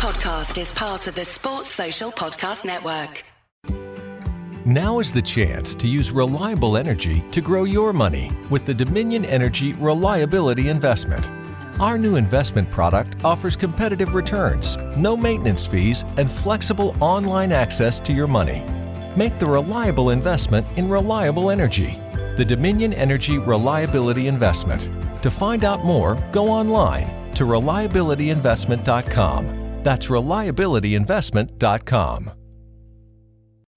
podcast 0.00 0.58
is 0.58 0.72
part 0.72 1.06
of 1.08 1.14
the 1.14 1.26
Sports 1.26 1.68
Social 1.68 2.10
Podcast 2.10 2.64
Network. 2.64 3.22
Now 4.64 4.98
is 4.98 5.12
the 5.12 5.20
chance 5.20 5.74
to 5.74 5.86
use 5.86 6.10
reliable 6.10 6.78
energy 6.78 7.22
to 7.32 7.42
grow 7.42 7.64
your 7.64 7.92
money 7.92 8.32
with 8.48 8.64
the 8.64 8.72
Dominion 8.72 9.26
Energy 9.26 9.74
Reliability 9.74 10.70
Investment. 10.70 11.28
Our 11.78 11.98
new 11.98 12.16
investment 12.16 12.70
product 12.70 13.22
offers 13.26 13.56
competitive 13.56 14.14
returns, 14.14 14.78
no 14.96 15.18
maintenance 15.18 15.66
fees, 15.66 16.06
and 16.16 16.30
flexible 16.30 16.96
online 17.00 17.52
access 17.52 18.00
to 18.00 18.14
your 18.14 18.26
money. 18.26 18.64
Make 19.16 19.38
the 19.38 19.44
reliable 19.44 20.08
investment 20.08 20.66
in 20.78 20.88
reliable 20.88 21.50
energy. 21.50 21.98
The 22.38 22.46
Dominion 22.46 22.94
Energy 22.94 23.36
Reliability 23.36 24.28
Investment. 24.28 24.88
To 25.22 25.30
find 25.30 25.62
out 25.62 25.84
more, 25.84 26.14
go 26.32 26.48
online 26.48 27.34
to 27.34 27.44
reliabilityinvestment.com. 27.44 29.59
That's 29.82 30.08
reliabilityinvestment.com. 30.08 32.39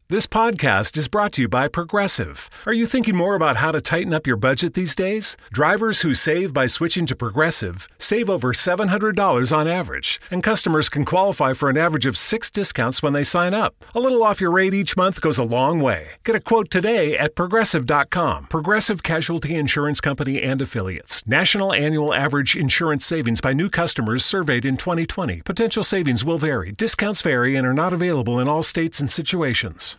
This 0.09 0.27
podcast 0.27 0.97
is 0.97 1.07
brought 1.07 1.31
to 1.33 1.43
you 1.43 1.47
by 1.47 1.69
Progressive. 1.69 2.49
Are 2.65 2.73
you 2.73 2.85
thinking 2.85 3.15
more 3.15 3.35
about 3.35 3.55
how 3.55 3.71
to 3.71 3.79
tighten 3.79 4.13
up 4.13 4.27
your 4.27 4.35
budget 4.35 4.73
these 4.73 4.95
days? 4.95 5.37
Drivers 5.53 6.01
who 6.01 6.13
save 6.13 6.53
by 6.53 6.67
switching 6.67 7.05
to 7.05 7.15
Progressive 7.15 7.87
save 7.99 8.29
over 8.29 8.51
$700 8.51 9.57
on 9.57 9.67
average, 9.67 10.19
and 10.29 10.43
customers 10.43 10.89
can 10.89 11.05
qualify 11.05 11.53
for 11.53 11.69
an 11.69 11.77
average 11.77 12.05
of 12.05 12.17
six 12.17 12.51
discounts 12.51 13.01
when 13.01 13.13
they 13.13 13.23
sign 13.23 13.53
up. 13.53 13.75
A 13.95 13.99
little 14.01 14.21
off 14.23 14.41
your 14.41 14.51
rate 14.51 14.73
each 14.73 14.97
month 14.97 15.21
goes 15.21 15.37
a 15.37 15.43
long 15.43 15.79
way. 15.79 16.09
Get 16.25 16.35
a 16.35 16.41
quote 16.41 16.69
today 16.69 17.17
at 17.17 17.33
progressive.com. 17.33 18.47
Progressive 18.47 19.03
Casualty 19.03 19.55
Insurance 19.55 20.01
Company 20.01 20.41
and 20.43 20.61
Affiliates. 20.61 21.25
National 21.25 21.71
annual 21.71 22.13
average 22.13 22.57
insurance 22.57 23.05
savings 23.05 23.39
by 23.39 23.53
new 23.53 23.69
customers 23.69 24.25
surveyed 24.25 24.65
in 24.65 24.75
2020. 24.75 25.43
Potential 25.43 25.83
savings 25.83 26.25
will 26.25 26.37
vary. 26.37 26.73
Discounts 26.73 27.21
vary 27.21 27.55
and 27.55 27.65
are 27.65 27.73
not 27.73 27.93
available 27.93 28.37
in 28.37 28.49
all 28.49 28.63
states 28.63 28.99
and 28.99 29.09
situations. 29.09 29.95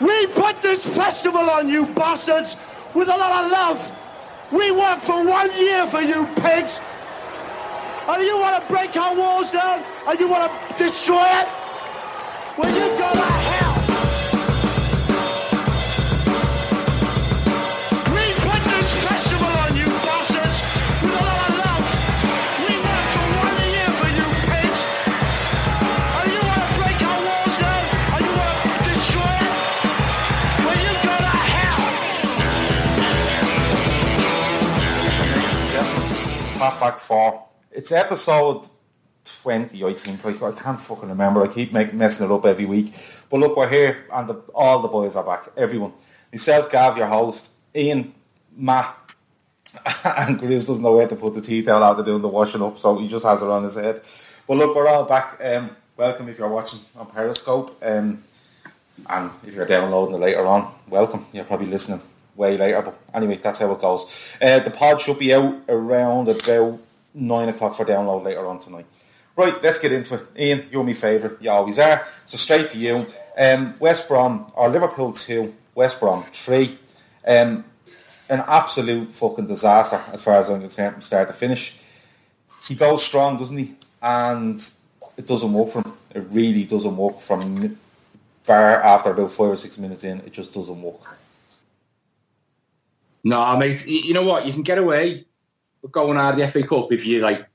We 0.00 0.26
put 0.28 0.62
this 0.62 0.84
festival 0.84 1.50
on 1.50 1.68
you 1.68 1.86
bastards 1.86 2.56
with 2.94 3.08
a 3.08 3.16
lot 3.16 3.44
of 3.44 3.50
love. 3.50 3.96
We 4.52 4.70
worked 4.70 5.04
for 5.04 5.24
one 5.24 5.50
year 5.58 5.86
for 5.86 6.00
you 6.00 6.26
pigs. 6.36 6.80
And 8.08 8.22
you 8.22 8.38
want 8.38 8.62
to 8.62 8.72
break 8.72 8.96
our 8.96 9.14
walls 9.14 9.50
down 9.50 9.84
and 10.06 10.18
you 10.18 10.28
want 10.28 10.50
to 10.50 10.78
destroy 10.82 11.24
it? 11.24 11.48
Well, 12.56 12.70
you 12.70 12.98
go 12.98 13.20
hell. 13.20 13.57
Fatback 36.58 36.98
4. 36.98 37.44
It's 37.70 37.92
episode 37.92 38.68
20, 39.42 39.84
I 39.84 39.92
think. 39.92 40.42
I, 40.42 40.48
I 40.48 40.50
can't 40.50 40.80
fucking 40.80 41.08
remember. 41.08 41.44
I 41.44 41.46
keep 41.46 41.72
make, 41.72 41.94
messing 41.94 42.26
it 42.26 42.32
up 42.32 42.44
every 42.44 42.64
week. 42.64 42.92
But 43.30 43.38
look, 43.38 43.56
we're 43.56 43.68
here 43.68 44.08
and 44.12 44.28
the, 44.28 44.34
all 44.56 44.80
the 44.80 44.88
boys 44.88 45.14
are 45.14 45.22
back. 45.22 45.50
Everyone. 45.56 45.92
Myself, 46.32 46.68
Gav, 46.68 46.96
your 46.96 47.06
host. 47.06 47.52
Ian, 47.76 48.12
Matt, 48.56 48.92
and 50.04 50.36
Chris 50.36 50.66
doesn't 50.66 50.82
know 50.82 50.96
where 50.96 51.06
to 51.06 51.14
put 51.14 51.34
the 51.34 51.40
tea 51.40 51.62
towel 51.62 51.84
after 51.84 52.02
doing 52.02 52.22
the 52.22 52.28
washing 52.28 52.62
up, 52.62 52.76
so 52.76 52.98
he 52.98 53.06
just 53.06 53.24
has 53.24 53.40
it 53.40 53.48
on 53.48 53.62
his 53.62 53.76
head. 53.76 54.02
But 54.48 54.56
look, 54.56 54.74
we're 54.74 54.88
all 54.88 55.04
back. 55.04 55.40
Um, 55.40 55.70
welcome 55.96 56.28
if 56.28 56.40
you're 56.40 56.48
watching 56.48 56.80
on 56.96 57.06
Periscope. 57.06 57.80
Um, 57.84 58.24
and 59.08 59.30
if 59.46 59.54
you're 59.54 59.64
downloading 59.64 60.16
it 60.16 60.18
later 60.18 60.44
on, 60.44 60.72
welcome. 60.88 61.24
You're 61.32 61.44
probably 61.44 61.68
listening 61.68 62.00
way 62.38 62.56
later, 62.56 62.80
but 62.80 62.98
anyway, 63.12 63.36
that's 63.36 63.58
how 63.58 63.70
it 63.72 63.80
goes. 63.80 64.36
Uh, 64.40 64.60
the 64.60 64.70
pod 64.70 65.00
should 65.00 65.18
be 65.18 65.34
out 65.34 65.60
around 65.68 66.28
about 66.28 66.78
nine 67.12 67.48
o'clock 67.48 67.74
for 67.74 67.84
download 67.84 68.24
later 68.24 68.46
on 68.46 68.60
tonight. 68.60 68.86
Right, 69.36 69.62
let's 69.62 69.78
get 69.78 69.92
into 69.92 70.14
it. 70.14 70.22
Ian, 70.38 70.68
you're 70.70 70.84
my 70.84 70.94
favourite. 70.94 71.40
You 71.42 71.50
always 71.50 71.78
are. 71.78 72.06
So 72.26 72.36
straight 72.36 72.68
to 72.70 72.78
you. 72.78 73.06
Um, 73.36 73.74
West 73.78 74.08
Brom, 74.08 74.50
or 74.54 74.68
Liverpool 74.68 75.12
2, 75.12 75.54
West 75.74 76.00
Brom 76.00 76.24
3. 76.32 76.78
Um, 77.26 77.64
an 78.28 78.44
absolute 78.46 79.14
fucking 79.14 79.46
disaster 79.46 80.00
as 80.12 80.22
far 80.22 80.34
as 80.34 80.48
I'm 80.48 80.60
concerned 80.60 80.94
from 80.94 81.02
start 81.02 81.28
to 81.28 81.34
finish. 81.34 81.76
He 82.66 82.74
goes 82.74 83.04
strong, 83.04 83.38
doesn't 83.38 83.56
he? 83.56 83.74
And 84.02 84.60
it 85.16 85.26
doesn't 85.26 85.52
work 85.52 85.70
for 85.70 85.82
him. 85.82 85.92
It 86.14 86.26
really 86.30 86.64
doesn't 86.64 86.96
work 86.96 87.20
from 87.20 87.78
bar 88.46 88.82
after 88.82 89.10
about 89.10 89.30
five 89.30 89.50
or 89.50 89.56
six 89.56 89.78
minutes 89.78 90.04
in. 90.04 90.20
It 90.20 90.32
just 90.32 90.52
doesn't 90.52 90.80
work. 90.80 91.18
No, 93.28 93.56
mate. 93.58 93.86
You 93.86 94.14
know 94.14 94.22
what? 94.22 94.46
You 94.46 94.54
can 94.54 94.62
get 94.62 94.78
away 94.78 95.26
with 95.82 95.92
going 95.92 96.16
out 96.16 96.32
of 96.32 96.36
the 96.36 96.48
FA 96.48 96.66
Cup 96.66 96.90
if 96.92 97.04
you 97.04 97.20
like, 97.20 97.46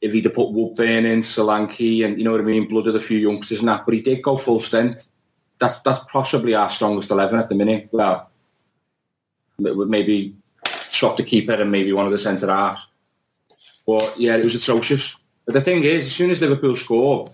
if 0.00 0.12
he'd 0.12 0.24
have 0.24 0.34
put 0.34 0.52
Woodburn 0.52 1.04
in, 1.04 1.20
Solanke, 1.20 2.04
and 2.04 2.16
you 2.16 2.24
know 2.24 2.30
what 2.30 2.40
I 2.40 2.44
mean, 2.44 2.68
blooded 2.68 2.94
a 2.94 3.00
few 3.00 3.18
youngsters 3.18 3.58
and 3.58 3.68
that. 3.68 3.84
But 3.84 3.94
he 3.94 4.02
did 4.02 4.22
go 4.22 4.36
full 4.36 4.60
strength. 4.60 5.08
That's 5.58 5.78
that's 5.80 5.98
possibly 6.04 6.54
our 6.54 6.70
strongest 6.70 7.10
eleven 7.10 7.40
at 7.40 7.48
the 7.48 7.56
minute. 7.56 7.88
Well, 7.90 8.30
maybe 9.58 10.36
shot 10.90 11.16
the 11.16 11.24
keeper 11.24 11.54
and 11.54 11.72
maybe 11.72 11.92
one 11.92 12.06
of 12.06 12.12
the 12.12 12.18
centre 12.18 12.46
halves. 12.46 12.86
But 13.88 14.14
yeah, 14.16 14.36
it 14.36 14.44
was 14.44 14.54
atrocious. 14.54 15.16
But 15.44 15.54
the 15.54 15.60
thing 15.60 15.82
is, 15.82 16.06
as 16.06 16.12
soon 16.12 16.30
as 16.30 16.40
Liverpool 16.40 16.76
score, 16.76 17.28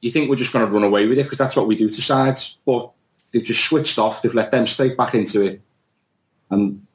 you 0.00 0.10
think 0.10 0.30
we're 0.30 0.36
just 0.36 0.54
going 0.54 0.66
to 0.66 0.72
run 0.72 0.84
away 0.84 1.06
with 1.06 1.18
it 1.18 1.24
because 1.24 1.38
that's 1.38 1.54
what 1.54 1.66
we 1.66 1.76
do 1.76 1.90
to 1.90 2.00
sides. 2.00 2.56
But 2.64 2.90
they've 3.30 3.44
just 3.44 3.64
switched 3.64 3.98
off. 3.98 4.22
They've 4.22 4.34
let 4.34 4.52
them 4.52 4.66
straight 4.66 4.96
back 4.96 5.14
into 5.14 5.42
it 5.42 5.60
and 6.50 6.86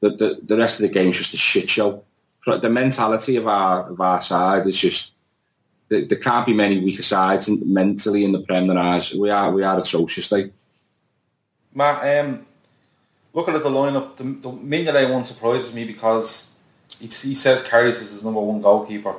the, 0.00 0.10
the, 0.10 0.40
the 0.42 0.56
rest 0.56 0.80
of 0.80 0.88
the 0.88 0.92
game's 0.92 1.18
just 1.18 1.34
a 1.34 1.36
shit 1.36 1.68
show. 1.68 2.04
The 2.46 2.70
mentality 2.70 3.36
of 3.36 3.46
our 3.46 3.90
of 3.90 4.00
our 4.00 4.20
side 4.20 4.66
is 4.66 4.78
just 4.78 5.14
there, 5.90 6.06
can't 6.06 6.46
be 6.46 6.54
many 6.54 6.80
weaker 6.80 7.02
sides 7.02 7.48
mentally 7.48 8.24
in 8.24 8.32
the 8.32 8.40
Prem 8.40 8.68
than 8.68 8.78
ours. 8.78 9.12
We 9.12 9.28
are 9.30 9.50
we 9.52 9.62
are 9.62 9.78
atrocious. 9.78 10.32
Like 10.32 10.52
Matt, 11.74 12.24
um, 12.24 12.46
looking 13.34 13.54
at 13.54 13.62
the 13.62 13.68
lineup, 13.68 14.16
the, 14.16 14.24
the 14.24 14.50
Mignolet 14.50 15.12
one 15.12 15.24
surprises 15.24 15.74
me 15.74 15.84
because 15.84 16.54
he, 16.98 17.06
he 17.06 17.34
says 17.34 17.62
Karius 17.62 18.02
is 18.02 18.12
his 18.12 18.24
number 18.24 18.40
one 18.40 18.62
goalkeeper 18.62 19.14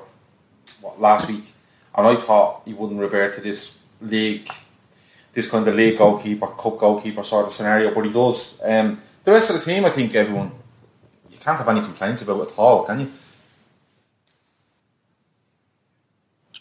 what, 0.82 1.00
last 1.00 1.30
week, 1.30 1.54
and 1.96 2.08
I 2.08 2.16
thought 2.16 2.64
he 2.66 2.74
wouldn't 2.74 3.00
revert 3.00 3.36
to 3.36 3.42
this 3.42 3.80
league, 4.02 4.50
this 5.34 5.50
kind 5.50 5.68
of 5.68 5.75
league 5.75 5.97
goalkeeper, 5.97 6.47
cup 6.47 6.78
goalkeeper 6.78 7.24
sort 7.24 7.46
of 7.46 7.53
scenario, 7.53 7.94
but 7.94 8.06
he 8.06 8.12
does. 8.12 8.62
Um, 8.64 9.00
the 9.24 9.31
rest 9.31 9.50
of 9.50 9.58
the 9.58 9.72
team, 9.72 9.86
I 9.86 9.90
think 9.90 10.14
everyone, 10.16 10.52
you 11.30 11.38
can't 11.38 11.58
have 11.58 11.69
any 11.69 11.81
complaints 11.81 12.22
about 12.22 12.52
at 12.52 12.58
all, 12.58 12.84
can 12.84 13.02
you? 13.02 13.12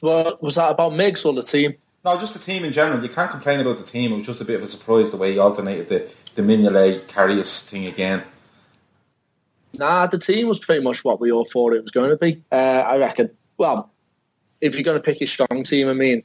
Well, 0.02 0.38
was 0.40 0.54
that 0.54 0.70
about 0.70 0.94
Miggs 0.94 1.24
or 1.24 1.32
the 1.34 1.42
team? 1.42 1.74
No, 2.04 2.18
just 2.18 2.32
the 2.32 2.40
team 2.40 2.64
in 2.64 2.72
general. 2.72 3.02
You 3.02 3.10
can't 3.10 3.30
complain 3.30 3.60
about 3.60 3.76
the 3.76 3.84
team. 3.84 4.12
It 4.12 4.16
was 4.16 4.26
just 4.26 4.40
a 4.40 4.44
bit 4.44 4.56
of 4.56 4.62
a 4.62 4.68
surprise 4.68 5.10
the 5.10 5.18
way 5.18 5.32
he 5.32 5.38
alternated 5.38 5.88
the, 5.88 6.10
the 6.34 6.42
Mignolet 6.42 7.02
Karius 7.02 7.68
thing 7.68 7.84
again. 7.84 8.22
Nah, 9.74 10.06
the 10.06 10.18
team 10.18 10.48
was 10.48 10.58
pretty 10.58 10.82
much 10.82 11.04
what 11.04 11.20
we 11.20 11.30
all 11.30 11.44
thought 11.44 11.74
it 11.74 11.82
was 11.82 11.92
going 11.92 12.10
to 12.10 12.16
be. 12.16 12.42
Uh, 12.50 12.54
I 12.86 12.96
reckon. 12.96 13.30
Well, 13.58 13.90
if 14.60 14.74
you're 14.74 14.82
going 14.82 14.96
to 14.96 15.02
pick 15.02 15.20
a 15.20 15.26
strong 15.26 15.62
team, 15.64 15.88
I 15.88 15.92
mean, 15.92 16.22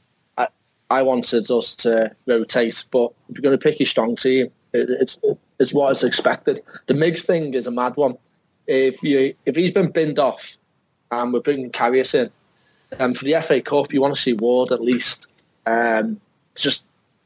I, 0.90 1.02
wanted 1.02 1.50
us 1.50 1.74
to 1.76 2.14
rotate, 2.26 2.84
but 2.90 3.12
if 3.28 3.36
you're 3.36 3.42
going 3.42 3.58
to 3.58 3.62
pick 3.62 3.80
a 3.80 3.84
strong 3.84 4.16
team, 4.16 4.50
it, 4.72 4.88
it's 4.90 5.18
it's 5.58 5.72
what 5.72 5.92
is 5.92 6.04
expected. 6.04 6.60
The 6.86 6.94
Miggs 6.94 7.24
thing 7.24 7.54
is 7.54 7.66
a 7.66 7.70
mad 7.70 7.96
one. 7.96 8.16
If 8.66 9.02
you 9.02 9.34
if 9.46 9.56
he's 9.56 9.72
been 9.72 9.90
binned 9.90 10.18
off, 10.18 10.56
and 11.10 11.32
we're 11.32 11.40
bringing 11.40 11.70
Karius 11.70 12.14
in, 12.14 12.30
um, 12.98 13.14
for 13.14 13.24
the 13.24 13.40
FA 13.42 13.60
Cup, 13.60 13.92
you 13.92 14.00
want 14.00 14.14
to 14.14 14.20
see 14.20 14.32
Ward 14.32 14.72
at 14.72 14.82
least. 14.82 15.28
Um, 15.66 16.20
it's 16.52 16.62
just 16.62 16.84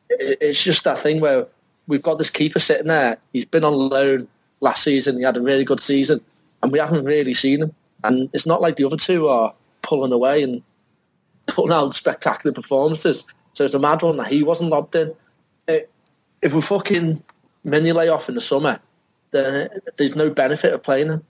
it, 0.09 0.39
it's 0.41 0.63
just 0.63 0.85
that 0.85 0.99
thing 0.99 1.21
where 1.21 1.47
we've 1.87 2.03
got 2.03 2.19
this 2.19 2.31
keeper 2.31 2.59
sitting 2.59 2.87
there. 2.87 3.19
He's 3.33 3.45
been 3.45 3.65
on 3.65 3.75
loan 3.75 4.29
last 4.61 4.85
season. 4.85 5.19
He 5.19 5.25
had 5.25 5.37
a 5.37 5.43
really 5.43 5.65
good 5.65 5.81
season, 5.81 6.21
and 6.63 6.73
we 6.73 6.79
haven't 6.79 7.05
really 7.05 7.35
seen 7.35 7.63
him. 7.63 7.75
And 8.05 8.31
it's 8.33 8.47
not 8.47 8.63
like 8.63 8.77
the 8.77 8.85
other 8.85 8.97
two 8.97 9.29
are 9.29 9.53
pulling 9.83 10.13
away 10.13 10.43
and 10.43 10.63
putting 11.47 11.73
out 11.73 11.95
spectacular 11.95 12.55
performances. 12.55 13.25
So 13.55 13.65
it's 13.65 13.75
a 13.75 13.79
mad 13.79 14.03
one 14.03 14.17
that 14.19 14.29
he 14.29 14.43
wasn't 14.43 14.71
lobbed 14.71 14.95
in. 14.95 15.15
It, 15.67 15.91
if 16.43 16.53
we 16.53 16.61
fucking 16.61 17.23
Mignolet 17.67 18.13
off 18.13 18.29
in 18.29 18.35
the 18.35 18.41
summer, 18.41 18.81
then 19.31 19.69
there's 19.97 20.17
no 20.17 20.31
benefit 20.31 20.73
of 20.73 20.83
playing 20.83 21.09
him. 21.09 21.25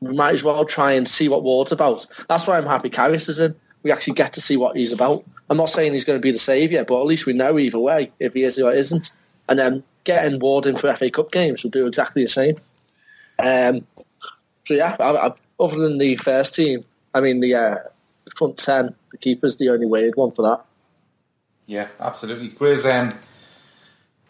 We 0.00 0.14
might 0.14 0.34
as 0.34 0.42
well 0.42 0.64
try 0.64 0.92
and 0.92 1.08
see 1.08 1.28
what 1.28 1.42
Ward's 1.42 1.72
about. 1.72 2.06
That's 2.28 2.46
why 2.46 2.58
I'm 2.58 2.66
happy 2.66 2.90
Karius 2.90 3.28
is 3.28 3.40
in. 3.40 3.54
We 3.82 3.92
actually 3.92 4.14
get 4.14 4.32
to 4.34 4.40
see 4.40 4.56
what 4.56 4.76
he's 4.76 4.92
about. 4.92 5.24
I'm 5.48 5.56
not 5.56 5.70
saying 5.70 5.92
he's 5.92 6.04
going 6.04 6.18
to 6.18 6.22
be 6.22 6.32
the 6.32 6.38
saviour, 6.38 6.84
but 6.84 7.00
at 7.00 7.06
least 7.06 7.24
we 7.24 7.32
know 7.32 7.58
either 7.58 7.78
way 7.78 8.12
if 8.18 8.34
he 8.34 8.42
is 8.42 8.58
or 8.58 8.72
isn't. 8.72 9.12
And 9.48 9.58
then 9.58 9.84
getting 10.04 10.40
Ward 10.40 10.66
in 10.66 10.76
for 10.76 10.94
FA 10.94 11.10
Cup 11.10 11.30
games 11.30 11.62
will 11.62 11.70
do 11.70 11.86
exactly 11.86 12.24
the 12.24 12.28
same. 12.28 12.56
Um, 13.38 13.86
so 14.64 14.74
yeah, 14.74 14.96
I, 14.98 15.28
I, 15.28 15.32
other 15.60 15.78
than 15.78 15.98
the 15.98 16.16
first 16.16 16.54
team, 16.54 16.84
I 17.14 17.20
mean 17.20 17.40
the 17.40 17.54
uh, 17.54 17.76
front 18.34 18.56
ten. 18.58 18.94
The 19.12 19.18
keeper's 19.18 19.56
the 19.56 19.68
only 19.68 19.86
weird 19.86 20.16
one 20.16 20.32
for 20.32 20.42
that. 20.42 20.64
Yeah, 21.66 21.88
absolutely. 22.00 22.50
Grizz, 22.50 22.90
um, 22.90 23.10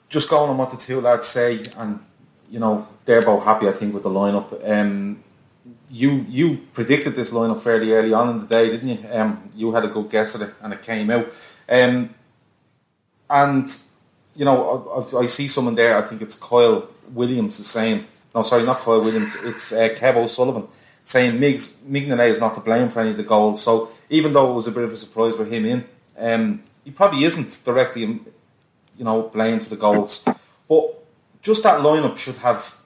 just 0.09 0.29
going 0.29 0.51
on 0.51 0.59
what 0.59 0.71
the 0.71 0.77
two 0.77 1.01
lads 1.01 1.27
say, 1.27 1.63
and 1.77 2.01
you 2.51 2.59
know 2.59 2.89
they're 3.05 3.23
both 3.23 3.45
happy. 3.45 3.69
I 3.69 3.73
think 3.73 3.95
with 3.95 4.03
the 4.03 4.11
lineup. 4.11 4.69
Um, 4.69 5.23
you 5.91 6.25
you 6.29 6.59
predicted 6.73 7.15
this 7.15 7.31
lineup 7.31 7.61
fairly 7.61 7.93
early 7.93 8.13
on 8.13 8.29
in 8.31 8.39
the 8.41 8.47
day, 8.47 8.71
didn't 8.71 8.89
you? 8.89 8.99
Um, 9.13 9.51
you 9.55 9.73
had 9.73 9.85
a 9.85 9.89
good 9.89 10.11
guess 10.11 10.35
at 10.35 10.43
it, 10.43 10.55
and 10.63 10.73
it 10.73 10.83
came 10.83 11.11
out. 11.11 11.27
Um, 11.69 12.15
and 13.29 13.77
you 14.35 14.45
know, 14.45 15.07
I, 15.15 15.19
I, 15.19 15.27
see 15.27 15.49
someone 15.49 15.75
there. 15.75 15.97
I 15.97 16.03
think 16.03 16.23
it's 16.23 16.37
Kyle 16.37 16.89
Williams 17.11 17.59
is 17.59 17.67
saying, 17.67 18.05
no, 18.35 18.43
sorry, 18.43 18.65
not 18.65 18.79
Kyle 18.79 19.01
Williams. 19.01 19.35
It's 19.43 19.73
uh, 19.73 19.89
Kev 19.97 20.17
O'Sullivan 20.17 20.69
saying 21.05 21.39
Migs 21.41 22.29
is 22.29 22.41
not 22.41 22.55
to 22.57 22.61
blame 22.61 22.89
for 22.89 23.01
any 23.01 23.11
of 23.11 23.17
the 23.17 23.23
goals. 23.23 23.63
So 23.63 23.89
even 24.11 24.33
though 24.33 24.51
it 24.51 24.55
was 24.55 24.67
a 24.67 24.73
bit 24.73 24.83
of 24.83 24.93
a 24.93 24.97
surprise 24.97 25.37
with 25.39 25.53
him 25.53 25.65
in, 25.65 25.85
um, 26.19 26.63
he 26.87 26.93
probably 26.93 27.25
isn't 27.25 27.63
directly, 27.65 28.03
you 28.03 29.05
know, 29.05 29.23
blamed 29.23 29.65
for 29.65 29.71
the 29.71 29.77
goals. 29.77 30.25
But 30.69 30.85
just 31.43 31.65
that 31.65 31.81
lineup 31.81 32.17
should 32.17 32.37
have 32.37 32.81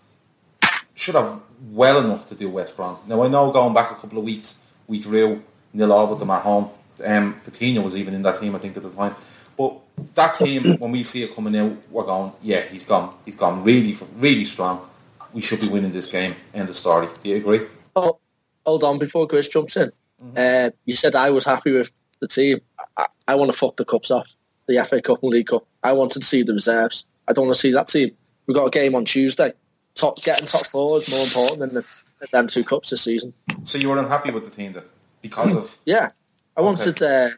should 0.94 1.14
have 1.14 1.41
well 1.70 1.99
enough 1.99 2.26
to 2.31 2.35
do 2.35 2.49
West 2.49 2.76
Brom. 2.76 2.97
Now 3.06 3.23
I 3.23 3.29
know 3.29 3.52
going 3.52 3.75
back 3.75 3.91
a 3.93 3.94
couple 3.94 4.19
of 4.19 4.25
weeks 4.25 4.58
we 4.88 4.99
drew 4.99 5.43
nil 5.75 5.93
all 5.93 6.08
with 6.08 6.19
them 6.19 6.31
at 6.31 6.43
home. 6.43 6.70
Um, 7.05 7.41
Coutinho 7.44 7.85
was 7.85 7.94
even 7.94 8.14
in 8.14 8.23
that 8.23 8.41
team 8.41 8.55
I 8.55 8.58
think 8.58 8.76
at 8.76 8.82
the 8.82 8.91
time. 8.91 9.14
But 9.56 9.79
that 10.14 10.32
team, 10.32 10.79
when 10.79 10.93
we 10.93 11.03
see 11.03 11.23
it 11.23 11.35
coming 11.35 11.55
out, 11.56 11.76
we're 11.91 12.05
going, 12.05 12.32
yeah, 12.41 12.62
he's 12.62 12.85
gone. 12.85 13.14
He's 13.26 13.37
gone 13.37 13.62
really, 13.62 13.94
really 14.17 14.44
strong. 14.44 14.88
We 15.35 15.43
should 15.43 15.61
be 15.61 15.69
winning 15.69 15.93
this 15.93 16.11
game. 16.11 16.35
End 16.55 16.70
of 16.70 16.76
story. 16.76 17.08
Do 17.23 17.29
you 17.29 17.37
agree? 17.37 17.67
Oh, 17.94 18.19
hold 18.64 18.82
on 18.82 18.99
before 18.99 19.26
Chris 19.26 19.49
jumps 19.49 19.76
in. 19.76 19.93
Mm-hmm. 20.25 20.37
Uh, 20.37 20.70
you 20.87 20.96
said 20.96 21.14
I 21.14 21.31
was 21.31 21.44
happy 21.44 21.73
with 21.73 21.93
the 22.20 22.28
team. 22.28 22.61
I, 22.96 23.06
I 23.28 23.34
want 23.34 23.50
to 23.50 23.56
fuck 23.56 23.76
the 23.76 23.84
cups 23.84 24.11
off, 24.11 24.28
the 24.67 24.84
FA 24.84 25.00
Cup 25.02 25.22
and 25.22 25.32
League 25.32 25.49
Cup. 25.49 25.67
I 25.82 25.93
wanted 25.93 26.20
to 26.20 26.26
see 26.26 26.43
the 26.43 26.52
reserves. 26.52 27.05
I 27.28 27.32
don't 27.32 27.46
want 27.46 27.56
to 27.56 27.61
see 27.61 27.72
that 27.72 27.88
team. 27.88 28.11
We've 28.46 28.56
got 28.56 28.67
a 28.67 28.70
game 28.70 28.94
on 28.94 29.05
Tuesday. 29.05 29.52
Top 29.94 30.22
getting 30.22 30.46
top 30.46 30.67
four 30.67 31.00
is 31.00 31.11
more 31.11 31.25
important 31.25 31.58
than 31.58 31.75
the, 31.75 32.28
them 32.32 32.49
two 32.49 32.64
cups 32.64 32.90
this 32.90 33.02
season. 33.02 33.34
So 33.64 33.78
you 33.78 33.88
were 33.88 33.99
unhappy 33.99 34.31
with 34.31 34.44
the 34.44 34.50
team 34.50 34.72
then 34.72 34.84
because 35.20 35.55
of 35.56 35.78
yeah. 35.84 36.11
I 36.56 36.62
wanted 36.62 37.02
okay. 37.02 37.26
uh, 37.26 37.31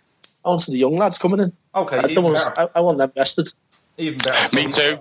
I 0.45 0.49
wanted 0.49 0.73
the 0.73 0.79
young 0.79 0.97
lads 0.97 1.19
coming 1.19 1.41
in. 1.41 1.53
Okay, 1.75 1.99
I, 1.99 2.21
want, 2.21 2.37
I, 2.59 2.69
I, 2.75 2.81
want 2.81 2.99
them 2.99 3.13
rested. 3.17 3.53
Even 3.97 4.19
better. 4.19 4.57
Me 4.57 4.71
too. 4.71 5.01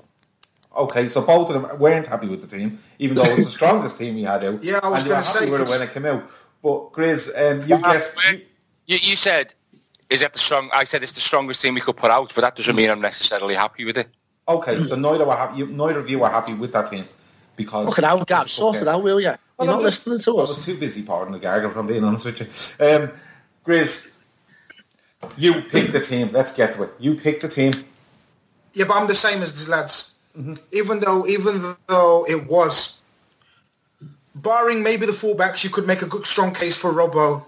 Okay, 0.75 1.07
so 1.09 1.21
both 1.21 1.49
of 1.49 1.61
them 1.61 1.79
weren't 1.79 2.07
happy 2.07 2.27
with 2.27 2.41
the 2.41 2.57
team, 2.57 2.79
even 2.99 3.15
though 3.15 3.23
it 3.23 3.35
was 3.35 3.45
the 3.45 3.51
strongest 3.51 3.97
team 3.97 4.15
we 4.15 4.23
had 4.23 4.43
out. 4.43 4.63
Yeah, 4.63 4.79
I 4.81 4.89
was 4.89 5.03
going 5.03 5.17
to 5.17 5.23
say 5.23 5.49
with 5.49 5.61
it 5.61 5.67
when 5.67 5.81
it 5.81 5.91
came 5.91 6.05
out. 6.05 6.29
But 6.61 6.93
Grizz, 6.93 7.29
um, 7.35 7.61
you 7.67 7.81
guessed. 7.81 8.17
You, 8.85 8.97
you 9.01 9.15
said 9.15 9.53
is 10.11 10.21
it 10.21 10.33
the 10.33 10.39
strong? 10.39 10.69
I 10.73 10.83
said 10.83 11.01
it's 11.01 11.13
the 11.13 11.21
strongest 11.21 11.61
team 11.61 11.73
we 11.73 11.81
could 11.81 11.95
put 11.95 12.11
out, 12.11 12.33
but 12.35 12.41
that 12.41 12.55
doesn't 12.55 12.75
mean 12.75 12.89
I'm 12.89 13.01
necessarily 13.01 13.55
happy 13.55 13.85
with 13.85 13.97
it. 13.97 14.09
Okay, 14.47 14.83
so 14.83 14.95
neither 14.95 15.25
were 15.25 15.35
happy. 15.35 15.63
Neither 15.63 15.99
of 15.99 16.09
you 16.09 16.23
are 16.23 16.31
happy 16.31 16.53
with 16.53 16.73
that 16.73 16.91
team 16.91 17.07
because. 17.55 17.87
Look 17.87 17.97
at 17.97 18.03
our 18.03 18.25
gap, 18.25 18.49
sort 18.49 18.81
it 18.81 18.87
out, 18.87 19.01
will 19.01 19.19
you? 19.19 19.27
You're 19.27 19.37
well, 19.57 19.67
not 19.67 19.81
just, 19.81 20.05
listening 20.05 20.19
to 20.19 20.41
us. 20.41 20.49
I 20.49 20.51
was 20.51 20.65
too 20.65 20.77
busy 20.77 21.01
parting 21.03 21.31
the 21.31 21.39
gargle. 21.39 21.71
If 21.71 21.77
I'm 21.77 21.87
being 21.87 22.03
honest 22.03 22.25
with 22.25 22.39
you, 22.39 22.85
um, 22.85 23.11
Grizz, 23.65 24.13
you 25.37 25.61
pick 25.61 25.91
the 25.91 26.01
team. 26.01 26.29
Let's 26.33 26.51
get 26.51 26.73
to 26.73 26.83
it. 26.83 26.91
You 26.99 27.15
pick 27.15 27.39
the 27.39 27.47
team. 27.47 27.73
Yeah, 28.73 28.85
but 28.87 28.97
I'm 28.97 29.07
the 29.07 29.15
same 29.15 29.41
as 29.41 29.53
these 29.53 29.69
lads. 29.69 30.15
Mm-hmm. 30.37 30.55
Even 30.73 30.99
though, 30.99 31.25
even 31.27 31.61
though 31.87 32.25
it 32.27 32.47
was, 32.47 33.01
barring 34.35 34.83
maybe 34.83 35.05
the 35.05 35.11
fullbacks, 35.11 35.63
you 35.63 35.69
could 35.69 35.87
make 35.87 36.01
a 36.01 36.07
good 36.07 36.25
strong 36.25 36.53
case 36.53 36.77
for 36.77 36.91
Robbo. 36.91 37.45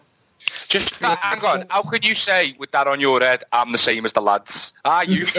Just 0.68 1.02
uh, 1.04 1.16
hang 1.18 1.44
on. 1.46 1.66
How 1.70 1.84
could 1.84 2.06
you 2.06 2.16
say 2.16 2.56
with 2.58 2.72
that 2.72 2.88
on 2.88 3.00
your 3.00 3.20
head, 3.20 3.44
I'm 3.52 3.72
the 3.72 3.78
same 3.78 4.06
as 4.06 4.14
the 4.14 4.22
lads? 4.22 4.74
Ah, 4.86 5.02
you. 5.02 5.26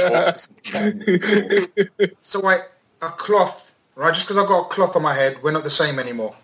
so 2.21 2.41
wait, 2.41 2.61
a 3.03 3.07
cloth, 3.07 3.75
right? 3.97 4.15
Just 4.15 4.29
because 4.29 4.43
I've 4.43 4.49
got 4.49 4.67
a 4.67 4.69
cloth 4.69 4.97
on 4.97 5.03
my 5.03 5.15
head, 5.15 5.37
we're 5.43 5.53
not 5.53 5.65
the 5.65 5.71
same 5.71 5.99
anymore. 5.99 6.35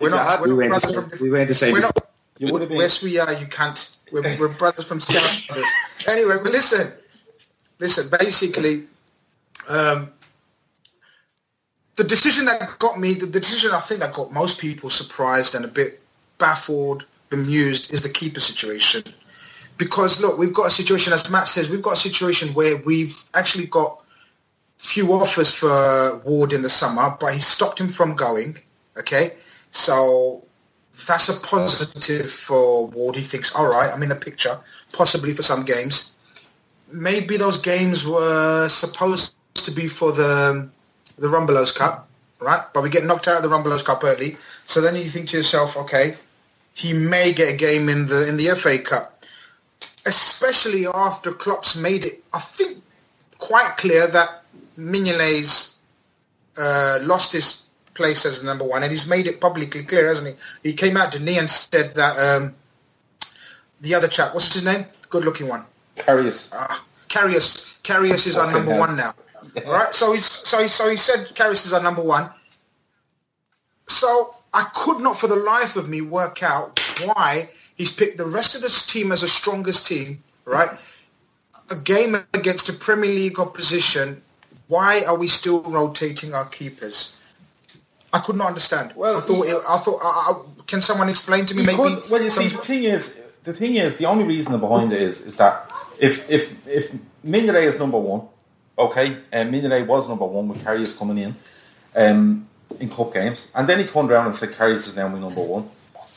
We're 0.00 0.10
not. 0.10 0.40
We're, 0.40 0.54
we, 0.54 0.68
from, 0.68 1.10
we 1.20 1.30
weren't 1.30 1.48
the 1.48 1.54
same. 1.54 1.72
We're 1.72 1.80
not, 1.80 2.08
you 2.38 2.52
would 2.52 2.60
have 2.60 2.68
been. 2.68 2.78
Yes, 2.78 3.02
we 3.02 3.18
are. 3.18 3.32
You 3.32 3.46
can't. 3.46 3.96
We're, 4.12 4.22
we're 4.38 4.48
brothers 4.48 4.86
from 4.86 5.00
Scout 5.00 5.64
Anyway, 6.06 6.36
but 6.42 6.52
listen, 6.52 6.92
listen. 7.78 8.10
Basically, 8.18 8.84
um, 9.68 10.12
the 11.96 12.04
decision 12.04 12.44
that 12.44 12.78
got 12.78 13.00
me, 13.00 13.14
the 13.14 13.26
decision 13.26 13.70
I 13.72 13.80
think 13.80 14.00
that 14.00 14.12
got 14.12 14.32
most 14.32 14.60
people 14.60 14.90
surprised 14.90 15.54
and 15.54 15.64
a 15.64 15.68
bit 15.68 16.00
baffled, 16.38 17.06
bemused, 17.30 17.92
is 17.92 18.02
the 18.02 18.08
keeper 18.08 18.40
situation. 18.40 19.02
Because 19.78 20.22
look, 20.22 20.38
we've 20.38 20.54
got 20.54 20.66
a 20.68 20.70
situation, 20.70 21.12
as 21.12 21.30
Matt 21.30 21.48
says, 21.48 21.68
we've 21.68 21.82
got 21.82 21.94
a 21.94 22.08
situation 22.08 22.48
where 22.54 22.76
we've 22.84 23.16
actually 23.34 23.66
got 23.66 24.02
few 24.78 25.12
offers 25.12 25.52
for 25.52 26.18
Ward 26.24 26.52
in 26.52 26.62
the 26.62 26.70
summer, 26.70 27.16
but 27.20 27.34
he 27.34 27.40
stopped 27.40 27.80
him 27.80 27.88
from 27.88 28.14
going. 28.14 28.58
Okay, 28.98 29.32
so 29.70 30.42
that's 31.06 31.28
a 31.28 31.38
positive 31.46 32.30
for 32.30 32.86
Ward. 32.86 33.16
He 33.16 33.22
thinks, 33.22 33.54
all 33.54 33.68
right, 33.68 33.90
I'm 33.92 34.02
in 34.02 34.08
the 34.08 34.16
picture, 34.16 34.58
possibly 34.92 35.32
for 35.32 35.42
some 35.42 35.64
games. 35.64 36.16
Maybe 36.92 37.36
those 37.36 37.58
games 37.58 38.06
were 38.06 38.68
supposed 38.68 39.34
to 39.54 39.70
be 39.70 39.88
for 39.88 40.12
the 40.12 40.68
the 41.18 41.28
Rumbelows 41.28 41.76
Cup, 41.76 42.08
right? 42.40 42.60
But 42.72 42.82
we 42.82 42.90
get 42.90 43.04
knocked 43.04 43.28
out 43.28 43.42
of 43.42 43.42
the 43.42 43.54
Rumbelows 43.54 43.84
Cup 43.84 44.04
early. 44.04 44.36
So 44.66 44.80
then 44.80 44.96
you 44.96 45.04
think 45.04 45.28
to 45.28 45.36
yourself, 45.38 45.76
okay, 45.76 46.14
he 46.76 46.92
may 46.92 47.32
get 47.32 47.54
a 47.54 47.56
game 47.56 47.88
in 47.88 48.06
the 48.06 48.28
in 48.28 48.36
the 48.36 48.54
FA 48.54 48.78
Cup, 48.78 49.24
especially 50.04 50.86
after 50.86 51.32
Klopp's 51.32 51.74
made 51.74 52.04
it. 52.04 52.22
I 52.34 52.38
think 52.38 52.82
quite 53.38 53.76
clear 53.78 54.06
that 54.08 54.42
Mignolet's 54.76 55.78
uh, 56.58 56.98
lost 57.02 57.32
his 57.32 57.64
place 57.94 58.26
as 58.26 58.44
number 58.44 58.62
one, 58.62 58.82
and 58.82 58.92
he's 58.92 59.08
made 59.08 59.26
it 59.26 59.40
publicly 59.40 59.84
clear, 59.84 60.06
hasn't 60.06 60.36
he? 60.62 60.68
He 60.68 60.74
came 60.76 60.98
out 60.98 61.12
to 61.12 61.20
me 61.20 61.38
and 61.38 61.48
said 61.48 61.94
that 61.94 62.14
um, 62.18 62.54
the 63.80 63.94
other 63.94 64.06
chap, 64.08 64.34
what's 64.34 64.52
his 64.52 64.62
name? 64.62 64.84
Good-looking 65.08 65.48
one. 65.48 65.64
Karius. 65.96 66.52
Uh, 66.52 66.74
Karius. 67.08 67.80
Karius 67.82 68.26
is 68.26 68.36
our 68.36 68.52
number 68.52 68.72
hell. 68.72 68.80
one 68.80 68.96
now. 68.98 69.14
Yeah. 69.54 69.62
All 69.62 69.72
right. 69.72 69.94
So 69.94 70.12
he's 70.12 70.26
so 70.26 70.60
he, 70.60 70.68
so 70.68 70.90
he 70.90 70.98
said 70.98 71.20
Karius 71.34 71.64
is 71.64 71.72
our 71.72 71.82
number 71.82 72.02
one. 72.02 72.28
So 73.88 74.35
I 74.56 74.64
could 74.74 75.00
not, 75.00 75.18
for 75.18 75.28
the 75.28 75.36
life 75.36 75.76
of 75.76 75.88
me, 75.88 76.00
work 76.00 76.42
out 76.42 76.80
why 77.04 77.50
he's 77.76 77.94
picked 77.94 78.16
the 78.16 78.24
rest 78.24 78.56
of 78.56 78.62
this 78.62 78.86
team 78.86 79.12
as 79.12 79.20
the 79.20 79.28
strongest 79.28 79.86
team. 79.86 80.22
Right. 80.46 80.70
A 81.70 81.76
game 81.76 82.16
against 82.32 82.70
a 82.70 82.72
Premier 82.72 83.10
League 83.10 83.38
opposition. 83.38 84.22
Why 84.68 85.02
are 85.06 85.16
we 85.16 85.28
still 85.28 85.60
rotating 85.62 86.32
our 86.32 86.46
keepers? 86.46 87.20
I 88.14 88.20
could 88.20 88.36
not 88.36 88.48
understand. 88.48 88.92
Well, 88.96 89.18
I 89.18 89.20
thought. 89.20 89.46
He, 89.46 89.52
I 89.52 89.76
thought. 89.78 90.00
Uh, 90.02 90.62
can 90.66 90.80
someone 90.80 91.10
explain 91.10 91.44
to 91.46 91.54
me? 91.54 91.66
Maybe. 91.66 91.76
Could, 91.76 92.08
well, 92.08 92.22
you 92.22 92.30
see, 92.30 92.48
the 92.48 92.58
thing 92.58 92.84
is, 92.84 93.20
the 93.42 93.52
thing 93.52 93.74
is, 93.74 93.98
the 93.98 94.06
only 94.06 94.24
reason 94.24 94.58
behind 94.58 94.92
it 94.92 95.02
is, 95.02 95.20
is 95.20 95.36
that 95.36 95.70
if 96.00 96.30
if 96.30 96.66
if 96.66 96.96
Mignolet 97.24 97.64
is 97.64 97.78
number 97.78 97.98
one, 97.98 98.22
okay, 98.78 99.18
and 99.32 99.48
uh, 99.48 99.52
Mignolet 99.52 99.86
was 99.86 100.08
number 100.08 100.24
one 100.24 100.48
with 100.48 100.64
Karius 100.64 100.96
coming 100.96 101.18
in, 101.18 101.34
um, 101.94 102.48
in 102.80 102.88
cup 102.88 103.14
games, 103.14 103.48
and 103.54 103.68
then 103.68 103.78
he 103.78 103.84
turned 103.84 104.10
around 104.10 104.26
and 104.26 104.36
said 104.36 104.50
Karius 104.50 104.88
is 104.88 104.96
now 104.96 105.08
my 105.08 105.18
number 105.18 105.42
one. 105.42 105.68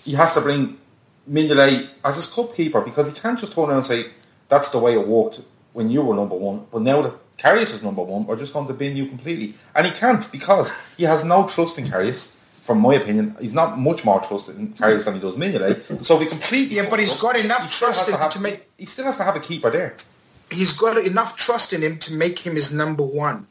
He 0.03 0.13
has 0.13 0.33
to 0.33 0.41
bring 0.41 0.77
Mignolet 1.29 1.89
as 2.03 2.15
his 2.15 2.27
cup 2.27 2.55
keeper 2.55 2.81
because 2.81 3.07
he 3.07 3.19
can't 3.19 3.39
just 3.39 3.53
turn 3.53 3.65
around 3.65 3.77
and 3.77 3.85
say 3.85 4.07
that's 4.47 4.69
the 4.69 4.79
way 4.79 4.93
it 4.93 5.07
worked 5.07 5.41
when 5.73 5.89
you 5.89 6.01
were 6.01 6.15
number 6.15 6.35
one, 6.35 6.65
but 6.71 6.81
now 6.81 7.01
that 7.01 7.13
Karius 7.37 7.73
is 7.73 7.83
number 7.83 8.03
one, 8.03 8.25
we're 8.25 8.35
just 8.35 8.51
going 8.53 8.67
to 8.67 8.73
bin 8.73 8.97
you 8.97 9.05
completely. 9.05 9.55
And 9.73 9.85
he 9.85 9.93
can't 9.93 10.29
because 10.31 10.75
he 10.97 11.05
has 11.05 11.23
no 11.23 11.47
trust 11.47 11.77
in 11.77 11.85
Karius. 11.85 12.35
From 12.61 12.81
my 12.81 12.93
opinion, 12.95 13.35
he's 13.39 13.53
not 13.53 13.79
much 13.79 14.05
more 14.05 14.19
trusted 14.19 14.57
in 14.57 14.73
Karius 14.73 15.05
than 15.05 15.15
he 15.15 15.19
does 15.19 15.35
Mignolet. 15.35 16.05
So 16.05 16.17
if 16.17 16.23
he 16.23 16.27
completely 16.27 16.75
yeah, 16.75 16.87
but 16.89 16.99
he's 16.99 17.19
got 17.19 17.35
enough 17.35 17.71
trust 17.71 18.09
in 18.09 18.15
have, 18.15 18.29
to 18.31 18.41
make. 18.41 18.69
He 18.77 18.85
still 18.85 19.05
has 19.05 19.17
to 19.17 19.23
have 19.23 19.35
a 19.35 19.39
keeper 19.39 19.71
there. 19.71 19.95
He's 20.51 20.73
got 20.73 20.97
enough 20.97 21.35
trust 21.35 21.73
in 21.73 21.81
him 21.81 21.97
to 21.99 22.13
make 22.13 22.37
him 22.37 22.55
his 22.55 22.73
number 22.73 23.03
one, 23.03 23.47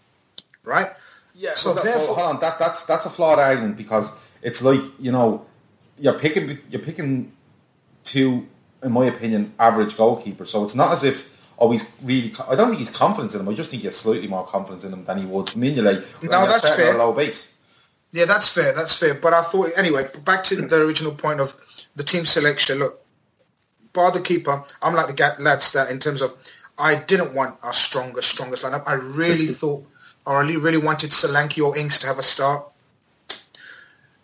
right? 0.63 0.91
Yeah. 1.39 1.55
So 1.55 1.73
that, 1.73 1.85
therefore, 1.85 2.17
hold 2.17 2.35
on, 2.35 2.41
that 2.41 2.59
that's 2.59 2.83
that's 2.83 3.07
a 3.07 3.11
flawed 3.11 3.39
argument 3.39 3.77
because 3.77 4.13
it's 4.43 4.61
like 4.61 4.81
you 4.99 5.13
know 5.13 5.47
you're 5.97 6.19
picking 6.19 6.59
you're 6.69 6.83
picking 6.83 7.33
two, 8.03 8.49
in 8.83 8.93
my 8.93 9.07
opinion, 9.07 9.55
average 9.59 9.95
goalkeepers. 9.95 10.49
So 10.49 10.65
it's 10.65 10.75
not 10.75 10.93
as 10.93 11.05
if 11.05 11.39
oh, 11.59 11.71
he's 11.71 11.85
really. 12.03 12.33
I 12.49 12.57
don't 12.57 12.69
think 12.69 12.81
he's 12.81 12.91
confident 12.91 13.35
in 13.35 13.41
him. 13.41 13.49
I 13.49 13.55
just 13.55 13.71
think 13.71 13.83
he 13.83 13.87
has 13.87 13.97
slightly 13.97 14.27
more 14.27 14.45
confidence 14.45 14.85
in 14.85 14.93
him 14.93 15.05
than 15.05 15.19
he 15.19 15.27
would 15.27 15.47
Mignolet. 15.47 16.05
No, 16.25 16.47
that's 16.47 16.75
fair. 16.75 16.95
low 16.99 17.13
base. 17.13 17.55
Yeah, 18.11 18.25
that's 18.25 18.49
fair. 18.49 18.75
That's 18.75 18.99
fair. 18.99 19.15
But 19.15 19.33
I 19.33 19.43
thought 19.43 19.71
anyway. 19.77 20.09
Back 20.25 20.43
to 20.45 20.57
the 20.57 20.83
original 20.83 21.13
point 21.13 21.41
of 21.41 21.55
the 21.95 22.03
team 22.03 22.25
selection. 22.25 22.79
Look, 22.79 23.05
bar 23.93 24.11
the 24.11 24.21
keeper. 24.21 24.65
I'm 24.83 24.95
like 24.95 25.15
the 25.15 25.35
lads 25.39 25.73
that 25.73 25.91
in 25.91 25.99
terms 25.99 26.23
of 26.23 26.35
I 26.79 27.03
didn't 27.07 27.35
want 27.35 27.59
our 27.63 27.73
strongest, 27.73 28.31
strongest 28.31 28.65
lineup. 28.65 28.85
I 28.87 28.95
really 28.95 29.47
thought, 29.61 29.85
or 30.29 30.45
really, 30.45 30.77
wanted 30.77 31.11
Solanke 31.11 31.65
or 31.65 31.77
Ings 31.77 31.99
to 32.01 32.07
have 32.07 32.19
a 32.19 32.23
start. 32.23 32.65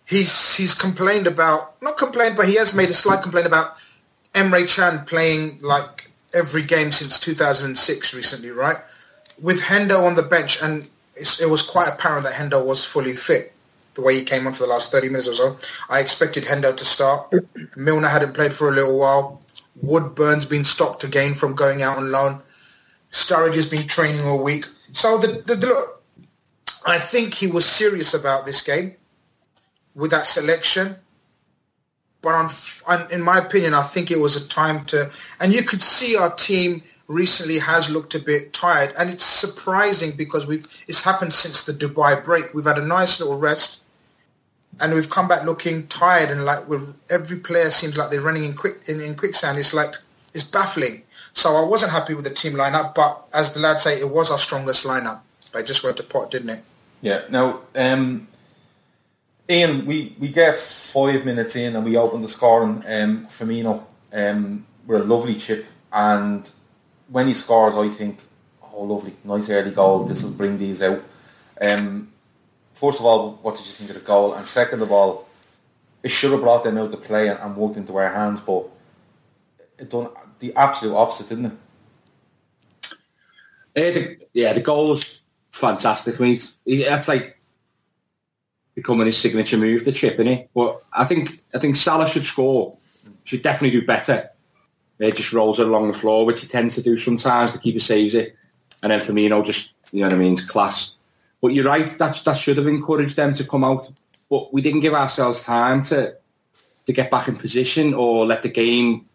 He's 0.04 0.54
he's 0.54 0.74
complained 0.74 1.26
about 1.26 1.80
not 1.82 1.96
complained, 1.96 2.36
but 2.36 2.46
he 2.46 2.56
has 2.56 2.74
made 2.74 2.90
a 2.90 2.94
slight 2.94 3.22
complaint 3.22 3.46
about 3.46 3.76
Emre 4.34 4.68
Can 4.68 5.06
playing 5.06 5.58
like 5.62 6.10
every 6.34 6.62
game 6.62 6.92
since 6.92 7.18
2006 7.18 8.14
recently, 8.14 8.50
right? 8.50 8.76
With 9.40 9.62
Hendo 9.62 10.04
on 10.06 10.14
the 10.14 10.22
bench, 10.22 10.62
and 10.62 10.86
it 11.16 11.48
was 11.48 11.62
quite 11.62 11.88
apparent 11.88 12.24
that 12.26 12.34
Hendo 12.34 12.64
was 12.64 12.84
fully 12.84 13.14
fit 13.16 13.52
the 13.94 14.02
way 14.02 14.16
he 14.16 14.24
came 14.24 14.46
on 14.46 14.52
for 14.52 14.64
the 14.64 14.68
last 14.68 14.92
30 14.92 15.08
minutes 15.08 15.28
or 15.28 15.34
so. 15.34 15.56
I 15.88 16.00
expected 16.00 16.44
Hendo 16.44 16.76
to 16.76 16.84
start. 16.84 17.32
Milner 17.76 18.08
hadn't 18.08 18.34
played 18.34 18.52
for 18.52 18.68
a 18.68 18.72
little 18.72 18.98
while. 18.98 19.40
Woodburn's 19.80 20.44
been 20.44 20.64
stopped 20.64 21.04
again 21.04 21.32
from 21.34 21.54
going 21.54 21.82
out 21.82 21.96
on 21.96 22.10
loan. 22.10 22.42
Sturridge 23.10 23.54
has 23.54 23.68
been 23.70 23.86
training 23.86 24.20
all 24.22 24.42
week. 24.42 24.66
So 24.92 25.18
the, 25.18 25.42
the, 25.46 25.54
the, 25.56 25.93
I 26.86 26.98
think 26.98 27.34
he 27.34 27.46
was 27.46 27.64
serious 27.64 28.14
about 28.14 28.46
this 28.46 28.60
game 28.60 28.94
with 29.94 30.10
that 30.10 30.26
selection. 30.26 30.96
But 32.20 32.34
on, 32.34 33.12
in 33.12 33.22
my 33.22 33.38
opinion, 33.38 33.74
I 33.74 33.82
think 33.82 34.10
it 34.10 34.18
was 34.18 34.36
a 34.36 34.48
time 34.48 34.84
to... 34.86 35.10
And 35.40 35.52
you 35.52 35.62
could 35.62 35.82
see 35.82 36.16
our 36.16 36.34
team 36.34 36.82
recently 37.06 37.58
has 37.58 37.90
looked 37.90 38.14
a 38.14 38.18
bit 38.18 38.52
tired. 38.52 38.92
And 38.98 39.10
it's 39.10 39.24
surprising 39.24 40.12
because 40.16 40.46
we've 40.46 40.66
it's 40.88 41.02
happened 41.02 41.32
since 41.32 41.64
the 41.64 41.72
Dubai 41.72 42.22
break. 42.24 42.54
We've 42.54 42.64
had 42.64 42.78
a 42.78 42.86
nice 42.86 43.20
little 43.20 43.38
rest 43.38 43.82
and 44.80 44.94
we've 44.94 45.10
come 45.10 45.28
back 45.28 45.44
looking 45.44 45.86
tired 45.86 46.30
and 46.30 46.44
like 46.44 46.68
with 46.68 46.96
every 47.10 47.38
player 47.38 47.70
seems 47.70 47.96
like 47.96 48.10
they're 48.10 48.20
running 48.20 48.44
in 48.44 48.54
quick 48.54 48.88
in, 48.88 49.00
in 49.00 49.14
quicksand. 49.14 49.58
It's 49.58 49.74
like 49.74 49.94
it's 50.32 50.44
baffling. 50.44 51.02
So 51.32 51.56
I 51.56 51.64
wasn't 51.64 51.92
happy 51.92 52.14
with 52.14 52.24
the 52.24 52.30
team 52.30 52.54
lineup, 52.54 52.94
but 52.94 53.24
as 53.34 53.54
the 53.54 53.60
lads 53.60 53.82
say, 53.82 54.00
it 54.00 54.08
was 54.08 54.30
our 54.30 54.38
strongest 54.38 54.84
lineup. 54.84 55.20
But 55.52 55.60
it 55.60 55.66
just 55.66 55.84
went 55.84 55.96
to 55.98 56.02
pot, 56.02 56.30
didn't 56.30 56.50
it? 56.50 56.64
Yeah. 57.04 57.20
Now, 57.28 57.60
um, 57.76 58.26
Ian, 59.50 59.84
we, 59.84 60.16
we 60.18 60.28
get 60.28 60.54
five 60.54 61.26
minutes 61.26 61.54
in 61.54 61.76
and 61.76 61.84
we 61.84 61.98
open 61.98 62.22
the 62.22 62.28
scoring. 62.28 62.82
Um, 62.86 63.26
Firmino, 63.26 63.84
um, 64.10 64.64
we're 64.86 65.02
a 65.02 65.04
lovely 65.04 65.34
chip, 65.34 65.66
and 65.92 66.50
when 67.08 67.26
he 67.26 67.34
scores, 67.34 67.76
I 67.76 67.90
think, 67.90 68.22
oh, 68.62 68.84
lovely, 68.84 69.12
nice 69.22 69.50
early 69.50 69.70
goal. 69.70 70.04
This 70.04 70.24
will 70.24 70.30
bring 70.30 70.56
these 70.56 70.82
out. 70.82 71.04
Um, 71.60 72.10
first 72.72 73.00
of 73.00 73.04
all, 73.04 73.32
what 73.42 73.54
did 73.56 73.66
you 73.66 73.72
think 73.72 73.90
of 73.90 73.96
the 73.96 74.02
goal? 74.02 74.32
And 74.32 74.46
second 74.46 74.80
of 74.80 74.90
all, 74.90 75.28
it 76.02 76.10
should 76.10 76.32
have 76.32 76.40
brought 76.40 76.64
them 76.64 76.78
out 76.78 76.90
to 76.90 76.96
play 76.96 77.28
and, 77.28 77.38
and 77.38 77.54
worked 77.54 77.76
into 77.76 77.94
our 77.96 78.10
hands, 78.10 78.40
but 78.40 78.66
it 79.78 79.90
done 79.90 80.08
the 80.38 80.54
absolute 80.56 80.96
opposite, 80.96 81.28
didn't 81.28 81.46
it? 81.46 81.52
Yeah, 83.76 83.90
the, 83.90 84.18
yeah, 84.32 84.52
the 84.54 84.60
goal's 84.62 85.23
fantastic. 85.54 86.18
Mean, 86.18 86.36
that's 86.66 87.08
like 87.08 87.38
becoming 88.74 89.06
his 89.06 89.16
signature 89.16 89.56
move, 89.56 89.84
the 89.84 89.92
chip, 89.92 90.18
in 90.18 90.26
it. 90.26 90.50
But 90.54 90.82
I 90.92 91.04
think 91.04 91.40
I 91.54 91.58
think 91.58 91.76
Salah 91.76 92.06
should 92.06 92.24
score. 92.24 92.76
Should 93.24 93.42
definitely 93.42 93.80
do 93.80 93.86
better. 93.86 94.30
It 94.98 95.16
just 95.16 95.32
rolls 95.32 95.58
it 95.58 95.66
along 95.66 95.88
the 95.88 95.98
floor, 95.98 96.24
which 96.24 96.40
he 96.40 96.46
tends 96.46 96.74
to 96.76 96.82
do 96.82 96.96
sometimes. 96.96 97.52
The 97.52 97.58
keeper 97.58 97.80
saves 97.80 98.14
it, 98.14 98.36
and 98.82 98.90
then 98.90 99.00
Firmino 99.00 99.44
just 99.44 99.74
you 99.92 100.00
know 100.00 100.08
what 100.08 100.14
I 100.14 100.18
mean, 100.18 100.36
class. 100.36 100.96
But 101.40 101.48
you're 101.48 101.64
right, 101.64 101.84
that, 101.84 102.22
that 102.24 102.36
should 102.36 102.56
have 102.56 102.66
encouraged 102.66 103.16
them 103.16 103.34
to 103.34 103.44
come 103.44 103.64
out. 103.64 103.90
But 104.30 104.52
we 104.52 104.62
didn't 104.62 104.80
give 104.80 104.94
ourselves 104.94 105.44
time 105.44 105.82
to 105.84 106.16
to 106.86 106.92
get 106.92 107.10
back 107.10 107.28
in 107.28 107.36
position 107.36 107.94
or 107.94 108.26
let 108.26 108.42
the 108.42 108.48
game 108.48 109.06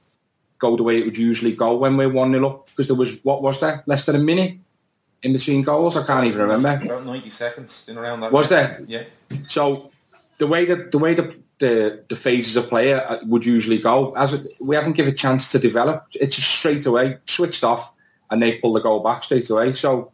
go 0.57 0.75
the 0.75 0.83
way 0.83 0.99
it 0.99 1.05
would 1.05 1.17
usually 1.17 1.55
go 1.55 1.77
when 1.77 1.95
we're 1.95 2.09
1-0 2.09 2.45
up. 2.45 2.67
Because 2.67 2.87
there 2.87 2.95
was, 2.95 3.23
what 3.23 3.41
was 3.41 3.59
there, 3.59 3.83
less 3.85 4.05
than 4.05 4.15
a 4.15 4.19
minute 4.19 4.57
in 5.23 5.33
between 5.33 5.61
goals? 5.61 5.97
I 5.97 6.05
can't 6.05 6.25
even 6.25 6.41
remember. 6.41 6.85
About 6.85 7.05
90 7.05 7.29
seconds 7.29 7.87
in 7.89 7.97
around 7.97 8.21
that. 8.21 8.31
Was 8.31 8.49
there? 8.49 8.83
Yeah. 8.87 9.03
So 9.47 9.91
the 10.37 10.47
way 10.47 10.65
that 10.65 10.91
the 10.91 10.97
way 10.97 11.13
the 11.13 11.35
the, 11.59 12.01
the 12.07 12.15
phases 12.15 12.55
of 12.55 12.69
player 12.69 13.19
would 13.25 13.45
usually 13.45 13.79
go, 13.79 14.13
as 14.13 14.33
it, 14.33 14.47
we 14.61 14.77
haven't 14.77 14.93
given 14.93 15.13
a 15.13 15.15
chance 15.15 15.51
to 15.51 15.59
develop. 15.59 16.07
It's 16.13 16.37
just 16.37 16.47
straight 16.47 16.85
away 16.85 17.17
switched 17.25 17.65
off, 17.65 17.93
and 18.31 18.41
they 18.41 18.59
pull 18.59 18.73
the 18.73 18.79
goal 18.79 19.01
back 19.01 19.23
straight 19.23 19.49
away. 19.49 19.73
So 19.73 20.11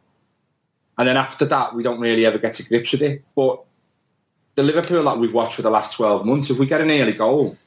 and 0.97 1.07
then 1.07 1.17
after 1.17 1.45
that, 1.45 1.75
we 1.75 1.83
don't 1.83 1.99
really 1.99 2.25
ever 2.25 2.37
get 2.37 2.53
to 2.55 2.67
grips 2.67 2.91
with 2.91 3.01
it. 3.01 3.23
But 3.35 3.61
the 4.55 4.63
Liverpool 4.63 5.03
that 5.03 5.17
we've 5.17 5.33
watched 5.33 5.55
for 5.55 5.61
the 5.61 5.69
last 5.69 5.95
12 5.95 6.25
months, 6.25 6.49
if 6.49 6.59
we 6.59 6.65
get 6.65 6.81
an 6.81 6.91
early 6.91 7.11
goal, 7.11 7.57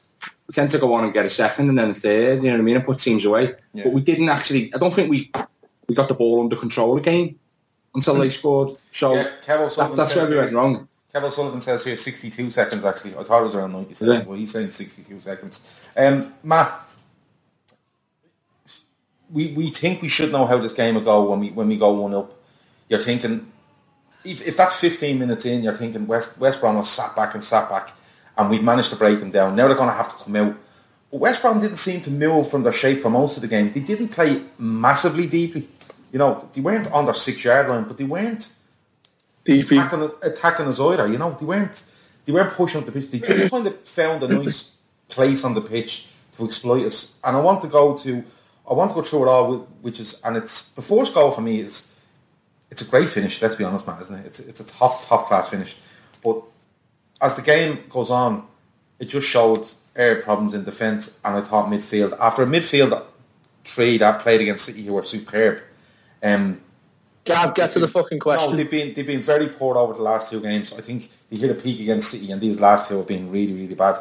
we 0.47 0.53
tend 0.53 0.71
to 0.71 0.79
go 0.79 0.95
on 0.95 1.05
and 1.05 1.13
get 1.13 1.27
a 1.27 1.31
second 1.31 1.69
and 1.69 1.79
then 1.79 1.91
a 1.91 1.95
third, 1.95 2.43
you 2.43 2.45
know 2.45 2.53
what 2.53 2.61
I 2.61 2.65
mean, 2.65 2.77
and 2.77 2.85
put 2.85 2.99
teams 2.99 3.25
away. 3.25 3.55
Yeah. 3.75 3.85
But 3.85 3.93
we 3.93 4.01
didn't 4.01 4.31
actually, 4.31 4.73
I 4.75 4.79
don't 4.79 4.95
think 4.95 5.11
we 5.11 5.31
we 5.89 5.95
got 5.95 6.09
the 6.09 6.15
ball 6.15 6.41
under 6.41 6.57
control 6.57 6.97
again 6.99 7.39
until 7.95 8.15
they 8.15 8.29
scored. 8.29 8.77
So 8.91 9.15
yeah, 9.15 9.31
that, 9.47 9.93
that's 9.97 10.15
where 10.15 10.29
we 10.31 10.37
went 10.37 10.53
wrong. 10.53 10.89
Kevin 11.13 11.31
Sullivan 11.31 11.61
says 11.61 11.85
here 11.85 11.97
62 11.97 12.51
seconds 12.51 12.85
actually. 12.85 13.17
I 13.17 13.23
thought 13.23 13.41
it 13.41 13.47
was 13.47 13.55
around 13.55 13.73
90 13.73 13.95
seconds. 13.95 14.19
Yeah. 14.19 14.25
Well, 14.25 14.39
he's 14.39 14.53
saying 14.53 14.71
62 14.71 15.21
seconds. 15.21 15.85
Um, 15.97 16.35
Matt, 16.43 16.81
we, 19.31 19.53
we 19.53 19.71
think 19.71 20.03
we 20.03 20.09
should 20.09 20.31
know 20.31 20.47
how 20.47 20.59
this 20.59 20.75
game 20.75 20.95
will 20.95 21.03
go 21.03 21.31
when 21.31 21.41
we 21.41 21.51
when 21.51 21.69
we 21.69 21.77
go 21.77 21.93
one 21.93 22.15
up 22.15 22.35
you're 22.89 23.01
thinking, 23.01 23.51
if, 24.25 24.47
if 24.47 24.57
that's 24.57 24.77
15 24.77 25.19
minutes 25.19 25.45
in, 25.45 25.63
you're 25.63 25.75
thinking 25.75 26.07
West, 26.07 26.39
West 26.39 26.61
Brom 26.61 26.77
was 26.77 26.91
sat 26.91 27.15
back 27.15 27.35
and 27.35 27.45
sat 27.45 27.69
back, 27.69 27.93
and 28.37 28.51
we've 28.51 28.63
managed 28.63 28.91
to 28.91 28.97
break 28.97 29.21
them 29.21 29.31
down. 29.31 29.55
Now 29.55 29.69
they're 29.69 29.77
going 29.77 29.91
to 29.91 29.95
have 29.95 30.17
to 30.17 30.25
come 30.25 30.37
out. 30.37 30.57
But 31.11 31.21
West 31.21 31.43
Brom 31.43 31.61
didn't 31.61 31.77
seem 31.77 32.01
to 32.03 32.11
move 32.11 32.51
from 32.51 32.63
their 32.63 32.73
shape 32.73 33.03
for 33.03 33.11
most 33.11 33.37
of 33.37 33.43
the 33.43 33.49
game. 33.49 33.71
They 33.73 33.81
didn't 33.81 34.09
play 34.09 34.43
massively 34.59 35.27
deeply. 35.27 35.69
You 36.13 36.19
know, 36.19 36.49
they 36.53 36.61
weren't 36.61 36.91
on 36.93 37.05
their 37.05 37.15
six-yard 37.15 37.69
line, 37.69 37.85
but 37.85 37.97
they 37.97 38.05
weren't 38.05 38.51
attacking, 39.61 40.11
attacking 40.23 40.67
us 40.67 40.81
either. 40.81 41.07
You 41.07 41.19
know, 41.19 41.37
they 41.39 41.47
weren't 41.47 41.83
they 42.25 42.33
weren't 42.33 42.53
pushing 42.53 42.81
up 42.81 42.87
the 42.87 42.93
pitch. 42.93 43.11
They 43.11 43.21
just 43.21 43.51
kind 43.51 43.67
of 43.67 43.81
found 43.89 44.23
a 44.23 44.29
nice 44.29 44.77
place 45.09 45.45
on 45.45 45.55
the 45.55 45.61
pitch 45.61 46.09
to 46.37 46.45
exploit 46.45 46.85
us. 46.85 47.19
And 47.25 47.37
I 47.37 47.41
want 47.41 47.63
to 47.63 47.69
go 47.69 47.97
to 47.99 48.25
I 48.69 48.75
want 48.75 48.91
to 48.91 48.95
go 48.95 49.03
through 49.03 49.25
it 49.25 49.29
all, 49.29 49.57
which 49.81 50.01
is 50.01 50.21
and 50.23 50.37
it's 50.37 50.71
the 50.71 50.83
first 50.83 51.15
goal 51.15 51.31
for 51.31 51.41
me 51.41 51.61
is 51.61 51.95
it's 52.71 52.83
a 52.83 52.85
great 52.85 53.09
finish. 53.09 53.41
Let's 53.41 53.57
be 53.57 53.65
honest, 53.65 53.87
man, 53.87 54.01
isn't 54.03 54.15
it? 54.15 54.27
It's 54.27 54.41
it's 54.41 54.61
a 54.61 54.67
top 54.67 55.07
top 55.07 55.29
class 55.29 55.49
finish. 55.49 55.77
But 56.23 56.43
as 57.21 57.35
the 57.35 57.43
game 57.43 57.85
goes 57.89 58.11
on, 58.11 58.47
it 58.99 59.07
just 59.07 59.27
showed 59.27 59.67
air 59.97 60.17
problems 60.23 60.55
in 60.55 60.65
defence, 60.65 61.19
and 61.25 61.37
I 61.37 61.41
thought 61.41 61.71
midfield 61.71 62.17
after 62.21 62.43
a 62.43 62.47
midfield 62.47 63.03
three 63.65 63.99
that 63.99 64.21
played 64.21 64.41
against 64.41 64.65
City 64.65 64.85
who 64.85 64.95
were 64.95 65.03
superb. 65.03 65.63
Um, 66.23 66.61
Gav, 67.25 67.55
get 67.55 67.71
to 67.73 67.79
the 67.79 67.89
fucking 67.89 68.19
question. 68.19 68.51
No, 68.51 68.57
they've 68.57 68.71
been 68.71 68.95
they've 68.95 69.07
been 69.07 69.21
very 69.21 69.49
poor 69.49 69.77
over 69.77 69.93
the 69.95 70.03
last 70.03 70.31
two 70.31 70.41
games. 70.41 70.73
I 70.73 70.81
think 70.81 71.11
they 71.29 71.37
hit 71.37 71.51
a 71.51 71.55
peak 71.55 71.81
against 71.81 72.11
City, 72.11 72.33
and 72.33 72.41
these 72.41 72.59
last 72.59 72.89
two 72.89 72.97
have 72.97 73.07
been 73.07 73.31
really 73.31 73.53
really 73.53 73.75
bad. 73.75 73.99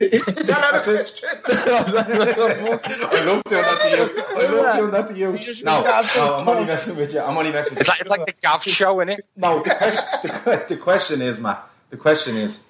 Is 0.00 0.24
that 0.26 0.48
not 0.48 0.76
a 0.76 0.80
question? 0.80 1.28
I 1.44 3.24
love 3.24 3.42
doing 3.44 3.62
that 3.62 3.78
to 3.82 3.88
you. 3.90 4.04
I 4.38 4.46
love 4.46 4.76
doing 4.76 4.90
that 4.92 5.08
to 5.08 5.14
you. 5.18 5.64
No, 5.64 5.82
no, 5.82 6.36
I'm 6.36 6.48
only 6.48 6.66
messing 6.66 6.96
with 6.96 7.12
you. 7.12 7.20
I'm 7.20 7.36
only 7.36 7.50
messing 7.50 7.74
with 7.74 7.78
you. 7.78 7.80
It's 7.80 7.88
like, 7.88 8.00
it's 8.00 8.10
like 8.10 8.26
the 8.26 8.34
Gav 8.40 8.62
show, 8.62 9.00
isn't 9.00 9.08
it? 9.08 9.26
No, 9.36 9.60
the 9.60 9.70
question, 9.70 10.30
the, 10.44 10.64
the 10.68 10.76
question 10.76 11.20
is, 11.20 11.40
Matt, 11.40 11.68
the 11.90 11.96
question 11.96 12.36
is, 12.36 12.62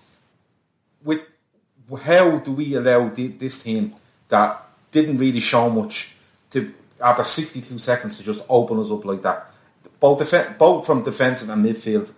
with 1.04 1.20
how 2.02 2.38
do 2.38 2.52
we 2.52 2.74
allow 2.74 3.08
the, 3.08 3.28
this 3.28 3.62
team 3.62 3.94
that 4.30 4.62
didn't 4.90 5.18
really 5.18 5.40
show 5.40 5.68
much 5.68 6.14
to, 6.50 6.72
after 7.02 7.24
62 7.24 7.78
seconds, 7.78 8.18
to 8.18 8.24
just 8.24 8.42
open 8.48 8.78
us 8.78 8.90
up 8.90 9.04
like 9.04 9.22
that? 9.22 9.50
Both, 10.00 10.18
def- 10.18 10.58
both 10.58 10.86
from 10.86 11.02
defensive 11.02 11.48
and 11.48 11.64
midfield 11.64 12.12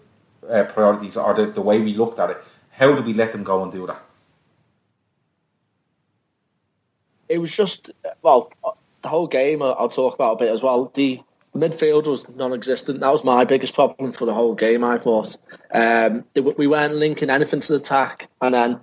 uh, 0.48 0.64
priorities, 0.64 1.16
or 1.16 1.34
the, 1.34 1.46
the 1.46 1.62
way 1.62 1.78
we 1.78 1.94
looked 1.94 2.18
at 2.18 2.30
it, 2.30 2.38
how 2.72 2.94
do 2.94 3.02
we 3.02 3.14
let 3.14 3.32
them 3.32 3.44
go 3.44 3.62
and 3.62 3.72
do 3.72 3.86
that? 3.86 4.02
it 7.30 7.38
was 7.38 7.56
just 7.56 7.90
well 8.22 8.52
the 9.02 9.08
whole 9.08 9.26
game. 9.26 9.62
I'll 9.62 9.88
talk 9.88 10.14
about 10.14 10.32
a 10.32 10.36
bit 10.36 10.52
as 10.52 10.62
well. 10.62 10.90
The 10.94 11.20
midfield 11.56 12.04
was 12.04 12.28
non-existent. 12.36 13.00
That 13.00 13.12
was 13.12 13.24
my 13.24 13.44
biggest 13.46 13.74
problem 13.74 14.12
for 14.12 14.26
the 14.26 14.34
whole 14.34 14.54
game. 14.54 14.84
I 14.84 14.98
thought 14.98 15.36
um, 15.72 16.24
we 16.34 16.66
weren't 16.66 16.96
linking 16.96 17.30
anything 17.30 17.60
to 17.60 17.68
the 17.72 17.78
attack, 17.78 18.28
and 18.42 18.52
then 18.54 18.80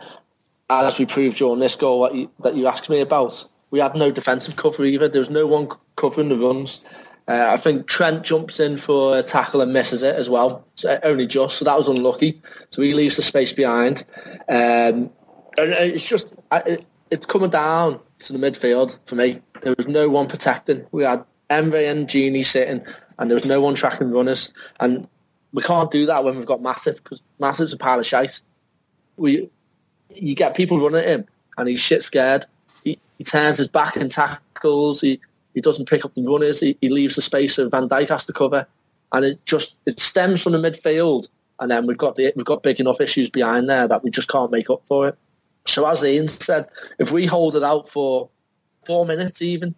as 0.69 0.97
we 0.97 1.05
proved 1.05 1.37
during 1.37 1.59
this 1.59 1.75
goal 1.75 2.03
that 2.03 2.15
you, 2.15 2.31
that 2.39 2.55
you 2.55 2.65
asked 2.67 2.89
me 2.89 3.01
about, 3.01 3.47
we 3.71 3.79
had 3.79 3.95
no 3.95 4.11
defensive 4.11 4.55
cover 4.55 4.85
either. 4.85 5.07
There 5.07 5.21
was 5.21 5.29
no 5.29 5.47
one 5.47 5.69
covering 5.95 6.29
the 6.29 6.37
runs. 6.37 6.81
Uh, 7.27 7.49
I 7.51 7.57
think 7.57 7.87
Trent 7.87 8.23
jumps 8.23 8.59
in 8.59 8.77
for 8.77 9.17
a 9.17 9.23
tackle 9.23 9.59
and 9.59 9.73
misses 9.73 10.01
it 10.01 10.15
as 10.15 10.29
well. 10.29 10.65
So 10.75 10.97
only 11.03 11.27
just, 11.27 11.57
so 11.57 11.65
that 11.65 11.77
was 11.77 11.89
unlucky. 11.89 12.41
So 12.69 12.81
he 12.81 12.93
leaves 12.93 13.17
the 13.17 13.21
space 13.21 13.51
behind. 13.51 14.05
Um, 14.47 15.11
and 15.57 15.73
it's 15.73 16.07
just, 16.07 16.33
it's 17.11 17.25
coming 17.25 17.49
down 17.49 17.99
to 18.19 18.33
the 18.33 18.39
midfield 18.39 18.97
for 19.05 19.15
me. 19.15 19.41
There 19.61 19.75
was 19.77 19.87
no 19.87 20.07
one 20.07 20.27
protecting. 20.27 20.85
We 20.91 21.03
had 21.03 21.25
Emre 21.49 21.91
and 21.91 22.07
Genie 22.07 22.43
sitting, 22.43 22.85
and 23.19 23.29
there 23.29 23.35
was 23.35 23.47
no 23.47 23.59
one 23.59 23.75
tracking 23.75 24.11
runners. 24.11 24.53
And 24.79 25.05
we 25.51 25.61
can't 25.61 25.91
do 25.91 26.05
that 26.05 26.23
when 26.23 26.37
we've 26.37 26.45
got 26.45 26.61
Massive, 26.61 26.97
because 27.03 27.21
Matip's 27.41 27.73
a 27.73 27.77
pile 27.77 27.99
of 27.99 28.05
shite. 28.05 28.39
We, 29.17 29.49
you 30.13 30.35
get 30.35 30.55
people 30.55 30.79
running 30.79 31.01
at 31.01 31.07
him, 31.07 31.25
and 31.57 31.67
he's 31.67 31.81
shit 31.81 32.03
scared. 32.03 32.45
He, 33.17 33.23
turns 33.23 33.57
his 33.57 33.67
back 33.67 33.95
and 33.95 34.11
tackles. 34.11 35.01
He 35.01 35.19
he 35.53 35.61
doesn't 35.61 35.89
pick 35.89 36.05
up 36.05 36.13
the 36.13 36.23
runners. 36.23 36.59
He, 36.59 36.77
he 36.81 36.89
leaves 36.89 37.15
the 37.15 37.21
space 37.21 37.55
that 37.55 37.71
Van 37.71 37.89
Dijk 37.89 38.09
has 38.09 38.25
to 38.25 38.33
cover, 38.33 38.67
and 39.11 39.25
it 39.25 39.43
just 39.45 39.75
it 39.85 39.99
stems 39.99 40.41
from 40.41 40.53
the 40.53 40.59
midfield. 40.59 41.29
And 41.59 41.71
then 41.71 41.87
we've 41.87 41.97
got 41.97 42.15
the 42.15 42.31
we've 42.35 42.45
got 42.45 42.63
big 42.63 42.79
enough 42.79 43.01
issues 43.01 43.29
behind 43.29 43.69
there 43.69 43.87
that 43.87 44.03
we 44.03 44.11
just 44.11 44.29
can't 44.29 44.51
make 44.51 44.69
up 44.69 44.83
for 44.87 45.07
it. 45.07 45.17
So 45.65 45.87
as 45.87 46.03
Ian 46.03 46.27
said, 46.27 46.67
if 46.99 47.11
we 47.11 47.25
hold 47.25 47.55
it 47.55 47.63
out 47.63 47.89
for 47.89 48.29
four 48.85 49.05
minutes 49.05 49.41
even, 49.41 49.75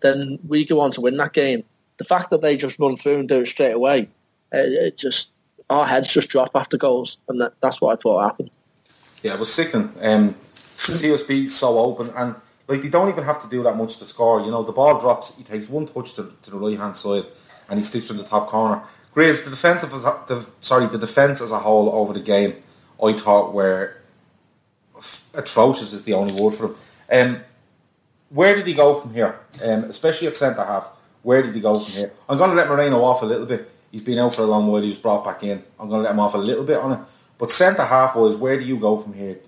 then 0.00 0.38
we 0.46 0.64
go 0.64 0.80
on 0.80 0.90
to 0.92 1.00
win 1.00 1.16
that 1.18 1.32
game. 1.32 1.64
The 1.96 2.04
fact 2.04 2.30
that 2.30 2.42
they 2.42 2.56
just 2.56 2.78
run 2.78 2.96
through 2.96 3.20
and 3.20 3.28
do 3.28 3.40
it 3.40 3.46
straight 3.46 3.72
away, 3.72 4.08
it, 4.52 4.72
it 4.72 4.98
just 4.98 5.30
our 5.70 5.86
heads 5.86 6.12
just 6.12 6.28
drop 6.28 6.50
after 6.54 6.76
goals, 6.76 7.18
and 7.28 7.40
that, 7.40 7.54
that's 7.60 7.80
what 7.80 7.98
I 7.98 8.00
thought 8.02 8.24
happened. 8.24 8.50
Yeah, 9.22 9.34
it 9.34 9.40
was 9.40 9.52
sickening. 9.52 9.92
Um, 10.00 10.34
to 10.86 10.92
see 10.92 11.12
us 11.12 11.22
be 11.22 11.48
so 11.48 11.78
open 11.78 12.10
and 12.16 12.34
like 12.68 12.82
they 12.82 12.88
don't 12.88 13.08
even 13.08 13.24
have 13.24 13.42
to 13.42 13.48
do 13.48 13.62
that 13.62 13.76
much 13.76 13.98
to 13.98 14.04
score. 14.04 14.40
You 14.40 14.50
know, 14.50 14.62
the 14.62 14.72
ball 14.72 15.00
drops, 15.00 15.34
he 15.36 15.42
takes 15.42 15.68
one 15.68 15.86
touch 15.86 16.14
to, 16.14 16.32
to 16.42 16.50
the 16.50 16.56
right 16.56 16.78
hand 16.78 16.96
side, 16.96 17.26
and 17.68 17.78
he 17.78 17.84
sticks 17.84 18.10
in 18.10 18.16
the 18.16 18.24
top 18.24 18.48
corner. 18.48 18.82
Grace, 19.12 19.44
the 19.44 19.50
defensive, 19.50 19.92
as 19.92 20.04
the, 20.04 20.46
sorry, 20.60 20.86
the 20.86 20.98
defense 20.98 21.40
as 21.40 21.50
a 21.50 21.58
whole 21.58 21.90
over 21.90 22.12
the 22.12 22.20
game, 22.20 22.54
I 23.02 23.12
thought 23.12 23.52
were 23.52 23.96
atrocious. 25.34 25.92
Is 25.92 26.04
the 26.04 26.14
only 26.14 26.40
word 26.40 26.54
for 26.54 26.68
them. 26.68 26.76
Um, 27.12 27.42
where 28.30 28.56
did 28.56 28.66
he 28.66 28.72
go 28.72 28.94
from 28.94 29.12
here? 29.12 29.38
Um, 29.62 29.84
especially 29.84 30.28
at 30.28 30.36
centre 30.36 30.64
half. 30.64 30.90
Where 31.22 31.42
did 31.42 31.54
he 31.54 31.60
go 31.60 31.78
from 31.78 31.92
here? 31.92 32.12
I'm 32.28 32.38
going 32.38 32.50
to 32.50 32.56
let 32.56 32.68
Moreno 32.68 33.04
off 33.04 33.22
a 33.22 33.26
little 33.26 33.46
bit. 33.46 33.70
He's 33.90 34.02
been 34.02 34.18
out 34.18 34.34
for 34.34 34.42
a 34.42 34.46
long 34.46 34.66
while. 34.68 34.80
He 34.80 34.88
was 34.88 34.98
brought 34.98 35.24
back 35.24 35.42
in. 35.42 35.62
I'm 35.78 35.88
going 35.88 36.00
to 36.00 36.04
let 36.04 36.12
him 36.12 36.20
off 36.20 36.34
a 36.34 36.38
little 36.38 36.64
bit 36.64 36.78
on 36.78 36.92
it. 36.92 36.98
But 37.36 37.52
centre 37.52 37.84
half 37.84 38.16
wise, 38.16 38.36
where 38.36 38.58
do 38.58 38.64
you 38.64 38.78
go 38.78 38.96
from 38.96 39.12
here? 39.12 39.38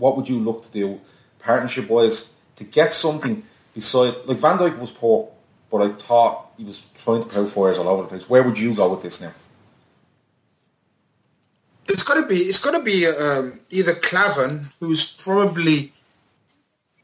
What 0.00 0.16
would 0.16 0.28
you 0.28 0.40
look 0.40 0.62
to 0.62 0.70
do, 0.72 0.98
partnership 1.40 1.90
wise, 1.90 2.34
to 2.56 2.64
get 2.64 2.94
something 2.94 3.42
beside? 3.74 4.14
Like 4.24 4.38
Van 4.38 4.56
Dijk 4.56 4.78
was 4.78 4.90
poor, 4.90 5.30
but 5.70 5.82
I 5.82 5.92
thought 5.92 6.52
he 6.56 6.64
was 6.64 6.86
trying 6.94 7.22
to 7.22 7.28
plough 7.28 7.44
fires 7.44 7.78
all 7.78 7.86
over 7.86 8.02
the 8.02 8.08
place. 8.08 8.28
Where 8.28 8.42
would 8.42 8.58
you 8.58 8.74
go 8.74 8.90
with 8.90 9.02
this 9.02 9.20
now? 9.20 9.32
It's 11.86 12.02
to 12.02 12.26
be. 12.26 12.36
It's 12.36 12.60
to 12.60 12.82
be 12.82 13.06
um, 13.06 13.52
either 13.68 13.92
Klavan, 13.94 14.64
who's 14.80 15.12
probably 15.12 15.92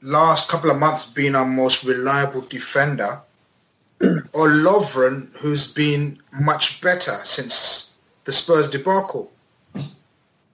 last 0.01 0.49
couple 0.49 0.71
of 0.71 0.79
months 0.79 1.13
been 1.13 1.35
our 1.35 1.45
most 1.45 1.85
reliable 1.85 2.43
defender, 2.43 3.21
or 4.01 4.49
Lovren, 4.49 5.35
who's 5.37 5.71
been 5.71 6.19
much 6.41 6.81
better 6.81 7.19
since 7.25 7.95
the 8.25 8.33
Spurs 8.33 8.69
debacle. 8.69 9.31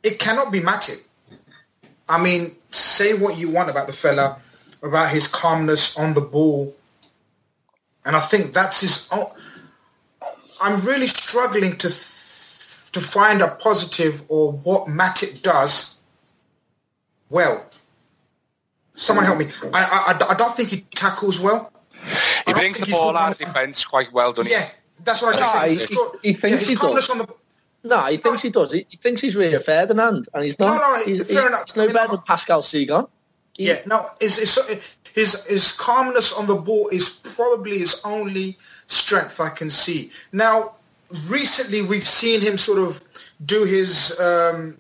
It 0.03 0.19
cannot 0.19 0.51
be 0.51 0.61
Matip. 0.61 1.05
I 2.13 2.23
mean, 2.23 2.55
say 2.71 3.15
what 3.15 3.39
you 3.39 3.49
want 3.51 3.71
about 3.71 3.87
the 3.87 3.95
fella, 3.95 4.39
about 4.83 5.09
his 5.09 5.27
calmness 5.27 5.99
on 5.99 6.13
the 6.13 6.21
ball, 6.21 6.77
and 8.05 8.15
I 8.15 8.21
think 8.21 8.53
that's 8.53 8.83
his. 8.83 9.09
Own, 9.13 9.25
I'm 10.61 10.79
really 10.81 11.07
struggling 11.07 11.79
to 11.79 11.89
to 11.89 13.01
find 13.01 13.41
a 13.41 13.49
positive 13.49 14.25
or 14.29 14.53
what 14.53 14.89
Matip 14.89 15.41
does 15.41 16.01
well. 17.31 17.65
Someone 18.93 19.25
help 19.25 19.39
me. 19.39 19.47
I, 19.73 20.15
I, 20.21 20.33
I 20.33 20.35
don't 20.35 20.55
think 20.55 20.69
he 20.69 20.83
tackles 20.95 21.41
well. 21.41 21.73
He 22.47 22.53
brings 22.53 22.79
the 22.79 22.91
ball 22.91 23.17
out 23.17 23.33
of 23.33 23.39
defence 23.39 23.87
quite 23.87 24.13
well, 24.13 24.35
doesn't 24.35 24.51
he? 24.51 24.55
Yeah, 24.55 24.69
that's 25.03 25.23
what 25.23 25.35
I 25.35 25.39
just 25.39 25.89
said. 25.89 26.11
He, 26.21 26.29
he, 26.29 26.35
thinks 26.35 26.65
yeah, 26.65 26.69
he 26.69 26.75
does. 26.75 27.07
The... 27.09 27.35
No, 27.85 28.05
he 28.07 28.17
thinks 28.17 28.43
he 28.43 28.51
does. 28.51 28.73
He, 28.73 28.87
he 28.89 28.97
thinks 28.97 29.21
he's 29.21 29.35
Rio 29.35 29.59
Ferdinand, 29.59 30.29
and 30.33 30.45
he's 30.45 30.59
not. 30.59 30.67
No, 30.67 30.79
no, 30.79 31.05
he's, 31.05 31.27
fair 31.33 31.43
he's, 31.43 31.49
enough. 31.49 31.65
He's 31.67 31.77
no 31.77 31.89
better 31.89 32.13
than 32.13 32.23
Pascal 32.23 32.63
Cygan. 32.63 33.09
Yeah, 33.57 33.81
no, 33.87 34.07
his, 34.21 34.39
his, 35.15 35.45
his 35.47 35.73
calmness 35.73 36.33
on 36.33 36.47
the 36.47 36.55
ball 36.55 36.89
is 36.89 37.21
probably 37.35 37.79
his 37.79 38.01
only 38.05 38.57
strength 38.87 39.41
I 39.41 39.51
can 39.51 39.69
see. 39.69 40.11
Now, 40.33 40.75
recently 41.29 41.83
we've 41.83 42.07
seen 42.07 42.41
him 42.41 42.57
sort 42.57 42.79
of 42.79 43.01
do 43.45 43.65
his 43.65 44.19
um, 44.21 44.79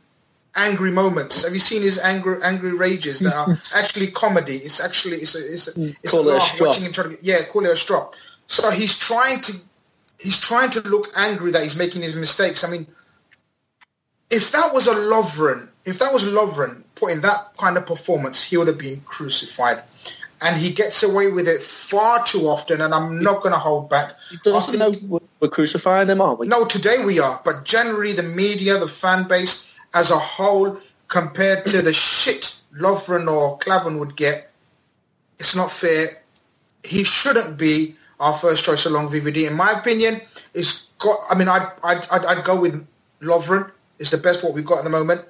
angry 0.57 0.91
moments. 0.91 1.45
Have 1.45 1.53
you 1.53 1.59
seen 1.59 1.83
his 1.83 1.99
angry 1.99 2.39
angry 2.43 2.75
rages 2.75 3.21
that 3.21 3.35
are 3.49 3.57
actually 3.75 4.09
comedy? 4.09 4.57
It's 4.57 4.83
actually 4.83 5.19
it's 5.19 5.35
a 5.35 5.53
it's 5.53 5.69
a, 5.69 5.89
it's 6.03 6.13
call 6.13 6.29
a 6.29 6.33
laugh 6.33 6.61
watching 6.61 6.85
him 6.85 6.93
try 6.93 7.05
to 7.05 7.19
yeah 7.23 7.43
call 7.45 7.65
it 7.67 7.71
a 7.71 7.77
strop. 7.77 8.15
So 8.47 8.71
he's 8.71 8.99
trying 8.99 9.41
to 9.43 9.53
he's 10.23 10.41
trying 10.41 10.71
to 10.71 10.81
look 10.89 11.09
angry 11.17 11.51
that 11.51 11.63
he's 11.63 11.77
making 11.77 12.03
his 12.03 12.15
mistakes. 12.15 12.65
I 12.65 12.71
mean, 12.71 12.87
if 14.31 14.53
that 14.53 14.73
was 14.73 14.87
a 14.87 14.95
Lovren, 14.95 15.69
if 15.85 15.99
that 15.99 16.13
was 16.13 16.25
Lovren 16.25 16.83
putting 16.95 17.21
that 17.23 17.57
kind 17.57 17.77
of 17.77 17.87
performance, 17.87 18.43
he 18.43 18.57
would 18.57 18.69
have 18.69 18.79
been 18.79 19.01
crucified. 19.01 19.83
And 20.45 20.61
he 20.61 20.73
gets 20.73 21.03
away 21.03 21.31
with 21.31 21.47
it 21.47 21.63
far 21.63 22.25
too 22.25 22.49
often, 22.49 22.81
and 22.81 22.93
I'm 22.93 23.23
not 23.23 23.43
going 23.43 23.53
to 23.53 23.59
hold 23.59 23.89
back. 23.89 24.15
He 24.31 24.39
doesn't 24.43 24.79
know 24.79 25.21
we're 25.41 25.49
crucifying 25.49 26.09
him, 26.09 26.21
aren't 26.21 26.41
we? 26.41 26.49
No, 26.49 26.65
today 26.65 27.05
we 27.05 27.21
are. 27.21 27.41
But 27.45 27.65
generally, 27.65 28.13
the 28.13 28.25
media, 28.25 28.79
the 28.79 28.89
fan 28.89 29.29
base, 29.29 29.77
as 29.95 30.11
a 30.11 30.19
whole 30.19 30.79
compared 31.07 31.67
to 31.67 31.83
the 31.83 31.93
shit 31.93 32.61
Lovren 32.77 33.29
or 33.29 33.59
Klavan 33.59 33.99
would 33.99 34.17
get, 34.17 34.51
it's 35.39 35.55
not 35.55 35.71
fair. 35.71 36.23
He 36.83 37.05
shouldn't 37.05 37.57
be 37.57 37.95
our 38.23 38.33
first 38.33 38.65
choice 38.65 38.87
along 38.87 39.09
VVD. 39.09 39.49
In 39.49 39.57
my 39.57 39.73
opinion, 39.73 40.21
it's 40.55 40.87
got. 40.99 41.19
I 41.31 41.37
mean, 41.37 41.49
I'd 41.49 41.71
I'd, 41.85 42.07
I'd, 42.11 42.25
I'd 42.25 42.45
go 42.45 42.59
with 42.59 42.87
Lovren. 43.21 43.71
It's 43.99 44.11
the 44.11 44.19
best 44.19 44.43
what 44.43 44.55
we've 44.55 44.65
got 44.65 44.79
at 44.79 44.85
the 44.85 44.91
moment 44.91 45.23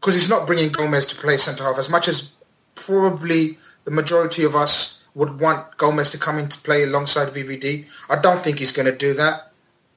because 0.00 0.14
he's 0.14 0.30
not 0.30 0.46
bringing 0.46 0.72
Gomez 0.72 1.06
to 1.06 1.16
play 1.16 1.36
centre 1.36 1.64
half 1.64 1.78
as 1.78 1.90
much 1.90 2.08
as 2.08 2.32
probably 2.74 3.58
the 3.84 3.90
majority 3.90 4.44
of 4.44 4.54
us 4.56 5.04
would 5.14 5.40
want 5.40 5.76
Gomez 5.76 6.10
to 6.10 6.18
come 6.18 6.38
in 6.38 6.48
to 6.48 6.58
play 6.60 6.84
alongside 6.84 7.28
VVD. 7.28 7.86
I 8.08 8.20
don't 8.20 8.38
think 8.38 8.58
he's 8.58 8.72
going 8.72 8.86
to 8.86 8.96
do 8.96 9.12
that. 9.14 9.52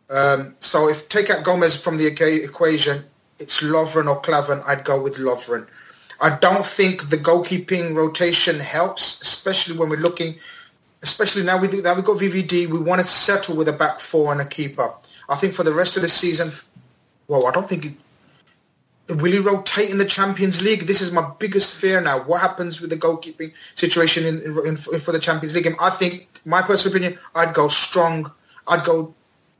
Um, 0.09 0.55
so 0.59 0.89
if 0.89 1.07
take 1.09 1.29
out 1.29 1.43
Gomez 1.43 1.81
from 1.81 1.97
the 1.97 2.05
equation, 2.07 3.03
it's 3.39 3.61
Lovren 3.61 4.07
or 4.07 4.19
Klavan, 4.21 4.61
I'd 4.67 4.83
go 4.83 5.01
with 5.01 5.17
Lovren. 5.17 5.67
I 6.21 6.37
don't 6.39 6.65
think 6.65 7.09
the 7.09 7.17
goalkeeping 7.17 7.95
rotation 7.95 8.59
helps, 8.59 9.21
especially 9.21 9.77
when 9.77 9.89
we're 9.89 9.97
looking, 9.97 10.35
especially 11.03 11.43
now 11.43 11.57
now 11.57 11.95
we've 11.95 12.05
got 12.05 12.17
VVD. 12.17 12.67
We 12.67 12.79
want 12.79 13.01
to 13.01 13.05
settle 13.05 13.55
with 13.55 13.67
a 13.67 13.73
back 13.73 13.99
four 13.99 14.31
and 14.31 14.41
a 14.41 14.45
keeper. 14.45 14.91
I 15.29 15.35
think 15.35 15.53
for 15.53 15.63
the 15.63 15.73
rest 15.73 15.95
of 15.97 16.01
the 16.01 16.09
season, 16.09 16.49
well, 17.27 17.45
I 17.45 17.51
don't 17.51 17.67
think. 17.67 17.99
will 19.09 19.31
he 19.31 19.39
rotate 19.39 19.91
in 19.91 19.97
the 19.97 20.05
Champions 20.05 20.61
League? 20.61 20.81
This 20.81 21.01
is 21.01 21.11
my 21.11 21.29
biggest 21.39 21.79
fear 21.79 22.01
now. 22.01 22.23
What 22.23 22.41
happens 22.41 22.81
with 22.81 22.89
the 22.89 22.95
goalkeeping 22.95 23.53
situation 23.75 24.25
in, 24.25 24.41
in, 24.41 24.67
in 24.67 24.75
for 24.75 25.11
the 25.11 25.19
Champions 25.19 25.53
League? 25.53 25.65
And 25.67 25.75
I 25.79 25.89
think, 25.89 26.27
my 26.45 26.61
personal 26.61 26.95
opinion, 26.95 27.19
I'd 27.35 27.53
go 27.53 27.67
strong. 27.67 28.31
I'd 28.67 28.85
go 28.85 29.13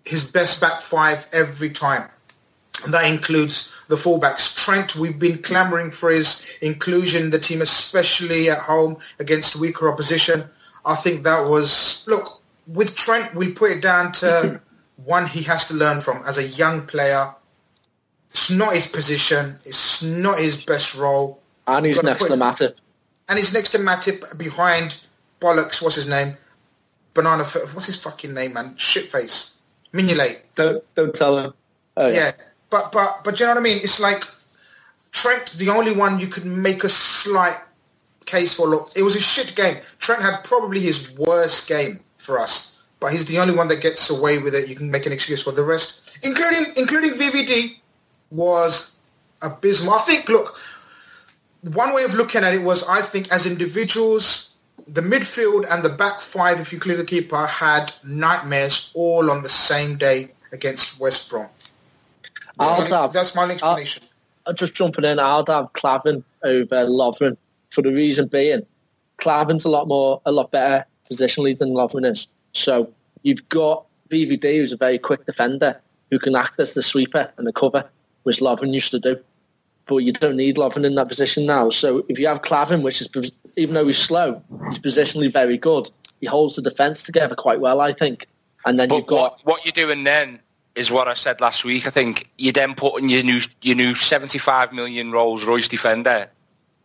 his 0.06 0.32
best 0.32 0.62
back 0.62 0.82
five 0.82 1.28
every 1.34 1.70
time. 1.70 2.10
That 2.90 3.06
includes 3.06 3.84
the 3.88 3.96
fullbacks. 3.96 4.56
Trent, 4.64 4.96
we've 4.96 5.20
been 5.20 5.42
clamouring 5.42 5.92
for 5.92 6.10
his 6.10 6.50
inclusion 6.62 7.24
in 7.24 7.30
the 7.30 7.40
team, 7.40 7.62
especially 7.62 8.50
at 8.50 8.58
home 8.58 8.98
against 9.20 9.56
weaker 9.56 9.90
opposition. 9.90 10.50
I 10.86 10.96
think 10.96 11.24
that 11.24 11.48
was, 11.48 12.06
look, 12.08 12.42
with 12.68 12.96
Trent, 12.96 13.34
we'll 13.34 13.54
put 13.54 13.72
it 13.72 13.82
down 13.82 14.12
to 14.14 14.62
one 15.06 15.28
he 15.28 15.42
has 15.44 15.68
to 15.68 15.74
learn 15.74 16.02
from 16.02 16.24
as 16.26 16.38
a 16.38 16.44
young 16.44 16.86
player. 16.86 17.34
It's 18.30 18.50
not 18.50 18.74
his 18.74 18.88
position. 18.88 19.56
It's 19.66 20.04
not 20.04 20.40
his 20.40 20.64
best 20.64 20.96
role. 20.96 21.40
And 21.68 21.86
he's 21.86 22.02
next 22.04 22.26
to 22.26 22.34
Matip. 22.34 22.76
And 23.30 23.38
he's 23.38 23.54
next 23.54 23.70
to 23.72 23.78
Matip 23.78 24.38
behind 24.38 25.06
Bollocks, 25.40 25.82
what's 25.82 25.96
his 25.96 26.10
name? 26.10 26.36
Banana, 27.14 27.44
what's 27.44 27.86
his 27.86 28.02
fucking 28.02 28.34
name, 28.34 28.54
man? 28.54 28.74
Shitface. 28.76 29.56
Mignolet. 29.94 30.40
Don't, 30.56 30.84
don't 30.96 31.14
tell 31.14 31.38
him. 31.38 31.54
Oh, 31.96 32.08
yeah. 32.08 32.14
yeah. 32.14 32.32
But 32.70 32.92
but 32.92 33.24
but 33.24 33.40
you 33.40 33.46
know 33.46 33.52
what 33.52 33.60
I 33.60 33.62
mean? 33.62 33.78
It's 33.84 34.00
like 34.00 34.24
Trent, 35.12 35.52
the 35.52 35.70
only 35.70 35.94
one 35.94 36.20
you 36.20 36.26
could 36.26 36.46
make 36.46 36.84
a 36.84 36.90
slight 36.90 37.58
case 38.26 38.56
for. 38.56 38.68
Look, 38.68 38.92
it 38.96 39.04
was 39.04 39.16
a 39.16 39.22
shit 39.22 39.56
game. 39.56 39.76
Trent 40.00 40.22
had 40.22 40.44
probably 40.44 40.80
his 40.80 41.12
worst 41.18 41.68
game 41.68 42.00
for 42.18 42.40
us, 42.40 42.82
but 43.00 43.12
he's 43.12 43.26
the 43.26 43.40
only 43.40 43.56
one 43.56 43.68
that 43.68 43.82
gets 43.82 44.10
away 44.10 44.38
with 44.40 44.56
it. 44.56 44.68
You 44.68 44.76
can 44.76 44.90
make 44.90 45.06
an 45.06 45.12
excuse 45.12 45.44
for 45.44 45.52
the 45.52 45.64
rest, 45.64 46.20
including 46.24 46.74
including 46.76 47.12
VVD, 47.12 47.78
was 48.32 48.98
abysmal. 49.42 49.94
I 49.94 50.00
think. 50.00 50.30
Look, 50.30 50.58
one 51.62 51.94
way 51.94 52.04
of 52.04 52.14
looking 52.14 52.44
at 52.44 52.54
it 52.54 52.62
was 52.62 52.88
I 52.88 53.02
think 53.02 53.32
as 53.32 53.46
individuals, 53.46 54.56
the 54.88 55.02
midfield 55.02 55.66
and 55.72 55.84
the 55.84 55.90
back 55.90 56.20
five, 56.20 56.60
if 56.60 56.72
you 56.72 56.78
include 56.78 57.00
the 57.00 57.06
keeper, 57.06 57.46
had 57.46 57.92
nightmares 58.04 58.92
all 58.96 59.32
on 59.32 59.44
the 59.44 59.50
same 59.50 59.98
day 59.98 60.32
against 60.52 61.00
West 61.00 61.30
Brom. 61.30 61.48
I'll 62.60 62.82
have, 62.82 63.14
that's 63.14 63.36
my 63.36 63.50
explanation. 63.50 64.04
I'll, 64.46 64.54
just 64.54 64.74
jumping 64.76 65.06
in, 65.06 65.20
I'll 65.20 65.46
have 65.46 65.74
Klavan 65.74 66.24
over 66.44 66.86
Lovren 66.86 67.38
for 67.74 67.82
the 67.82 67.92
reason 67.92 68.28
being 68.28 68.62
Klavan's 69.18 69.66
a 69.66 69.70
lot 69.70 69.88
more, 69.88 70.22
a 70.26 70.32
lot 70.32 70.52
better 70.52 70.86
positionally 71.12 71.58
than 71.58 71.70
Lovren 71.70 72.10
is. 72.10 72.28
So 72.52 72.94
you've 73.24 73.48
got 73.50 73.86
VVD, 74.10 74.58
who's 74.58 74.72
a 74.72 74.78
very 74.78 75.00
quick 75.00 75.26
defender, 75.26 75.82
who 76.12 76.20
can 76.20 76.36
act 76.36 76.60
as 76.60 76.76
the 76.76 76.84
sweeper 76.84 77.32
and 77.38 77.48
the 77.48 77.54
cover, 77.54 77.84
which 78.24 78.40
Lovren 78.40 78.74
used 78.74 78.92
to 78.92 79.00
do. 79.00 79.20
But 79.88 79.98
you 79.98 80.14
don't 80.14 80.38
need 80.38 80.58
Lovren 80.58 80.86
in 80.86 80.94
that 80.96 81.08
position 81.08 81.48
now. 81.48 81.72
So 81.72 82.06
if 82.10 82.20
you 82.20 82.28
have 82.28 82.44
Klavan, 82.44 82.84
which 82.84 83.02
is, 83.02 83.10
even 83.58 83.74
though 83.74 83.88
he's 83.88 83.98
slow, 83.98 84.42
he's 84.70 84.80
positionally 84.80 85.32
very 85.34 85.58
good. 85.58 85.90
He 86.22 86.28
holds 86.28 86.56
the 86.56 86.62
defence 86.62 87.02
together 87.02 87.36
quite 87.36 87.60
well, 87.60 87.82
I 87.82 87.92
think. 87.92 88.28
And 88.66 88.80
then 88.80 88.88
but 88.88 88.98
you've 88.98 89.08
got... 89.08 89.40
What, 89.44 89.46
what 89.46 89.66
you're 89.66 89.88
doing 89.88 90.04
then 90.04 90.40
is 90.76 90.92
what 90.92 91.08
I 91.08 91.16
said 91.16 91.42
last 91.42 91.66
week. 91.66 91.88
I 91.88 91.90
think 91.90 92.30
you're 92.38 92.54
then 92.54 92.76
put 92.76 93.02
in 93.02 93.10
your 93.10 93.24
new 93.24 93.42
your 93.62 93.76
new 93.76 93.94
75 93.94 94.74
million 94.74 95.12
Rolls 95.12 95.44
Royce 95.44 95.68
Defender 95.68 96.30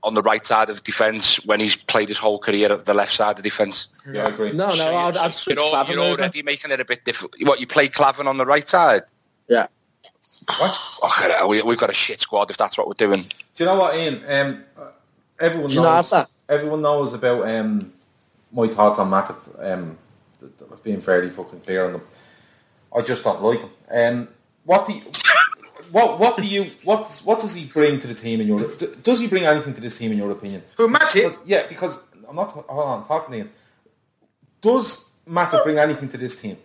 on 0.05 0.15
the 0.15 0.23
right 0.23 0.45
side 0.45 0.71
of 0.71 0.83
defence 0.85 1.45
when 1.45 1.59
he's 1.61 1.75
played 1.77 2.09
his 2.09 2.19
whole 2.19 2.39
career 2.39 2.71
at 2.73 2.85
the 2.85 2.95
left 2.95 3.13
side 3.13 3.37
of 3.37 3.43
defence. 3.43 3.89
Yeah, 4.11 4.27
I 4.27 4.29
agree. 4.29 4.53
No, 4.53 4.69
no, 4.69 4.75
So 4.77 4.97
I'd, 4.97 5.15
you're, 5.15 5.23
I'd 5.25 5.35
switch 5.35 5.57
you're, 5.57 5.65
al- 5.65 5.71
Klavan 5.71 5.95
you're 5.95 6.05
over. 6.05 6.21
already 6.23 6.43
making 6.43 6.71
it 6.71 6.81
a 6.81 6.85
bit 6.85 7.05
difficult. 7.05 7.35
What, 7.43 7.61
you 7.61 7.67
play 7.67 7.89
Klavan 7.89 8.27
on 8.29 8.37
the 8.39 8.47
right 8.47 8.67
side? 8.69 9.03
Yeah. 9.49 9.67
What? 10.59 10.79
Oh, 11.03 11.47
we, 11.49 11.63
we've 11.63 11.79
got 11.79 11.91
a 11.91 11.95
shit 11.95 12.21
squad 12.21 12.51
if 12.51 12.57
that's 12.57 12.79
what 12.79 12.87
we're 12.87 12.95
doing. 12.95 13.23
Do 13.23 13.65
you 13.65 13.67
know 13.67 13.77
what, 13.77 13.95
Ian? 13.97 14.23
Um, 14.29 14.65
everyone 15.41 15.69
Do 15.71 15.75
you 15.77 15.83
not 15.83 15.95
knows. 15.97 16.11
that? 16.11 16.31
Everyone 16.49 16.81
knows 16.83 17.13
about 17.13 17.49
um, 17.49 17.81
my 18.53 18.67
thoughts 18.69 18.99
on 18.99 19.11
Matip. 19.11 19.37
Um, 19.73 19.99
th- 20.41 20.53
th- 20.59 20.71
I've 20.73 20.83
been 20.83 21.01
fairly 21.03 21.29
fucking 21.29 21.61
clear 21.61 21.85
on 21.87 21.93
them. 21.95 22.03
I 22.97 23.03
just 23.03 23.25
don't 23.25 23.43
like 23.43 23.61
him. 23.61 23.71
Um, 23.91 24.29
what 24.65 24.87
do 24.87 24.95
you, 24.95 25.03
what 25.91 26.19
what 26.19 26.37
do 26.37 26.47
you 26.47 26.65
what 26.85 27.07
what 27.25 27.41
does 27.41 27.55
he 27.55 27.67
bring 27.67 27.99
to 27.99 28.07
the 28.07 28.15
team 28.15 28.41
in 28.41 28.47
your? 28.49 28.61
Does 29.03 29.21
he 29.21 29.27
bring 29.27 29.45
anything 29.45 29.75
to 29.75 29.81
this 29.81 29.99
team 29.99 30.13
in 30.13 30.19
your 30.19 30.31
opinion? 30.31 30.63
Who, 30.77 30.89
Matip? 30.89 31.37
Yeah, 31.45 31.67
because 31.69 31.99
I'm 32.29 32.37
not. 32.37 32.51
Hold 32.51 32.69
on, 32.69 33.01
I'm 33.01 33.07
talking 33.07 33.33
to 33.33 33.39
you. 33.39 33.51
Does 34.61 35.09
Matip 35.29 35.65
bring 35.65 35.79
anything 35.79 36.09
to 36.11 36.17
this 36.17 36.41
team? 36.41 36.59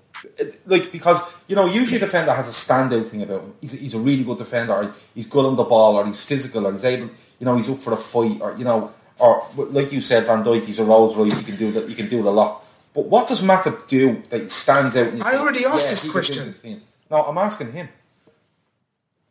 Like 0.66 0.92
because 0.92 1.22
you 1.48 1.56
know, 1.56 1.66
usually 1.66 1.98
a 1.98 2.00
defender 2.00 2.34
has 2.34 2.48
a 2.48 2.52
standout 2.52 3.10
thing 3.10 3.24
about 3.24 3.42
him. 3.42 3.54
He's 3.62 3.74
a, 3.74 3.78
he's 3.78 3.94
a 3.94 4.00
really 4.00 4.24
good 4.24 4.38
defender, 4.38 4.74
or 4.74 4.94
he's 5.14 5.28
good 5.28 5.46
on 5.46 5.56
the 5.56 5.64
ball, 5.64 5.96
or 5.98 6.06
he's 6.06 6.24
physical, 6.24 6.66
or 6.68 6.72
he's 6.72 6.86
able. 6.86 7.10
You 7.40 7.46
know, 7.46 7.58
he's 7.58 7.70
up 7.70 7.80
for 7.80 7.94
a 7.94 7.98
fight, 7.98 8.40
or 8.42 8.56
you 8.58 8.64
know, 8.64 8.94
or 9.20 9.46
like 9.56 9.92
you 9.92 10.02
said, 10.02 10.26
Van 10.26 10.44
Dijk, 10.44 10.66
he's 10.66 10.80
a 10.80 10.84
Rolls 10.84 11.16
Royce. 11.16 11.40
He 11.40 11.46
can 11.46 11.56
do 11.58 11.72
that. 11.72 11.90
He 11.90 11.96
can 11.96 12.08
do 12.08 12.20
it 12.20 12.26
a 12.26 12.32
lot. 12.32 12.64
But 12.94 13.06
what 13.06 13.28
does 13.28 13.42
Matip 13.42 13.88
do 13.88 14.22
that 14.30 14.52
stands 14.52 14.96
out? 14.96 15.14
I 15.22 15.38
already 15.38 15.66
asked 15.66 15.90
this 15.90 16.02
could 16.04 16.08
do 16.08 16.12
question. 16.12 16.46
this? 16.46 16.64
No, 17.10 17.24
I'm 17.24 17.38
asking 17.38 17.72
him. 17.72 17.90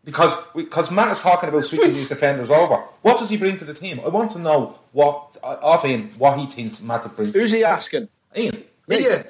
Because 0.04 0.34
because 0.54 0.90
Matt 0.90 1.12
is 1.12 1.20
talking 1.20 1.48
about 1.48 1.64
switching 1.64 1.88
these 1.88 2.08
defenders 2.08 2.50
over. 2.50 2.76
What 3.02 3.18
does 3.18 3.30
he 3.30 3.36
bring 3.36 3.56
to 3.58 3.64
the 3.64 3.74
team? 3.74 4.00
I 4.04 4.08
want 4.08 4.32
to 4.32 4.40
know 4.40 4.78
what 4.90 5.36
of 5.42 5.82
him 5.82 6.10
what 6.18 6.38
he 6.38 6.46
thinks 6.46 6.82
Matt 6.82 7.14
brings. 7.14 7.32
Who's 7.32 7.52
he 7.52 7.62
asking? 7.62 8.08
Ian, 8.36 8.64
Ian. 8.90 9.24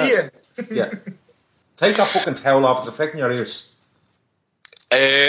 Ian. 0.00 0.30
yeah. 0.70 0.90
Take 1.76 1.96
that 1.96 2.08
fucking 2.08 2.34
towel 2.34 2.64
off. 2.64 2.78
It's 2.78 2.88
affecting 2.88 3.20
your 3.20 3.30
ears. 3.30 3.70
Uh, 4.90 5.28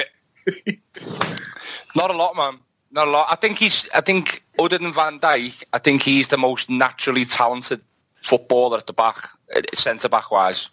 not 1.96 2.10
a 2.10 2.14
lot, 2.14 2.36
man. 2.36 2.60
Not 2.92 3.08
a 3.08 3.12
lot. 3.12 3.28
I 3.30 3.36
think 3.36 3.58
he's. 3.58 3.88
I 3.94 4.02
think 4.02 4.44
other 4.58 4.78
than 4.78 4.94
Van 4.94 5.20
Dijk, 5.20 5.64
I 5.74 5.78
think 5.78 6.02
he's 6.02 6.30
the 6.30 6.38
most 6.38 6.70
naturally 6.70 7.26
talented 7.26 7.82
footballer 8.16 8.78
at 8.78 8.88
the 8.88 8.94
back, 8.94 9.30
uh, 9.56 9.62
centre 9.76 10.10
back 10.10 10.32
wise. 10.32 10.70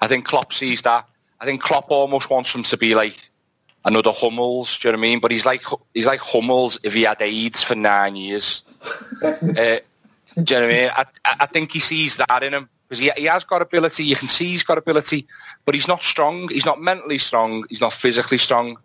I 0.00 0.06
think 0.06 0.24
Klopp 0.24 0.52
sees 0.52 0.82
that. 0.82 1.06
I 1.40 1.44
think 1.44 1.60
Klopp 1.60 1.90
almost 1.90 2.30
wants 2.30 2.54
him 2.54 2.62
to 2.62 2.76
be 2.76 2.94
like 2.94 3.28
another 3.86 4.12
Hummels. 4.12 4.78
Do 4.78 4.88
you 4.88 4.92
know 4.92 4.98
what 4.98 5.06
I 5.06 5.08
mean? 5.08 5.20
But 5.20 5.30
he's 5.30 5.46
like 5.46 5.62
he's 5.94 6.06
like 6.06 6.20
Hummels 6.20 6.78
if 6.82 6.92
he 6.92 7.02
had 7.02 7.22
AIDS 7.22 7.62
for 7.62 7.74
nine 7.74 8.16
years. 8.16 8.64
uh, 9.24 9.32
do 9.32 10.54
you 10.54 10.60
know 10.60 10.60
what 10.60 10.62
I 10.62 10.66
mean? 10.66 10.90
I, 10.94 11.04
I 11.24 11.46
think 11.46 11.72
he 11.72 11.78
sees 11.78 12.16
that 12.16 12.42
in 12.42 12.52
him 12.52 12.68
because 12.88 12.98
he, 12.98 13.10
he 13.16 13.24
has 13.24 13.44
got 13.44 13.62
ability. 13.62 14.04
You 14.04 14.16
can 14.16 14.28
see 14.28 14.46
he's 14.46 14.62
got 14.62 14.76
ability, 14.76 15.26
but 15.64 15.74
he's 15.74 15.88
not 15.88 16.02
strong. 16.02 16.48
He's 16.48 16.66
not 16.66 16.80
mentally 16.80 17.18
strong. 17.18 17.64
He's 17.70 17.80
not 17.80 17.92
physically 17.92 18.38
strong. 18.38 18.76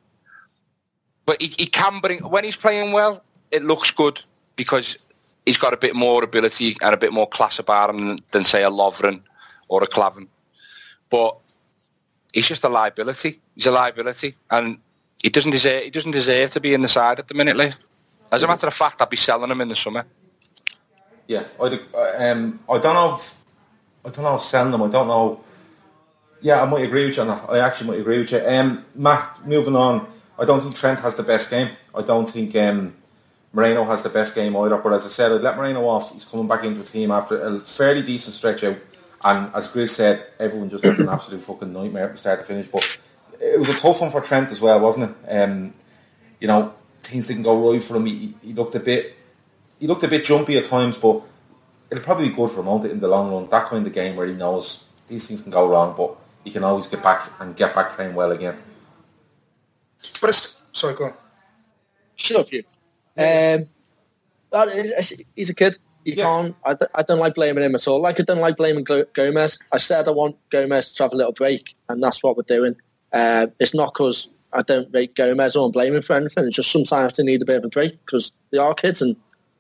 But 1.26 1.42
he, 1.42 1.48
he 1.58 1.66
can 1.66 2.00
bring 2.00 2.20
when 2.20 2.44
he's 2.44 2.56
playing 2.56 2.94
well. 2.94 3.24
It 3.52 3.64
looks 3.64 3.92
good 3.92 4.22
because 4.56 4.98
he's 5.46 5.58
got 5.58 5.74
a 5.74 5.78
bit 5.78 5.96
more 5.96 6.24
ability 6.24 6.78
and 6.82 6.94
a 6.94 6.98
bit 6.98 7.12
more 7.12 7.28
class 7.28 7.60
about 7.60 7.90
him 7.90 8.08
than, 8.08 8.20
than 8.32 8.44
say 8.44 8.64
a 8.64 8.72
Lovren 8.72 9.22
or 9.68 9.84
a 9.84 9.88
Klavan. 9.88 10.28
But 11.10 11.38
he's 12.34 12.48
just 12.48 12.64
a 12.64 12.70
liability. 12.70 13.42
He's 13.56 13.66
a 13.66 13.72
liability, 13.72 14.36
and 14.50 14.78
he 15.24 15.30
doesn't 15.30 15.52
deserve. 15.52 15.84
He 15.84 15.90
doesn't 15.90 16.12
deserve 16.12 16.52
to 16.52 16.60
be 16.60 16.74
in 16.74 16.82
the 16.82 16.88
side 16.88 17.20
at 17.20 17.28
the 17.28 17.34
minute, 17.34 17.56
Lee. 17.56 17.72
As 18.32 18.44
a 18.44 18.48
matter 18.48 18.68
of 18.68 18.74
fact, 18.74 19.02
I'd 19.02 19.10
be 19.10 19.18
selling 19.18 19.52
him 19.52 19.62
in 19.62 19.68
the 19.68 19.76
summer. 19.76 20.06
Yeah, 21.28 21.44
I'd, 21.62 21.74
uh, 21.94 22.14
um, 22.18 22.60
I 22.70 22.78
don't 22.80 22.94
know. 22.94 23.16
If, 23.16 23.42
I 24.06 24.10
don't 24.10 24.24
know. 24.24 24.36
If 24.36 24.42
selling 24.42 24.72
them. 24.72 24.84
I 24.84 24.88
don't 24.88 25.08
know. 25.08 25.44
Yeah, 26.42 26.62
I 26.62 26.66
might 26.66 26.84
agree 26.84 27.06
with 27.06 27.18
you 27.18 27.24
on 27.24 27.28
that. 27.28 27.50
I 27.50 27.60
actually 27.60 27.92
might 27.92 28.00
agree 28.00 28.20
with 28.20 28.32
you. 28.32 28.42
Um, 28.46 28.86
Matt, 28.96 29.46
moving 29.46 29.76
on. 29.76 30.08
I 30.40 30.46
don't 30.46 30.62
think 30.62 30.76
Trent 30.76 31.00
has 31.02 31.16
the 31.16 31.24
best 31.24 31.50
game. 31.50 31.70
I 31.94 32.02
don't 32.02 32.30
think 32.30 32.56
um, 32.56 32.96
Moreno 33.54 33.84
has 33.84 34.02
the 34.02 34.10
best 34.10 34.34
game 34.34 34.56
either. 34.56 34.78
But 34.78 34.94
as 34.94 35.06
I 35.06 35.10
said, 35.10 35.32
I'd 35.32 35.42
let 35.42 35.58
Moreno 35.58 35.86
off. 35.88 36.14
He's 36.14 36.26
coming 36.26 36.48
back 36.48 36.64
into 36.64 36.82
a 36.82 36.86
team 36.86 37.12
after 37.12 37.40
a 37.40 37.60
fairly 37.60 38.02
decent 38.02 38.36
stretch 38.36 38.64
out. 38.64 38.78
And 39.24 39.54
as 39.54 39.68
Grizz 39.68 39.90
said, 39.90 40.26
everyone 40.40 40.70
just 40.70 40.84
has 40.84 41.00
an 41.00 41.10
absolute 41.10 41.44
fucking 41.44 41.72
nightmare 41.72 42.08
from 42.08 42.18
start 42.18 42.40
to 42.40 42.46
finish. 42.46 42.68
But 42.68 42.98
it 43.42 43.60
was 43.60 43.70
a 43.70 43.74
tough 43.76 44.02
one 44.02 44.12
for 44.12 44.22
Trent 44.22 44.52
as 44.52 44.62
well, 44.62 44.80
wasn't 44.80 45.16
it? 45.26 45.30
Um, 45.42 45.74
you 46.40 46.48
know, 46.48 46.74
things 47.02 47.28
didn't 47.28 47.44
go 47.44 47.72
right 47.72 47.82
for 47.82 47.96
him. 47.98 48.06
He, 48.06 48.36
he 48.42 48.54
looked 48.54 48.76
a 48.76 48.80
bit, 48.80 49.16
he 49.80 49.88
looked 49.88 50.04
a 50.04 50.08
bit 50.08 50.24
jumpy 50.24 50.58
at 50.58 50.66
times, 50.66 50.98
but 50.98 51.22
it'll 51.90 52.04
probably 52.04 52.30
be 52.30 52.36
good 52.36 52.50
for 52.52 52.62
him 52.62 52.68
on 52.68 52.86
it, 52.86 52.92
in 52.92 53.00
the 53.00 53.08
long 53.08 53.32
run. 53.32 53.50
That 53.50 53.68
kind 53.68 53.86
of 53.86 53.94
game 53.94 54.16
where 54.16 54.28
he 54.28 54.34
knows 54.34 54.86
these 55.08 55.28
things 55.28 55.42
can 55.42 55.52
go 55.52 55.70
wrong, 55.70 55.96
but 55.98 56.16
he 56.44 56.52
can 56.52 56.64
always 56.64 56.88
get 56.88 57.04
back 57.04 57.30
and 57.40 57.56
get 57.56 57.76
back 57.76 57.96
playing 57.96 58.16
well 58.16 58.32
again. 58.32 58.58
But 60.20 60.30
it's 60.32 60.62
sorry, 60.72 60.96
go 60.96 61.06
on. 61.06 61.14
Shut 62.16 62.38
up, 62.42 62.52
you. 62.52 62.64
Um, 63.18 63.68
well, 64.52 64.70
he's 65.36 65.50
a 65.50 65.54
kid. 65.54 65.78
You 66.04 66.14
Yeah. 66.16 66.24
can't. 66.24 66.56
I, 66.66 66.74
d- 66.74 66.86
I 66.96 67.04
don't 67.04 67.20
like 67.20 67.36
blaming 67.36 67.64
him 67.64 67.76
at 67.76 67.88
all. 67.88 68.02
Like 68.02 68.20
I 68.20 68.24
don't 68.24 68.40
like 68.40 68.58
blaming 68.58 68.84
Glo- 68.84 69.06
Gomez. 69.14 69.60
I 69.72 69.78
said 69.78 70.08
I 70.08 70.12
want 70.12 70.38
Gomez 70.50 70.94
to 70.94 71.04
have 71.04 71.14
a 71.14 71.16
little 71.16 71.32
break, 71.34 71.76
and 71.90 72.02
that's 72.02 72.24
what 72.24 72.36
we're 72.38 72.44
doing. 72.44 72.76
Uh, 73.14 73.48
it's 73.60 73.74
not 73.74 73.94
because 73.94 74.30
I 74.54 74.62
don't 74.62 74.94
rate 74.94 75.16
Gomez 75.16 75.56
or 75.56 75.72
blaming 75.72 75.98
him 75.98 76.02
for 76.02 76.16
anything. 76.16 76.46
It's 76.46 76.56
just 76.56 76.72
sometimes 76.72 77.18
they 77.18 77.24
need 77.24 77.42
a 77.42 77.46
bit 77.46 77.58
of 77.58 77.66
a 77.66 77.70
break 77.70 78.04
because 78.06 78.32
they 78.52 78.58
are 78.58 78.74
kids, 78.74 79.02
and 79.02 79.16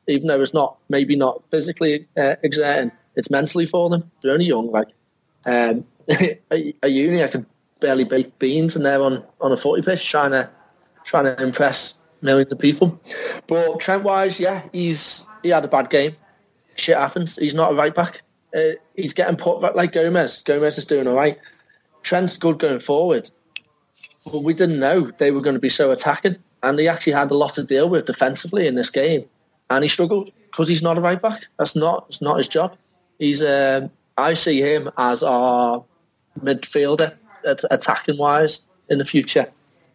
even 0.07 0.27
though 0.27 0.41
it's 0.41 0.53
not 0.53 0.77
maybe 0.89 1.15
not 1.15 1.43
physically 1.51 2.07
uh, 2.17 2.35
exerting, 2.43 2.91
it's 3.15 3.29
mentally 3.29 3.65
for 3.65 3.89
them. 3.89 4.09
They're 4.21 4.33
only 4.33 4.45
young. 4.45 4.71
Like 4.71 4.89
um, 5.45 5.85
at 6.09 6.91
uni, 6.91 7.23
I 7.23 7.27
could 7.27 7.45
barely 7.79 8.03
bake 8.03 8.37
beans, 8.39 8.75
and 8.75 8.85
they're 8.85 9.01
on 9.01 9.23
on 9.39 9.51
a 9.51 9.57
footy 9.57 9.81
pitch 9.81 10.07
trying 10.07 10.31
to 10.31 10.49
trying 11.03 11.25
to 11.25 11.41
impress 11.41 11.95
millions 12.21 12.51
of 12.51 12.59
people. 12.59 12.99
But 13.47 13.79
Trent 13.79 14.03
wise, 14.03 14.39
yeah, 14.39 14.63
he's 14.71 15.23
he 15.43 15.49
had 15.49 15.65
a 15.65 15.69
bad 15.69 15.89
game. 15.89 16.15
Shit 16.75 16.97
happens. 16.97 17.35
He's 17.35 17.53
not 17.53 17.71
a 17.71 17.75
right 17.75 17.93
back. 17.93 18.21
Uh, 18.55 18.71
he's 18.95 19.13
getting 19.13 19.37
put 19.37 19.75
like 19.75 19.91
Gomez. 19.91 20.41
Gomez 20.43 20.77
is 20.77 20.85
doing 20.85 21.07
all 21.07 21.15
right. 21.15 21.37
Trent's 22.03 22.37
good 22.37 22.59
going 22.59 22.79
forward. 22.79 23.29
But 24.25 24.43
we 24.43 24.53
didn't 24.53 24.79
know 24.79 25.11
they 25.17 25.31
were 25.31 25.41
going 25.41 25.55
to 25.55 25.59
be 25.59 25.69
so 25.69 25.91
attacking. 25.91 26.37
And 26.63 26.77
he 26.77 26.87
actually 26.87 27.13
had 27.13 27.31
a 27.31 27.35
lot 27.35 27.55
to 27.55 27.63
deal 27.63 27.89
with 27.89 28.05
defensively 28.05 28.67
in 28.67 28.75
this 28.75 28.89
game. 28.89 29.25
And 29.69 29.83
he 29.83 29.87
struggled 29.87 30.31
because 30.51 30.67
he's 30.67 30.83
not 30.83 30.97
a 30.97 31.01
right 31.01 31.21
back. 31.21 31.47
That's 31.57 31.75
not, 31.75 32.05
it's 32.09 32.21
not 32.21 32.37
his 32.37 32.47
job. 32.47 32.77
He's, 33.17 33.41
um, 33.41 33.89
I 34.17 34.33
see 34.33 34.61
him 34.61 34.91
as 34.97 35.23
our 35.23 35.83
midfielder, 36.39 37.15
at- 37.45 37.63
attacking 37.71 38.17
wise, 38.17 38.61
in 38.89 38.99
the 38.99 39.05
future. 39.05 39.47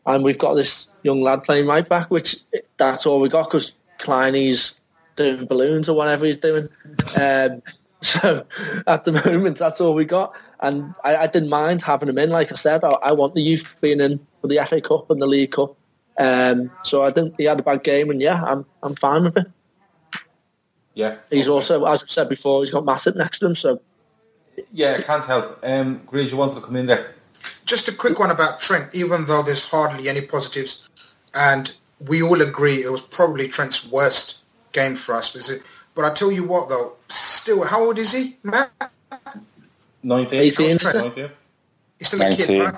And 0.07 0.25
we've 0.25 0.39
got 0.39 0.55
this 0.55 0.89
young 1.03 1.23
lad 1.23 1.45
playing 1.45 1.67
right 1.67 1.89
back, 1.89 2.11
which 2.11 2.37
that's 2.79 3.07
all 3.07 3.21
we 3.21 3.29
got 3.29 3.51
because 3.51 3.73
Kleiny's 3.99 4.75
doing 5.17 5.47
balloons 5.47 5.89
or 5.89 5.97
whatever 5.97 6.25
he's 6.25 6.37
doing. 6.37 6.69
Um, 7.21 7.63
so 8.03 8.45
at 8.87 9.05
the 9.05 9.13
moment, 9.13 9.59
that's 9.59 9.81
all 9.81 9.95
we 9.95 10.05
got. 10.05 10.35
And 10.61 10.95
I, 11.05 11.17
I 11.17 11.27
didn't 11.27 11.51
mind 11.51 11.83
having 11.83 12.09
him 12.09 12.19
in. 12.19 12.31
Like 12.31 12.51
I 12.51 12.55
said, 12.55 12.83
I, 12.85 12.93
I 13.03 13.13
want 13.13 13.35
the 13.35 13.43
youth 13.43 13.77
being 13.81 14.01
in 14.01 14.27
for 14.41 14.49
the 14.49 14.65
FA 14.67 14.81
Cup 14.81 15.11
and 15.11 15.21
the 15.21 15.27
League 15.27 15.53
Cup. 15.53 15.77
Um, 16.19 16.71
so 16.83 17.03
I 17.03 17.11
think 17.11 17.35
he 17.37 17.45
had 17.45 17.61
a 17.61 17.63
bad 17.63 17.85
game, 17.85 18.11
and 18.11 18.21
yeah, 18.21 18.43
I'm 18.43 18.65
I'm 18.83 18.95
fine 18.95 19.25
with 19.25 19.37
it. 19.37 19.47
Yeah, 20.95 21.17
He's 21.31 21.47
okay. 21.47 21.55
also, 21.55 21.85
as 21.85 22.03
I 22.03 22.07
said 22.07 22.31
before, 22.31 22.63
he's 22.63 22.71
got 22.71 22.85
Matip 22.85 23.17
next 23.17 23.41
to 23.41 23.47
him, 23.47 23.55
so 23.55 23.83
yeah, 24.73 24.97
I 24.99 25.03
can't 25.03 25.25
help. 25.25 25.61
Um, 25.63 26.01
Grizz, 26.01 26.31
you 26.31 26.39
wanted 26.39 26.55
to 26.57 26.61
come 26.63 26.77
in 26.77 26.87
there? 26.87 27.15
Just 27.67 27.89
a 27.89 27.95
quick 27.95 28.19
one 28.19 28.31
about 28.31 28.61
Trent, 28.61 28.95
even 28.95 29.27
though 29.27 29.43
there's 29.43 29.69
hardly 29.69 30.09
any 30.09 30.23
positives, 30.23 30.89
and 31.35 31.77
we 32.07 32.23
all 32.23 32.41
agree 32.41 32.77
it 32.77 32.91
was 32.91 33.03
probably 33.03 33.49
Trent's 33.49 33.91
worst 33.91 34.45
game 34.73 34.95
for 34.95 35.15
us. 35.15 35.33
But 35.33 35.63
But 35.95 36.05
I 36.11 36.15
tell 36.15 36.33
you 36.33 36.45
what, 36.45 36.69
though, 36.69 36.95
still, 37.09 37.65
how 37.65 37.85
old 37.85 37.99
is 37.99 38.13
he, 38.13 38.37
Matt? 38.43 38.71
19? 40.03 40.41
18, 40.41 40.71
is 40.71 40.85
19? 40.85 41.31
He's 41.99 42.09
still 42.09 42.23
a 42.23 42.37
kid, 42.37 42.49
19. 42.51 42.63
right? 42.63 42.75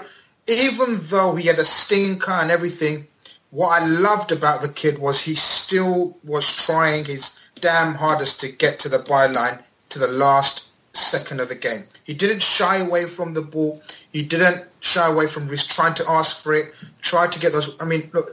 Even 0.46 0.96
though 1.02 1.34
he 1.34 1.46
had 1.46 1.58
a 1.58 1.64
stinker 1.64 2.30
and 2.32 2.50
everything, 2.50 3.06
what 3.50 3.82
I 3.82 3.86
loved 3.86 4.32
about 4.32 4.62
the 4.62 4.72
kid 4.72 4.98
was 4.98 5.20
he 5.20 5.34
still 5.34 6.16
was 6.24 6.54
trying 6.56 7.04
his 7.04 7.40
damn 7.56 7.94
hardest 7.94 8.40
to 8.40 8.52
get 8.52 8.78
to 8.80 8.88
the 8.88 8.98
byline 8.98 9.62
to 9.90 9.98
the 9.98 10.08
last 10.08 10.70
second 10.94 11.40
of 11.40 11.48
the 11.48 11.54
game. 11.54 11.84
He 12.04 12.14
didn't 12.14 12.42
shy 12.42 12.78
away 12.78 13.06
from 13.06 13.34
the 13.34 13.42
ball. 13.42 13.82
He 14.12 14.22
didn't 14.22 14.64
shy 14.80 15.10
away 15.10 15.26
from 15.26 15.48
risk, 15.48 15.70
trying 15.70 15.94
to 15.94 16.04
ask 16.08 16.42
for 16.42 16.54
it, 16.54 16.74
tried 17.00 17.32
to 17.32 17.40
get 17.40 17.52
those. 17.52 17.80
I 17.80 17.84
mean, 17.84 18.10
look, 18.12 18.28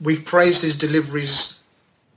we've 0.00 0.24
praised 0.24 0.62
his 0.62 0.76
deliveries 0.76 1.60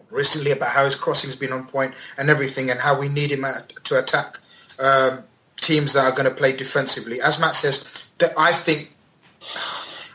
recently 0.09 0.51
about 0.51 0.69
how 0.69 0.83
his 0.85 0.95
crossing's 0.95 1.35
been 1.35 1.53
on 1.53 1.65
point 1.65 1.93
and 2.17 2.29
everything 2.29 2.69
and 2.69 2.79
how 2.79 2.99
we 2.99 3.07
need 3.09 3.31
him 3.31 3.45
at, 3.45 3.69
to 3.85 3.97
attack 3.97 4.39
um, 4.83 5.19
teams 5.61 5.93
that 5.93 6.03
are 6.05 6.11
going 6.15 6.27
to 6.29 6.35
play 6.35 6.51
defensively. 6.55 7.21
As 7.21 7.39
Matt 7.39 7.55
says, 7.55 8.05
that 8.17 8.31
I 8.37 8.51
think, 8.51 8.93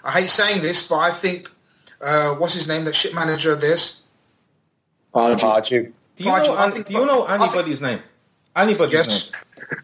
I 0.05 0.11
hate 0.21 0.29
saying 0.29 0.61
this, 0.63 0.87
but 0.89 0.97
I 0.97 1.11
think, 1.11 1.51
uh, 2.05 2.35
what's 2.35 2.53
his 2.55 2.69
name, 2.69 2.85
that 2.85 2.95
shit 2.95 3.15
manager 3.15 3.53
of 3.53 3.61
theirs? 3.61 4.03
Pardew. 5.15 5.93
Do 6.17 6.25
you 6.25 6.31
know, 6.31 6.33
Pardew, 6.37 6.57
I 6.57 6.65
an- 6.67 6.73
think- 6.73 6.87
do 6.87 6.93
you 6.95 7.07
know 7.07 7.25
I 7.27 7.39
think- 7.39 7.51
anybody's 7.53 7.81
name? 7.81 8.03
Anybody's 8.55 8.93
Yes. 8.95 9.33
name? 9.33 9.41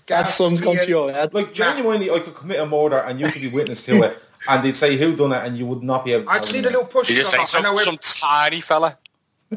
That 0.07 0.25
sun's 0.29 0.61
gone 0.61 0.77
to 0.77 0.88
your 0.88 1.12
head. 1.12 1.33
Like 1.35 1.53
genuinely, 1.55 2.11
I 2.11 2.18
could 2.18 2.35
commit 2.35 2.61
a 2.61 2.66
murder 2.66 2.98
and 2.98 3.18
you 3.18 3.31
could 3.31 3.42
be 3.42 3.48
witness 3.48 3.83
to 3.87 4.03
it, 4.03 4.22
and 4.48 4.62
they'd 4.62 4.77
say 4.77 4.96
who 4.96 5.14
done 5.16 5.33
it, 5.33 5.42
and 5.44 5.57
you 5.59 5.66
would 5.66 5.83
not 5.83 6.05
be 6.05 6.12
able. 6.12 6.25
to 6.25 6.31
I 6.31 6.38
just 6.38 6.53
need 6.53 6.64
a 6.66 6.70
little 6.70 6.85
push. 6.85 7.11
You 7.11 7.16
just 7.16 7.31
say 7.31 7.38
I 7.38 7.44
some, 7.44 7.62
know 7.62 7.77
some 7.79 7.98
tiny 7.98 8.61
fella. 8.61 8.96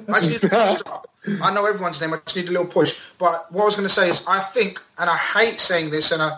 I 0.10 0.20
just 0.20 0.30
need 0.30 0.44
a 0.44 0.50
push. 0.50 1.40
I 1.42 1.54
know 1.54 1.66
everyone's 1.66 2.00
name. 2.00 2.14
I 2.14 2.18
just 2.26 2.36
need 2.36 2.50
a 2.50 2.52
little 2.52 2.68
push. 2.68 3.02
But 3.18 3.52
what 3.52 3.64
I 3.64 3.66
was 3.66 3.76
going 3.76 3.88
to 3.88 3.94
say 3.94 4.10
is, 4.10 4.24
I 4.28 4.40
think, 4.40 4.80
and 5.00 5.10
I 5.10 5.16
hate 5.16 5.60
saying 5.60 5.90
this, 5.90 6.12
and 6.12 6.22
I, 6.22 6.38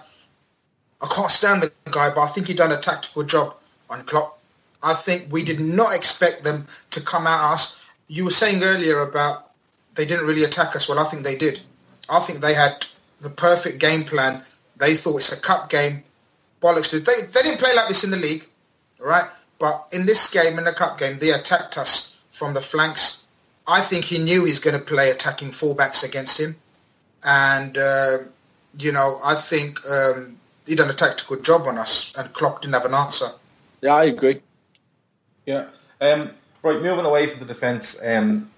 I 1.01 1.07
can't 1.07 1.31
stand 1.31 1.63
the 1.63 1.71
guy, 1.91 2.09
but 2.09 2.21
I 2.21 2.27
think 2.27 2.47
he 2.47 2.53
done 2.53 2.71
a 2.71 2.79
tactical 2.79 3.23
job 3.23 3.55
on 3.89 4.03
Klopp. 4.05 4.39
I 4.83 4.93
think 4.93 5.31
we 5.31 5.43
did 5.43 5.59
not 5.59 5.95
expect 5.95 6.43
them 6.43 6.65
to 6.91 7.01
come 7.01 7.27
at 7.27 7.51
us. 7.51 7.83
You 8.07 8.25
were 8.25 8.31
saying 8.31 8.63
earlier 8.63 9.01
about 9.01 9.51
they 9.95 10.05
didn't 10.05 10.25
really 10.25 10.43
attack 10.43 10.75
us. 10.75 10.87
Well, 10.87 10.99
I 10.99 11.03
think 11.05 11.23
they 11.23 11.35
did. 11.37 11.59
I 12.09 12.19
think 12.19 12.39
they 12.39 12.53
had 12.53 12.85
the 13.19 13.29
perfect 13.29 13.79
game 13.79 14.03
plan. 14.03 14.43
They 14.77 14.95
thought 14.95 15.17
it's 15.17 15.37
a 15.37 15.41
cup 15.41 15.69
game. 15.69 16.03
Bollocks. 16.61 16.91
They, 16.91 16.97
they 16.97 17.41
didn't 17.43 17.59
play 17.59 17.75
like 17.75 17.87
this 17.87 18.03
in 18.03 18.11
the 18.11 18.17
league, 18.17 18.45
right? 18.99 19.25
But 19.59 19.87
in 19.91 20.05
this 20.05 20.29
game, 20.29 20.57
in 20.57 20.65
the 20.65 20.71
cup 20.71 20.97
game, 20.99 21.17
they 21.19 21.31
attacked 21.31 21.77
us 21.77 22.19
from 22.31 22.53
the 22.53 22.61
flanks. 22.61 23.26
I 23.67 23.81
think 23.81 24.05
he 24.05 24.17
knew 24.17 24.45
he's 24.45 24.59
going 24.59 24.77
to 24.77 24.83
play 24.83 25.11
attacking 25.11 25.49
fullbacks 25.49 26.07
against 26.07 26.39
him. 26.39 26.55
And, 27.25 27.77
uh, 27.77 28.17
you 28.79 28.91
know, 28.91 29.19
I 29.23 29.35
think 29.35 29.79
um, 29.89 30.37
he 30.65 30.75
done 30.75 30.89
a 30.89 30.93
tactical 30.93 31.37
job 31.37 31.67
on 31.67 31.77
us 31.77 32.13
and 32.17 32.31
Klopp 32.33 32.61
didn't 32.61 32.75
have 32.75 32.85
an 32.85 32.93
answer. 32.93 33.27
Yeah, 33.81 33.95
I 33.95 34.05
agree. 34.05 34.41
Yeah. 35.45 35.65
Um, 35.99 36.31
right, 36.63 36.81
moving 36.81 37.05
away 37.05 37.27
from 37.27 37.39
the 37.39 37.45
defence, 37.45 38.01
um, 38.05 38.49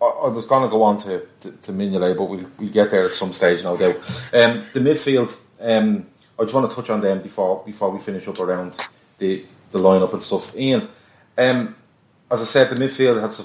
I, 0.00 0.04
I 0.04 0.28
was 0.28 0.44
going 0.44 0.62
to 0.62 0.68
go 0.68 0.82
on 0.82 0.98
to, 0.98 1.26
to, 1.40 1.50
to 1.50 1.72
Mignolet, 1.72 2.16
but 2.16 2.24
we'll, 2.24 2.50
we'll 2.58 2.70
get 2.70 2.90
there 2.90 3.04
at 3.04 3.10
some 3.10 3.32
stage, 3.32 3.64
no 3.64 3.76
doubt. 3.76 3.96
Um, 4.32 4.62
the 4.72 4.80
midfield, 4.80 5.40
um, 5.60 6.06
I 6.38 6.42
just 6.42 6.54
want 6.54 6.70
to 6.70 6.76
touch 6.76 6.90
on 6.90 7.00
them 7.00 7.20
before 7.20 7.64
before 7.66 7.90
we 7.90 7.98
finish 7.98 8.28
up 8.28 8.38
around 8.38 8.78
the, 9.18 9.44
the 9.72 9.78
lineup 9.78 10.12
and 10.12 10.22
stuff. 10.22 10.56
Ian, 10.56 10.88
um, 11.36 11.74
as 12.30 12.40
I 12.40 12.44
said, 12.44 12.70
the 12.70 12.76
midfield 12.76 13.20
has 13.20 13.44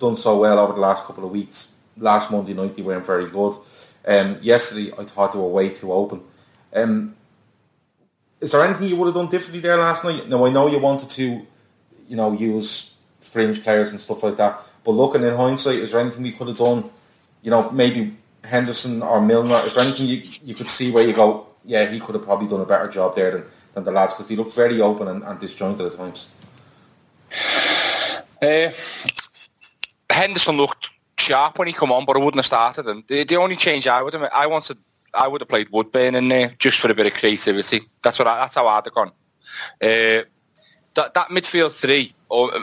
done 0.00 0.16
so 0.16 0.38
well 0.38 0.58
over 0.58 0.72
the 0.72 0.80
last 0.80 1.04
couple 1.04 1.24
of 1.24 1.30
weeks. 1.30 1.72
Last 1.96 2.30
Monday 2.30 2.54
night 2.54 2.74
they 2.74 2.82
weren't 2.82 3.06
very 3.06 3.28
good. 3.30 3.54
Um, 4.06 4.38
yesterday 4.40 4.92
I 4.98 5.04
thought 5.04 5.32
they 5.32 5.38
were 5.38 5.46
way 5.46 5.68
too 5.68 5.92
open. 5.92 6.22
Um, 6.74 7.14
is 8.40 8.52
there 8.52 8.62
anything 8.62 8.88
you 8.88 8.96
would 8.96 9.06
have 9.06 9.14
done 9.14 9.28
differently 9.28 9.60
there 9.60 9.76
last 9.76 10.02
night? 10.02 10.28
Now 10.28 10.44
I 10.46 10.50
know 10.50 10.66
you 10.66 10.78
wanted 10.78 11.10
to, 11.10 11.46
you 12.08 12.16
know, 12.16 12.32
use 12.32 12.94
fringe 13.20 13.62
players 13.62 13.90
and 13.90 14.00
stuff 14.00 14.22
like 14.22 14.36
that. 14.38 14.58
But 14.82 14.92
looking 14.92 15.22
in 15.22 15.36
hindsight, 15.36 15.76
is 15.76 15.92
there 15.92 16.00
anything 16.00 16.22
we 16.22 16.32
could 16.32 16.48
have 16.48 16.56
done? 16.56 16.88
You 17.42 17.50
know, 17.50 17.70
maybe 17.70 18.16
Henderson 18.42 19.02
or 19.02 19.20
Milner. 19.20 19.66
Is 19.66 19.74
there 19.74 19.84
anything 19.84 20.06
you, 20.06 20.22
you 20.42 20.54
could 20.54 20.68
see 20.68 20.90
where 20.90 21.06
you 21.06 21.12
go? 21.12 21.46
Yeah, 21.66 21.86
he 21.86 22.00
could 22.00 22.14
have 22.14 22.24
probably 22.24 22.48
done 22.48 22.60
a 22.60 22.66
better 22.66 22.88
job 22.88 23.14
there 23.14 23.30
than, 23.30 23.44
than 23.74 23.84
the 23.84 23.92
lads 23.92 24.14
because 24.14 24.30
he 24.30 24.36
looked 24.36 24.54
very 24.54 24.80
open 24.80 25.08
and, 25.08 25.22
and 25.22 25.38
disjointed 25.38 25.84
at 25.84 25.92
times. 25.92 26.30
Uh, 28.42 28.70
Henderson 30.10 30.56
looked 30.56 30.90
sharp 31.18 31.58
when 31.58 31.68
he 31.68 31.74
come 31.74 31.92
on, 31.92 32.04
but 32.04 32.16
I 32.16 32.18
wouldn't 32.18 32.38
have 32.38 32.46
started 32.46 32.86
him. 32.86 33.04
The, 33.06 33.24
the 33.24 33.36
only 33.36 33.56
change 33.56 33.86
I 33.86 34.02
would 34.02 34.14
have, 34.14 34.28
I 34.34 34.46
wanted, 34.46 34.78
I 35.14 35.28
would 35.28 35.40
have 35.40 35.48
played 35.48 35.68
Woodburn 35.70 36.14
in 36.14 36.28
there 36.28 36.54
just 36.58 36.78
for 36.80 36.90
a 36.90 36.94
bit 36.94 37.06
of 37.06 37.14
creativity. 37.14 37.80
That's 38.02 38.18
what, 38.18 38.28
I, 38.28 38.38
that's 38.40 38.54
how 38.54 38.66
I'd 38.66 38.84
have 38.84 38.94
gone. 38.94 39.12
Uh, 39.80 40.24
that, 40.94 41.14
that 41.14 41.28
midfield 41.28 41.72
three, 41.72 42.14
or 42.28 42.54
uh, 42.54 42.62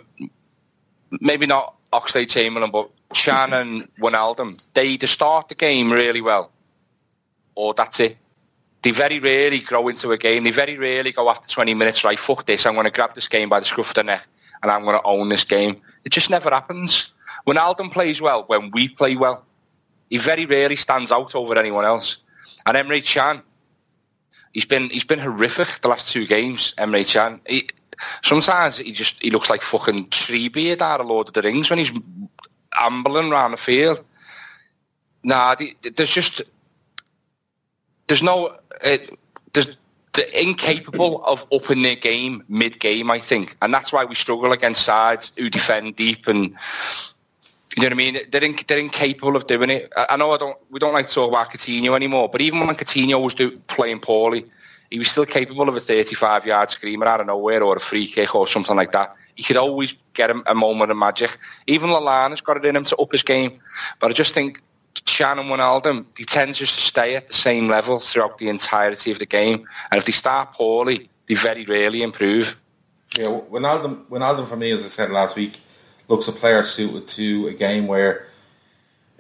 maybe 1.22 1.46
not 1.46 1.76
Oxlade 1.94 2.30
Chamberlain, 2.30 2.72
but 2.72 2.90
Can 3.14 3.54
and 3.54 3.82
Wijnaldum, 4.00 4.62
they 4.74 4.88
either 4.88 5.08
start 5.08 5.50
the 5.50 5.56
game 5.56 5.92
really 5.92 6.22
well, 6.22 6.52
or 7.56 7.74
that's 7.74 8.00
it. 8.00 8.18
They 8.84 8.92
very 8.92 9.20
rarely 9.20 9.60
grow 9.60 9.88
into 9.88 10.12
a 10.12 10.18
game. 10.18 10.44
They 10.44 10.52
very 10.52 10.78
rarely 10.78 11.12
go 11.12 11.30
after 11.30 11.48
20 11.48 11.74
minutes, 11.74 12.04
right, 12.04 12.20
fuck 12.20 12.46
this, 12.46 12.66
I'm 12.66 12.74
going 12.74 12.86
to 12.86 12.92
grab 12.92 13.16
this 13.16 13.28
game 13.28 13.50
by 13.50 13.60
the 13.60 13.66
scruff 13.66 13.90
of 13.90 13.96
the 13.96 14.04
neck 14.04 14.28
and 14.62 14.72
I'm 14.72 14.84
going 14.84 14.98
to 14.98 15.06
own 15.06 15.30
this 15.30 15.44
game. 15.44 15.82
It 16.04 16.12
just 16.12 16.30
never 16.30 16.50
happens. 16.50 17.14
When 17.44 17.58
Alden 17.58 17.90
plays 17.90 18.22
well, 18.22 18.44
when 18.48 18.72
we 18.72 18.90
play 18.90 19.16
well, 19.16 19.46
he 20.10 20.18
very 20.18 20.46
rarely 20.46 20.76
stands 20.76 21.12
out 21.12 21.36
over 21.36 21.58
anyone 21.58 21.86
else. 21.86 22.18
And 22.66 22.78
Emre 22.78 23.04
Can, 23.06 23.42
he's 24.54 24.66
been 24.66 24.90
he's 24.90 25.04
been 25.04 25.20
horrific 25.20 25.82
the 25.82 25.88
last 25.88 26.12
two 26.12 26.26
games. 26.26 26.74
Emre 26.78 27.12
Can, 27.12 27.40
he, 27.48 27.70
sometimes 28.24 28.78
he 28.80 28.92
just 28.92 29.22
he 29.22 29.32
looks 29.32 29.50
like 29.50 29.62
fucking 29.62 30.08
Treebeard 30.08 30.82
out 30.82 31.02
of 31.02 31.08
Lord 31.08 31.28
of 31.28 31.34
the 31.34 31.42
Rings 31.42 31.70
when 31.70 31.80
he's 31.80 31.92
ambling 32.80 33.32
around 33.32 33.52
the 33.52 33.58
field. 33.58 34.04
Nah, 35.24 35.56
the, 35.56 35.76
there's 35.96 36.12
just 36.12 36.42
there's 38.08 38.24
no 38.24 38.58
uh, 38.86 38.98
there's 39.54 39.78
they're 40.14 40.26
incapable 40.34 41.24
of 41.26 41.46
upping 41.52 41.84
their 41.84 41.96
game 41.96 42.44
mid-game, 42.50 43.12
I 43.12 43.20
think, 43.20 43.56
and 43.62 43.74
that's 43.74 43.94
why 43.94 44.04
we 44.04 44.16
struggle 44.16 44.52
against 44.52 44.82
sides 44.82 45.32
who 45.38 45.50
defend 45.50 45.96
deep 45.96 46.28
and 46.28 46.56
you 47.78 47.84
know 47.84 47.88
what 47.88 47.94
I 47.94 47.96
mean. 47.96 48.18
They're, 48.32 48.44
in, 48.44 48.56
they're 48.68 48.80
incapable 48.80 49.36
of 49.36 49.46
doing 49.46 49.70
it. 49.70 49.94
I, 49.96 50.08
I 50.10 50.18
know 50.18 50.32
I 50.32 50.38
don't. 50.38 50.58
We 50.72 50.80
don't 50.80 50.94
like 50.94 51.08
to 51.08 51.14
talk 51.14 51.30
about 51.30 51.52
Coutinho 51.52 51.96
anymore, 51.96 52.28
but 52.28 52.42
even 52.42 52.66
when 52.66 52.76
Coutinho 52.76 53.22
was 53.22 53.36
do, 53.36 53.52
playing 53.68 54.00
poorly, 54.00 54.46
he 54.90 54.98
was 54.98 55.12
still 55.12 55.28
capable 55.28 55.70
of 55.70 55.76
a 55.76 55.80
35-yard 55.80 56.72
screamer 56.72 57.06
out 57.06 57.22
of 57.22 57.28
nowhere 57.28 57.64
or 57.64 57.76
a 57.76 57.80
free 57.80 58.08
kick 58.08 58.34
or 58.34 58.48
something 58.48 58.76
like 58.76 58.94
that. 58.94 59.16
He 59.36 59.44
could 59.44 59.58
always 59.58 59.96
get 60.16 60.32
him 60.32 60.44
a 60.48 60.56
moment 60.56 60.90
of 60.90 60.98
magic. 60.98 61.38
Even 61.68 61.90
Lallana's 61.92 62.42
got 62.42 62.58
it 62.58 62.66
in 62.66 62.76
him 62.76 62.86
to 62.86 62.96
up 62.98 63.12
his 63.12 63.22
game, 63.22 63.60
but 64.00 64.10
I 64.10 64.14
just 64.14 64.34
think 64.34 64.64
and 65.20 65.40
Wijnaldum, 65.40 66.06
they 66.18 66.24
tend 66.24 66.56
just 66.56 66.76
to 66.76 66.82
stay 66.82 67.16
at 67.16 67.28
the 67.28 67.34
same 67.34 67.68
level 67.68 68.00
throughout 68.00 68.38
the 68.40 68.50
entirety 68.50 69.12
of 69.12 69.20
the 69.20 69.26
game. 69.26 69.66
And 69.92 70.00
if 70.00 70.06
they 70.06 70.12
start 70.12 70.52
poorly, 70.54 71.10
they 71.28 71.36
very 71.36 71.66
rarely 71.66 72.02
improve. 72.02 72.56
Yeah, 73.18 73.26
Wijnaldum, 73.26 74.06
Wijnaldum 74.08 74.46
for 74.46 74.56
me, 74.56 74.72
as 74.72 74.84
I 74.84 74.88
said 74.88 75.12
last 75.12 75.36
week, 75.36 75.60
looks 76.08 76.28
a 76.28 76.32
player 76.32 76.64
suited 76.64 77.08
to 77.08 77.48
a 77.48 77.54
game 77.54 77.88
where 77.88 78.28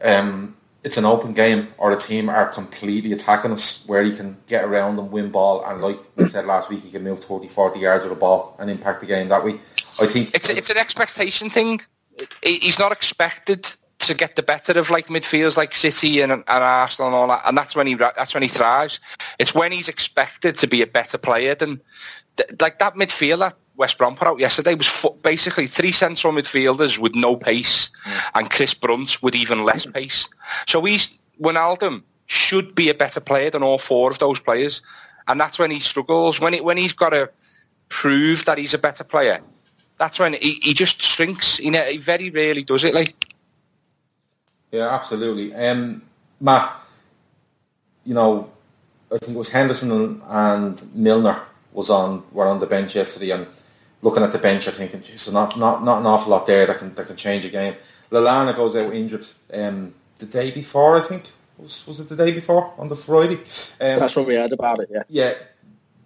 um, 0.03 0.55
it's 0.83 0.97
an 0.97 1.05
open 1.05 1.33
game 1.33 1.67
or 1.77 1.93
the 1.93 1.99
team 1.99 2.29
are 2.29 2.47
completely 2.47 3.11
attacking 3.11 3.51
us 3.51 3.85
where 3.87 4.03
he 4.03 4.15
can 4.15 4.37
get 4.47 4.63
around 4.63 4.97
and 4.97 5.11
win 5.11 5.29
ball 5.29 5.63
and 5.65 5.81
like 5.81 5.99
we 6.15 6.25
said 6.25 6.45
last 6.45 6.69
week 6.69 6.81
he 6.81 6.89
can 6.89 7.03
move 7.03 7.19
30, 7.19 7.47
40 7.47 7.79
yards 7.79 8.03
with 8.03 8.13
the 8.13 8.19
ball 8.19 8.55
and 8.59 8.69
impact 8.69 9.01
the 9.01 9.05
game 9.05 9.27
that 9.27 9.43
way. 9.43 9.59
I 9.99 10.05
think 10.05 10.33
It's, 10.33 10.49
a, 10.49 10.57
it's 10.57 10.69
an 10.69 10.77
expectation 10.77 11.49
thing. 11.49 11.81
He's 12.41 12.79
not 12.79 12.91
expected 12.91 13.69
to 13.99 14.13
get 14.13 14.35
the 14.35 14.43
better 14.43 14.77
of 14.79 14.89
like 14.89 15.07
midfielders 15.07 15.57
like 15.57 15.73
City 15.73 16.21
and, 16.21 16.31
and 16.31 16.43
Arsenal 16.47 17.07
and 17.07 17.15
all 17.15 17.27
that, 17.27 17.41
and 17.45 17.57
that's 17.57 17.75
when 17.75 17.87
he 17.87 17.95
that's 17.95 18.33
when 18.33 18.43
he 18.43 18.49
thrives. 18.49 18.99
It's 19.39 19.55
when 19.55 19.71
he's 19.71 19.89
expected 19.89 20.55
to 20.57 20.67
be 20.67 20.81
a 20.81 20.87
better 20.87 21.17
player 21.17 21.55
than 21.55 21.81
th- 22.37 22.61
like 22.61 22.79
that 22.79 22.95
midfield 22.95 23.39
that 23.39 23.55
West 23.77 23.97
Brom 23.97 24.15
put 24.15 24.27
out 24.27 24.39
yesterday 24.39 24.73
was 24.73 25.05
basically 25.21 25.67
three 25.67 25.91
central 25.91 26.33
midfielders 26.33 26.97
with 26.97 27.15
no 27.15 27.35
pace, 27.35 27.91
and 28.33 28.49
Chris 28.49 28.73
Brunt 28.73 29.21
with 29.21 29.35
even 29.35 29.63
less 29.63 29.85
pace. 29.85 30.27
So 30.67 30.83
he's 30.83 31.17
Wijnaldum 31.39 32.03
should 32.25 32.73
be 32.75 32.89
a 32.89 32.93
better 32.93 33.19
player 33.19 33.49
than 33.51 33.63
all 33.63 33.77
four 33.77 34.09
of 34.09 34.19
those 34.19 34.39
players, 34.39 34.81
and 35.27 35.39
that's 35.39 35.59
when 35.59 35.71
he 35.71 35.79
struggles. 35.79 36.41
When 36.41 36.53
he, 36.53 36.61
when 36.61 36.77
he's 36.77 36.93
got 36.93 37.11
to 37.11 37.29
prove 37.89 38.45
that 38.45 38.57
he's 38.57 38.73
a 38.73 38.79
better 38.79 39.03
player, 39.03 39.39
that's 39.97 40.19
when 40.19 40.33
he, 40.33 40.59
he 40.61 40.73
just 40.73 41.01
shrinks. 41.01 41.57
He, 41.57 41.69
ne- 41.69 41.93
he 41.93 41.97
very 41.97 42.31
rarely 42.31 42.63
does 42.63 42.83
it. 42.83 42.95
Like 42.95 43.33
Yeah, 44.71 44.93
absolutely. 44.93 45.53
Um, 45.53 46.01
Matt, 46.41 46.75
you 48.05 48.15
know, 48.15 48.49
I 49.11 49.19
think 49.19 49.35
it 49.35 49.37
was 49.37 49.51
Henderson 49.51 50.21
and 50.27 50.83
Milner 50.95 51.41
was 51.73 51.91
on 51.91 52.23
were 52.31 52.47
on 52.47 52.59
the 52.59 52.65
bench 52.65 52.95
yesterday, 52.95 53.29
and 53.31 53.47
looking 54.01 54.23
at 54.23 54.31
the 54.31 54.37
bench, 54.37 54.65
you're 54.65 54.73
thinking, 54.73 55.01
"Jeez, 55.01 55.31
not 55.31 55.57
not 55.57 55.83
not 55.83 55.99
an 55.99 56.05
awful 56.05 56.31
lot 56.31 56.45
there 56.45 56.65
that 56.65 56.77
can 56.77 56.93
that 56.95 57.07
can 57.07 57.15
change 57.15 57.45
a 57.45 57.49
game." 57.49 57.75
Lallana 58.11 58.55
goes 58.55 58.75
out 58.75 58.93
injured 58.93 59.27
um, 59.53 59.93
the 60.19 60.25
day 60.25 60.51
before, 60.51 60.97
I 60.97 61.01
think. 61.01 61.23
Was, 61.57 61.85
was 61.87 61.99
it 61.99 62.07
the 62.07 62.15
day 62.15 62.31
before 62.31 62.73
on 62.77 62.87
the 62.87 62.95
Friday? 62.95 63.37
Um, 63.81 63.99
That's 63.99 64.15
what 64.15 64.27
we 64.27 64.35
heard 64.35 64.53
about 64.53 64.79
it, 64.79 64.89
yeah. 64.91 65.03
yeah, 65.09 65.33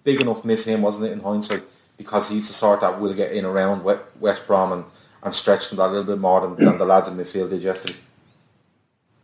big 0.03 0.21
enough 0.21 0.45
miss 0.45 0.65
him, 0.65 0.81
wasn't 0.81 1.07
it, 1.07 1.11
in 1.11 1.19
hindsight? 1.19 1.61
Because 1.97 2.29
he's 2.29 2.47
the 2.47 2.53
sort 2.53 2.79
that 2.81 2.99
will 2.99 3.13
get 3.13 3.33
in 3.33 3.45
around 3.45 3.83
We- 3.83 3.95
West 4.19 4.47
Brom 4.47 4.71
and, 4.71 4.85
and 5.21 5.35
stretch 5.35 5.69
them 5.69 5.77
that 5.77 5.89
little 5.89 6.05
bit 6.05 6.19
more 6.19 6.41
than, 6.41 6.55
than 6.55 6.77
the 6.77 6.85
lads 6.85 7.07
in 7.09 7.17
midfield 7.17 7.49
did 7.49 7.61
yesterday. 7.61 7.99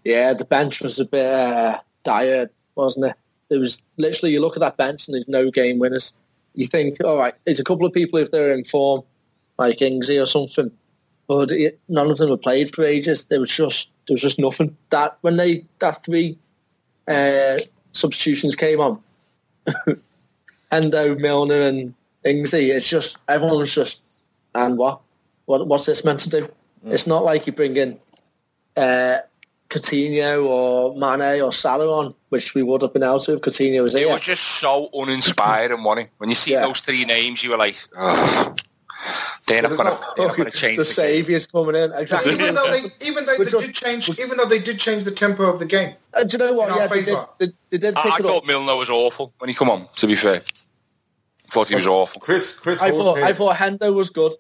Yeah, 0.04 0.34
the 0.34 0.46
bench 0.46 0.82
was 0.82 1.00
a 1.00 1.06
bit 1.06 1.34
uh, 1.34 1.80
dire, 2.04 2.50
wasn't 2.76 3.06
it? 3.06 3.16
It 3.50 3.58
was 3.58 3.82
literally, 3.96 4.34
you 4.34 4.42
look 4.42 4.56
at 4.58 4.60
that 4.60 4.78
bench 4.78 5.08
and 5.08 5.16
there's 5.16 5.28
no 5.28 5.50
game 5.50 5.80
winners. 5.80 6.14
You 6.54 6.68
think, 6.68 7.04
all 7.04 7.18
right, 7.18 7.36
there's 7.46 7.60
a 7.60 7.64
couple 7.64 7.86
of 7.86 7.94
people 7.94 8.20
if 8.20 8.32
they're 8.32 8.54
in 8.54 8.64
form, 8.64 9.04
like 9.58 9.80
Ingsy 9.80 10.22
or 10.22 10.26
something, 10.26 10.72
but 11.28 11.52
it, 11.52 11.80
none 11.88 12.10
of 12.10 12.18
them 12.18 12.30
have 12.30 12.42
played 12.42 12.74
for 12.74 12.84
ages. 12.84 13.26
There 13.26 13.40
was 13.40 13.52
just 13.52 13.90
there 14.08 14.14
was 14.16 14.22
just 14.22 14.40
nothing. 14.40 14.76
That 14.90 15.18
when 15.22 15.38
they 15.38 15.66
that 15.80 16.04
three 16.04 16.38
uh, 17.08 17.58
substitutions 17.92 18.56
came 18.56 18.80
on, 18.80 19.00
Endo, 20.72 21.16
Milner, 21.16 21.62
and 21.62 21.94
Ingsy, 22.26 22.74
it's 22.74 22.88
just 22.88 23.18
everyone's 23.28 23.74
just 23.74 24.02
and 24.56 24.78
what 24.78 25.02
what 25.46 25.68
what's 25.68 25.86
this 25.86 26.04
meant 26.04 26.20
to 26.22 26.30
do? 26.30 26.50
It's 26.86 27.08
not 27.08 27.24
like 27.24 27.48
you 27.48 27.54
bring 27.54 27.78
in 27.78 28.00
uh, 28.76 29.20
Coutinho 29.70 30.46
or 30.46 30.96
Mane 30.96 31.42
or 31.42 31.52
Salah 31.52 32.00
on, 32.00 32.14
which 32.30 32.54
we 32.56 32.64
would 32.64 32.82
have 32.82 32.94
been 32.94 33.04
able 33.04 33.20
to 33.22 33.34
if 33.34 33.42
Coutinho 33.42 33.84
was 33.84 33.94
It 33.96 34.08
was 34.10 34.22
just 34.22 34.44
so 34.44 34.90
uninspiring, 34.94 35.84
wasn't 35.84 36.08
it? 36.08 36.12
When 36.18 36.30
you 36.30 36.36
see 36.36 36.52
Yeah. 36.52 36.62
those 36.62 36.80
three 36.80 37.06
names, 37.06 37.44
you 37.44 37.50
were 37.52 37.58
like, 37.58 37.78
"Ugh, 37.98 38.58
they're 39.46 39.62
not 39.62 39.72
going 39.78 39.86
to 39.90 40.00
they're 40.16 40.28
not 40.28 40.38
going 40.38 40.52
to 40.52 40.58
change 40.58 40.78
the 40.78 40.84
the 40.84 40.88
game. 40.88 40.94
saviour's 40.94 41.48
coming 41.48 41.76
in. 41.76 41.92
Exactly. 41.94 42.34
even 42.34 42.56
though 42.56 42.72
they 42.72 42.80
even 43.06 43.26
though 43.26 43.38
they 43.38 43.50
did 43.52 43.76
change 43.76 44.10
even 44.20 44.38
though 44.38 44.46
they 44.46 44.60
did 44.60 44.80
change 44.80 45.04
the 45.04 45.12
tempo 45.12 45.44
of 45.52 45.60
the 45.60 45.66
game. 45.66 45.94
Uh, 46.14 46.24
do 46.24 46.34
you 46.34 46.38
know 46.46 46.54
what? 46.54 46.74
Yeah, 46.76 46.88
they 46.88 47.04
did, 47.04 47.18
they, 47.38 47.48
they 47.70 47.78
did 47.78 47.96
pick 47.96 48.06
I, 48.06 48.10
I 48.10 48.16
it 48.16 48.22
up. 48.22 48.26
thought 48.26 48.46
Milner 48.46 48.76
was 48.76 48.90
awful 48.90 49.34
when 49.40 49.50
he 49.50 49.54
come 49.54 49.70
on. 49.70 49.88
To 49.98 50.08
be 50.08 50.16
fair, 50.16 50.36
I 51.48 51.52
thought 51.52 51.68
he 51.70 51.76
was 51.76 51.88
awful. 51.88 52.20
Chris, 52.22 52.54
Chris 52.58 52.82
I 52.82 52.92
thought 52.92 53.18
here. 53.18 53.26
I 53.26 53.34
thought 53.34 53.56
Hendo 53.58 53.94
was 53.94 54.10
good, 54.10 54.34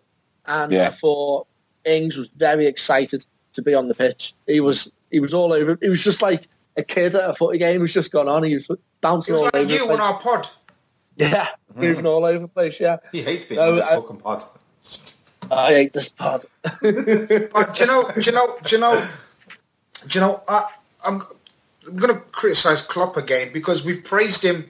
and 0.45 0.71
Yeah. 0.71 0.87
I 0.87 0.89
thought 0.91 1.47
Ings 1.85 2.17
was 2.17 2.29
very 2.29 2.65
excited 2.65 3.25
to 3.53 3.61
be 3.61 3.73
on 3.73 3.87
the 3.87 3.93
pitch. 3.95 4.33
He 4.45 4.59
was 4.59 4.91
he 5.11 5.19
was 5.19 5.33
all 5.33 5.53
over. 5.53 5.77
He 5.81 5.89
was 5.89 6.03
just 6.03 6.21
like 6.21 6.47
a 6.75 6.83
kid 6.83 7.15
at 7.15 7.29
a 7.29 7.33
footy 7.33 7.57
game 7.57 7.81
who's 7.81 7.93
just 7.93 8.11
gone 8.11 8.27
on. 8.27 8.43
He 8.43 8.53
was 8.55 8.69
It 8.69 8.79
bouncing 9.01 9.33
was 9.33 9.41
all 9.43 9.47
over. 9.47 9.57
like 9.59 9.67
the 9.67 9.73
you 9.73 9.85
place. 9.85 9.99
on 9.99 10.01
our 10.01 10.19
pod. 10.19 10.47
Yeah, 11.15 11.47
moving 11.75 12.05
mm. 12.05 12.09
all 12.09 12.25
over 12.25 12.39
the 12.39 12.47
place. 12.47 12.79
Yeah, 12.79 12.97
he 13.11 13.21
hates 13.23 13.45
being 13.45 13.59
No, 13.59 13.69
on 13.71 13.75
this 13.77 13.87
I- 13.87 13.95
fucking 13.95 14.17
pod. 14.17 14.43
I 15.49 15.67
hate 15.73 15.93
this 15.93 16.09
pod. 16.09 16.45
But 16.63 16.81
do 16.81 17.81
you 17.81 17.85
know? 17.87 18.11
Do 18.11 18.21
you 18.21 18.31
know? 18.33 18.57
Do 18.63 18.75
you 18.75 18.81
know? 18.81 19.07
Do 20.07 20.19
you 20.19 20.25
know? 20.25 20.43
I, 20.47 20.63
I'm, 21.07 21.21
I'm 21.87 21.95
going 21.95 22.13
to 22.13 22.19
criticise 22.31 22.81
Klopp 22.81 23.17
again 23.17 23.51
because 23.53 23.85
we've 23.85 24.03
praised 24.03 24.43
him 24.43 24.69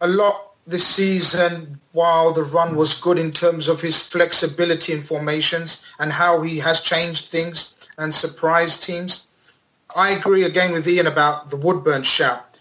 a 0.00 0.08
lot 0.08 0.52
this 0.66 0.86
season 0.86 1.78
while 1.92 2.32
the 2.32 2.42
run 2.42 2.74
was 2.76 2.94
good 3.00 3.18
in 3.18 3.30
terms 3.32 3.68
of 3.68 3.80
his 3.80 4.06
flexibility 4.08 4.92
in 4.92 5.00
formations 5.02 5.86
and 5.98 6.12
how 6.12 6.40
he 6.42 6.58
has 6.58 6.80
changed 6.80 7.26
things 7.26 7.79
and 8.00 8.14
surprise 8.14 8.80
teams. 8.80 9.26
I 9.94 10.10
agree 10.10 10.44
again 10.44 10.72
with 10.72 10.88
Ian 10.88 11.06
about 11.06 11.50
the 11.50 11.56
Woodburn 11.56 12.02
shout. 12.02 12.58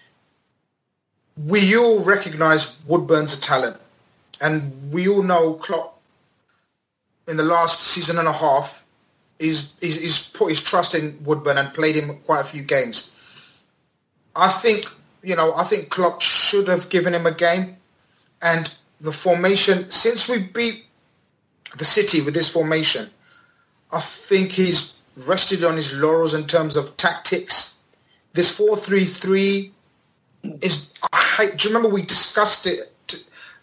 We 1.47 1.77
all 1.77 2.03
recognise 2.03 2.77
Woodburn's 2.87 3.37
a 3.37 3.41
talent, 3.41 3.77
and 4.41 4.91
we 4.91 5.07
all 5.07 5.23
know 5.23 5.53
Klopp 5.53 5.99
in 7.27 7.37
the 7.37 7.43
last 7.43 7.81
season 7.81 8.17
and 8.17 8.27
a 8.27 8.33
half 8.33 8.79
he's, 9.39 9.75
he's 9.79 10.29
put 10.29 10.49
his 10.49 10.61
trust 10.61 10.93
in 10.93 11.17
Woodburn 11.23 11.57
and 11.57 11.73
played 11.73 11.95
him 11.95 12.17
quite 12.25 12.41
a 12.41 12.43
few 12.43 12.61
games. 12.61 13.11
I 14.35 14.49
think, 14.49 14.85
you 15.23 15.35
know, 15.35 15.55
I 15.55 15.63
think 15.63 15.89
Klopp 15.89 16.21
should 16.21 16.67
have 16.67 16.89
given 16.89 17.15
him 17.15 17.25
a 17.25 17.31
game. 17.31 17.77
And 18.41 18.73
the 19.01 19.11
formation, 19.11 19.89
since 19.89 20.29
we 20.29 20.39
beat 20.39 20.85
the 21.77 21.85
City 21.85 22.21
with 22.21 22.33
this 22.33 22.51
formation, 22.51 23.07
I 23.91 23.99
think 23.99 24.51
he's 24.51 24.98
rested 25.27 25.63
on 25.63 25.75
his 25.75 25.97
laurels 25.97 26.33
in 26.33 26.45
terms 26.45 26.77
of 26.77 26.95
tactics. 26.97 27.77
This 28.33 28.57
4-3-3 28.59 29.71
is, 30.61 30.93
I 31.11 31.49
do 31.55 31.67
you 31.67 31.75
remember 31.75 31.93
we 31.93 32.01
discussed 32.01 32.67
it, 32.67 32.93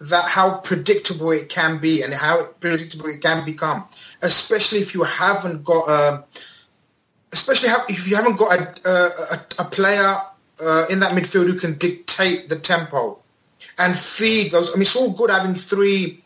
that 0.01 0.29
how 0.29 0.59
predictable 0.59 1.31
it 1.31 1.49
can 1.49 1.79
be 1.79 2.03
and 2.03 2.13
how 2.13 2.45
predictable 2.61 3.07
it 3.07 3.23
can 3.23 3.45
become, 3.45 3.87
especially 4.23 4.79
if 4.81 4.95
you 4.95 5.03
haven't 5.05 5.65
got 5.65 5.89
a, 5.89 6.25
especially 7.33 7.71
if 7.89 8.09
you 8.09 8.17
haven't 8.17 8.37
got 8.37 8.59
a, 8.59 8.89
a, 8.89 9.05
a, 9.33 9.39
a 9.61 9.65
player 9.65 10.15
uh, 10.63 10.85
in 10.91 11.01
that 11.01 11.13
midfield 11.13 11.47
who 11.47 11.59
can 11.59 11.79
dictate 11.79 12.49
the 12.49 12.57
tempo 12.57 13.19
and 13.79 13.97
feed 13.97 14.51
those. 14.53 14.71
I 14.71 14.75
mean, 14.75 14.83
it's 14.83 14.97
all 14.97 15.13
good 15.13 15.31
having 15.31 15.55
three 15.55 16.23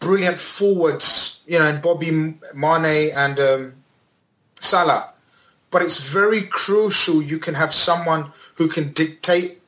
brilliant 0.00 0.38
forwards, 0.38 1.42
you 1.46 1.58
know, 1.58 1.66
and 1.66 1.82
Bobby 1.82 2.10
Mane 2.10 3.10
and 3.14 3.40
um, 3.40 3.74
Salah, 4.66 5.10
but 5.70 5.82
it's 5.82 6.10
very 6.10 6.42
crucial 6.42 7.22
you 7.22 7.38
can 7.38 7.54
have 7.54 7.72
someone 7.72 8.30
who 8.56 8.68
can 8.68 8.92
dictate 8.92 9.60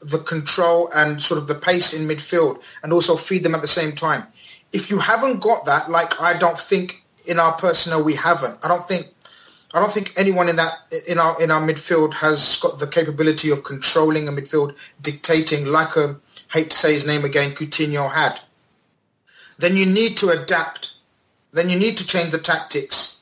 the 0.00 0.18
control 0.18 0.90
and 0.94 1.20
sort 1.20 1.40
of 1.40 1.46
the 1.46 1.54
pace 1.54 1.94
in 1.94 2.06
midfield 2.06 2.62
and 2.82 2.92
also 2.92 3.16
feed 3.16 3.42
them 3.42 3.54
at 3.54 3.62
the 3.62 3.68
same 3.68 3.92
time. 3.92 4.24
If 4.72 4.90
you 4.90 4.98
haven't 4.98 5.40
got 5.40 5.64
that, 5.66 5.90
like 5.90 6.20
I 6.20 6.36
don't 6.36 6.58
think 6.58 7.04
in 7.26 7.38
our 7.38 7.52
personnel 7.54 8.04
we 8.04 8.14
haven't. 8.14 8.58
I 8.64 8.68
don't 8.68 8.86
think 8.86 9.08
I 9.72 9.80
don't 9.80 9.90
think 9.90 10.12
anyone 10.16 10.48
in 10.48 10.56
that 10.56 10.72
in 11.08 11.18
our 11.18 11.42
in 11.42 11.50
our 11.50 11.60
midfield 11.60 12.14
has 12.14 12.56
got 12.60 12.78
the 12.78 12.86
capability 12.86 13.50
of 13.50 13.64
controlling 13.64 14.28
a 14.28 14.32
midfield, 14.32 14.76
dictating 15.00 15.66
like 15.66 15.96
a 15.96 16.20
hate 16.52 16.70
to 16.70 16.76
say 16.76 16.92
his 16.92 17.06
name 17.06 17.24
again, 17.24 17.52
Coutinho 17.52 18.12
had. 18.12 18.40
Then 19.58 19.76
you 19.76 19.86
need 19.86 20.16
to 20.18 20.30
adapt. 20.30 20.94
Then 21.52 21.70
you 21.70 21.78
need 21.78 21.96
to 21.96 22.06
change 22.06 22.30
the 22.30 22.38
tactics. 22.38 23.13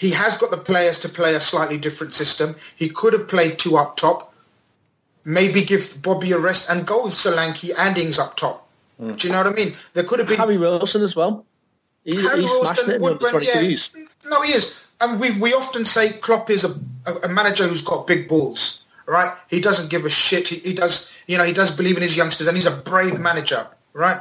He 0.00 0.12
has 0.12 0.38
got 0.38 0.50
the 0.50 0.56
players 0.56 0.98
to 1.00 1.10
play 1.10 1.34
a 1.34 1.40
slightly 1.40 1.76
different 1.76 2.14
system. 2.14 2.56
He 2.74 2.88
could 2.88 3.12
have 3.12 3.28
played 3.28 3.58
two 3.58 3.76
up 3.76 3.98
top. 3.98 4.32
Maybe 5.26 5.60
give 5.60 6.00
Bobby 6.02 6.32
a 6.32 6.38
rest 6.38 6.70
and 6.70 6.86
go 6.86 7.04
with 7.04 7.12
Solanke 7.12 7.70
and 7.78 7.98
Ings 7.98 8.18
up 8.18 8.34
top. 8.34 8.66
Hmm. 8.98 9.12
Do 9.12 9.28
you 9.28 9.34
know 9.34 9.42
what 9.42 9.52
I 9.52 9.52
mean? 9.52 9.74
There 9.92 10.04
could 10.04 10.18
have 10.18 10.26
been 10.26 10.38
Harry 10.38 10.56
Wilson 10.56 11.02
as 11.02 11.14
well. 11.14 11.44
He, 12.04 12.16
Harry 12.16 12.40
he's 12.40 12.50
smashed 12.50 12.86
Wilson 12.86 12.90
it 12.92 12.96
in 12.96 13.04
under 13.04 13.26
Woodburn, 13.26 13.42
yeah. 13.42 13.76
No, 14.30 14.40
he 14.40 14.54
is. 14.54 14.82
And 15.02 15.20
we 15.20 15.38
we 15.38 15.52
often 15.52 15.84
say 15.84 16.12
Klopp 16.14 16.48
is 16.48 16.64
a, 16.64 16.70
a, 17.06 17.26
a 17.26 17.28
manager 17.28 17.68
who's 17.68 17.82
got 17.82 18.06
big 18.06 18.26
balls, 18.26 18.86
right? 19.04 19.34
He 19.50 19.60
doesn't 19.60 19.90
give 19.90 20.06
a 20.06 20.10
shit. 20.10 20.48
He, 20.48 20.56
he 20.60 20.72
does, 20.72 21.14
you 21.26 21.36
know, 21.36 21.44
he 21.44 21.52
does 21.52 21.76
believe 21.76 21.96
in 21.96 22.02
his 22.02 22.16
youngsters, 22.16 22.46
and 22.46 22.56
he's 22.56 22.64
a 22.64 22.74
brave 22.74 23.20
manager, 23.20 23.66
right? 23.92 24.18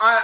I 0.00 0.20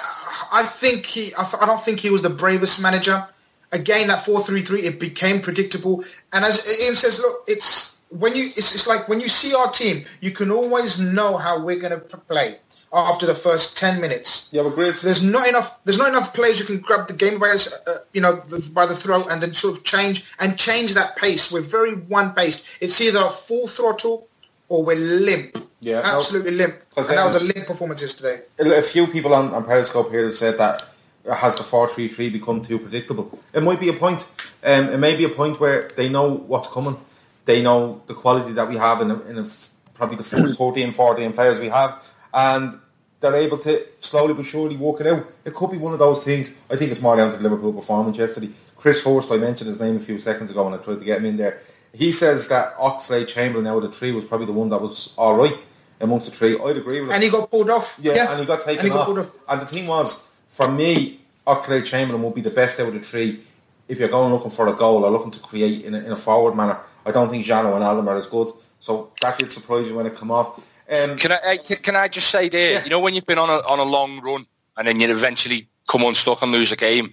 I 0.52 0.64
think 0.64 1.06
he. 1.06 1.32
I, 1.38 1.44
th- 1.44 1.62
I 1.62 1.66
don't 1.66 1.80
think 1.80 2.00
he 2.00 2.10
was 2.10 2.22
the 2.22 2.30
bravest 2.30 2.82
manager. 2.82 3.24
Again, 3.72 4.08
that 4.08 4.24
four 4.24 4.40
three 4.42 4.60
three, 4.60 4.82
it 4.82 5.00
became 5.00 5.40
predictable. 5.40 6.04
And 6.32 6.44
as 6.44 6.66
Ian 6.82 6.94
says, 6.94 7.20
look, 7.20 7.44
it's 7.46 8.02
when 8.10 8.34
you 8.34 8.44
it's, 8.56 8.74
it's 8.74 8.86
like 8.86 9.08
when 9.08 9.20
you 9.20 9.28
see 9.28 9.54
our 9.54 9.70
team, 9.70 10.04
you 10.20 10.30
can 10.30 10.50
always 10.50 11.00
know 11.00 11.36
how 11.36 11.58
we're 11.58 11.78
going 11.78 11.98
to 11.98 12.18
play 12.18 12.56
after 12.92 13.24
the 13.26 13.34
first 13.34 13.78
ten 13.78 14.00
minutes. 14.00 14.48
Yeah, 14.52 14.62
but 14.62 14.74
Grace, 14.74 15.02
There's 15.02 15.24
not 15.24 15.48
enough. 15.48 15.82
There's 15.84 15.98
not 15.98 16.08
enough 16.08 16.34
players 16.34 16.60
who 16.60 16.66
can 16.66 16.78
grab 16.78 17.08
the 17.08 17.14
game 17.14 17.38
by 17.38 17.48
uh, 17.48 17.92
you 18.12 18.20
know, 18.20 18.42
by 18.72 18.86
the 18.86 18.94
throat 18.94 19.28
and 19.30 19.42
then 19.42 19.54
sort 19.54 19.78
of 19.78 19.84
change 19.84 20.30
and 20.40 20.58
change 20.58 20.94
that 20.94 21.16
pace. 21.16 21.50
We're 21.50 21.62
very 21.62 21.94
one 21.94 22.34
paced. 22.34 22.78
It's 22.82 23.00
either 23.00 23.20
full 23.30 23.66
throttle 23.66 24.28
or 24.68 24.84
we're 24.84 24.96
limp. 24.96 25.58
Yeah, 25.80 26.00
no. 26.00 26.18
absolutely 26.18 26.52
limp. 26.52 26.76
And 26.96 27.06
that 27.06 27.24
was 27.24 27.36
a 27.36 27.44
limp 27.44 27.66
performance 27.66 28.02
yesterday. 28.02 28.42
a 28.58 28.78
a 28.78 28.82
few 28.82 29.06
people 29.06 29.34
on, 29.34 29.52
on 29.52 29.64
Periscope 29.64 30.10
here 30.10 30.24
have 30.24 30.36
said 30.36 30.58
that 30.58 30.91
has 31.30 31.54
the 31.54 31.62
4-3-3 31.62 32.32
become 32.32 32.62
too 32.62 32.78
predictable? 32.78 33.38
It 33.52 33.62
might 33.62 33.80
be 33.80 33.88
a 33.88 33.92
point. 33.92 34.28
Um, 34.64 34.88
it 34.88 34.98
may 34.98 35.16
be 35.16 35.24
a 35.24 35.28
point 35.28 35.60
where 35.60 35.88
they 35.96 36.08
know 36.08 36.28
what's 36.30 36.68
coming. 36.68 36.98
They 37.44 37.62
know 37.62 38.02
the 38.06 38.14
quality 38.14 38.52
that 38.52 38.68
we 38.68 38.76
have 38.76 39.00
in, 39.00 39.10
a, 39.10 39.20
in 39.22 39.38
a 39.38 39.48
probably 39.94 40.16
the 40.16 40.24
first 40.24 40.56
14, 40.58 40.92
14 40.92 41.32
players 41.32 41.60
we 41.60 41.68
have. 41.68 42.12
And 42.32 42.78
they're 43.20 43.36
able 43.36 43.58
to 43.58 43.86
slowly 44.00 44.34
but 44.34 44.44
surely 44.44 44.76
work 44.76 45.00
it 45.00 45.06
out. 45.06 45.26
It 45.44 45.54
could 45.54 45.70
be 45.70 45.78
one 45.78 45.92
of 45.92 45.98
those 45.98 46.24
things. 46.24 46.52
I 46.70 46.76
think 46.76 46.90
it's 46.90 47.00
more 47.00 47.16
down 47.16 47.30
to 47.30 47.36
the 47.36 47.42
Liverpool 47.42 47.72
performance 47.72 48.18
yesterday. 48.18 48.50
Chris 48.76 49.02
Horst, 49.04 49.30
I 49.30 49.36
mentioned 49.36 49.68
his 49.68 49.78
name 49.78 49.96
a 49.96 50.00
few 50.00 50.18
seconds 50.18 50.50
ago 50.50 50.64
when 50.64 50.74
I 50.74 50.78
tried 50.78 50.98
to 50.98 51.04
get 51.04 51.18
him 51.18 51.26
in 51.26 51.36
there. 51.36 51.60
He 51.94 52.10
says 52.10 52.48
that 52.48 52.76
Oxlade 52.78 53.28
Chamberlain 53.28 53.66
out 53.66 53.84
of 53.84 53.92
the 53.92 53.96
three 53.96 54.12
was 54.12 54.24
probably 54.24 54.46
the 54.46 54.52
one 54.52 54.70
that 54.70 54.80
was 54.80 55.12
all 55.16 55.36
right 55.36 55.56
amongst 56.00 56.26
the 56.26 56.32
three. 56.32 56.58
I'd 56.58 56.76
agree 56.76 57.00
with 57.00 57.10
him. 57.10 57.14
And 57.14 57.22
he 57.22 57.30
got 57.30 57.50
pulled 57.50 57.70
off. 57.70 57.98
Yeah, 58.02 58.30
and 58.30 58.40
he 58.40 58.46
got 58.46 58.62
taken 58.62 58.86
And 58.86 58.88
he 58.88 58.88
got 58.88 59.08
off. 59.08 59.18
off. 59.18 59.34
And 59.48 59.60
the 59.60 59.66
thing 59.66 59.86
was, 59.86 60.26
for 60.52 60.68
me, 60.70 61.20
Oxlade 61.46 61.84
Chamberlain 61.86 62.22
will 62.22 62.30
be 62.30 62.40
the 62.42 62.50
best 62.50 62.78
out 62.78 62.88
of 62.88 62.94
the 62.94 63.00
three 63.00 63.40
if 63.88 63.98
you're 63.98 64.08
going 64.08 64.32
looking 64.32 64.50
for 64.50 64.68
a 64.68 64.72
goal 64.72 65.04
or 65.04 65.10
looking 65.10 65.32
to 65.32 65.40
create 65.40 65.82
in 65.82 65.94
a, 65.94 65.98
in 65.98 66.12
a 66.12 66.16
forward 66.16 66.54
manner. 66.54 66.78
I 67.04 67.10
don't 67.10 67.28
think 67.28 67.44
Jano 67.44 67.74
and 67.74 67.82
Adam 67.82 68.06
are 68.08 68.16
as 68.16 68.26
good. 68.26 68.48
So 68.78 69.10
that 69.20 69.38
did 69.38 69.50
surprise 69.50 69.86
me 69.88 69.94
when 69.94 70.06
it 70.06 70.14
come 70.14 70.30
off. 70.30 70.58
Um, 70.90 71.16
Can 71.16 71.32
I 71.32 71.56
can- 71.56 71.96
I 71.96 72.06
just 72.08 72.28
say 72.28 72.48
there? 72.48 72.82
You 72.84 72.90
know 72.90 73.00
when 73.00 73.14
you've 73.14 73.26
been 73.26 73.38
on 73.38 73.48
a 73.48 73.58
on 73.66 73.78
a 73.78 73.82
long 73.84 74.20
run 74.20 74.44
and 74.76 74.86
then 74.86 75.00
you 75.00 75.10
eventually 75.10 75.68
come 75.88 76.02
unstuck 76.04 76.42
and 76.42 76.52
lose 76.52 76.70
a 76.70 76.76
game, 76.76 77.12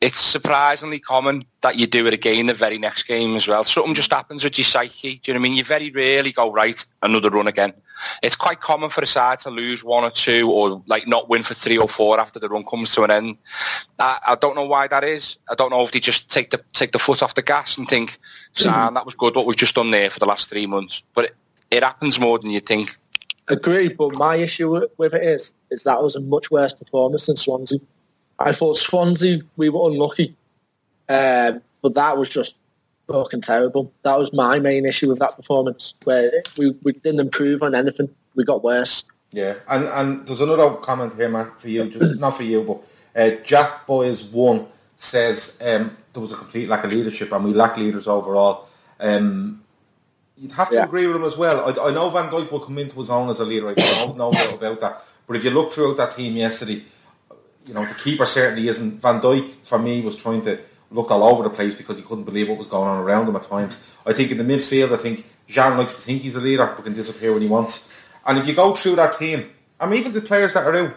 it's 0.00 0.20
surprisingly 0.20 0.98
common 0.98 1.44
that 1.62 1.76
you 1.76 1.86
do 1.86 2.06
it 2.06 2.14
again 2.14 2.46
the 2.46 2.54
very 2.54 2.78
next 2.78 3.04
game 3.04 3.34
as 3.34 3.48
well. 3.48 3.64
Something 3.64 3.94
just 3.94 4.12
happens 4.12 4.44
with 4.44 4.56
your 4.58 4.64
psyche. 4.64 5.16
Do 5.22 5.30
you 5.30 5.34
know 5.34 5.40
what 5.40 5.46
I 5.46 5.48
mean? 5.48 5.56
You 5.58 5.64
very 5.64 5.90
rarely 5.90 6.32
go 6.32 6.52
right 6.52 6.84
another 7.02 7.30
run 7.30 7.48
again. 7.48 7.72
It's 8.22 8.36
quite 8.36 8.60
common 8.60 8.90
for 8.90 9.02
a 9.02 9.06
side 9.06 9.38
to 9.40 9.50
lose 9.50 9.84
one 9.84 10.04
or 10.04 10.10
two 10.10 10.50
or 10.50 10.82
like 10.86 11.06
not 11.06 11.28
win 11.28 11.42
for 11.42 11.54
three 11.54 11.78
or 11.78 11.88
four 11.88 12.20
after 12.20 12.38
the 12.38 12.48
run 12.48 12.64
comes 12.64 12.94
to 12.94 13.02
an 13.02 13.10
end. 13.10 13.36
I, 13.98 14.18
I 14.28 14.34
don't 14.36 14.56
know 14.56 14.66
why 14.66 14.88
that 14.88 15.04
is. 15.04 15.38
I 15.50 15.54
don't 15.54 15.70
know 15.70 15.82
if 15.82 15.92
they 15.92 16.00
just 16.00 16.30
take 16.30 16.50
the 16.50 16.62
take 16.72 16.92
the 16.92 16.98
foot 16.98 17.22
off 17.22 17.34
the 17.34 17.42
gas 17.42 17.78
and 17.78 17.88
think, 17.88 18.18
"Sam, 18.52 18.94
that 18.94 19.04
was 19.04 19.14
good 19.14 19.34
what 19.34 19.46
we've 19.46 19.56
just 19.56 19.74
done 19.74 19.90
there 19.90 20.10
for 20.10 20.18
the 20.18 20.26
last 20.26 20.50
three 20.50 20.66
months." 20.66 21.02
But 21.14 21.26
it, 21.26 21.36
it 21.70 21.82
happens 21.82 22.18
more 22.18 22.38
than 22.38 22.50
you 22.50 22.60
think. 22.60 22.96
Agree, 23.48 23.88
but 23.88 24.16
my 24.16 24.36
issue 24.36 24.70
with, 24.70 24.90
with 24.96 25.12
it 25.12 25.22
is, 25.22 25.54
is 25.70 25.82
that 25.82 26.02
was 26.02 26.16
a 26.16 26.20
much 26.20 26.50
worse 26.50 26.72
performance 26.72 27.26
than 27.26 27.36
Swansea. 27.36 27.78
I 28.38 28.52
thought 28.52 28.78
Swansea, 28.78 29.40
we 29.56 29.68
were 29.68 29.90
unlucky, 29.90 30.34
um, 31.08 31.60
but 31.82 31.94
that 31.94 32.16
was 32.16 32.30
just 32.30 32.54
fucking 33.08 33.42
terrible. 33.42 33.92
That 34.02 34.18
was 34.18 34.32
my 34.32 34.58
main 34.58 34.86
issue 34.86 35.08
with 35.08 35.18
that 35.20 35.36
performance, 35.36 35.94
where 36.04 36.30
we, 36.56 36.70
we 36.82 36.92
didn't 36.92 37.20
improve 37.20 37.62
on 37.62 37.74
anything. 37.74 38.08
We 38.34 38.44
got 38.44 38.62
worse. 38.64 39.04
yeah, 39.32 39.54
and, 39.68 39.84
and 39.86 40.26
there's 40.26 40.40
another 40.40 40.70
comment 40.76 41.14
here, 41.14 41.28
man, 41.28 41.50
for 41.58 41.68
you. 41.68 41.88
Just 41.88 42.18
not 42.20 42.36
for 42.36 42.42
you, 42.44 42.62
but 42.62 43.20
uh, 43.20 43.42
Jack 43.44 43.86
Boys 43.86 44.24
one 44.24 44.66
says 44.96 45.58
um, 45.64 45.96
there 46.12 46.20
was 46.22 46.32
a 46.32 46.36
complete 46.36 46.68
lack 46.68 46.84
of 46.84 46.90
leadership 46.92 47.30
and 47.32 47.44
we 47.44 47.52
lack 47.52 47.76
leaders 47.76 48.06
overall. 48.08 48.68
Um, 48.98 49.62
you'd 50.36 50.52
have 50.52 50.70
to 50.70 50.76
Yeah. 50.76 50.84
agree 50.84 51.06
with 51.06 51.16
him 51.16 51.24
as 51.24 51.36
well. 51.36 51.60
I, 51.66 51.88
I 51.88 51.92
know 51.92 52.08
Van 52.10 52.30
Dijk 52.30 52.50
will 52.50 52.60
come 52.60 52.78
into 52.78 52.96
his 52.98 53.10
own 53.10 53.28
as 53.28 53.40
a 53.40 53.44
leader. 53.44 53.68
I 53.68 53.74
don't 53.74 54.16
know 54.16 54.28
about 54.54 54.80
that. 54.80 55.02
But 55.26 55.36
if 55.36 55.44
you 55.44 55.50
look 55.50 55.72
throughout 55.72 55.96
that 55.98 56.12
team 56.12 56.36
yesterday, 56.36 56.82
you 57.66 57.74
know 57.74 57.84
the 57.84 57.94
keeper 57.94 58.26
certainly 58.26 58.68
isn't. 58.68 59.00
Van 59.00 59.20
Dijk 59.20 59.48
for 59.62 59.78
me 59.78 60.00
was 60.02 60.16
trying 60.16 60.42
to 60.42 60.58
look 60.90 61.10
all 61.10 61.24
over 61.24 61.42
the 61.42 61.50
place 61.50 61.74
because 61.74 61.96
he 61.96 62.02
couldn't 62.04 62.24
believe 62.24 62.48
what 62.48 62.58
was 62.58 62.66
going 62.66 62.88
on 62.88 63.02
around 63.02 63.28
him 63.28 63.36
at 63.36 63.42
times. 63.42 63.78
I 64.06 64.12
think 64.12 64.30
in 64.30 64.38
the 64.38 64.44
midfield, 64.44 64.92
I 64.92 64.96
think 64.96 65.26
Jean 65.48 65.76
likes 65.76 65.96
to 65.96 66.00
think 66.02 66.22
he's 66.22 66.36
a 66.36 66.40
leader 66.40 66.66
but 66.76 66.84
can 66.84 66.94
disappear 66.94 67.32
when 67.32 67.42
he 67.42 67.48
wants. 67.48 67.90
And 68.26 68.38
if 68.38 68.46
you 68.46 68.54
go 68.54 68.74
through 68.74 68.96
that 68.96 69.12
team, 69.14 69.50
I 69.80 69.86
mean 69.86 69.98
even 70.00 70.12
the 70.12 70.20
players 70.20 70.54
that 70.54 70.64
are 70.66 70.74
out, 70.76 70.94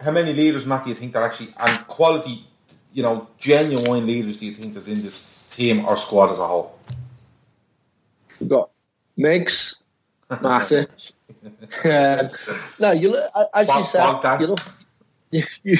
how 0.00 0.10
many 0.10 0.32
leaders, 0.32 0.66
Matt, 0.66 0.84
do 0.84 0.90
you 0.90 0.94
think 0.94 1.12
that 1.12 1.22
actually 1.22 1.54
and 1.58 1.86
quality, 1.86 2.46
you 2.92 3.02
know, 3.02 3.28
genuine 3.38 4.06
leaders 4.06 4.36
do 4.38 4.46
you 4.46 4.54
think 4.54 4.74
that's 4.74 4.88
in 4.88 5.02
this 5.02 5.46
team 5.50 5.84
or 5.86 5.96
squad 5.96 6.30
as 6.30 6.38
a 6.38 6.46
whole? 6.46 6.78
We've 8.40 8.48
got 8.48 8.70
Miggs, 9.16 9.76
Matip. 10.30 10.88
um, 11.84 12.30
no, 12.78 12.92
you 12.92 13.10
look, 13.10 13.30
as 13.54 13.68
you 13.68 13.74
Bog- 13.74 14.22
said, 14.22 14.40
you 14.40 14.46
look. 14.48 14.60
You, 15.30 15.44
you, 15.62 15.76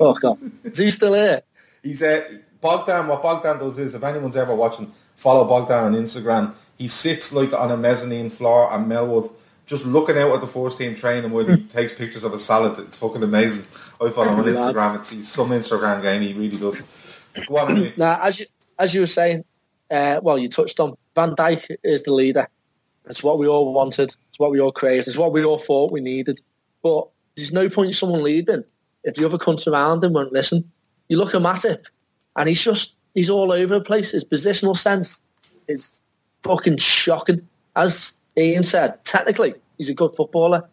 oh 0.00 0.14
God, 0.14 0.38
is 0.62 0.78
he 0.78 0.92
still 0.92 1.12
here? 1.12 1.42
He's 1.82 2.00
uh, 2.00 2.22
Bogdan. 2.60 3.06
What 3.08 3.22
Bogdan 3.22 3.58
does 3.58 3.78
is, 3.78 3.94
if 3.94 4.02
anyone's 4.02 4.36
ever 4.36 4.54
watching, 4.54 4.92
follow 5.16 5.44
Bogdan 5.44 5.84
on 5.84 5.94
Instagram. 5.94 6.54
He 6.76 6.88
sits 6.88 7.32
like 7.32 7.52
on 7.52 7.70
a 7.70 7.76
mezzanine 7.76 8.30
floor 8.30 8.72
at 8.72 8.80
Melwood, 8.80 9.32
just 9.66 9.84
looking 9.84 10.16
out 10.16 10.32
at 10.32 10.40
the 10.40 10.46
first 10.46 10.78
team 10.78 10.94
training 10.94 11.30
while 11.30 11.44
he 11.44 11.56
takes 11.64 11.92
pictures 11.92 12.24
of 12.24 12.32
a 12.32 12.38
salad. 12.38 12.78
It's 12.78 12.98
fucking 12.98 13.22
amazing. 13.22 13.64
I 14.00 14.10
follow 14.10 14.32
him 14.32 14.40
on 14.40 14.46
Instagram. 14.46 14.96
It's 14.96 15.10
he's 15.10 15.28
some 15.28 15.50
Instagram 15.50 16.02
game. 16.02 16.22
He 16.22 16.32
really 16.34 16.56
does. 16.56 16.82
Go 17.46 17.58
on. 17.58 17.92
Now, 17.96 18.20
as 18.22 18.38
you 18.38 18.46
as 18.78 18.94
you 18.94 19.00
were 19.00 19.06
saying, 19.06 19.44
uh, 19.90 20.20
well, 20.22 20.38
you 20.38 20.48
touched 20.48 20.78
on 20.80 20.94
Van 21.14 21.34
Dijk 21.34 21.76
is 21.82 22.04
the 22.04 22.12
leader. 22.12 22.48
It's 23.08 23.22
what 23.22 23.38
we 23.38 23.48
all 23.48 23.72
wanted. 23.72 24.14
It's 24.28 24.38
what 24.38 24.50
we 24.50 24.60
all 24.60 24.72
craved. 24.72 25.08
It's 25.08 25.16
what 25.16 25.32
we 25.32 25.44
all 25.44 25.58
thought 25.58 25.90
we 25.90 26.00
needed. 26.00 26.40
But 26.82 27.08
there's 27.36 27.52
no 27.52 27.68
point 27.68 27.88
in 27.88 27.94
someone 27.94 28.22
leading 28.22 28.64
if 29.04 29.14
the 29.14 29.24
other 29.24 29.38
cunts 29.38 29.66
around 29.66 30.04
him 30.04 30.12
won't 30.12 30.32
listen. 30.32 30.70
You 31.08 31.18
look 31.18 31.34
at 31.34 31.40
Matip, 31.40 31.86
and 32.38 32.48
he's 32.48 32.62
just 32.62 32.94
he's 33.14 33.28
all 33.28 33.52
over 33.52 33.74
the 33.74 33.84
place. 33.84 34.12
His 34.12 34.24
positional 34.24 34.76
sense 34.76 35.20
is 35.66 35.92
fucking 36.44 36.78
shocking. 36.78 37.46
As 37.76 38.14
Ian 38.38 38.62
said, 38.62 39.04
technically 39.04 39.54
he's 39.76 39.90
a 39.90 39.94
good 39.94 40.14
footballer. 40.14 40.66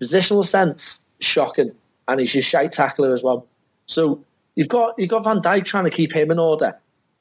Positional 0.00 0.44
sense, 0.44 1.04
shocking, 1.20 1.70
and 2.08 2.18
he's 2.18 2.34
a 2.34 2.40
shite 2.40 2.72
tackler 2.72 3.12
as 3.12 3.22
well. 3.22 3.46
So 3.86 4.24
you've 4.56 4.68
got 4.68 4.98
you've 4.98 5.10
got 5.10 5.24
Van 5.24 5.40
Dijk 5.40 5.64
trying 5.66 5.84
to 5.84 5.90
keep 5.90 6.12
him 6.12 6.30
in 6.30 6.38
order. 6.38 6.76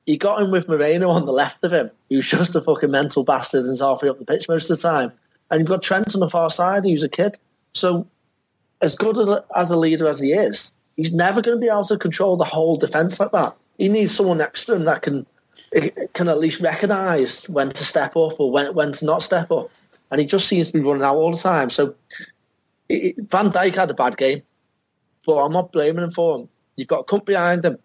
He 0.06 0.18
got 0.18 0.42
him 0.42 0.50
with 0.50 0.68
Moreno 0.68 1.10
on 1.10 1.26
the 1.26 1.34
left 1.34 1.64
of 1.64 1.74
him, 1.74 1.92
who's 2.10 2.28
just 2.28 2.56
a 2.56 2.62
fucking 2.62 2.90
mental 2.90 3.24
bastard 3.24 3.66
and's 3.66 3.82
halfway 3.82 4.10
up 4.10 4.18
the 4.18 4.26
pitch 4.26 4.48
most 4.48 4.70
of 4.70 4.78
the 4.78 4.82
time. 4.82 5.12
And 5.52 5.60
you've 5.60 5.68
got 5.68 5.84
Trent 5.84 6.16
on 6.16 6.22
the 6.22 6.30
far 6.30 6.50
side, 6.50 6.86
who's 6.86 7.04
a 7.04 7.10
kid. 7.10 7.38
So 7.74 8.08
as 8.82 8.96
good 8.96 9.18
as 9.18 9.28
as 9.58 9.70
a 9.70 9.78
leader 9.78 10.08
as 10.08 10.22
he 10.22 10.32
is, 10.32 10.72
he's 10.96 11.14
never 11.14 11.42
going 11.42 11.58
to 11.58 11.62
be 11.62 11.68
able 11.68 11.86
to 11.86 11.98
control 11.98 12.38
the 12.38 12.46
whole 12.46 12.78
defence 12.78 13.20
like 13.20 13.34
that. 13.34 13.58
He 13.80 13.88
needs 13.90 14.16
someone 14.16 14.38
next 14.38 14.66
to 14.66 14.74
him 14.76 14.86
that 14.86 15.02
can 15.02 15.26
eh, 15.74 15.90
can 16.14 16.28
at 16.28 16.40
least 16.40 16.62
recognise 16.62 17.48
when 17.50 17.72
to 17.72 17.84
step 17.84 18.16
up 18.16 18.40
or 18.40 18.52
when 18.52 18.74
when 18.76 18.92
to 18.92 19.06
not 19.06 19.24
step 19.24 19.52
up. 19.52 19.70
And 20.12 20.20
he 20.22 20.28
just 20.28 20.48
seems 20.48 20.68
to 20.68 20.74
be 20.74 20.82
running 20.82 21.04
out 21.04 21.16
all 21.16 21.32
the 21.32 21.38
time. 21.38 21.70
So 21.72 21.96
it- 22.90 23.16
Van 23.30 23.50
Dijk 23.52 23.76
had 23.76 23.90
a 23.90 23.94
bad 23.94 24.18
game, 24.18 24.42
but 25.26 25.38
I'm 25.38 25.54
not 25.54 25.72
blaming 25.72 26.04
him 26.04 26.12
for 26.12 26.40
him. 26.40 26.50
You've 26.76 26.88
got 26.88 27.02
a 27.02 27.04
cunt 27.04 27.26
behind 27.26 27.64
him, 27.66 27.78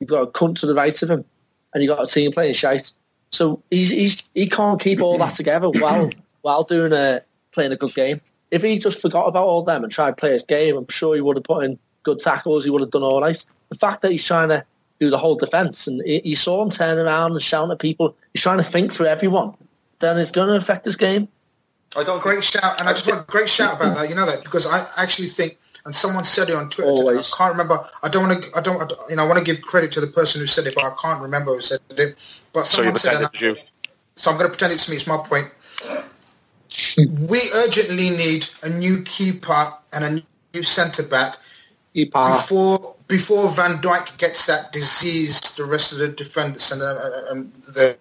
you've 0.00 0.10
got 0.10 0.22
a 0.22 0.26
cunt 0.26 0.58
to 0.60 0.66
the 0.66 0.74
right 0.74 1.02
of 1.02 1.10
him, 1.10 1.24
and 1.72 1.82
you've 1.82 1.94
got 1.96 2.02
a 2.02 2.12
team 2.12 2.32
playing 2.32 2.54
shite. 2.54 2.92
So 3.30 3.62
he's, 3.70 3.88
he's 3.90 4.30
he 4.34 4.48
can't 4.48 4.80
keep 4.80 5.00
all 5.02 5.18
that 5.18 5.34
together 5.34 5.68
while 5.70 6.10
while 6.42 6.64
doing 6.64 6.92
a 6.92 7.20
playing 7.52 7.72
a 7.72 7.76
good 7.76 7.94
game. 7.94 8.16
If 8.50 8.62
he 8.62 8.78
just 8.78 9.00
forgot 9.00 9.26
about 9.26 9.46
all 9.46 9.62
them 9.62 9.82
and 9.82 9.92
tried 9.92 10.10
to 10.10 10.16
play 10.16 10.32
his 10.32 10.42
game, 10.42 10.76
I'm 10.76 10.88
sure 10.88 11.14
he 11.14 11.20
would 11.22 11.36
have 11.36 11.44
put 11.44 11.64
in 11.64 11.78
good 12.02 12.20
tackles. 12.20 12.64
He 12.64 12.70
would 12.70 12.82
have 12.82 12.90
done 12.90 13.02
all 13.02 13.20
right. 13.22 13.42
The 13.70 13.74
fact 13.76 14.02
that 14.02 14.12
he's 14.12 14.24
trying 14.24 14.50
to 14.50 14.64
do 15.02 15.10
the 15.10 15.18
whole 15.18 15.34
defence 15.34 15.88
and 15.88 16.00
you 16.06 16.36
saw 16.36 16.62
him 16.62 16.70
turn 16.70 16.96
around 16.96 17.32
and 17.32 17.42
shouting 17.42 17.72
at 17.72 17.80
people, 17.80 18.16
he's 18.32 18.42
trying 18.42 18.58
to 18.58 18.64
think 18.64 18.92
for 18.92 19.04
everyone. 19.04 19.52
Then 19.98 20.16
it's 20.16 20.30
going 20.30 20.48
to 20.48 20.54
affect 20.54 20.84
his 20.84 20.94
game. 20.94 21.26
I 21.96 22.04
don't 22.04 22.22
Great 22.22 22.44
shout, 22.44 22.78
and 22.78 22.88
I 22.88 22.92
just 22.92 23.06
want 23.08 23.20
a 23.20 23.24
great 23.24 23.48
shout 23.48 23.76
about 23.76 23.96
that. 23.96 24.08
You 24.08 24.14
know 24.14 24.24
that 24.24 24.42
because 24.44 24.64
I 24.66 24.86
actually 25.02 25.28
think, 25.28 25.58
and 25.84 25.94
someone 25.94 26.24
said 26.24 26.48
it 26.48 26.54
on 26.54 26.70
Twitter. 26.70 26.94
Today, 26.94 27.18
I 27.18 27.22
can't 27.36 27.52
remember. 27.52 27.84
I 28.02 28.08
don't 28.08 28.28
want 28.28 28.42
to. 28.44 28.50
I 28.56 28.62
don't. 28.62 28.92
You 29.10 29.16
know, 29.16 29.24
I 29.24 29.26
want 29.26 29.38
to 29.38 29.44
give 29.44 29.60
credit 29.60 29.92
to 29.92 30.00
the 30.00 30.06
person 30.06 30.40
who 30.40 30.46
said 30.46 30.66
it, 30.66 30.74
but 30.74 30.84
I 30.84 30.94
can't 31.02 31.20
remember 31.20 31.52
who 31.52 31.60
said 31.60 31.80
it. 31.90 32.16
But 32.54 32.66
So 32.66 32.82
you 32.82 32.96
someone 32.96 32.96
said, 32.96 33.20
it. 33.22 33.40
you. 33.40 33.56
so 34.16 34.30
I'm 34.30 34.38
going 34.38 34.46
to 34.46 34.56
pretend 34.56 34.72
it's 34.72 34.88
me. 34.88 34.96
It's 34.96 35.06
my 35.06 35.18
point. 35.18 35.48
We 37.28 37.40
urgently 37.56 38.08
need 38.08 38.48
a 38.62 38.70
new 38.70 39.02
keeper 39.02 39.64
and 39.92 40.04
a 40.04 40.22
new 40.54 40.62
centre 40.62 41.06
back 41.06 41.36
Before 41.94 42.96
before 43.06 43.50
Van 43.50 43.76
Dijk 43.82 44.16
gets 44.16 44.46
that 44.46 44.72
disease. 44.72 45.40
The 45.56 45.64
rest 45.64 45.92
of 45.92 45.98
the 45.98 46.08
defenders 46.08 46.72
and, 46.72 46.80
uh, 46.80 47.30
and 47.30 47.52
the 47.64 47.96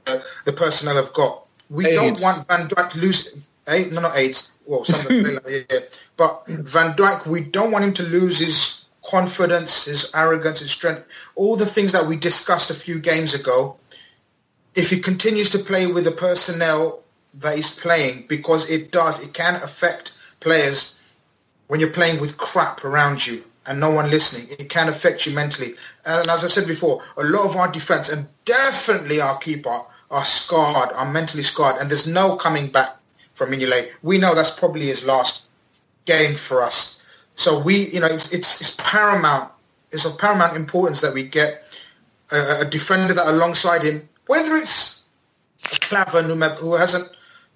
the 0.45 0.53
personnel 0.53 0.95
have 0.95 1.13
got. 1.13 1.45
We 1.69 1.87
AIDS. 1.87 1.97
don't 1.97 2.21
want 2.21 2.47
Van 2.47 2.67
to 2.69 2.99
lose. 2.99 3.47
Eh? 3.67 3.89
No, 3.91 4.01
not 4.01 4.15
AIDS. 4.15 4.53
Well, 4.65 4.85
some 4.85 5.01
of 5.01 5.07
them 5.07 5.23
play 5.23 5.33
like 5.33 5.43
that, 5.43 5.65
yeah. 5.69 5.79
But 6.15 6.43
Van 6.47 6.93
Dijk, 6.93 7.27
we 7.27 7.41
don't 7.41 7.71
want 7.71 7.83
him 7.83 7.93
to 7.93 8.03
lose 8.03 8.39
his 8.39 8.85
confidence, 9.05 9.85
his 9.85 10.11
arrogance, 10.15 10.59
his 10.59 10.71
strength, 10.71 11.07
all 11.35 11.55
the 11.57 11.65
things 11.65 11.91
that 11.91 12.05
we 12.05 12.15
discussed 12.15 12.69
a 12.69 12.73
few 12.73 12.99
games 12.99 13.33
ago. 13.33 13.75
If 14.75 14.89
he 14.89 14.99
continues 15.01 15.49
to 15.49 15.59
play 15.59 15.87
with 15.87 16.05
the 16.05 16.11
personnel 16.11 17.01
that 17.33 17.55
he's 17.55 17.77
playing, 17.77 18.25
because 18.29 18.69
it 18.69 18.91
does, 18.91 19.25
it 19.25 19.33
can 19.33 19.55
affect 19.55 20.17
players 20.39 20.97
when 21.67 21.79
you're 21.79 21.89
playing 21.89 22.21
with 22.21 22.37
crap 22.37 22.85
around 22.85 23.25
you 23.25 23.43
and 23.67 23.79
no 23.79 23.91
one 23.91 24.09
listening, 24.09 24.47
it 24.59 24.69
can 24.69 24.89
affect 24.89 25.25
you 25.25 25.35
mentally. 25.35 25.73
And 26.05 26.29
as 26.29 26.43
I've 26.43 26.51
said 26.51 26.67
before, 26.67 27.01
a 27.17 27.23
lot 27.23 27.45
of 27.47 27.55
our 27.55 27.71
defense 27.71 28.09
and 28.09 28.27
definitely 28.45 29.21
our 29.21 29.37
keeper 29.37 29.79
are 30.09 30.25
scarred, 30.25 30.91
are 30.93 31.11
mentally 31.11 31.43
scarred, 31.43 31.79
and 31.79 31.89
there's 31.89 32.07
no 32.07 32.35
coming 32.35 32.67
back 32.71 32.97
from 33.33 33.51
Mignolet. 33.51 33.89
We 34.03 34.17
know 34.17 34.35
that's 34.35 34.59
probably 34.59 34.87
his 34.87 35.05
last 35.05 35.49
game 36.05 36.33
for 36.33 36.61
us. 36.61 37.05
So 37.35 37.59
we, 37.59 37.87
you 37.89 37.99
know, 37.99 38.07
it's 38.07 38.33
it's, 38.33 38.61
it's 38.61 38.75
paramount. 38.77 39.51
It's 39.91 40.05
of 40.05 40.17
paramount 40.17 40.55
importance 40.55 41.01
that 41.01 41.13
we 41.13 41.23
get 41.23 41.63
a, 42.31 42.61
a 42.61 42.65
defender 42.65 43.13
that 43.13 43.27
alongside 43.27 43.83
him, 43.83 44.07
whether 44.27 44.55
it's 44.55 45.05
a 45.73 45.79
Klavan 45.79 46.25
who 46.25 46.75
hasn't, 46.75 47.09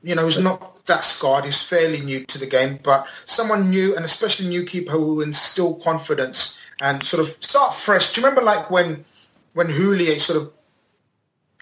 you 0.03 0.15
know, 0.15 0.23
who's 0.23 0.41
not 0.41 0.74
that 0.85 1.03
scarred, 1.03 1.45
he's 1.45 1.61
fairly 1.61 2.01
new 2.01 2.25
to 2.25 2.37
the 2.37 2.45
game, 2.45 2.79
but 2.83 3.07
someone 3.25 3.69
new 3.69 3.95
and 3.95 4.05
especially 4.05 4.47
new 4.47 4.63
keeper 4.63 4.91
who 4.91 5.21
instill 5.21 5.75
confidence 5.75 6.59
and 6.81 7.03
sort 7.03 7.27
of 7.27 7.43
start 7.43 7.73
fresh. 7.73 8.13
Do 8.13 8.21
you 8.21 8.27
remember 8.27 8.43
like 8.43 8.69
when 8.69 9.05
when 9.53 9.67
Houllier 9.67 10.19
sort 10.19 10.41
of 10.41 10.51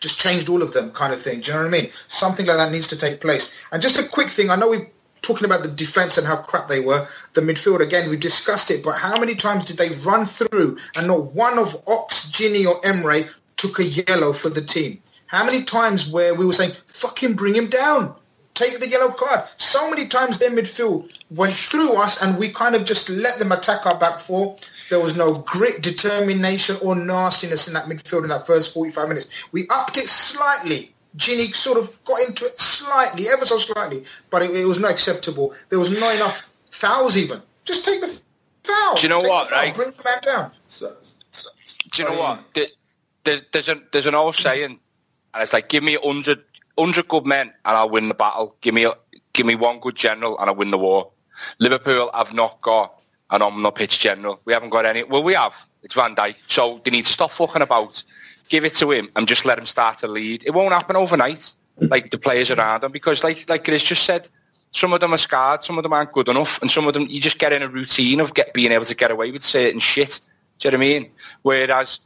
just 0.02 0.20
changed 0.20 0.50
all 0.50 0.62
of 0.62 0.74
them 0.74 0.92
kind 0.92 1.14
of 1.14 1.22
thing? 1.22 1.40
Do 1.40 1.52
you 1.52 1.58
know 1.58 1.64
what 1.64 1.74
I 1.74 1.82
mean? 1.82 1.90
Something 2.08 2.46
like 2.46 2.58
that 2.58 2.72
needs 2.72 2.88
to 2.90 2.98
take 2.98 3.22
place. 3.22 3.66
And 3.72 3.82
just 3.82 4.00
a 4.00 4.10
quick 4.10 4.30
thing, 4.30 4.50
I 4.50 4.56
know 4.56 4.70
we're 4.70 4.92
talking 5.22 5.46
about 5.46 5.64
the 5.64 5.70
defence 5.70 6.18
and 6.18 6.28
how 6.28 6.36
crap 6.36 6.68
they 6.68 6.82
were. 6.82 7.08
The 7.34 7.42
midfield, 7.42 7.80
again, 7.80 8.10
we 8.10 8.18
discussed 8.18 8.70
it, 8.70 8.84
but 8.84 8.98
how 8.98 9.18
many 9.18 9.36
times 9.36 9.66
did 9.66 9.78
they 9.78 9.90
run 10.06 10.26
through 10.26 10.78
and 10.96 11.08
not 11.08 11.34
one 11.34 11.58
of 11.58 11.82
Ox, 11.88 12.30
Gini 12.32 12.68
or 12.68 12.82
Emre 12.82 13.32
took 13.56 13.80
a 13.80 13.86
yellow 13.86 14.34
for 14.34 14.50
the 14.50 14.62
team? 14.62 15.02
How 15.28 15.46
many 15.46 15.64
times 15.64 16.12
where 16.12 16.36
we 16.36 16.46
were 16.46 16.54
saying, 16.54 16.74
fucking 16.88 17.34
bring 17.34 17.56
him 17.56 17.68
down? 17.68 18.16
Take 18.54 18.80
the 18.80 18.88
yellow 18.88 19.10
card. 19.12 19.42
So 19.58 19.90
many 19.90 20.08
times 20.08 20.38
their 20.40 20.52
midfield 20.52 21.20
went 21.32 21.54
through 21.54 21.94
us 21.96 22.22
and 22.24 22.38
we 22.38 22.50
kind 22.50 22.76
of 22.76 22.86
just 22.86 23.10
let 23.10 23.40
them 23.40 23.52
attack 23.52 23.86
our 23.86 23.98
back 23.98 24.20
four. 24.20 24.56
There 24.90 25.00
was 25.00 25.18
no 25.18 25.34
grit, 25.42 25.82
determination 25.82 26.76
or 26.84 26.96
nastiness 26.96 27.68
in 27.68 27.74
that 27.74 27.86
midfield 27.86 28.24
in 28.24 28.30
that 28.30 28.46
first 28.46 28.74
45 28.74 29.08
minutes. 29.08 29.28
We 29.52 29.68
upped 29.70 29.98
it 29.98 30.08
slightly. 30.08 30.94
Gini 31.18 31.54
sort 31.56 31.78
of 31.78 32.04
got 32.06 32.20
into 32.28 32.46
it 32.46 32.60
slightly, 32.60 33.30
ever 33.30 33.46
so 33.46 33.58
slightly, 33.58 34.04
but 34.30 34.42
it, 34.42 34.52
it 34.52 34.66
was 34.66 34.80
not 34.80 34.92
acceptable. 34.92 35.54
There 35.70 35.80
was 35.80 35.92
not 35.92 36.16
enough 36.16 36.50
fouls 36.72 37.18
even. 37.18 37.42
Just 37.66 37.86
take 37.86 38.02
the 38.02 38.20
foul. 38.64 38.96
Do 38.96 39.02
you 39.04 39.10
know 39.10 39.20
Take 39.22 39.30
what, 39.30 39.52
right? 39.52 39.76
Bring 39.76 39.92
the 39.92 40.02
man 40.04 40.20
down. 40.24 40.52
So, 40.68 40.96
Do 41.92 42.02
you 42.04 42.10
know 42.10 42.20
what? 42.20 42.54
There- 42.54 42.66
There's, 43.24 43.44
there's, 43.52 43.70
a, 43.70 43.82
there's 43.92 44.06
an 44.06 44.16
old 44.16 44.36
saying, 44.36 44.80
and 45.34 45.42
it's 45.42 45.54
like, 45.54 45.70
give 45.70 45.84
me 45.84 45.96
100, 45.98 46.44
100 46.76 47.08
good 47.08 47.26
men 47.26 47.48
and 47.48 47.78
I'll 47.78 47.90
win 47.90 48.08
the 48.08 48.14
battle. 48.14 48.56
Give 48.62 48.74
me, 48.74 48.88
give 49.34 49.46
me 49.46 49.56
one 49.56 49.80
good 49.80 49.96
general 49.96 50.38
and 50.40 50.50
I'll 50.50 50.56
win 50.56 50.72
the 50.72 50.78
war. 50.78 51.12
Liverpool 51.60 52.10
have 52.14 52.34
not 52.34 52.62
got 52.62 53.00
an 53.42 53.72
pitch 53.72 54.00
general. 54.00 54.40
We 54.46 54.54
haven't 54.54 54.70
got 54.70 54.86
any. 54.86 55.04
Well, 55.04 55.24
we 55.24 55.34
have. 55.34 55.56
It's 55.82 55.94
Van 55.94 56.16
Dijk. 56.16 56.36
So 56.48 56.82
they 56.84 56.92
need 56.92 57.06
to 57.06 57.12
stop 57.12 57.32
fucking 57.32 57.62
about. 57.62 58.04
Give 58.50 58.66
it 58.66 58.76
to 58.76 58.92
him 58.92 59.10
and 59.16 59.28
just 59.28 59.46
let 59.46 59.58
him 59.58 59.66
start 59.66 59.98
to 60.00 60.08
lead. 60.08 60.44
It 60.46 60.52
won't 60.52 60.74
happen 60.74 60.96
overnight, 60.96 61.56
like 61.78 62.12
the 62.12 62.18
players 62.18 62.52
around 62.52 62.84
him, 62.84 62.92
because 62.92 63.24
like 63.24 63.50
like 63.50 63.64
Chris 63.64 63.84
just 63.84 64.04
said, 64.04 64.30
some 64.72 64.94
of 64.94 65.00
them 65.00 65.14
are 65.14 65.18
scarred, 65.18 65.64
some 65.64 65.78
of 65.78 65.84
them 65.84 65.94
aren't 65.94 66.12
good 66.12 66.28
enough, 66.28 66.62
and 66.62 66.70
some 66.70 66.86
of 66.86 66.94
them 66.94 67.08
you 67.10 67.20
just 67.20 67.40
get 67.40 67.54
in 67.54 67.62
a 67.64 67.68
routine 67.68 68.20
of 68.20 68.34
get 68.34 68.54
being 68.54 68.72
able 68.72 68.86
to 68.86 68.96
get 68.96 69.12
away 69.12 69.32
with 69.32 69.44
certain 69.44 69.80
shit. 69.80 70.20
Do 70.60 70.68
you 70.68 70.72
know 70.72 70.78
what 70.78 70.84
I 70.84 70.88
mean? 70.88 71.12
Whereas 71.42 72.00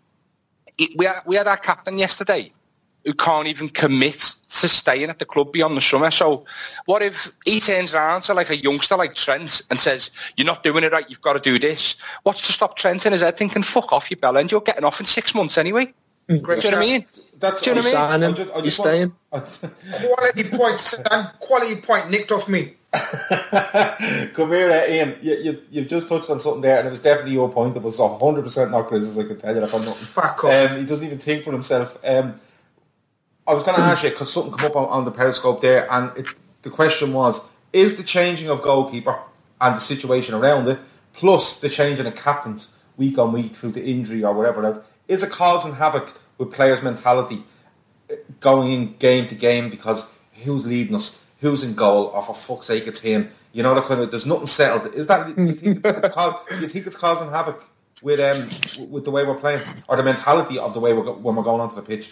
he, 0.77 0.95
we 0.95 1.05
had, 1.05 1.21
we 1.25 1.35
had 1.35 1.47
our 1.47 1.57
captain 1.57 1.97
yesterday 1.97 2.53
who 3.07 3.13
can't 3.13 3.47
even 3.47 3.69
commit 3.69 4.19
to 4.49 4.67
staying 4.67 5.09
at 5.09 5.17
the 5.17 5.23
club 5.23 5.53
beyond 5.53 5.77
the 5.77 5.81
summer. 5.81 6.11
So 6.11 6.43
what 6.87 7.01
if 7.01 7.33
he 7.45 7.61
turns 7.61 7.93
around 7.93 8.23
to 8.23 8.33
like 8.33 8.49
a 8.49 8.57
youngster 8.57 8.97
like 8.97 9.15
Trent 9.15 9.61
and 9.69 9.79
says, 9.79 10.11
you're 10.35 10.45
not 10.45 10.61
doing 10.61 10.83
it 10.83 10.91
right, 10.91 11.09
you've 11.09 11.21
got 11.21 11.33
to 11.33 11.39
do 11.39 11.57
this. 11.57 11.95
What's 12.23 12.41
to 12.41 12.51
stop 12.51 12.75
Trent 12.75 13.05
in 13.05 13.13
his 13.13 13.21
head 13.21 13.37
thinking, 13.37 13.63
fuck 13.63 13.93
off, 13.93 14.11
you 14.11 14.17
bell 14.17 14.35
end, 14.35 14.51
you're 14.51 14.59
getting 14.59 14.83
off 14.83 14.99
in 14.99 15.05
six 15.05 15.33
months 15.33 15.57
anyway. 15.57 15.93
Great 16.41 16.59
Do 16.59 16.67
you 16.67 16.71
know 16.71 16.79
what 16.79 16.85
I 16.85 16.89
mean? 16.89 17.05
That's 17.39 17.61
Do 17.61 17.69
you 17.69 17.75
know 17.77 17.81
what 17.81 17.85
I 17.85 17.87
mean? 17.87 17.93
Signing, 17.93 18.29
I 18.29 18.31
just- 18.33 18.51
I 18.51 18.55
you're 18.55 18.63
just 18.65 18.77
staying. 18.77 19.13
Quality 20.17 20.57
point, 20.57 20.79
son. 20.81 21.29
Quality 21.39 21.81
point 21.81 22.11
nicked 22.11 22.33
off 22.33 22.49
me. 22.49 22.73
Come 22.91 24.51
here, 24.51 24.69
uh, 24.69 24.91
Ian. 24.91 25.17
You, 25.21 25.37
you, 25.37 25.61
you've 25.71 25.87
just 25.87 26.09
touched 26.09 26.29
on 26.29 26.41
something 26.41 26.61
there, 26.61 26.79
and 26.79 26.87
it 26.87 26.91
was 26.91 27.01
definitely 27.01 27.33
your 27.33 27.49
point. 27.49 27.77
It 27.77 27.83
was 27.83 27.99
100% 27.99 28.71
not 28.71 28.87
Chris's, 28.87 29.17
I 29.17 29.23
can 29.23 29.39
tell 29.39 29.55
you 29.55 29.61
that. 29.61 29.73
I'm 29.73 29.85
not. 29.85 29.95
Fuck 29.95 30.43
off. 30.43 30.71
Um, 30.71 30.79
he 30.79 30.85
doesn't 30.85 31.05
even 31.05 31.19
think 31.19 31.43
for 31.45 31.53
himself. 31.53 31.97
Um, 32.05 32.39
I 33.47 33.53
was 33.53 33.63
going 33.63 33.77
to 33.77 33.81
ask 33.81 34.03
you, 34.03 34.09
because 34.09 34.31
something 34.31 34.51
come 34.51 34.65
up 34.65 34.75
on, 34.75 34.89
on 34.89 35.05
the 35.05 35.11
Periscope 35.11 35.61
there, 35.61 35.91
and 35.91 36.15
it, 36.17 36.25
the 36.63 36.69
question 36.69 37.13
was, 37.13 37.41
is 37.71 37.95
the 37.95 38.03
changing 38.03 38.49
of 38.49 38.61
goalkeeper 38.61 39.19
and 39.61 39.75
the 39.75 39.79
situation 39.79 40.35
around 40.35 40.67
it, 40.67 40.79
plus 41.13 41.59
the 41.59 41.69
changing 41.69 42.05
of 42.05 42.15
captains 42.15 42.75
week 42.97 43.17
on 43.17 43.31
week 43.31 43.55
through 43.55 43.71
the 43.71 43.83
injury 43.83 44.23
or 44.23 44.33
whatever 44.33 44.65
else, 44.65 44.79
is 45.07 45.23
it 45.23 45.31
causing 45.31 45.75
havoc 45.75 46.19
with 46.37 46.51
players' 46.51 46.83
mentality 46.83 47.43
uh, 48.11 48.15
going 48.39 48.71
in 48.71 48.95
game 48.97 49.25
to 49.27 49.35
game 49.35 49.69
because 49.69 50.09
who's 50.43 50.65
leading 50.65 50.95
us, 50.95 51.25
who's 51.39 51.63
in 51.63 51.73
goal, 51.73 52.11
or 52.13 52.21
for 52.21 52.35
fuck's 52.35 52.67
sake, 52.67 52.85
it's 52.85 53.01
him. 53.01 53.29
You 53.53 53.63
know, 53.63 53.73
that 53.73 53.85
kind 53.85 54.01
of, 54.01 54.11
there's 54.11 54.25
nothing 54.25 54.47
settled. 54.47 54.93
Is 54.93 55.07
that, 55.07 55.29
you 55.37 55.53
think 55.53 55.77
it's, 55.77 55.97
it's 55.97 56.13
cau- 56.13 56.41
you 56.59 56.67
think 56.67 56.85
it's 56.85 56.97
causing 56.97 57.29
havoc 57.29 57.63
with 58.03 58.19
um 58.19 58.91
with 58.91 59.05
the 59.05 59.11
way 59.11 59.23
we're 59.23 59.33
playing, 59.39 59.61
or 59.87 59.97
the 59.97 60.03
mentality 60.03 60.59
of 60.59 60.73
the 60.73 60.79
way 60.79 60.93
we're 60.93 61.11
when 61.11 61.35
we're 61.35 61.43
going 61.43 61.61
onto 61.61 61.75
the 61.75 61.81
pitch? 61.81 62.09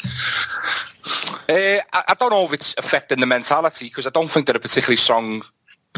Uh, 1.48 1.80
I, 1.94 2.04
I 2.10 2.14
don't 2.20 2.32
know 2.32 2.46
if 2.46 2.54
it's 2.54 2.76
affecting 2.78 3.20
the 3.20 3.26
mentality 3.26 3.86
because 3.86 4.08
I 4.08 4.10
don't 4.10 4.30
think 4.30 4.48
they're 4.48 4.56
a 4.56 4.60
particularly 4.60 4.98
strong 4.98 5.44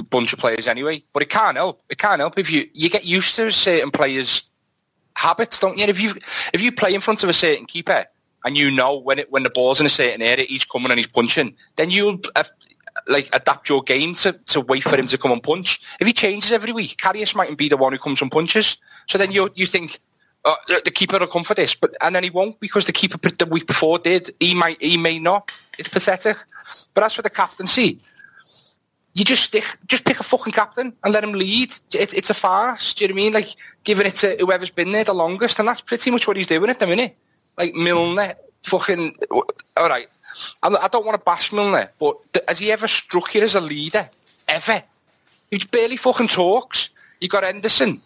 bunch 0.04 0.34
of 0.34 0.40
players 0.40 0.68
anyway. 0.68 1.04
But 1.14 1.24
it 1.24 1.30
can't 1.30 1.58
help. 1.58 1.82
It 1.90 1.98
can't 1.98 2.20
help 2.20 2.38
if 2.38 2.52
you 2.52 2.66
you 2.74 2.90
get 2.90 3.06
used 3.06 3.36
to 3.36 3.48
a 3.48 3.52
certain 3.52 3.92
players' 3.92 4.50
habits, 5.16 5.60
don't 5.60 5.78
you? 5.78 5.84
And 5.84 5.90
if 5.90 6.00
you 6.00 6.14
if 6.54 6.62
you 6.62 6.72
play 6.72 6.94
in 6.94 7.02
front 7.02 7.24
of 7.24 7.30
a 7.30 7.34
certain 7.34 7.66
keeper 7.66 8.06
and 8.46 8.58
you 8.58 8.72
know 8.72 8.98
when 8.98 9.20
it 9.20 9.32
when 9.32 9.44
the 9.44 9.50
ball's 9.50 9.80
in 9.80 9.86
a 9.86 9.90
certain 9.90 10.22
area, 10.22 10.46
he's 10.46 10.66
coming 10.66 10.92
and 10.92 11.00
he's 11.00 11.08
punching, 11.08 11.56
then 11.76 11.90
you'll 11.90 12.20
uh, 12.36 12.44
like 13.08 13.30
adapt 13.34 13.70
your 13.70 13.84
game 13.84 14.16
to, 14.16 14.34
to 14.48 14.62
wait 14.62 14.84
for 14.84 14.98
him 14.98 15.08
to 15.08 15.18
come 15.18 15.32
and 15.32 15.44
punch. 15.44 15.82
If 16.00 16.08
he 16.08 16.14
changes 16.14 16.52
every 16.52 16.72
week, 16.72 16.98
Karius 16.98 17.36
mightn't 17.36 17.58
be 17.58 17.70
the 17.70 17.78
one 17.78 17.94
who 17.94 18.00
comes 18.00 18.22
and 18.22 18.32
punches. 18.32 18.78
So 19.08 19.18
then 19.18 19.32
you 19.32 19.50
you 19.56 19.66
think. 19.66 20.00
Uh, 20.48 20.56
the 20.86 20.92
keeper 20.92 21.20
will 21.20 21.28
come 21.28 21.44
for 21.44 21.56
this, 21.56 21.76
but 21.76 21.94
and 22.00 22.16
then 22.16 22.24
he 22.24 22.30
won't 22.30 22.58
because 22.62 22.86
the 22.86 22.94
keeper 22.94 23.18
the 23.18 23.46
week 23.48 23.68
before 23.68 24.00
did. 24.00 24.32
He 24.40 24.54
might, 24.54 24.82
he 24.82 24.96
may 24.96 25.20
not. 25.20 25.52
It's 25.78 25.90
pathetic. 25.90 26.38
But 26.94 27.04
as 27.04 27.14
for 27.14 27.22
the 27.22 27.30
captaincy, 27.30 28.00
you 29.14 29.26
just 29.26 29.44
stick, 29.44 29.66
just 29.88 30.06
pick 30.06 30.22
a 30.22 30.24
fucking 30.24 30.54
captain 30.54 30.94
and 31.04 31.14
let 31.14 31.22
him 31.22 31.34
lead. 31.34 31.72
It, 31.92 32.14
it's 32.14 32.30
a 32.30 32.34
farce. 32.34 32.94
Do 32.94 33.04
you 33.04 33.10
know 33.10 33.16
what 33.16 33.20
I 33.20 33.24
mean? 33.24 33.34
Like 33.34 33.56
giving 33.84 34.08
it 34.08 34.16
to 34.16 34.38
whoever's 34.40 34.70
been 34.70 34.94
there 34.94 35.04
the 35.04 35.14
longest, 35.14 35.60
and 35.60 35.68
that's 35.68 35.82
pretty 35.82 36.12
much 36.12 36.26
what 36.28 36.38
he's 36.38 36.48
doing 36.48 36.70
at 36.70 36.80
the 36.80 36.88
minute. 36.88 37.18
Like 37.58 37.76
Milner, 37.76 38.36
fucking 38.64 39.18
all 39.32 39.90
right. 39.90 40.08
I'm, 40.64 40.78
I 40.78 40.88
don't 40.88 41.06
want 41.06 41.20
to 41.20 41.26
bash 41.26 41.52
Milner, 41.52 41.92
but 42.00 42.16
has 42.48 42.60
he 42.60 42.72
ever 42.72 42.88
struck 42.88 43.36
you 43.36 43.42
as 43.42 43.56
a 43.56 43.62
leader? 43.62 44.10
Ever? 44.48 44.82
He 45.52 45.58
barely 45.70 45.98
fucking 45.98 46.30
talks. 46.30 46.92
You 47.20 47.28
got 47.28 47.44
Henderson, 47.44 48.02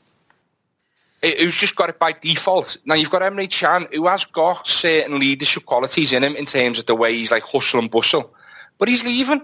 who's 1.22 1.56
just 1.56 1.76
got 1.76 1.90
it 1.90 2.00
by 2.00 2.14
default. 2.14 2.78
Now 2.86 2.96
you've 2.96 3.10
got 3.10 3.22
Emre 3.22 3.50
Can, 3.50 3.88
who 3.94 4.08
has 4.08 4.26
got 4.26 4.66
certain 4.68 5.20
leadership 5.20 5.66
qualities 5.66 6.14
in 6.14 6.24
him 6.24 6.36
in 6.36 6.46
terms 6.46 6.80
of 6.80 6.86
the 6.88 6.96
way 6.96 7.16
he's 7.16 7.32
like 7.32 7.44
hustle 7.44 7.80
and 7.80 7.92
bustle, 7.92 8.34
but 8.78 8.88
he's 8.90 9.04
leaving. 9.04 9.42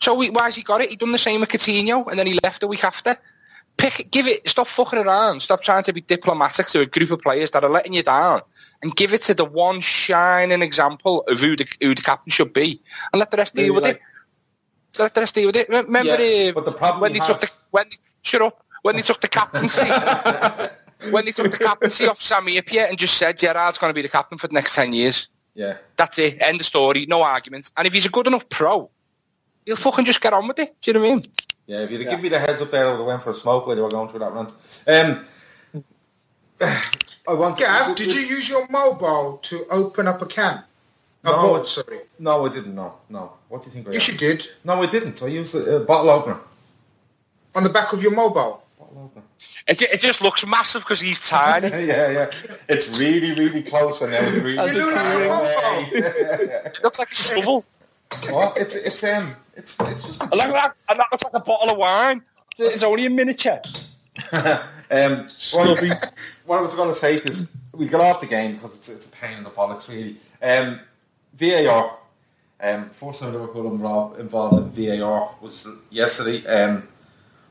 So 0.00 0.14
we, 0.14 0.30
why 0.30 0.44
has 0.44 0.54
he 0.56 0.62
got 0.62 0.80
it? 0.80 0.88
He 0.90 0.96
done 0.96 1.12
the 1.12 1.18
same 1.18 1.40
with 1.40 1.50
Coutinho, 1.50 2.06
and 2.08 2.18
then 2.18 2.26
he 2.26 2.38
left 2.42 2.62
a 2.62 2.66
week 2.66 2.84
after. 2.84 3.16
Pick, 3.76 4.10
give 4.10 4.26
it. 4.26 4.46
Stop 4.48 4.66
fucking 4.66 4.98
around. 4.98 5.40
Stop 5.40 5.62
trying 5.62 5.82
to 5.84 5.92
be 5.92 6.00
diplomatic 6.00 6.66
to 6.68 6.80
a 6.80 6.86
group 6.86 7.10
of 7.10 7.20
players 7.20 7.50
that 7.52 7.64
are 7.64 7.70
letting 7.70 7.92
you 7.94 8.02
down, 8.02 8.40
and 8.82 8.94
give 8.96 9.12
it 9.12 9.22
to 9.22 9.34
the 9.34 9.44
one 9.44 9.80
shining 9.80 10.62
example 10.62 11.22
of 11.28 11.40
who 11.40 11.56
the 11.56 11.66
who 11.80 11.94
the 11.94 12.02
captain 12.02 12.30
should 12.30 12.52
be, 12.52 12.80
and 13.12 13.18
let 13.20 13.30
the 13.30 13.36
rest 13.36 13.54
deal 13.54 13.64
Maybe 13.64 13.70
with 13.74 13.84
like- 13.84 13.96
it. 13.96 14.02
Let 14.98 15.14
the 15.14 15.20
rest 15.20 15.34
deal 15.34 15.46
with 15.46 15.56
it. 15.56 15.68
Remember, 15.68 16.02
Yeah, 16.20 16.48
uh, 16.50 16.52
but 16.52 16.64
the 16.64 16.72
problem 16.72 17.00
when 17.00 17.12
he 17.14 17.20
they 17.20 17.24
took 17.26 17.40
the 17.40 17.46
has- 17.46 17.62
when 17.70 17.86
shut 18.22 18.42
up 18.42 18.64
when 18.82 18.96
they 18.96 19.02
took 19.02 19.20
the 19.20 19.28
captaincy. 19.28 19.82
when 21.10 21.24
they 21.24 21.32
took 21.32 21.50
the 21.50 21.58
captaincy 21.58 22.06
off 22.06 22.20
Sami 22.20 22.60
Hyypiä 22.60 22.88
and 22.88 22.98
just 22.98 23.16
said 23.16 23.38
Gerrard's 23.38 23.78
going 23.78 23.90
to 23.90 23.94
be 23.94 24.02
the 24.02 24.08
captain 24.08 24.36
for 24.38 24.48
the 24.48 24.54
next 24.54 24.74
10 24.74 24.92
years. 24.92 25.28
Yeah. 25.54 25.78
That's 25.96 26.18
it. 26.18 26.40
End 26.40 26.60
of 26.60 26.66
story. 26.66 27.06
No 27.06 27.22
arguments. 27.22 27.72
And 27.76 27.86
if 27.86 27.92
he's 27.92 28.06
a 28.06 28.10
good 28.10 28.26
enough 28.26 28.48
pro, 28.48 28.90
he'll 29.66 29.76
fucking 29.76 30.04
just 30.04 30.20
get 30.20 30.32
on 30.32 30.46
with 30.48 30.58
it. 30.58 30.76
Do 30.80 30.90
you 30.90 30.94
know 30.94 31.00
what 31.00 31.10
I 31.12 31.14
mean? 31.16 31.24
Yeah, 31.66 31.80
if 31.80 31.90
you'd 31.90 32.00
have 32.02 32.10
given 32.10 32.22
me 32.22 32.28
the 32.28 32.38
heads 32.38 32.60
up 32.60 32.70
there, 32.70 32.86
I 32.86 32.90
would 32.90 32.98
have 32.98 33.06
went 33.06 33.22
for 33.22 33.30
a 33.30 33.34
smoke 33.34 33.66
while 33.66 33.76
they 33.76 33.82
were 33.82 33.88
going 33.88 34.08
through 34.08 34.20
that 34.20 34.32
rant. 34.32 34.52
Um, 34.86 35.24
I 37.28 37.34
want 37.34 37.58
Gav, 37.58 37.96
did 37.96 38.12
you 38.14 38.20
use 38.20 38.48
your 38.48 38.66
mobile 38.70 39.38
to 39.42 39.64
open 39.70 40.06
up 40.08 40.20
a 40.20 40.26
can? 40.26 40.64
A 41.24 41.26
No. 41.30 41.32
bottle, 41.36 41.64
sorry. 41.64 42.00
No, 42.18 42.46
I 42.46 42.48
didn't. 42.48 42.74
No, 42.74 42.94
no. 43.08 43.32
What 43.48 43.62
do 43.62 43.66
you 43.68 43.72
think? 43.72 43.88
I 43.88 43.92
Yes, 43.92 44.08
am? 44.08 44.14
you 44.14 44.18
did. 44.18 44.46
No, 44.64 44.82
I 44.82 44.86
didn't. 44.86 45.22
I 45.22 45.26
used 45.26 45.54
a, 45.54 45.76
a 45.76 45.80
bottle 45.80 46.10
opener. 46.10 46.38
On 47.54 47.62
the 47.62 47.68
back 47.70 47.92
of 47.92 48.02
your 48.02 48.12
mobile. 48.14 48.64
Bottle 48.78 49.02
opener. 49.04 49.24
It, 49.66 49.82
it 49.82 50.00
just 50.00 50.20
looks 50.20 50.46
massive 50.46 50.82
because 50.82 51.00
he's 51.00 51.26
tiny. 51.28 51.68
yeah, 51.86 52.10
yeah. 52.10 52.30
It's 52.68 52.98
really, 52.98 53.32
really 53.32 53.62
close, 53.62 54.02
and 54.02 54.12
now 54.12 54.20
it's 54.20 54.38
really. 54.38 54.72
You 54.72 54.86
look 54.86 54.94
like 54.94 55.92
a 55.92 56.66
it 56.66 56.78
looks 56.82 56.98
like 56.98 57.10
a 57.10 57.14
shovel. 57.14 57.64
what? 58.30 58.58
It's 58.58 58.74
it's 58.74 59.04
um 59.04 59.36
it's 59.56 59.78
it's 59.80 60.06
just. 60.06 60.22
And, 60.22 60.34
like 60.34 60.52
that, 60.52 60.74
and 60.88 60.98
that 60.98 61.06
looks 61.12 61.24
like 61.24 61.34
a 61.34 61.40
bottle 61.40 61.70
of 61.70 61.78
wine. 61.78 62.22
It's 62.58 62.82
only 62.82 63.06
a 63.06 63.10
miniature. 63.10 63.60
Um, 64.92 65.28
what, 65.52 65.80
what 66.46 66.58
I 66.58 66.62
was 66.62 66.74
going 66.74 66.88
to 66.88 66.94
say 66.96 67.14
is 67.14 67.52
we 67.72 67.86
got 67.86 68.00
off 68.00 68.20
the 68.20 68.26
game 68.26 68.54
because 68.54 68.76
it's, 68.76 68.88
it's 68.88 69.06
a 69.06 69.08
pain 69.10 69.38
in 69.38 69.44
the 69.44 69.50
bollocks, 69.50 69.88
really. 69.88 70.16
Um, 70.42 70.80
VAR. 71.34 71.96
Um, 72.60 72.90
first 72.90 73.20
time 73.20 73.32
Liverpool 73.32 73.72
involved, 73.72 74.18
involved 74.18 74.78
in 74.78 74.98
VAR 74.98 75.30
was 75.40 75.66
yesterday. 75.90 76.44
Um, 76.44 76.88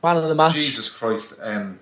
Man 0.04 0.18
of 0.18 0.24
the 0.24 0.36
match. 0.36 0.54
Jesus 0.54 0.90
Christ. 0.90 1.36
Um, 1.42 1.80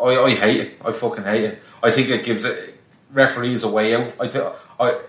I, 0.00 0.16
I 0.16 0.30
hate 0.34 0.60
it. 0.60 0.74
I 0.84 0.92
fucking 0.92 1.24
hate 1.24 1.44
it. 1.44 1.62
I 1.82 1.90
think 1.90 2.08
it 2.08 2.24
gives 2.24 2.44
it 2.44 2.78
referees 3.12 3.62
a 3.62 3.68
way 3.68 3.94
out. 3.94 4.12
I, 4.20 4.52
I, 4.78 5.00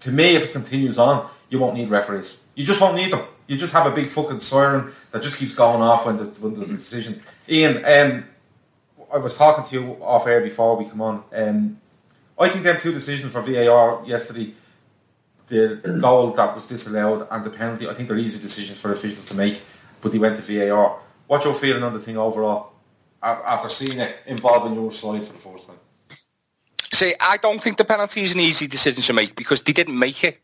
to 0.00 0.12
me, 0.12 0.36
if 0.36 0.44
it 0.44 0.52
continues 0.52 0.98
on, 0.98 1.28
you 1.48 1.58
won't 1.58 1.74
need 1.74 1.88
referees. 1.88 2.42
You 2.54 2.64
just 2.64 2.80
won't 2.80 2.96
need 2.96 3.12
them. 3.12 3.24
You 3.46 3.56
just 3.56 3.72
have 3.72 3.86
a 3.86 3.90
big 3.90 4.08
fucking 4.08 4.40
siren 4.40 4.92
that 5.12 5.22
just 5.22 5.38
keeps 5.38 5.52
going 5.52 5.82
off 5.82 6.06
when, 6.06 6.16
the, 6.16 6.24
when 6.24 6.54
there's 6.54 6.70
a 6.70 6.74
decision. 6.74 7.22
Ian, 7.48 7.84
um, 7.84 8.24
I 9.12 9.18
was 9.18 9.36
talking 9.36 9.64
to 9.64 9.74
you 9.74 9.92
off 10.02 10.26
air 10.26 10.40
before 10.40 10.76
we 10.76 10.86
come 10.86 11.00
on. 11.00 11.24
Um, 11.32 11.80
I 12.38 12.48
think 12.48 12.64
them 12.64 12.78
two 12.80 12.92
decisions 12.92 13.32
for 13.32 13.42
VAR 13.42 14.02
yesterday, 14.06 14.54
the 15.46 15.98
goal 16.00 16.30
that 16.32 16.54
was 16.54 16.66
disallowed 16.66 17.28
and 17.30 17.44
the 17.44 17.50
penalty, 17.50 17.88
I 17.88 17.94
think 17.94 18.08
they're 18.08 18.18
easy 18.18 18.40
decisions 18.40 18.80
for 18.80 18.92
officials 18.92 19.26
to 19.26 19.34
make, 19.34 19.62
but 20.04 20.12
they 20.12 20.18
went 20.18 20.36
to 20.36 20.42
VAR. 20.42 21.00
What's 21.26 21.46
your 21.46 21.54
feeling 21.54 21.82
on 21.82 21.94
the 21.94 21.98
thing 21.98 22.16
overall 22.18 22.72
after 23.22 23.70
seeing 23.70 23.98
it 23.98 24.18
involving 24.26 24.74
your 24.74 24.92
side 24.92 25.24
for 25.24 25.32
the 25.32 25.38
first 25.38 25.66
time? 25.66 25.78
See, 26.92 27.14
I 27.18 27.38
don't 27.38 27.60
think 27.60 27.78
the 27.78 27.86
penalty 27.86 28.22
is 28.22 28.34
an 28.34 28.40
easy 28.40 28.66
decision 28.68 29.02
to 29.02 29.12
make 29.14 29.34
because 29.34 29.62
they 29.62 29.72
didn't 29.72 29.98
make 29.98 30.22
it. 30.22 30.38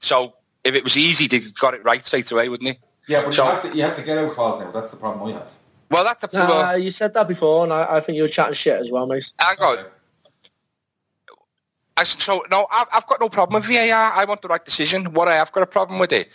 So 0.00 0.34
if 0.64 0.74
it 0.74 0.82
was 0.82 0.96
easy, 0.96 1.28
they 1.28 1.38
got 1.38 1.74
it 1.74 1.84
right 1.84 2.04
straight 2.04 2.30
away, 2.32 2.48
wouldn't 2.48 2.70
he? 2.72 2.78
Yeah, 3.06 3.22
but 3.22 3.32
So- 3.32 3.44
he, 3.44 3.50
has 3.50 3.62
to, 3.62 3.70
he 3.70 3.80
has 3.80 3.96
to 3.96 4.02
get 4.02 4.18
out 4.18 4.32
clause 4.32 4.60
now. 4.60 4.72
That's 4.72 4.90
the 4.90 4.96
problem 4.96 5.28
I 5.30 5.38
have. 5.38 5.52
Well, 5.90 6.02
that's 6.02 6.20
the 6.20 6.28
Nah, 6.36 6.48
well, 6.48 6.78
you 6.78 6.90
said 6.90 7.14
that 7.14 7.28
before, 7.28 7.62
and 7.62 7.72
I, 7.72 7.96
I 7.96 8.00
think 8.00 8.16
you 8.16 8.22
were 8.22 8.28
chatting 8.28 8.54
shit 8.54 8.80
as 8.80 8.90
well, 8.90 9.06
mate. 9.06 9.30
hang 9.38 9.56
on. 9.60 9.84
I, 11.96 12.02
so 12.02 12.42
no, 12.50 12.66
I've, 12.72 12.88
I've 12.92 13.06
got 13.06 13.20
no 13.20 13.28
problem 13.28 13.60
with 13.62 13.70
VAR. 13.70 14.12
I 14.12 14.24
want 14.24 14.42
the 14.42 14.48
right 14.48 14.64
decision. 14.64 15.12
What 15.12 15.28
I 15.28 15.36
have 15.36 15.52
got 15.52 15.62
a 15.62 15.66
problem 15.66 16.00
with 16.00 16.12
it 16.12 16.28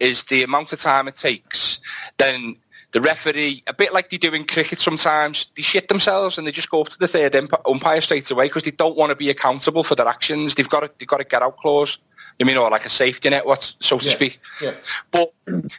is 0.00 0.24
the 0.24 0.42
amount 0.42 0.72
of 0.72 0.80
time 0.80 1.06
it 1.08 1.14
takes. 1.14 1.80
Then 2.18 2.56
the 2.92 3.00
referee, 3.00 3.62
a 3.68 3.74
bit 3.74 3.92
like 3.92 4.10
they 4.10 4.18
do 4.18 4.32
in 4.32 4.44
cricket 4.44 4.80
sometimes, 4.80 5.50
they 5.56 5.62
shit 5.62 5.88
themselves 5.88 6.38
and 6.38 6.46
they 6.46 6.50
just 6.50 6.70
go 6.70 6.80
up 6.80 6.88
to 6.88 6.98
the 6.98 7.06
third 7.06 7.36
ump- 7.36 7.68
umpire 7.68 8.00
straight 8.00 8.28
away 8.30 8.46
because 8.46 8.64
they 8.64 8.72
don't 8.72 8.96
want 8.96 9.10
to 9.10 9.16
be 9.16 9.30
accountable 9.30 9.84
for 9.84 9.94
their 9.94 10.08
actions. 10.08 10.54
They've 10.56 10.68
got 10.68 10.82
a, 10.82 10.90
they've 10.98 11.06
got 11.06 11.20
a 11.20 11.24
get 11.24 11.42
out 11.42 11.56
clause. 11.58 11.98
You 12.38 12.46
mean, 12.46 12.56
or 12.56 12.70
like 12.70 12.86
a 12.86 12.88
safety 12.88 13.28
net, 13.28 13.44
what 13.44 13.74
so 13.80 13.98
to 13.98 14.06
Yeah, 14.06 14.12
speak. 14.12 14.40
yeah. 14.62 14.72
But 15.10 15.32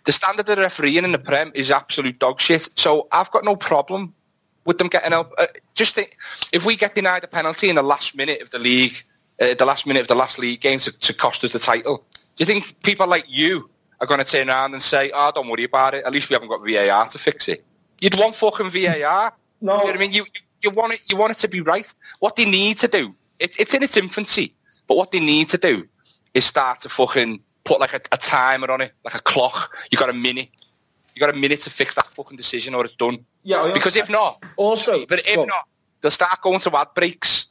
the 0.06 0.12
standard 0.12 0.48
of 0.48 0.60
refereeing 0.60 1.04
in 1.04 1.12
the 1.12 1.18
Prem 1.18 1.52
is 1.56 1.72
absolute 1.72 2.20
dog 2.20 2.40
shit. 2.40 2.70
So 2.76 3.08
I've 3.12 3.32
got 3.32 3.44
no 3.44 3.56
problem 3.56 4.14
with 4.66 4.78
them 4.78 4.88
getting 4.88 5.12
out. 5.12 5.32
Uh, 5.40 5.48
just 5.74 5.96
think, 5.96 6.18
if 6.54 6.64
we 6.68 6.76
get 6.76 6.94
denied 6.94 7.24
a 7.24 7.28
penalty 7.28 7.70
in 7.70 7.76
the 7.76 7.82
last 7.82 8.16
minute 8.16 8.44
of 8.44 8.52
the 8.52 8.60
league, 8.60 8.94
uh, 9.42 9.56
the 9.56 9.66
last 9.66 9.88
minute 9.88 10.02
of 10.02 10.08
the 10.08 10.14
last 10.14 10.38
league 10.38 10.62
game 10.62 10.78
to, 10.78 10.92
to 11.00 11.14
cost 11.16 11.44
us 11.44 11.52
the 11.52 11.58
title, 11.58 12.06
do 12.36 12.44
you 12.44 12.46
think 12.46 12.80
people 12.84 13.08
like 13.08 13.26
you 13.28 13.68
are 14.02 14.08
going 14.08 14.20
to 14.20 14.26
turn 14.26 14.50
around 14.50 14.74
and 14.74 14.82
say, 14.82 15.12
"Oh, 15.14 15.32
don't 15.34 15.48
worry 15.48 15.64
about 15.64 15.94
it. 15.94 16.04
At 16.04 16.12
least 16.12 16.30
we 16.30 16.34
haven't 16.34 16.50
got 16.50 16.60
VAR 16.68 17.08
to 17.08 17.18
fix 17.18 17.48
it." 17.48 17.64
You'd 18.02 18.20
want 18.20 18.36
fucking 18.36 18.70
VAR. 18.72 19.34
No. 19.62 19.74
you 19.74 19.80
know 19.80 19.86
what 19.86 19.96
I 19.96 20.00
mean. 20.00 20.12
You 20.12 20.26
you 20.64 20.72
want 20.72 20.94
it. 20.94 21.02
You 21.10 21.16
want 21.16 21.32
it 21.32 21.38
to 21.40 21.48
be 21.48 21.62
right. 21.62 21.94
What 22.20 22.36
they 22.36 22.46
need 22.46 22.78
to 22.80 22.88
do 22.88 23.16
it, 23.42 23.60
it's 23.60 23.74
in 23.74 23.84
its 23.84 23.98
infancy. 23.98 24.54
But 24.88 24.98
what 24.98 25.12
they 25.12 25.20
need 25.20 25.50
to 25.50 25.58
do 25.58 25.88
is 26.34 26.46
start 26.46 26.80
to 26.82 26.90
fucking 26.90 27.42
put 27.64 27.80
like 27.80 27.94
a, 27.94 28.02
a 28.12 28.18
timer 28.18 28.72
on 28.72 28.82
it, 28.82 28.94
like 29.04 29.16
a 29.16 29.22
clock. 29.22 29.76
You 29.92 29.98
got 29.98 30.10
a 30.10 30.14
minute. 30.14 30.50
You 31.16 31.20
got 31.20 31.30
a 31.30 31.38
minute 31.38 31.62
to 31.62 31.70
fix 31.70 31.96
that 31.96 32.08
fucking 32.08 32.38
decision, 32.38 32.74
or 32.74 32.86
it's 32.86 32.96
done. 32.96 33.26
Yeah, 33.44 33.58
oh, 33.62 33.74
Because 33.74 33.96
if 33.96 34.10
not, 34.10 34.42
Also, 34.56 35.06
but 35.08 35.20
if 35.28 35.46
not, 35.46 35.68
they'll 36.00 36.12
start 36.12 36.40
going 36.42 36.60
to 36.62 36.78
ad 36.78 36.88
breaks. 36.96 37.48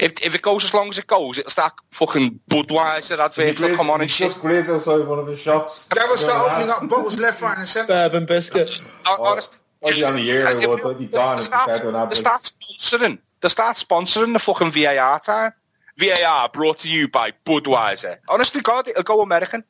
If 0.00 0.12
if 0.24 0.34
it 0.34 0.42
goes 0.42 0.64
as 0.64 0.74
long 0.74 0.88
as 0.88 0.98
it 0.98 1.06
goes, 1.06 1.38
it'll 1.38 1.50
start 1.50 1.72
fucking 1.90 2.40
Budweiser 2.50 3.18
adverts 3.18 3.62
will 3.62 3.76
come 3.76 3.90
on 3.90 4.00
and 4.00 4.10
He 4.10 4.14
shit. 4.14 4.28
just 4.30 4.40
grazed 4.42 4.70
outside 4.70 5.06
one 5.06 5.18
of 5.18 5.26
his 5.26 5.38
shops. 5.40 5.84
They 5.94 6.00
will 6.08 6.16
start 6.16 6.50
opening 6.52 6.70
up 6.70 6.88
bottles 6.88 7.18
left, 7.20 7.40
right, 7.42 7.58
and 7.58 7.66
centre. 7.68 7.88
bourbon 7.88 8.26
biscuit. 8.26 8.80
Hon- 9.04 9.26
honest- 9.32 9.64
I'd 9.84 10.02
on 10.04 10.14
the 10.16 10.30
air, 10.30 10.46
I 10.46 10.52
If- 10.52 10.66
would. 10.68 10.80
Gone 10.80 11.36
they 11.36 11.42
start, 11.42 11.68
they 11.70 11.90
they 11.90 11.98
adverts. 11.98 12.20
start 12.20 12.42
sponsoring. 12.42 13.18
They 13.40 13.48
start 13.48 13.76
sponsoring 13.76 14.32
the 14.32 14.38
fucking 14.38 14.70
VAR 14.70 15.18
time. 15.18 15.52
VAR 15.98 16.48
brought 16.48 16.78
to 16.78 16.88
you 16.88 17.08
by 17.08 17.32
Budweiser. 17.44 18.18
Honestly, 18.28 18.60
God, 18.60 18.86
it'll 18.88 19.02
go 19.02 19.20
American. 19.22 19.64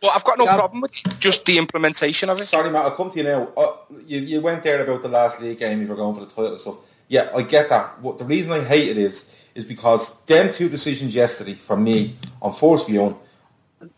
But 0.00 0.12
I've 0.14 0.24
got 0.24 0.38
no 0.38 0.44
Yeah. 0.44 0.56
problem 0.56 0.80
with 0.80 0.92
it. 0.96 1.18
Just 1.18 1.44
the 1.44 1.58
implementation 1.58 2.30
of 2.30 2.40
it. 2.40 2.46
Sorry, 2.46 2.70
Matt, 2.70 2.84
I'll 2.86 2.90
come 2.92 3.10
to 3.10 3.18
you 3.18 3.24
now. 3.24 3.48
Uh, 3.56 3.72
you, 4.06 4.20
you 4.20 4.40
went 4.40 4.62
there 4.62 4.82
about 4.82 5.02
the 5.02 5.08
last 5.08 5.40
league 5.42 5.58
game, 5.58 5.82
you 5.82 5.88
were 5.88 5.96
going 5.96 6.14
for 6.14 6.20
the 6.20 6.26
title 6.30 6.52
and 6.52 6.60
stuff. 6.60 6.76
Yeah, 7.08 7.28
I 7.36 7.42
get 7.42 7.68
that. 7.68 8.00
What 8.00 8.18
The 8.18 8.24
reason 8.24 8.52
I 8.52 8.60
hate 8.64 8.88
it 8.88 8.96
is, 8.96 9.30
is 9.54 9.64
because 9.64 10.20
them 10.22 10.52
two 10.52 10.68
decisions 10.68 11.14
yesterday 11.14 11.54
from 11.54 11.82
me 11.84 12.14
on 12.42 12.52
force 12.52 12.86
viewing, 12.86 13.16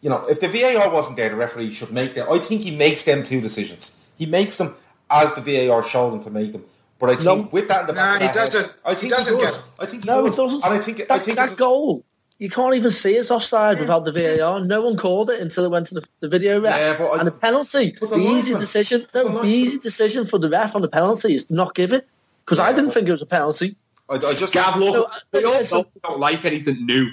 you 0.00 0.08
know, 0.10 0.24
if 0.26 0.40
the 0.40 0.48
VAR 0.48 0.90
wasn't 0.90 1.16
there, 1.16 1.28
the 1.28 1.36
referee 1.36 1.72
should 1.72 1.92
make 1.92 2.14
them. 2.14 2.26
I 2.30 2.38
think 2.38 2.62
he 2.62 2.76
makes 2.76 3.04
them 3.04 3.22
two 3.24 3.40
decisions. 3.40 3.92
He 4.16 4.26
makes 4.26 4.56
them 4.56 4.74
as 5.10 5.34
the 5.34 5.40
VAR 5.40 5.82
showed 5.82 6.14
him 6.14 6.22
to 6.24 6.30
make 6.30 6.52
them. 6.52 6.64
But 6.98 7.10
I 7.10 7.14
think 7.14 7.24
No. 7.24 7.48
with 7.50 7.66
that 7.68 7.80
in 7.82 7.86
the 7.88 7.92
Nah, 7.94 8.18
back 8.18 8.22
of 8.22 8.28
he 8.28 8.32
doesn't. 8.32 8.74
I 8.84 8.94
think 8.94 9.12
he, 9.12 9.16
doesn't 9.18 9.38
does. 9.40 9.58
get- 9.58 9.66
I 9.80 9.86
think 9.86 10.04
he 10.04 10.08
No, 10.10 10.20
it 10.20 10.28
does. 10.28 10.36
doesn't. 10.36 10.64
And 10.64 10.74
I 10.74 10.78
think, 10.78 11.00
I 11.00 11.04
that, 11.16 11.24
think 11.24 11.36
that 11.36 11.44
it's- 11.46 11.58
goal, 11.58 12.04
you 12.38 12.48
can't 12.48 12.74
even 12.76 12.90
see 12.92 13.14
it's 13.16 13.30
offside 13.30 13.80
without 13.80 14.04
the 14.04 14.12
VAR. 14.12 14.60
No 14.60 14.82
one 14.82 14.96
called 14.96 15.30
it 15.30 15.40
until 15.40 15.64
it 15.64 15.70
went 15.70 15.86
to 15.88 15.94
the, 15.96 16.04
the 16.20 16.28
video 16.28 16.60
ref. 16.60 16.76
Yeah, 16.78 16.96
but 16.96 17.06
I- 17.10 17.18
and 17.18 17.26
the 17.26 17.32
penalty, 17.32 17.96
the, 18.00 18.06
the 18.06 18.16
easy 18.18 18.54
decision, 18.54 19.06
the 19.12 19.24
no, 19.24 19.28
the 19.28 19.34
linesman- 19.34 19.50
easy 19.50 19.78
decision 19.78 20.26
for 20.26 20.38
the 20.38 20.48
ref 20.48 20.76
on 20.76 20.82
the 20.82 20.88
penalty 20.88 21.34
is 21.34 21.46
to 21.46 21.54
not 21.54 21.74
give 21.74 21.92
it. 21.92 22.06
Because 22.44 22.58
I 22.60 22.70
didn't 22.72 22.86
but- 22.86 22.94
think 22.94 23.08
it 23.08 23.12
was 23.12 23.22
a 23.22 23.26
penalty. 23.26 23.74
I, 24.08 24.14
I 24.14 24.34
just 24.34 24.52
Gav, 24.52 24.76
look, 24.76 24.94
No, 24.94 25.04
uh, 25.04 25.18
we 25.32 25.44
all 25.44 25.52
listen. 25.58 25.78
know 25.78 25.86
don't 26.02 26.20
like 26.20 26.44
anything 26.44 26.84
new. 26.86 27.10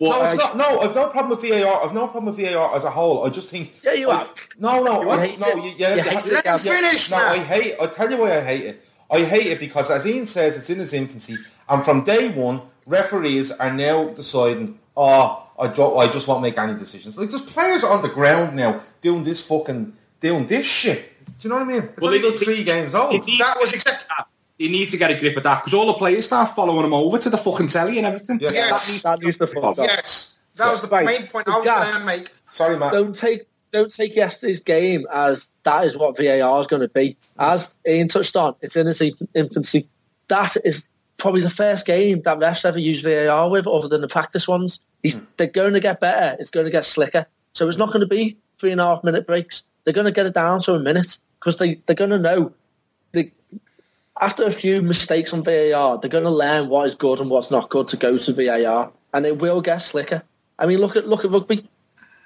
But 0.00 0.08
No, 0.10 0.24
it's 0.24 0.34
I- 0.34 0.36
not. 0.38 0.56
No, 0.56 0.80
I've 0.80 0.94
no 0.94 1.08
problem 1.08 1.30
with 1.30 1.48
VAR. 1.48 1.84
I've 1.84 1.94
no 1.94 2.08
problem 2.08 2.34
with 2.34 2.44
VAR 2.44 2.76
as 2.76 2.84
a 2.84 2.90
whole. 2.90 3.24
I 3.24 3.30
just 3.30 3.48
think. 3.48 3.74
Yeah, 3.82 3.92
you 3.92 4.10
I- 4.10 4.26
No, 4.58 4.82
no, 4.82 5.02
You 5.02 5.10
I, 5.10 5.26
hate 5.26 5.40
no. 5.40 5.46
it. 5.48 5.56
You, 5.56 5.74
yeah, 5.76 5.90
You 5.90 5.96
you 5.96 6.02
hate 6.10 6.26
it, 6.26 6.32
Let 6.32 6.44
yeah, 6.44 6.56
finish, 6.58 7.10
No, 7.10 7.16
man. 7.16 7.26
I 7.26 7.38
hate. 7.38 7.74
I 7.80 7.86
tell 7.86 8.10
you 8.10 8.18
why 8.18 8.36
I 8.38 8.40
hate 8.42 8.64
it. 8.64 8.84
I 9.10 9.20
hate 9.24 9.46
it 9.46 9.60
because, 9.60 9.90
as 9.90 10.06
Ian 10.06 10.26
says, 10.26 10.56
it's 10.56 10.68
in 10.70 10.80
its 10.80 10.92
infancy, 10.92 11.36
and 11.68 11.84
from 11.84 12.04
day 12.04 12.28
one, 12.28 12.62
referees 12.86 13.52
are 13.52 13.72
now 13.72 14.08
deciding. 14.08 14.78
Oh, 14.96 15.46
I 15.58 15.68
don't. 15.68 15.96
I 15.98 16.10
just 16.10 16.26
won't 16.28 16.42
make 16.42 16.58
any 16.58 16.74
decisions. 16.74 17.16
Like 17.16 17.30
there's 17.30 17.42
players 17.42 17.84
on 17.84 18.02
the 18.02 18.08
ground 18.08 18.56
now 18.56 18.80
doing 19.00 19.22
this 19.24 19.46
fucking 19.46 19.92
doing 20.20 20.46
this 20.46 20.66
shit. 20.66 21.12
Do 21.26 21.32
you 21.40 21.48
know 21.50 21.56
what 21.56 21.68
I 21.68 21.72
mean? 21.72 21.82
It's 21.84 21.96
Well, 22.00 22.06
only 22.08 22.18
they 22.18 22.28
don't- 22.30 22.38
three 22.38 22.64
games 22.64 22.94
old. 22.94 23.12
That 23.12 23.56
was 23.60 23.72
exactly. 23.72 24.24
He 24.64 24.70
needs 24.70 24.92
to 24.92 24.96
get 24.96 25.10
a 25.10 25.20
grip 25.20 25.36
of 25.36 25.42
that 25.42 25.60
because 25.60 25.74
all 25.74 25.84
the 25.84 25.92
players 25.92 26.24
start 26.24 26.48
following 26.48 26.86
him 26.86 26.94
over 26.94 27.18
to 27.18 27.28
the 27.28 27.36
fucking 27.36 27.66
telly 27.66 27.98
and 27.98 28.06
everything. 28.06 28.40
Yeah. 28.40 28.48
Yes. 28.50 29.02
That 29.02 29.20
needs 29.20 29.36
to 29.36 29.46
fuck. 29.46 29.76
Yes, 29.76 30.38
that 30.56 30.70
was 30.70 30.80
the 30.80 30.88
Right. 30.88 31.04
main 31.04 31.26
point 31.26 31.46
I 31.46 31.58
was 31.58 31.66
Gav. 31.66 31.84
going 31.84 31.98
to 31.98 32.06
make. 32.06 32.30
Sorry, 32.48 32.78
Matt. 32.78 32.90
Don't 32.92 33.14
take 33.14 33.46
don't 33.72 33.94
take 33.94 34.16
yesterday's 34.16 34.60
game 34.60 35.06
as 35.12 35.50
that 35.64 35.84
is 35.84 35.98
what 35.98 36.16
VAR 36.16 36.60
is 36.62 36.66
going 36.66 36.80
to 36.80 36.88
be. 36.88 37.14
As 37.38 37.74
Ian 37.86 38.08
touched 38.08 38.36
on, 38.36 38.54
it's 38.62 38.74
in 38.74 38.86
its 38.86 39.02
infancy. 39.34 39.86
That 40.28 40.56
is 40.64 40.88
probably 41.18 41.42
the 41.42 41.50
first 41.50 41.84
game 41.84 42.22
that 42.22 42.38
refs 42.38 42.64
ever 42.64 42.78
use 42.78 43.02
VAR 43.02 43.50
with, 43.50 43.66
other 43.66 43.88
than 43.88 44.00
the 44.00 44.08
practice 44.08 44.48
ones. 44.48 44.80
He's, 45.02 45.16
hmm. 45.16 45.24
They're 45.36 45.48
going 45.48 45.74
to 45.74 45.80
get 45.80 46.00
better. 46.00 46.38
It's 46.40 46.48
going 46.50 46.64
to 46.64 46.72
get 46.72 46.86
slicker. 46.86 47.26
So 47.52 47.68
it's 47.68 47.76
not 47.76 47.88
going 47.88 48.00
to 48.00 48.06
be 48.06 48.38
three 48.58 48.72
and 48.72 48.80
a 48.80 48.84
half 48.86 49.04
minute 49.04 49.26
breaks. 49.26 49.62
They're 49.84 49.92
going 49.92 50.06
to 50.06 50.10
get 50.12 50.24
it 50.24 50.32
down 50.32 50.60
to 50.62 50.72
a 50.72 50.80
minute 50.80 51.18
because 51.38 51.58
they, 51.58 51.74
they're 51.84 51.96
going 51.96 52.10
to 52.10 52.18
know. 52.18 52.54
They, 53.12 53.30
after 54.20 54.44
a 54.44 54.50
few 54.50 54.82
mistakes 54.82 55.32
on 55.32 55.42
VAR, 55.42 55.98
they're 55.98 56.10
going 56.10 56.24
to 56.24 56.30
learn 56.30 56.68
what 56.68 56.86
is 56.86 56.94
good 56.94 57.20
and 57.20 57.30
what's 57.30 57.50
not 57.50 57.68
good 57.68 57.88
to 57.88 57.96
go 57.96 58.18
to 58.18 58.32
VAR, 58.32 58.92
and 59.12 59.26
it 59.26 59.38
will 59.38 59.60
get 59.60 59.78
slicker. 59.78 60.22
I 60.58 60.66
mean, 60.66 60.78
look 60.78 60.96
at 60.96 61.08
look 61.08 61.24
at 61.24 61.30
rugby 61.30 61.68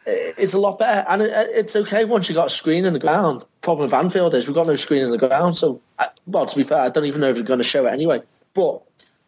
it's 0.08 0.54
a 0.54 0.58
lot 0.58 0.78
better, 0.78 1.06
and 1.08 1.22
it, 1.22 1.32
it's 1.52 1.76
okay 1.76 2.04
once 2.04 2.28
you 2.28 2.34
got 2.34 2.46
a 2.46 2.50
screen 2.50 2.84
in 2.84 2.92
the 2.92 2.98
ground. 2.98 3.44
Problem 3.60 3.86
with 3.86 3.94
Anfield 3.94 4.34
is 4.34 4.46
we've 4.46 4.54
got 4.54 4.66
no 4.66 4.76
screen 4.76 5.02
in 5.02 5.10
the 5.10 5.18
ground, 5.18 5.56
so 5.56 5.80
well, 6.26 6.46
to 6.46 6.56
be 6.56 6.62
fair, 6.62 6.80
I 6.80 6.88
don't 6.88 7.04
even 7.04 7.20
know 7.20 7.28
if 7.28 7.36
they're 7.36 7.44
going 7.44 7.58
to 7.58 7.64
show 7.64 7.86
it 7.86 7.92
anyway. 7.92 8.22
But 8.54 8.82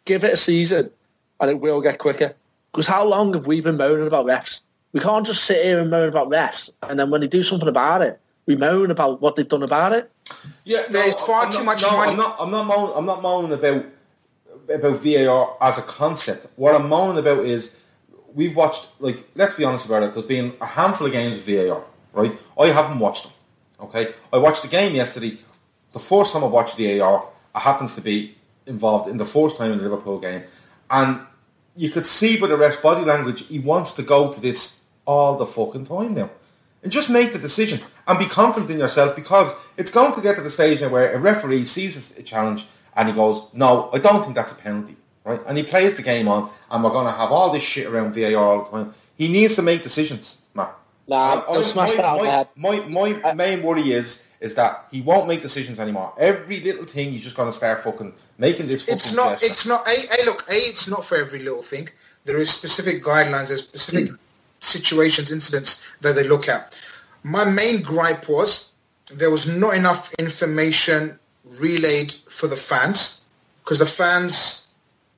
give 0.04 0.24
it 0.24 0.32
a 0.32 0.36
season, 0.36 0.90
and 1.40 1.50
it 1.50 1.60
will 1.60 1.80
get 1.80 1.98
quicker. 1.98 2.34
Because 2.72 2.86
how 2.86 3.04
long 3.04 3.34
have 3.34 3.46
we 3.46 3.60
been 3.60 3.76
moaning 3.76 4.06
about 4.06 4.26
refs? 4.26 4.60
We 4.92 5.00
can't 5.00 5.26
just 5.26 5.44
sit 5.44 5.64
here 5.64 5.80
and 5.80 5.90
moan 5.90 6.08
about 6.08 6.30
refs, 6.30 6.70
and 6.82 6.98
then 6.98 7.10
when 7.10 7.20
they 7.20 7.28
do 7.28 7.42
something 7.42 7.68
about 7.68 8.02
it, 8.02 8.20
we 8.46 8.56
moan 8.56 8.90
about 8.90 9.20
what 9.20 9.36
they've 9.36 9.48
done 9.48 9.62
about 9.62 9.92
it. 9.92 10.10
Yeah, 10.64 10.82
There's 10.88 11.14
far 11.22 11.44
I'm 11.46 11.52
too 11.52 11.58
not- 11.58 11.66
much 11.66 11.82
no, 11.82 11.90
money. 11.96 12.10
I'm 12.12 12.16
not. 12.16 12.36
I'm 12.38 12.50
not 12.50 12.66
moaning. 12.66 12.94
I'm 12.96 13.06
not 13.06 13.22
moaning 13.22 13.52
about 13.52 13.84
about 14.72 14.98
VAR 14.98 15.56
as 15.60 15.78
a 15.78 15.82
concept. 15.82 16.46
What 16.56 16.74
I'm 16.74 16.88
moaning 16.88 17.18
about 17.18 17.44
is 17.44 17.76
we've 18.34 18.54
watched. 18.56 18.88
Like, 19.00 19.28
let's 19.34 19.54
be 19.54 19.64
honest 19.64 19.86
about 19.86 20.02
it. 20.04 20.12
There's 20.14 20.26
been 20.26 20.54
a 20.60 20.66
handful 20.66 21.06
of 21.06 21.12
games 21.12 21.38
of 21.38 21.44
VAR. 21.44 21.82
Right? 22.12 22.32
I 22.58 22.66
haven't 22.68 22.98
watched 22.98 23.24
them. 23.24 23.32
Okay, 23.80 24.12
I 24.32 24.38
watched 24.38 24.62
the 24.62 24.68
game 24.68 24.94
yesterday. 24.94 25.38
The 25.92 25.98
first 25.98 26.32
time 26.32 26.44
I 26.44 26.48
watched 26.48 26.76
VAR, 26.76 27.24
I 27.54 27.60
happens 27.60 27.94
to 27.96 28.00
be 28.00 28.36
involved 28.66 29.08
in 29.08 29.16
the 29.16 29.24
first 29.24 29.56
time 29.56 29.72
in 29.72 29.78
the 29.78 29.84
Liverpool 29.84 30.18
game, 30.20 30.42
and 30.90 31.20
you 31.76 31.88
could 31.90 32.06
see 32.06 32.36
by 32.38 32.46
the 32.46 32.56
ref's 32.56 32.76
body 32.76 33.04
language 33.04 33.46
he 33.46 33.58
wants 33.58 33.92
to 33.94 34.02
go 34.02 34.30
to 34.32 34.40
this 34.40 34.82
all 35.06 35.36
the 35.36 35.46
fucking 35.46 35.84
time 35.86 36.14
now. 36.14 36.30
And 36.82 36.90
just 36.90 37.10
make 37.10 37.32
the 37.32 37.38
decision 37.38 37.80
and 38.06 38.18
be 38.18 38.24
confident 38.24 38.70
in 38.70 38.78
yourself 38.78 39.14
because 39.14 39.52
it's 39.76 39.90
going 39.90 40.14
to 40.14 40.20
get 40.22 40.36
to 40.36 40.42
the 40.42 40.48
stage 40.50 40.80
now 40.80 40.88
where 40.88 41.12
a 41.12 41.18
referee 41.18 41.66
sees 41.66 42.16
a 42.16 42.22
challenge 42.22 42.64
and 42.96 43.08
he 43.08 43.14
goes, 43.14 43.42
no, 43.52 43.90
I 43.92 43.98
don't 43.98 44.22
think 44.22 44.34
that's 44.34 44.52
a 44.52 44.54
penalty, 44.54 44.96
right? 45.24 45.40
And 45.46 45.58
he 45.58 45.62
plays 45.62 45.94
the 45.96 46.02
game 46.02 46.26
on 46.26 46.50
and 46.70 46.82
we're 46.82 46.90
going 46.90 47.06
to 47.06 47.12
have 47.12 47.30
all 47.30 47.50
this 47.50 47.62
shit 47.62 47.86
around 47.86 48.14
VAR 48.14 48.36
all 48.36 48.64
the 48.64 48.70
time. 48.70 48.94
He 49.14 49.28
needs 49.28 49.56
to 49.56 49.62
make 49.62 49.82
decisions, 49.82 50.42
Matt. 50.54 50.74
Nah, 51.06 51.42
I- 51.42 51.54
don't 51.54 51.58
I- 51.58 51.62
smash 51.62 51.90
my, 51.90 51.96
that 51.96 52.04
on 52.04 52.18
my, 52.18 52.24
the 52.24 52.30
head. 52.30 52.48
my, 52.56 53.12
my 53.22 53.32
main 53.34 53.62
worry 53.62 53.92
is 53.92 54.26
is 54.40 54.54
that 54.54 54.86
he 54.90 55.02
won't 55.02 55.28
make 55.28 55.42
decisions 55.42 55.78
anymore. 55.78 56.14
Every 56.18 56.60
little 56.60 56.84
thing 56.84 57.12
he's 57.12 57.24
just 57.24 57.36
going 57.36 57.50
to 57.50 57.56
start 57.56 57.84
fucking 57.84 58.14
making 58.38 58.68
this 58.68 58.84
fucking 58.84 58.94
It's 58.96 59.12
not. 59.14 59.32
gesture. 59.32 59.46
It's 59.46 59.66
not. 59.66 59.86
A, 59.86 60.22
a 60.22 60.24
look. 60.24 60.48
A. 60.48 60.54
It's 60.54 60.88
not 60.88 61.04
for 61.04 61.16
every 61.18 61.40
little 61.40 61.60
thing. 61.62 61.90
There 62.24 62.38
is 62.38 62.48
specific 62.50 63.02
guidelines. 63.04 63.48
There's 63.48 63.64
specific 63.64 64.12
mm. 64.12 64.18
Situations, 64.60 65.30
incidents 65.30 65.90
that 66.00 66.14
they 66.14 66.26
look 66.26 66.48
at. 66.48 66.78
My 67.22 67.44
main 67.44 67.82
gripe 67.82 68.28
was 68.28 68.72
there 69.14 69.30
was 69.30 69.46
not 69.46 69.74
enough 69.74 70.14
information 70.14 71.18
relayed 71.58 72.12
for 72.12 72.46
the 72.46 72.56
fans 72.56 73.24
because 73.64 73.78
the 73.78 73.86
fans 73.86 74.72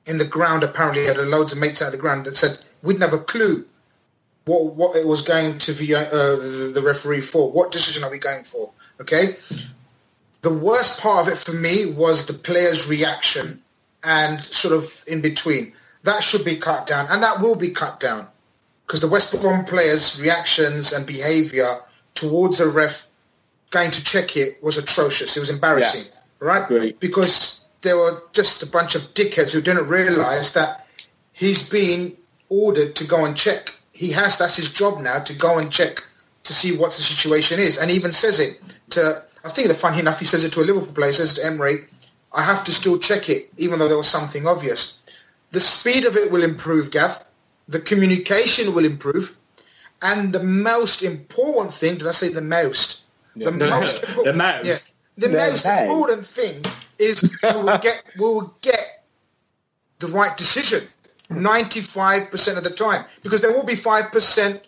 in 0.05 0.17
the 0.17 0.25
ground 0.25 0.63
apparently 0.63 1.05
had 1.05 1.17
loads 1.17 1.51
of 1.51 1.59
mates 1.59 1.81
out 1.81 1.87
of 1.87 1.91
the 1.91 1.97
ground 1.97 2.25
that 2.25 2.35
said 2.35 2.57
we 2.81 2.93
didn't 2.93 3.09
have 3.09 3.19
a 3.19 3.23
clue 3.23 3.65
what 4.45 4.75
what 4.75 4.95
it 4.95 5.07
was 5.07 5.21
going 5.21 5.57
to 5.59 5.73
be 5.73 5.95
uh, 5.95 6.03
the, 6.03 6.71
the 6.73 6.81
referee 6.81 7.21
for. 7.21 7.51
What 7.51 7.71
decision 7.71 8.03
are 8.03 8.11
we 8.11 8.17
going 8.17 8.43
for? 8.43 8.71
Okay. 8.99 9.37
The 10.41 10.53
worst 10.53 10.99
part 10.99 11.25
of 11.25 11.31
it 11.31 11.37
for 11.37 11.53
me 11.53 11.93
was 11.93 12.25
the 12.25 12.33
players' 12.33 12.89
reaction 12.89 13.61
and 14.03 14.43
sort 14.43 14.73
of 14.73 15.03
in 15.07 15.21
between. 15.21 15.71
That 16.03 16.21
should 16.21 16.43
be 16.43 16.57
cut 16.57 16.85
down, 16.85 17.07
and 17.09 17.23
that 17.23 17.39
will 17.39 17.55
be 17.55 17.69
cut 17.69 18.01
down 18.01 18.27
because 18.85 18.99
the 18.99 19.07
West 19.07 19.39
Brom 19.41 19.65
players' 19.65 20.21
reactions 20.21 20.93
and 20.93 21.05
behaviour 21.05 21.67
towards 22.15 22.57
the 22.57 22.67
ref 22.67 23.07
going 23.71 23.91
to 23.91 24.03
check 24.03 24.37
it 24.37 24.61
was 24.63 24.77
atrocious. 24.77 25.35
It 25.35 25.39
was 25.39 25.49
embarrassing, 25.49 26.11
right? 26.39 26.67
Great. 26.67 26.99
Because 26.99 27.67
there 27.81 27.97
were 27.97 28.21
just 28.33 28.63
a 28.63 28.67
bunch 28.67 28.95
of 28.95 29.01
dickheads 29.13 29.53
who 29.53 29.61
didn't 29.61 29.87
realise 29.87 30.53
that 30.53 30.87
he's 31.33 31.67
been 31.67 32.15
ordered 32.49 32.95
to 32.95 33.07
go 33.07 33.25
and 33.25 33.35
check. 33.35 33.75
He 33.93 34.11
has 34.11 34.37
that's 34.37 34.55
his 34.55 34.71
job 34.71 35.01
now 35.01 35.19
to 35.19 35.37
go 35.37 35.57
and 35.57 35.71
check 35.71 36.03
to 36.43 36.53
see 36.53 36.75
what 36.75 36.91
the 36.91 37.01
situation 37.01 37.59
is, 37.59 37.77
and 37.77 37.89
he 37.89 37.95
even 37.95 38.13
says 38.13 38.39
it 38.39 38.61
to. 38.91 39.23
I 39.45 39.49
think 39.49 39.67
the 39.67 39.73
funny 39.73 39.99
enough, 39.99 40.19
he 40.19 40.25
says 40.25 40.43
it 40.43 40.53
to 40.53 40.61
a 40.61 40.63
Liverpool 40.63 40.93
player. 40.93 41.07
He 41.07 41.13
says 41.13 41.33
to 41.35 41.41
Emre, 41.41 41.85
"I 42.33 42.41
have 42.41 42.63
to 42.65 42.71
still 42.71 42.97
check 42.99 43.29
it, 43.29 43.49
even 43.57 43.79
though 43.79 43.87
there 43.87 43.97
was 43.97 44.07
something 44.07 44.47
obvious." 44.47 45.01
The 45.51 45.59
speed 45.59 46.05
of 46.05 46.15
it 46.15 46.31
will 46.31 46.43
improve, 46.43 46.91
Gav. 46.91 47.23
The 47.67 47.79
communication 47.79 48.73
will 48.75 48.85
improve, 48.85 49.37
and 50.01 50.33
the 50.33 50.43
most 50.43 51.01
important 51.03 51.73
thing. 51.73 51.97
Did 51.97 52.07
I 52.07 52.11
say 52.11 52.29
the 52.29 52.41
most? 52.41 53.05
The 53.35 53.51
most. 53.51 54.01
The 54.23 54.33
most. 54.33 54.65
Yeah. 54.65 54.75
The 55.17 55.27
The 55.29 55.37
most 55.37 55.65
most. 55.65 55.81
important 55.81 56.25
thing 56.25 56.63
is 56.99 57.39
we 57.43 57.51
will 57.51 57.77
get 57.81 58.03
we 58.15 58.21
will 58.21 58.53
get 58.61 59.05
the 59.99 60.07
right 60.07 60.35
decision 60.37 60.81
95% 61.29 62.57
of 62.57 62.63
the 62.63 62.69
time 62.69 63.05
because 63.23 63.41
there 63.41 63.53
will 63.53 63.63
be 63.63 63.73
5% 63.73 64.61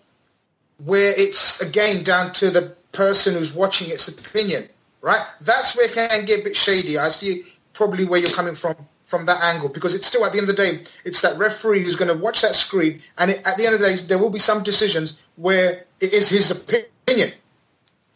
where 0.85 1.13
it's 1.17 1.61
again 1.61 2.03
down 2.03 2.31
to 2.33 2.49
the 2.49 2.75
person 2.91 3.33
who's 3.33 3.53
watching 3.53 3.91
its 3.91 4.07
opinion 4.07 4.67
right 5.01 5.21
that's 5.41 5.75
where 5.75 5.85
it 5.85 5.93
can 5.93 6.25
get 6.25 6.41
a 6.41 6.43
bit 6.43 6.55
shady 6.55 6.97
i 6.97 7.09
see 7.09 7.43
probably 7.73 8.05
where 8.05 8.19
you're 8.19 8.31
coming 8.31 8.55
from 8.55 8.75
from 9.05 9.25
that 9.27 9.41
angle 9.43 9.69
because 9.69 9.95
it's 9.95 10.07
still 10.07 10.25
at 10.25 10.33
the 10.33 10.39
end 10.39 10.49
of 10.49 10.55
the 10.55 10.61
day, 10.61 10.83
it's 11.05 11.21
that 11.21 11.37
referee 11.37 11.83
who's 11.83 11.95
going 11.95 12.13
to 12.15 12.21
watch 12.21 12.41
that 12.41 12.55
screen, 12.55 13.01
and 13.19 13.31
it, 13.31 13.45
at 13.45 13.55
the 13.57 13.65
end 13.65 13.75
of 13.75 13.81
the 13.81 13.87
day, 13.87 13.95
there 14.07 14.17
will 14.17 14.29
be 14.29 14.39
some 14.39 14.63
decisions 14.63 15.21
where 15.37 15.85
it 16.01 16.13
is 16.13 16.29
his 16.29 16.51
opinion, 16.51 17.31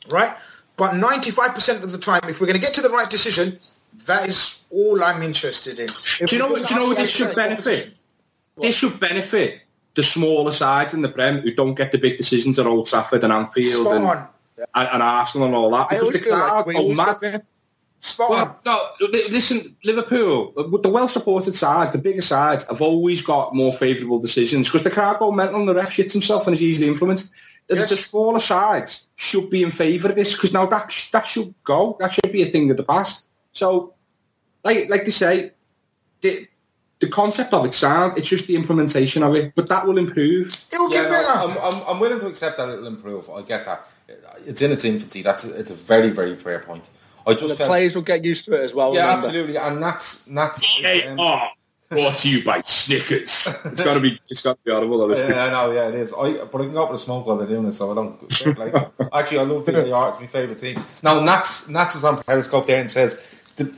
right? 0.10 0.36
But 0.78 0.92
95% 0.92 1.84
of 1.84 1.92
the 1.92 1.98
time, 1.98 2.22
if 2.28 2.40
we're 2.40 2.48
going 2.48 2.60
to 2.60 2.66
get 2.66 2.74
to 2.76 2.82
the 2.82 2.90
right 2.90 3.10
decision, 3.10 3.60
that 4.06 4.28
is 4.28 4.62
all 4.72 5.04
I'm 5.04 5.22
interested 5.22 5.80
in. 5.80 5.86
If 5.86 6.30
Do 6.30 6.36
you 6.36 6.42
know 6.42 6.48
what? 6.48 6.68
Do 6.68 6.74
you 6.74 6.80
know 6.80 6.88
what 6.88 6.98
this 6.98 7.12
should 7.12 7.36
benefit? 7.36 7.94
This 8.58 8.78
should 8.78 9.00
benefit 9.00 9.62
the 9.96 10.04
smaller 10.04 10.52
sides 10.52 10.94
in 10.94 11.02
the 11.02 11.10
Prem 11.10 11.40
who 11.40 11.54
don't 11.54 11.76
get 11.76 11.92
the 11.92 11.98
big 11.98 12.18
decisions 12.18 12.60
at 12.60 12.66
Old 12.66 12.88
Trafford 12.88 13.24
and 13.24 13.34
Anfield 13.34 13.86
Spot 13.86 13.96
and, 13.96 14.06
on. 14.06 14.28
and, 14.76 14.90
and 14.94 15.04
Arsenal 15.04 15.48
and 15.48 15.56
all 15.56 15.72
that 15.72 15.90
because 15.90 16.04
always 16.04 16.18
the 16.18 16.24
feel 16.24 16.38
like 16.38 16.50
crowd 16.50 16.66
go 16.66 16.78
always 16.78 16.98
mad. 16.98 17.44
Get 18.02 18.06
Spot 18.06 18.32
on. 18.32 18.56
Well, 18.66 18.94
no, 19.02 19.08
listen, 19.30 19.76
Liverpool, 19.84 20.54
uh, 20.58 20.64
with 20.70 20.84
the 20.84 20.90
well-supported 20.90 21.54
sides, 21.56 21.92
the 21.92 21.98
bigger 21.98 22.22
sides, 22.22 22.66
have 22.68 22.82
always 22.82 23.22
got 23.22 23.54
more 23.54 23.72
favourable 23.74 24.20
decisions 24.20 24.68
because 24.68 24.84
the 24.84 24.90
crowd 24.90 25.20
go 25.20 25.32
mental 25.32 25.60
and 25.60 25.68
the 25.68 25.76
ref 25.76 25.90
shits 25.92 26.14
himself 26.14 26.48
and 26.48 26.54
is 26.56 26.62
easily 26.62 26.88
influenced. 26.88 27.32
The- 27.68 27.76
Yes. 27.76 27.90
The 27.90 27.98
smaller 27.98 28.40
sides 28.40 29.08
should 29.16 29.50
be 29.52 29.62
in 29.62 29.70
favour 29.70 30.10
of 30.10 30.16
this 30.16 30.34
because 30.34 30.54
now 30.54 30.66
that 30.66 30.92
that 31.12 31.28
should 31.28 31.54
go. 31.64 31.98
That 32.00 32.12
should 32.14 32.32
be 32.32 32.42
a 32.42 32.46
thing 32.48 32.72
of 32.72 32.78
the 32.78 32.84
past. 32.84 33.28
So, 33.54 33.94
like 34.64 34.90
like 34.90 35.04
they 35.06 35.12
say, 35.12 35.52
the, 36.22 36.48
the 37.00 37.08
concept 37.10 37.54
of 37.54 37.66
it 37.66 37.74
sound. 37.74 38.18
It's 38.18 38.28
just 38.28 38.48
the 38.48 38.56
implementation 38.56 39.22
of 39.22 39.36
it, 39.36 39.54
but 39.56 39.68
that 39.70 39.86
will 39.86 40.00
improve. 40.00 40.48
It 40.72 40.80
will 40.80 40.92
Yeah, 40.92 41.04
get 41.04 41.12
no, 41.12 41.18
better. 41.18 41.30
I'm, 41.60 41.74
I'm, 41.74 41.82
I'm 41.90 42.00
willing 42.00 42.20
to 42.22 42.28
accept 42.28 42.58
that 42.58 42.70
it'll 42.70 42.88
improve. 42.88 43.30
I 43.30 43.42
get 43.44 43.66
that. 43.66 43.88
It's 44.48 44.62
in 44.64 44.72
its 44.72 44.84
infancy. 44.84 45.22
That's 45.22 45.44
a, 45.46 45.54
it's 45.60 45.70
a 45.70 45.76
very, 45.76 46.10
very 46.10 46.36
fair 46.36 46.60
point. 46.62 46.90
I 47.28 47.34
just 47.34 47.48
The 47.50 47.56
felt, 47.56 47.68
players 47.70 47.96
will 47.96 48.02
get 48.04 48.24
used 48.26 48.46
to 48.46 48.54
it 48.54 48.62
as 48.64 48.74
well. 48.74 48.94
yeah, 48.94 49.02
remember. 49.08 49.28
absolutely, 49.28 49.58
and 49.58 49.82
that's 49.84 50.24
that's. 50.26 50.64
um, 51.08 51.18
oh, 51.20 51.48
brought 51.90 52.16
to 52.18 52.30
you 52.30 52.44
by 52.44 52.62
Snickers. 52.62 53.48
It's 53.66 53.84
got 53.84 53.94
to 53.96 54.00
be. 54.00 54.20
It's 54.30 54.42
got 54.42 54.54
to 54.54 54.60
be 54.64 54.72
audible. 54.72 55.02
obviously. 55.02 55.34
Yeah, 55.34 55.46
I 55.46 55.50
know, 55.52 55.72
yeah, 55.72 55.88
it 55.90 55.96
is. 55.96 56.14
I, 56.14 56.34
but 56.46 56.62
I 56.62 56.66
can 56.66 56.74
go 56.74 56.84
up 56.84 56.92
with 56.92 57.02
a 57.02 57.04
smoke 57.04 57.26
while 57.26 57.38
they're 57.38 57.48
doing 57.48 57.66
it, 57.66 57.74
so 57.74 57.92
I 57.92 57.96
don't. 57.96 58.58
Like, 58.58 58.74
actually, 59.14 59.40
I 59.40 59.44
love 59.44 59.66
VAR. 59.66 60.10
It's 60.12 60.20
my 60.22 60.28
favourite 60.28 60.60
team. 60.60 60.84
Now, 61.04 61.20
Nats, 61.22 61.68
Nats 61.70 61.96
is 61.96 62.04
on 62.04 62.22
Periscope 62.24 62.68
there 62.68 62.82
and 62.82 62.92
says 62.92 63.20
the, 63.58 63.74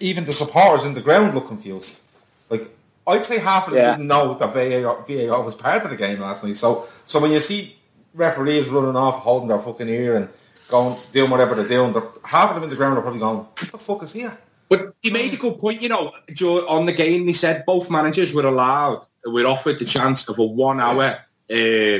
even 0.00 0.24
the 0.24 0.32
supporters 0.32 0.86
in 0.86 0.94
the 0.94 1.00
ground 1.00 1.34
look 1.34 1.48
confused. 1.48 2.00
Like, 2.48 2.68
I'd 3.06 3.24
say 3.24 3.38
half 3.40 3.66
of 3.68 3.74
them 3.74 3.82
Yeah. 3.82 3.90
didn't 3.96 4.08
know 4.08 4.34
that 4.34 4.52
VAR, 4.52 5.02
VAR 5.06 5.42
was 5.42 5.54
part 5.54 5.82
of 5.84 5.90
the 5.90 5.96
game 5.96 6.20
last 6.20 6.44
night. 6.44 6.56
So, 6.56 6.86
so 7.06 7.18
when 7.20 7.30
you 7.32 7.40
see 7.40 7.76
referees 8.14 8.68
running 8.68 8.96
off, 8.96 9.16
holding 9.22 9.48
their 9.48 9.58
fucking 9.58 9.88
ear 9.88 10.16
and 10.16 10.28
going, 10.70 10.96
doing 11.12 11.30
whatever 11.30 11.54
they're 11.54 11.68
doing, 11.68 11.92
they're, 11.92 12.08
half 12.24 12.50
of 12.50 12.54
them 12.56 12.64
in 12.64 12.70
the 12.70 12.76
ground 12.76 12.96
are 12.98 13.02
probably 13.02 13.20
going, 13.20 13.38
"What 13.38 13.72
the 13.72 13.78
fuck 13.78 14.02
is 14.02 14.12
here?" 14.12 14.36
But 14.68 14.94
he 15.02 15.10
made 15.10 15.32
a 15.34 15.36
good 15.36 15.58
point, 15.58 15.82
you 15.82 15.88
know, 15.88 16.12
Joe, 16.32 16.66
on 16.68 16.86
the 16.86 16.92
game. 16.92 17.26
He 17.26 17.32
said 17.32 17.64
both 17.66 17.90
managers 17.90 18.32
were 18.32 18.46
allowed, 18.46 19.04
were 19.26 19.44
offered 19.46 19.78
the 19.80 19.84
chance 19.84 20.28
of 20.28 20.38
a 20.38 20.44
one-hour. 20.44 21.18
Uh, 21.50 21.98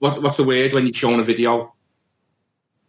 what, 0.00 0.20
what's 0.22 0.36
the 0.36 0.44
word 0.44 0.72
when 0.74 0.84
you're 0.86 0.92
showing 0.92 1.20
a 1.20 1.22
video? 1.22 1.72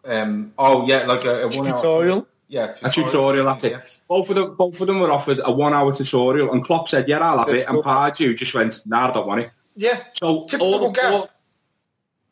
Um, 0.04 0.54
oh 0.58 0.88
yeah, 0.88 1.06
like 1.06 1.26
a, 1.26 1.44
a 1.44 1.48
one 1.50 1.68
hour 1.68 1.76
Tutorial? 1.76 2.28
Yeah, 2.48 2.76
A 2.84 2.90
tutorial. 2.90 3.46
That's 3.46 3.64
it. 3.64 3.72
Yeah. 3.72 3.82
Both 4.10 4.30
of 4.30 4.36
them, 4.36 4.56
both 4.56 4.82
of 4.82 4.88
them 4.88 5.00
were 5.00 5.10
offered 5.12 5.40
a 5.44 5.52
one-hour 5.52 5.94
tutorial, 5.94 6.52
and 6.52 6.62
Klopp 6.64 6.90
said, 6.90 7.08
"Yeah, 7.08 7.20
I'll 7.20 7.38
have 7.38 7.50
it." 7.50 7.66
And 7.68 7.78
Pardew 7.78 8.36
just 8.36 8.54
went, 8.54 8.86
"Nah, 8.86 9.10
I 9.10 9.12
don't 9.14 9.26
want 9.26 9.42
it." 9.42 9.52
Yeah. 9.76 9.98
So 10.14 10.46
Typical 10.46 10.74
all, 10.86 10.92
Gav. 10.92 11.14
all- 11.14 11.30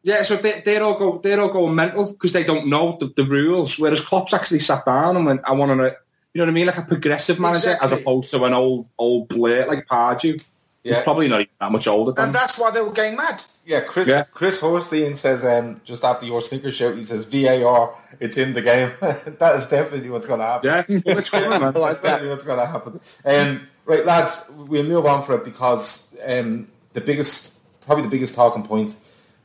yeah, 0.09 0.23
so 0.23 0.35
they, 0.37 0.61
they're 0.65 0.81
all 0.83 0.97
go 0.97 1.19
they're 1.23 1.39
all 1.39 1.49
going 1.49 1.75
mental 1.75 2.11
because 2.11 2.33
they 2.33 2.43
don't 2.43 2.67
know 2.67 2.97
the, 2.99 3.13
the 3.15 3.23
rules. 3.25 3.77
Whereas 3.77 4.01
Klopp's 4.01 4.33
actually 4.33 4.59
sat 4.59 4.83
down 4.85 5.15
and 5.15 5.25
went, 5.25 5.41
"I 5.43 5.51
want 5.51 5.69
to," 5.79 5.95
you 6.33 6.39
know 6.39 6.45
what 6.45 6.49
I 6.49 6.51
mean, 6.51 6.65
like 6.65 6.77
a 6.79 6.81
progressive 6.81 7.39
manager 7.39 7.71
Exactly. 7.71 7.93
as 7.93 8.01
opposed 8.01 8.31
to 8.31 8.43
an 8.43 8.53
old 8.53 8.87
old 8.97 9.27
blur 9.27 9.67
like 9.67 9.85
Pardew. 9.87 10.43
Yeah. 10.83 10.95
He's 10.95 11.03
probably 11.03 11.27
not 11.27 11.41
even 11.41 11.51
that 11.59 11.71
much 11.71 11.87
older 11.87 12.13
than. 12.13 12.25
And 12.25 12.33
that's 12.33 12.57
why 12.57 12.71
they 12.71 12.81
were 12.81 12.93
getting 12.93 13.17
mad. 13.17 13.43
Yeah, 13.65 13.81
Chris 13.81 14.07
Yeah. 14.07 14.23
Chris 14.31 14.61
Horstein 14.61 15.17
says 15.17 15.43
um, 15.43 15.81
just 15.83 16.03
after 16.05 16.25
your 16.25 16.41
sneaker 16.41 16.71
show, 16.71 16.95
he 16.95 17.03
says 17.03 17.25
VAR, 17.25 17.93
it's 18.19 18.37
in 18.37 18.53
the 18.53 18.61
game. 18.61 18.93
that 19.01 19.55
is 19.57 19.67
definitely 19.67 20.09
what's 20.09 20.25
going 20.25 20.39
to 20.39 20.45
happen. 20.45 20.69
yeah, 20.69 20.85
it's, 20.87 21.05
it's 21.05 21.29
coming, 21.29 21.49
man. 21.49 21.73
That's 21.73 22.01
definitely 22.01 22.29
what's 22.29 22.45
going 22.45 22.59
to 22.59 22.65
happen. 22.65 22.99
Um, 23.25 23.67
right, 23.85 24.05
lads, 24.05 24.49
we'll 24.55 24.83
move 24.83 25.05
on 25.05 25.21
for 25.21 25.35
it 25.35 25.43
because 25.43 26.15
um, 26.25 26.69
the 26.93 27.01
biggest, 27.01 27.53
probably 27.85 28.05
the 28.05 28.09
biggest 28.09 28.33
talking 28.33 28.63
point 28.65 28.95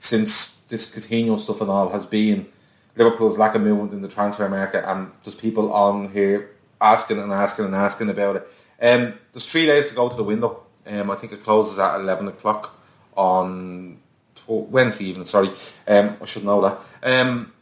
since 0.04 0.56
this 0.68 0.94
Coutinho 0.94 1.40
stuff 1.40 1.62
and 1.62 1.70
all 1.70 1.88
has 1.88 2.04
been 2.04 2.46
Liverpool's 2.94 3.38
lack 3.38 3.54
of 3.54 3.62
movement 3.62 3.94
in 3.94 4.02
the 4.02 4.08
transfer 4.08 4.48
market, 4.50 4.88
and 4.88 5.10
there's 5.24 5.34
people 5.34 5.72
on 5.72 6.10
here 6.10 6.50
asking 6.78 7.18
and 7.18 7.32
asking 7.32 7.64
and 7.64 7.74
asking 7.74 8.10
about 8.10 8.36
it. 8.36 8.42
Um, 8.82 9.14
there's 9.32 9.50
three 9.50 9.64
days 9.64 9.88
to 9.88 9.94
go 9.94 10.10
to 10.10 10.16
the 10.16 10.22
window. 10.22 10.62
Um, 10.86 11.10
I 11.10 11.14
think 11.14 11.32
it 11.32 11.42
closes 11.42 11.78
at 11.78 11.98
eleven 11.98 12.28
o'clock 12.28 12.78
on 13.16 13.98
Wednesday 14.46 15.06
evening. 15.06 15.24
Sorry, 15.24 15.48
um, 15.88 16.18
I 16.20 16.26
should 16.26 16.44
know 16.44 16.60
that. 16.60 16.80
Um, 17.02 17.52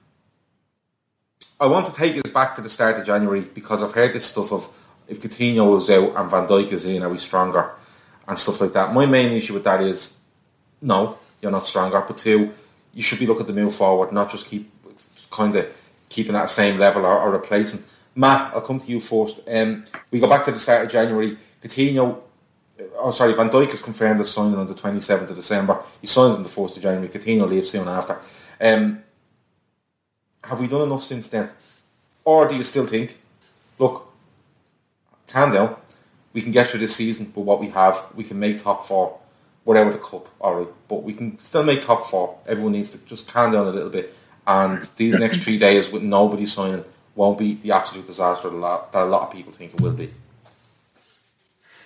I 1.61 1.67
want 1.67 1.87
to 1.87 1.93
take 1.93 2.17
us 2.25 2.33
back 2.33 2.57
to 2.57 2.61
the 2.61 2.69
start 2.69 2.99
of 2.99 3.07
January 3.07 3.43
because 3.43 3.85
I've 3.85 3.93
heard 3.93 4.13
this 4.13 4.27
stuff 4.27 4.53
of 4.53 4.69
if 5.07 5.23
Coutinho 5.23 5.77
is 5.77 5.89
out 5.91 6.17
and 6.17 6.29
Van 6.29 6.49
Dijk 6.49 6.73
is 6.73 6.87
in, 6.87 7.05
are 7.05 7.09
we 7.09 7.19
stronger 7.19 7.71
and 8.27 8.37
stuff 8.37 8.61
like 8.61 8.73
that. 8.73 8.93
My 8.93 9.07
main 9.07 9.31
issue 9.31 9.55
with 9.55 9.65
that 9.65 9.81
is 9.81 10.19
no, 10.81 11.19
you're 11.43 11.51
not 11.51 11.67
stronger. 11.67 12.03
But 12.07 12.17
two, 12.17 12.53
you 12.95 13.03
should 13.03 13.19
be 13.19 13.27
looking 13.27 13.47
to 13.47 13.53
move 13.53 13.75
forward, 13.75 14.13
not 14.13 14.31
just 14.31 14.47
keep 14.47 14.71
kind 15.31 15.55
of 15.57 15.67
keeping 16.09 16.37
at 16.37 16.43
the 16.43 16.49
same 16.49 16.79
level 16.79 17.05
or, 17.05 17.19
or 17.19 17.31
replacing. 17.33 17.83
Matt, 18.15 18.55
I'll 18.55 18.61
come 18.61 18.81
to 18.81 18.87
you 18.87 19.01
first. 19.01 19.41
Um, 19.49 19.85
we 20.11 20.21
go 20.21 20.29
back 20.29 20.45
to 20.45 20.53
the 20.53 20.59
start 20.59 20.87
of 20.87 20.93
January. 20.93 21.37
Coutinho, 21.63 22.21
oh 22.97 23.11
sorry, 23.11 23.35
Van 23.35 23.49
Dijk 23.49 23.73
is 23.73 23.81
confirmed 23.81 24.21
as 24.21 24.31
signing 24.31 24.59
on 24.59 24.67
the 24.67 24.75
27th 24.75 25.31
of 25.31 25.37
December. 25.37 25.83
He 26.01 26.07
signs 26.07 26.37
on 26.37 26.43
the 26.43 26.49
4th 26.49 26.77
of 26.77 26.83
January. 26.83 27.09
Coutinho 27.09 27.49
leaves 27.49 27.71
soon 27.71 27.89
after. 27.89 28.19
Um, 28.61 29.03
have 30.45 30.61
we 30.61 30.67
done 30.67 30.83
enough 30.83 31.03
since 31.03 31.29
then? 31.29 31.51
Or 32.25 32.49
do 32.49 32.55
you 32.55 32.63
still 32.63 32.87
think, 32.87 33.17
look, 33.79 34.13
calm 35.29 35.53
down, 35.53 35.77
we 36.33 36.43
can 36.43 36.53
get 36.53 36.69
through 36.69 36.81
this 36.81 36.97
season 36.97 37.33
with 37.35 37.45
what 37.45 37.61
we 37.61 37.69
have, 37.69 38.07
we 38.15 38.25
can 38.25 38.39
make 38.39 38.63
top 38.63 38.87
four, 38.87 39.19
whatever 39.65 39.91
the 39.91 39.99
cup, 39.99 40.29
alright, 40.41 40.69
but 40.89 41.03
we 41.03 41.15
can 41.15 41.39
still 41.39 41.63
make 41.63 41.83
top 41.83 42.07
four. 42.07 42.39
Everyone 42.47 42.73
needs 42.73 42.91
to 42.91 42.99
just 43.07 43.29
calm 43.29 43.53
down 43.53 43.67
a 43.67 43.71
little 43.71 43.91
bit. 43.91 44.15
And 44.47 44.83
these 44.97 45.19
next 45.19 45.39
three 45.39 45.59
days 45.59 45.91
with 45.91 46.03
nobody 46.03 46.47
signing 46.47 46.85
won't 47.15 47.39
be 47.39 47.55
the 47.55 47.73
absolute 47.73 48.07
disaster 48.07 48.49
that 48.49 48.57
a 48.57 48.59
lot, 48.59 48.93
that 48.93 49.03
a 49.03 49.07
lot 49.07 49.23
of 49.23 49.33
people 49.33 49.53
think 49.53 49.73
it 49.75 49.81
will 49.81 49.93
be. 49.93 50.13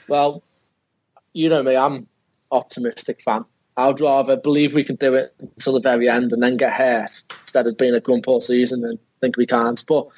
Well, 0.09 0.43
you 1.33 1.49
know 1.49 1.63
me, 1.63 1.77
I'm 1.77 2.09
optimistic 2.51 3.21
fan. 3.21 3.45
I'd 3.77 4.01
rather 4.01 4.37
believe 4.37 4.73
we 4.73 4.85
can 4.85 4.97
do 4.97 5.15
it 5.15 5.35
until 5.39 5.75
the 5.75 5.81
very 5.81 6.09
end 6.09 6.33
and 6.33 6.43
then 6.43 6.57
get 6.57 6.73
hurt 6.73 7.25
instead 7.43 7.67
of 7.67 7.77
being 7.77 7.95
a 7.95 8.01
grump 8.01 8.27
all 8.27 8.41
season 8.41 8.83
and 8.85 8.99
think 9.21 9.37
we 9.37 9.45
can't. 9.45 9.85
But 9.87 10.09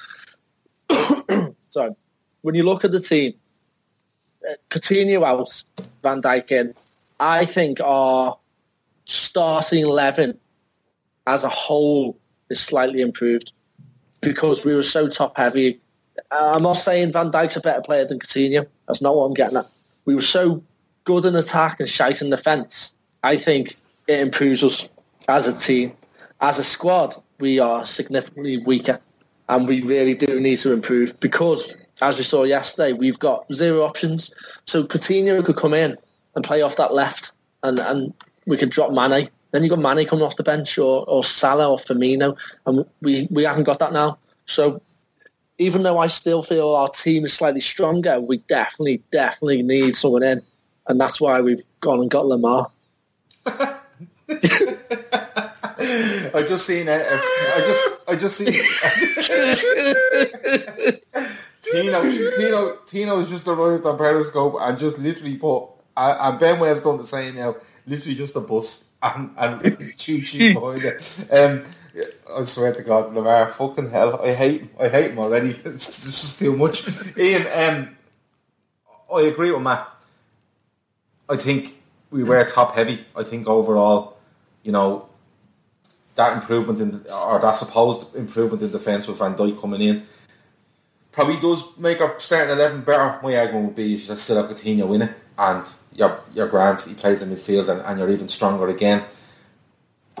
sorry, 1.69 1.91
when 2.41 2.55
you 2.55 2.63
look 2.63 2.85
at 2.85 2.93
the 2.93 3.01
team, 3.01 3.33
uh, 4.49 4.53
Coutinho 4.69 5.25
out, 5.25 5.63
Van 6.01 6.21
Dijk 6.21 6.51
in, 6.51 6.73
I 7.19 7.45
think 7.45 7.81
our 7.81 8.37
starting 9.05 9.83
eleven 9.83 10.37
as 11.27 11.43
a 11.43 11.49
whole 11.49 12.17
is 12.49 12.59
slightly 12.59 13.01
improved 13.01 13.51
because 14.21 14.65
we 14.65 14.73
were 14.73 14.83
so 14.83 15.07
top 15.07 15.37
heavy. 15.37 15.79
Uh, 16.31 16.53
I'm 16.55 16.63
not 16.63 16.73
saying 16.73 17.11
Van 17.11 17.31
Dijk's 17.31 17.57
a 17.57 17.61
better 17.61 17.81
player 17.81 18.05
than 18.05 18.19
Coutinho. 18.19 18.65
That's 18.87 19.01
not 19.01 19.15
what 19.15 19.25
I'm 19.25 19.33
getting 19.33 19.57
at. 19.57 19.65
We 20.05 20.15
were 20.15 20.21
so 20.21 20.63
good 21.03 21.25
in 21.25 21.35
attack 21.35 21.79
and 21.79 21.89
shite 21.89 22.21
in 22.21 22.29
defence. 22.29 22.95
I 23.23 23.37
think 23.37 23.75
it 24.07 24.19
improves 24.19 24.63
us 24.63 24.87
as 25.27 25.47
a 25.47 25.57
team. 25.59 25.93
As 26.41 26.57
a 26.57 26.63
squad, 26.63 27.15
we 27.39 27.59
are 27.59 27.85
significantly 27.85 28.57
weaker 28.57 28.99
and 29.49 29.67
we 29.67 29.81
really 29.81 30.15
do 30.15 30.39
need 30.39 30.57
to 30.59 30.71
improve 30.71 31.19
because, 31.19 31.75
as 32.01 32.17
we 32.17 32.23
saw 32.23 32.43
yesterday, 32.43 32.93
we've 32.93 33.19
got 33.19 33.45
zero 33.53 33.83
options. 33.83 34.33
So 34.65 34.83
Coutinho 34.83 35.43
could 35.43 35.57
come 35.57 35.73
in 35.73 35.97
and 36.39 36.45
play 36.45 36.61
off 36.61 36.77
that 36.77 36.93
left 36.93 37.33
and, 37.63 37.79
and 37.79 38.13
we 38.45 38.55
could 38.55 38.69
drop 38.69 38.93
Mane. 38.93 39.29
Then 39.51 39.63
you've 39.63 39.71
got 39.71 39.79
Mane 39.79 40.07
coming 40.07 40.23
off 40.23 40.37
the 40.37 40.43
bench 40.43 40.77
or, 40.77 41.03
or 41.09 41.21
Salah 41.23 41.69
or 41.69 41.77
Firmino 41.77 42.37
and 42.65 42.85
we, 43.01 43.27
we 43.29 43.43
haven't 43.43 43.65
got 43.65 43.79
that 43.79 43.91
now. 43.91 44.17
So 44.45 44.81
even 45.57 45.83
though 45.83 45.97
I 45.97 46.07
still 46.07 46.41
feel 46.41 46.69
our 46.69 46.87
team 46.89 47.25
is 47.25 47.33
slightly 47.33 47.59
stronger, 47.59 48.21
we 48.21 48.37
definitely, 48.47 49.03
definitely 49.11 49.61
need 49.61 49.97
someone 49.97 50.23
in. 50.23 50.41
And 50.87 50.97
that's 50.99 51.19
why 51.19 51.41
we've 51.41 51.61
gone 51.81 51.99
and 51.99 52.09
got 52.09 52.23
Lemar. 52.23 52.71
I 56.33 56.45
just 56.47 56.65
seen 56.65 56.87
it. 56.87 57.05
I 57.05 57.59
just, 57.67 57.87
I 58.07 58.15
just 58.15 58.37
seen. 58.37 58.53
Tino, 61.61 62.01
Tino, 62.37 62.77
Tino's 62.85 63.29
just 63.29 63.47
arrived 63.47 63.85
on 63.85 63.97
Periscope 63.97 64.55
and 64.59 64.79
just 64.79 64.97
literally 64.97 65.35
put, 65.35 65.65
and 65.99 66.39
Ben 66.39 66.59
Webb's 66.59 66.81
done 66.81 66.97
the 66.97 67.05
same 67.05 67.35
now. 67.35 67.55
Literally 67.85 68.15
just 68.15 68.35
a 68.35 68.39
bus 68.39 68.89
and 69.03 69.31
and 69.37 69.97
choo 69.97 70.21
choo 70.21 70.53
behind 70.59 70.83
it. 70.83 71.27
Um, 71.31 71.63
I 72.35 72.43
swear 72.43 72.73
to 72.73 72.83
God, 72.83 73.13
Lemar, 73.13 73.51
fucking 73.51 73.89
hell, 73.89 74.21
I 74.23 74.33
hate 74.33 74.61
him. 74.61 74.69
I 74.79 74.89
hate 74.89 75.11
him 75.11 75.19
already. 75.19 75.59
It's 75.65 76.05
just 76.05 76.39
too 76.39 76.55
much. 76.55 76.83
Ian, 77.17 77.47
um, 77.47 77.97
I 79.13 79.21
agree 79.21 79.51
with 79.51 79.61
Matt. 79.61 79.87
I 81.27 81.35
think 81.35 81.75
we 82.11 82.23
were 82.23 82.43
top 82.45 82.75
heavy. 82.75 83.05
I 83.15 83.23
think 83.23 83.47
overall, 83.47 84.17
you 84.63 84.71
know, 84.71 85.09
that 86.15 86.33
improvement 86.33 86.79
in 86.79 86.91
the, 86.91 87.15
or 87.15 87.39
that 87.39 87.55
supposed 87.55 88.15
improvement 88.15 88.61
in 88.61 88.71
defence 88.71 89.07
with 89.07 89.17
Van 89.17 89.35
Dijk 89.35 89.59
coming 89.59 89.81
in 89.81 90.03
probably 91.11 91.37
does 91.37 91.65
make 91.77 92.01
our 92.01 92.19
starting 92.19 92.55
eleven 92.55 92.81
better. 92.81 93.19
My 93.23 93.35
argument 93.35 93.65
would 93.67 93.75
be 93.75 93.83
you 93.83 93.97
should 93.97 94.17
still 94.17 94.37
have 94.37 94.49
Coutinho 94.49 94.93
in 94.95 95.03
it, 95.03 95.15
and 95.37 95.65
your 95.99 96.21
your 96.33 96.47
Grant 96.47 96.81
he 96.81 96.93
plays 96.93 97.21
in 97.21 97.29
midfield, 97.29 97.69
and, 97.69 97.81
and 97.81 97.99
you're 97.99 98.09
even 98.09 98.29
stronger 98.29 98.67
again. 98.67 99.03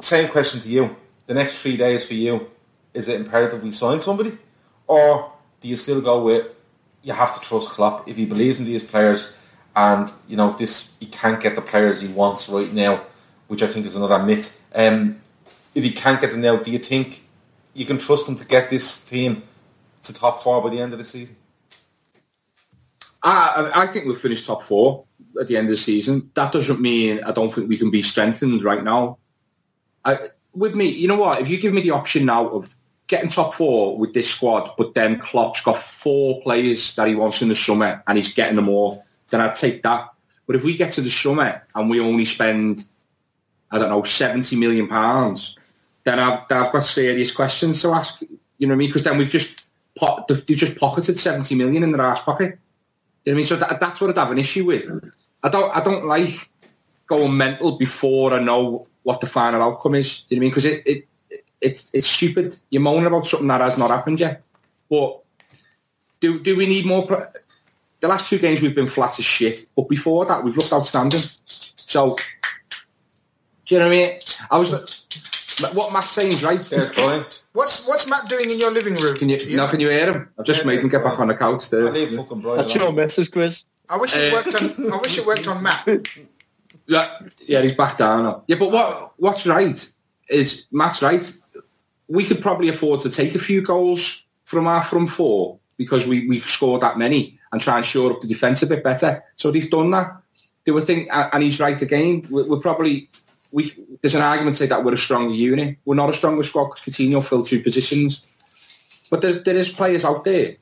Same 0.01 0.27
question 0.29 0.59
to 0.61 0.69
you. 0.69 0.95
The 1.25 1.33
next 1.33 1.61
three 1.61 1.77
days 1.77 2.05
for 2.05 2.13
you, 2.13 2.49
is 2.93 3.07
it 3.07 3.19
imperative 3.19 3.63
we 3.63 3.71
sign 3.71 4.01
somebody, 4.01 4.37
or 4.87 5.31
do 5.61 5.67
you 5.67 5.75
still 5.75 6.01
go 6.01 6.23
with 6.23 6.47
you 7.01 7.13
have 7.13 7.39
to 7.39 7.47
trust 7.47 7.69
Klopp 7.69 8.07
if 8.07 8.17
he 8.17 8.25
believes 8.25 8.59
in 8.59 8.65
these 8.65 8.83
players, 8.83 9.35
and 9.75 10.11
you 10.27 10.35
know 10.35 10.55
this 10.57 10.95
he 10.99 11.05
can't 11.05 11.41
get 11.41 11.55
the 11.55 11.61
players 11.61 12.01
he 12.01 12.07
wants 12.07 12.49
right 12.49 12.73
now, 12.73 13.01
which 13.47 13.63
I 13.63 13.67
think 13.67 13.85
is 13.85 13.95
another 13.95 14.19
myth. 14.19 14.61
Um, 14.75 15.21
if 15.73 15.83
he 15.83 15.91
can't 15.91 16.19
get 16.19 16.31
them 16.31 16.41
now, 16.41 16.57
do 16.57 16.71
you 16.71 16.79
think 16.79 17.23
you 17.73 17.85
can 17.85 17.97
trust 17.97 18.27
him 18.27 18.35
to 18.35 18.45
get 18.45 18.69
this 18.69 19.07
team 19.07 19.43
to 20.03 20.13
top 20.13 20.41
four 20.41 20.61
by 20.61 20.69
the 20.69 20.81
end 20.81 20.93
of 20.93 20.99
the 20.99 21.05
season? 21.05 21.35
I, 23.21 23.71
I 23.75 23.87
think 23.87 24.05
we'll 24.05 24.15
finish 24.15 24.45
top 24.45 24.61
four 24.61 25.05
at 25.39 25.47
the 25.47 25.57
end 25.57 25.67
of 25.67 25.71
the 25.71 25.77
season. 25.77 26.29
That 26.33 26.51
doesn't 26.51 26.79
mean 26.79 27.23
I 27.23 27.31
don't 27.31 27.53
think 27.53 27.69
we 27.69 27.77
can 27.77 27.91
be 27.91 28.01
strengthened 28.01 28.63
right 28.63 28.83
now. 28.83 29.17
I, 30.05 30.17
with 30.53 30.75
me, 30.75 30.87
you 30.87 31.07
know 31.07 31.17
what? 31.17 31.39
If 31.39 31.49
you 31.49 31.59
give 31.59 31.73
me 31.73 31.81
the 31.81 31.91
option 31.91 32.25
now 32.25 32.47
of 32.47 32.75
getting 33.07 33.29
top 33.29 33.53
four 33.53 33.97
with 33.97 34.13
this 34.13 34.29
squad, 34.29 34.71
but 34.77 34.93
then 34.93 35.19
Klopp's 35.19 35.61
got 35.61 35.75
four 35.75 36.41
players 36.41 36.95
that 36.95 37.07
he 37.07 37.15
wants 37.15 37.41
in 37.41 37.49
the 37.49 37.55
summer 37.55 38.03
and 38.07 38.17
he's 38.17 38.33
getting 38.33 38.55
them 38.55 38.69
all, 38.69 39.03
then 39.29 39.41
I'd 39.41 39.55
take 39.55 39.83
that. 39.83 40.09
But 40.47 40.55
if 40.55 40.63
we 40.63 40.75
get 40.75 40.91
to 40.93 41.01
the 41.01 41.09
summer 41.09 41.63
and 41.75 41.89
we 41.89 41.99
only 41.99 42.25
spend, 42.25 42.85
I 43.71 43.77
don't 43.77 43.89
know, 43.89 44.03
seventy 44.03 44.55
million 44.55 44.87
pounds, 44.87 45.57
then 46.03 46.19
I've 46.19 46.39
I've 46.49 46.71
got 46.71 46.83
serious 46.83 47.31
questions 47.31 47.81
to 47.81 47.91
ask. 47.91 48.21
You 48.21 48.67
know 48.67 48.73
what 48.73 48.75
I 48.75 48.77
mean? 48.77 48.89
Because 48.89 49.03
then 49.03 49.17
we've 49.17 49.29
just 49.29 49.71
they've 50.27 50.45
just 50.45 50.77
pocketed 50.77 51.19
seventy 51.19 51.55
million 51.55 51.83
in 51.83 51.91
their 51.91 52.01
ass 52.01 52.21
pocket. 52.21 52.57
You 53.25 53.33
know 53.33 53.35
what 53.35 53.35
I 53.35 53.35
mean? 53.35 53.43
So 53.43 53.55
that, 53.57 53.79
that's 53.79 54.01
what 54.01 54.09
I'd 54.09 54.17
have 54.17 54.31
an 54.31 54.39
issue 54.39 54.65
with. 54.65 55.11
I 55.43 55.49
don't 55.49 55.75
I 55.75 55.83
don't 55.83 56.05
like 56.05 56.49
going 57.07 57.35
mental 57.35 57.77
before 57.77 58.33
I 58.33 58.39
know 58.39 58.87
what 59.03 59.21
the 59.21 59.27
final 59.27 59.61
outcome 59.61 59.95
is. 59.95 60.21
Do 60.23 60.35
you 60.35 60.41
know 60.41 60.45
what 60.45 60.45
I 60.45 60.45
mean? 60.45 60.49
Because 60.51 60.65
it, 60.65 60.83
it, 60.85 61.07
it, 61.29 61.45
it's, 61.61 61.89
it's 61.93 62.07
stupid. 62.07 62.57
You're 62.69 62.81
moaning 62.81 63.07
about 63.07 63.25
something 63.25 63.47
that 63.47 63.61
has 63.61 63.77
not 63.77 63.89
happened 63.89 64.19
yet. 64.19 64.43
But 64.89 65.19
do 66.19 66.39
do 66.39 66.55
we 66.55 66.65
need 66.65 66.85
more? 66.85 67.05
The 67.99 68.07
last 68.07 68.29
two 68.29 68.39
games 68.39 68.61
we've 68.61 68.75
been 68.75 68.87
flat 68.87 69.19
as 69.19 69.25
shit, 69.25 69.65
but 69.75 69.89
before 69.89 70.25
that 70.25 70.43
we've 70.43 70.55
looked 70.55 70.71
outstanding. 70.71 71.19
So, 71.45 72.15
do 73.65 73.75
you 73.75 73.79
know 73.79 73.87
what 73.87 73.93
I 73.93 73.97
mean? 73.97 74.19
I 74.49 74.57
was 74.57 74.98
what 75.73 75.93
Matt's 75.93 76.11
saying 76.11 76.31
is 76.33 76.43
right. 76.43 76.59
There's 76.59 76.91
Brian. 76.91 77.25
What's 77.53 77.87
what's 77.87 78.07
Matt 78.07 78.27
doing 78.29 78.49
in 78.49 78.59
your 78.59 78.71
living 78.71 78.95
room? 78.95 79.15
Can 79.15 79.29
you 79.29 79.55
now? 79.55 79.67
Can 79.69 79.79
you 79.79 79.89
hear 79.89 80.11
him? 80.13 80.29
I've 80.37 80.45
just 80.45 80.61
Yeah, 80.61 80.67
made 80.67 80.79
him 80.81 80.89
get 80.89 81.03
back 81.03 81.19
on 81.19 81.27
the 81.27 81.35
couch 81.35 81.69
there. 81.69 81.87
I 81.87 81.91
leave 81.91 82.15
fucking 82.15 82.41
Brian 82.41 82.57
That's 82.57 82.73
your 82.73 82.83
alone. 82.85 82.95
message, 82.95 83.31
Chris. 83.31 83.63
I 83.89 83.97
wish 83.97 84.15
it 84.15 84.31
uh, 84.31 84.35
worked 84.35 84.55
on. 84.55 84.93
I 84.93 84.97
wish 84.97 85.17
it 85.17 85.25
worked 85.25 85.47
on 85.47 85.63
Matt. 85.63 85.87
Yeah, 86.87 87.19
yeah, 87.47 87.61
he's 87.61 87.73
back 87.75 87.97
down 87.97 88.23
now. 88.23 88.43
Yeah, 88.47 88.57
but 88.57 88.71
what 88.71 89.13
what's 89.17 89.45
right 89.47 89.91
is 90.29 90.65
Matt's 90.71 91.01
right. 91.01 91.31
We 92.07 92.25
could 92.25 92.41
probably 92.41 92.69
afford 92.69 93.01
to 93.01 93.09
take 93.11 93.35
a 93.35 93.39
few 93.39 93.61
goals 93.61 94.25
from 94.45 94.65
our 94.67 94.83
from 94.83 95.05
four 95.07 95.59
because 95.77 96.07
we, 96.07 96.27
we 96.27 96.41
scored 96.41 96.81
that 96.81 96.97
many 96.97 97.39
and 97.51 97.61
try 97.61 97.77
and 97.77 97.85
shore 97.85 98.11
up 98.11 98.21
the 98.21 98.27
defence 98.27 98.61
a 98.63 98.67
bit 98.67 98.83
better. 98.83 99.23
So 99.35 99.51
they've 99.51 99.69
done 99.69 99.91
that. 99.91 100.11
They 100.65 100.71
were 100.71 100.81
think, 100.81 101.07
and 101.11 101.41
he's 101.41 101.59
right 101.59 101.79
again. 101.81 102.27
We're, 102.29 102.45
we're 102.47 102.59
probably 102.59 103.09
we. 103.51 103.73
There's 104.01 104.15
an 104.15 104.21
argument 104.21 104.55
to 104.55 104.63
say 104.63 104.67
that 104.67 104.83
we're 104.83 104.93
a 104.93 104.97
stronger 104.97 105.33
unit. 105.33 105.77
We're 105.85 105.95
not 105.95 106.09
a 106.09 106.13
stronger 106.13 106.43
squad 106.43 106.69
because 106.69 106.83
Coutinho 106.83 107.27
filled 107.27 107.47
two 107.47 107.61
positions. 107.61 108.23
But 109.09 109.21
there, 109.21 109.33
there 109.33 109.57
is 109.57 109.69
players 109.69 110.05
out 110.05 110.23
there, 110.23 110.57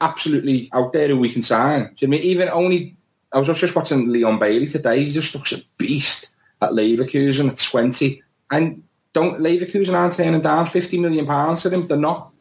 absolutely 0.00 0.68
out 0.72 0.92
there 0.92 1.08
who 1.08 1.18
we 1.18 1.32
can 1.32 1.42
sign. 1.42 1.92
Do 1.94 2.04
you 2.04 2.08
know 2.08 2.16
I 2.16 2.20
mean? 2.20 2.28
Even 2.28 2.48
only 2.48 2.96
I 3.32 3.38
was 3.38 3.48
just 3.58 3.76
watching 3.76 4.08
Leon 4.08 4.38
Bailey 4.38 4.66
today. 4.66 5.04
He 5.04 5.10
just 5.10 5.34
looks 5.34 5.52
a 5.52 5.58
beast 5.78 6.34
at 6.60 6.70
Leverkusen 6.70 7.50
at 7.50 7.58
20. 7.58 8.22
And 8.50 8.82
don't 9.12 9.40
Leverkusen 9.40 9.94
aren't 9.94 10.14
turning 10.14 10.40
down 10.40 10.66
50 10.66 10.98
million 10.98 11.26
pounds 11.26 11.62
for 11.62 11.70
him. 11.70 11.86
They're 11.86 11.96
not. 11.96 12.32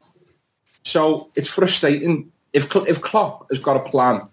So 0.84 1.32
it's 1.36 1.48
frustrating. 1.48 2.32
If 2.54 2.76
if 2.76 3.02
Klopp 3.02 3.50
has 3.50 3.60
got 3.60 3.86
a 3.86 3.90
plan 3.90 4.28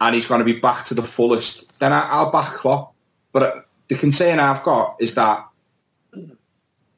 and 0.00 0.14
he's 0.14 0.26
going 0.26 0.40
to 0.40 0.44
be 0.44 0.60
back 0.60 0.84
to 0.86 0.94
the 0.94 1.02
fullest, 1.02 1.78
then 1.78 1.92
I, 1.92 2.08
I'll 2.08 2.30
back 2.30 2.50
Klopp. 2.50 2.94
But 3.32 3.65
the 3.88 3.94
concern 3.94 4.38
I've 4.38 4.62
got 4.62 4.96
is 5.00 5.14
that 5.14 5.46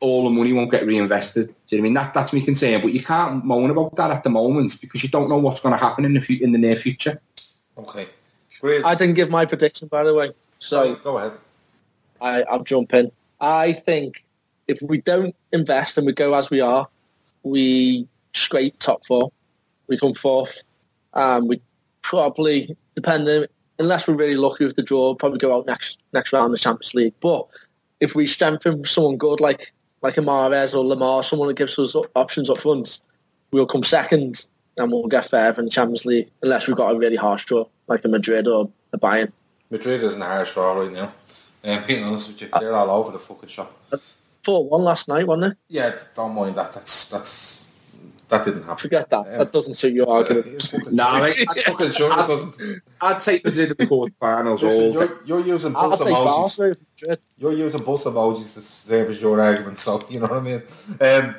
all 0.00 0.24
the 0.24 0.30
money 0.30 0.52
won't 0.52 0.70
get 0.70 0.86
reinvested. 0.86 1.48
Do 1.66 1.76
you 1.76 1.78
know 1.78 1.82
what 1.82 1.82
I 1.82 1.82
mean? 1.82 1.94
That, 1.94 2.14
that's 2.14 2.32
my 2.32 2.40
concern. 2.40 2.80
But 2.80 2.92
you 2.92 3.02
can't 3.02 3.44
moan 3.44 3.70
about 3.70 3.96
that 3.96 4.10
at 4.10 4.22
the 4.22 4.30
moment 4.30 4.80
because 4.80 5.02
you 5.02 5.08
don't 5.08 5.28
know 5.28 5.38
what's 5.38 5.60
going 5.60 5.72
to 5.72 5.78
happen 5.78 6.04
in 6.04 6.14
the, 6.14 6.20
fu- 6.20 6.38
in 6.40 6.52
the 6.52 6.58
near 6.58 6.76
future. 6.76 7.20
Okay. 7.76 8.08
Grizz. 8.60 8.84
I 8.84 8.94
didn't 8.94 9.14
give 9.14 9.30
my 9.30 9.44
prediction, 9.44 9.88
by 9.88 10.04
the 10.04 10.14
way. 10.14 10.30
Sorry, 10.58 10.88
So 10.88 10.96
go 10.96 11.18
ahead. 11.18 11.32
I, 12.20 12.42
I'll 12.44 12.64
jump 12.64 12.94
in. 12.94 13.10
I 13.40 13.72
think 13.72 14.24
if 14.66 14.80
we 14.82 15.00
don't 15.00 15.34
invest 15.52 15.98
and 15.98 16.06
we 16.06 16.12
go 16.12 16.34
as 16.34 16.50
we 16.50 16.60
are, 16.60 16.88
we 17.42 18.08
scrape 18.34 18.78
top 18.78 19.04
four. 19.06 19.30
We 19.86 19.96
come 19.96 20.14
fourth. 20.14 20.62
Um, 21.14 21.48
we 21.48 21.60
probably, 22.02 22.76
depending, 22.94 23.46
unless 23.78 24.06
we're 24.06 24.14
really 24.14 24.36
lucky 24.36 24.64
with 24.64 24.76
the 24.76 24.82
draw, 24.82 25.06
we'll 25.06 25.14
probably 25.14 25.38
go 25.38 25.56
out 25.56 25.66
next 25.66 25.98
next 26.12 26.32
round 26.32 26.46
in 26.46 26.52
the 26.52 26.58
Champions 26.58 26.94
League. 26.94 27.14
But 27.20 27.46
if 28.00 28.14
we 28.14 28.26
strengthen 28.26 28.84
someone 28.84 29.16
good 29.16 29.40
like 29.40 29.72
like 30.02 30.16
a 30.16 30.20
Mahrez 30.20 30.74
or 30.74 30.84
Lemar, 30.84 31.24
someone 31.24 31.48
that 31.48 31.56
gives 31.56 31.78
us 31.78 31.96
options 32.14 32.48
up 32.50 32.58
front, 32.58 33.00
we'll 33.50 33.66
come 33.66 33.82
second 33.82 34.46
and 34.76 34.92
we'll 34.92 35.08
get 35.08 35.28
further 35.28 35.60
in 35.60 35.66
the 35.66 35.70
Champions 35.70 36.04
League 36.04 36.30
unless 36.42 36.66
we've 36.66 36.76
got 36.76 36.94
a 36.94 36.98
really 36.98 37.16
harsh 37.16 37.44
draw 37.44 37.64
like 37.88 38.04
a 38.04 38.08
Madrid 38.08 38.46
or 38.46 38.70
a 38.92 38.98
Bayern. 38.98 39.32
Madrid 39.70 40.02
isn't 40.02 40.22
a 40.22 40.24
hard 40.24 40.46
straw 40.46 40.72
right 40.74 40.92
now. 40.92 41.12
Um, 41.64 41.82
being 41.88 42.04
honest 42.04 42.28
with 42.28 42.40
you, 42.40 42.48
they're 42.60 42.72
all 42.72 42.88
over 42.88 43.10
the 43.10 43.18
fucking 43.18 43.48
shop. 43.48 43.76
4-1 44.44 44.80
last 44.80 45.08
night, 45.08 45.26
wasn't 45.26 45.52
it? 45.52 45.58
Yeah, 45.68 45.98
don't 46.14 46.32
mind 46.32 46.54
that. 46.54 46.72
That's 46.72 47.10
that's 47.10 47.64
that 48.28 48.44
didn't 48.44 48.62
happen. 48.62 48.76
Forget 48.76 49.08
that. 49.10 49.24
That 49.38 49.52
doesn't 49.52 49.74
suit 49.74 49.94
your 49.94 50.08
argument. 50.08 50.74
Nah, 50.90 51.20
mate, 51.20 51.46
I'm 51.48 51.56
fucking 51.62 51.92
sure 51.92 52.10
it 52.12 52.16
doesn't. 52.16 52.82
I'd 53.00 53.20
take 53.20 53.44
Madrid 53.44 53.70
at 53.70 53.78
the 53.78 53.86
quarterfinals 53.86 54.62
Listen, 54.62 54.82
all 54.82 54.92
day. 54.92 55.14
you're, 55.24 55.40
you're 55.40 55.46
using 55.46 55.76
I'll 55.76 55.90
bus 55.90 55.98
take 55.98 56.08
emojis. 56.08 56.24
Barcelona. 56.24 56.74
Madrid. 57.00 57.18
You're 57.38 57.52
using 57.52 57.82
bus 57.84 58.04
emojis 58.04 58.54
to 58.54 58.60
serve 58.60 59.10
as 59.10 59.20
your 59.20 59.40
argument, 59.40 59.78
so 59.78 60.00
you 60.10 60.20
know 60.20 60.26
what 60.26 60.38
I 60.38 60.40
mean. 60.40 60.62
Um, 61.00 61.34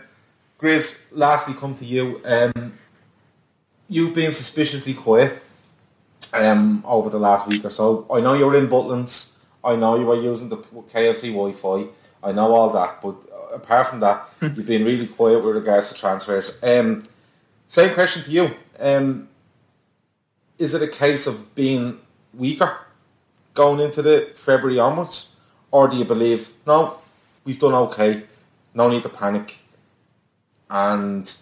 Grizz, 0.60 1.06
lastly, 1.12 1.54
come 1.54 1.74
to 1.76 1.86
you. 1.86 2.22
Um, 2.26 2.74
you've 3.88 4.14
been 4.14 4.34
suspiciously 4.34 4.94
quiet 4.94 5.42
um, 6.34 6.84
over 6.86 7.10
the 7.10 7.20
last 7.20 7.48
week 7.48 7.64
or 7.66 7.72
so. 7.72 8.06
I 8.12 8.20
know 8.20 8.34
you're 8.34 8.56
in 8.56 8.68
Butlins. 8.68 9.38
I 9.64 9.76
know 9.76 10.00
you 10.00 10.06
were 10.06 10.16
using 10.22 10.50
the 10.50 10.58
KFC 10.58 11.32
Wi-Fi. 11.34 11.88
I 12.24 12.32
know 12.32 12.54
all 12.54 12.70
that, 12.72 13.02
but 13.02 13.16
apart 13.54 13.88
from 13.88 14.00
that, 14.02 14.30
you've 14.42 14.66
been 14.66 14.86
really 14.86 15.08
quiet 15.08 15.44
with 15.44 15.56
regards 15.56 15.90
to 15.90 15.96
transfers. 15.96 16.58
Um, 16.62 17.04
same 17.68 17.94
question 17.94 18.24
to 18.24 18.32
you. 18.32 18.56
Um, 18.80 19.30
is 20.58 20.74
it 20.74 20.82
a 20.82 20.88
case 20.88 21.28
of 21.28 21.56
being 21.56 22.00
weaker 22.34 22.78
going 23.54 23.80
into 23.80 24.02
the 24.02 24.32
February 24.36 24.80
onwards, 24.80 25.36
or 25.72 25.88
do 25.88 25.98
you 25.98 26.06
believe 26.06 26.54
no, 26.66 26.96
we've 27.46 27.60
done 27.60 27.74
okay, 27.74 28.24
no 28.74 28.90
need 28.90 29.04
to 29.04 29.10
panic, 29.10 29.60
and 30.70 31.34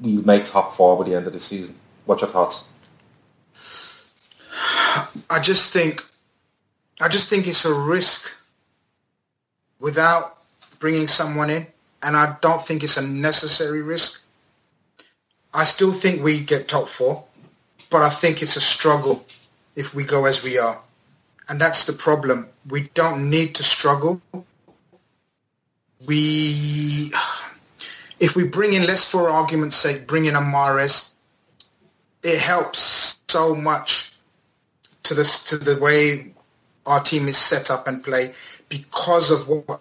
we'll 0.00 0.24
make 0.24 0.44
top 0.44 0.74
four 0.74 0.96
by 0.96 1.08
the 1.08 1.16
end 1.16 1.26
of 1.26 1.32
the 1.32 1.40
season? 1.40 1.76
What's 2.04 2.22
your 2.22 2.30
thoughts? 2.30 2.64
I 5.30 5.40
just 5.40 5.72
think, 5.72 6.04
I 7.00 7.08
just 7.08 7.28
think 7.28 7.46
it's 7.46 7.64
a 7.64 7.72
risk 7.72 8.36
without 9.82 10.38
bringing 10.78 11.08
someone 11.08 11.50
in, 11.50 11.66
and 12.04 12.16
I 12.16 12.36
don't 12.40 12.62
think 12.62 12.82
it's 12.82 12.96
a 12.96 13.06
necessary 13.06 13.82
risk. 13.82 14.24
I 15.52 15.64
still 15.64 15.92
think 15.92 16.22
we 16.22 16.40
get 16.40 16.68
top 16.68 16.88
four, 16.88 17.24
but 17.90 18.00
I 18.00 18.08
think 18.08 18.40
it's 18.40 18.56
a 18.56 18.60
struggle 18.60 19.26
if 19.76 19.94
we 19.94 20.04
go 20.04 20.24
as 20.24 20.42
we 20.42 20.56
are, 20.56 20.80
and 21.48 21.60
that's 21.60 21.84
the 21.84 21.92
problem. 21.92 22.48
We 22.70 22.82
don't 22.94 23.28
need 23.28 23.56
to 23.56 23.64
struggle. 23.64 24.22
We, 26.06 27.12
if 28.20 28.36
we 28.36 28.44
bring 28.44 28.72
in, 28.74 28.86
let's 28.86 29.10
for 29.10 29.28
argument's 29.28 29.76
sake, 29.76 30.06
bring 30.06 30.26
in 30.26 30.36
a 30.36 30.40
Mahrez, 30.40 31.12
it 32.22 32.38
helps 32.38 33.20
so 33.28 33.54
much 33.54 34.12
to 35.02 35.14
the 35.14 35.24
to 35.48 35.56
the 35.56 35.80
way 35.80 36.32
our 36.86 37.00
team 37.00 37.26
is 37.26 37.36
set 37.36 37.70
up 37.70 37.88
and 37.88 38.02
play 38.02 38.32
because 38.72 39.30
of 39.30 39.48
what 39.48 39.80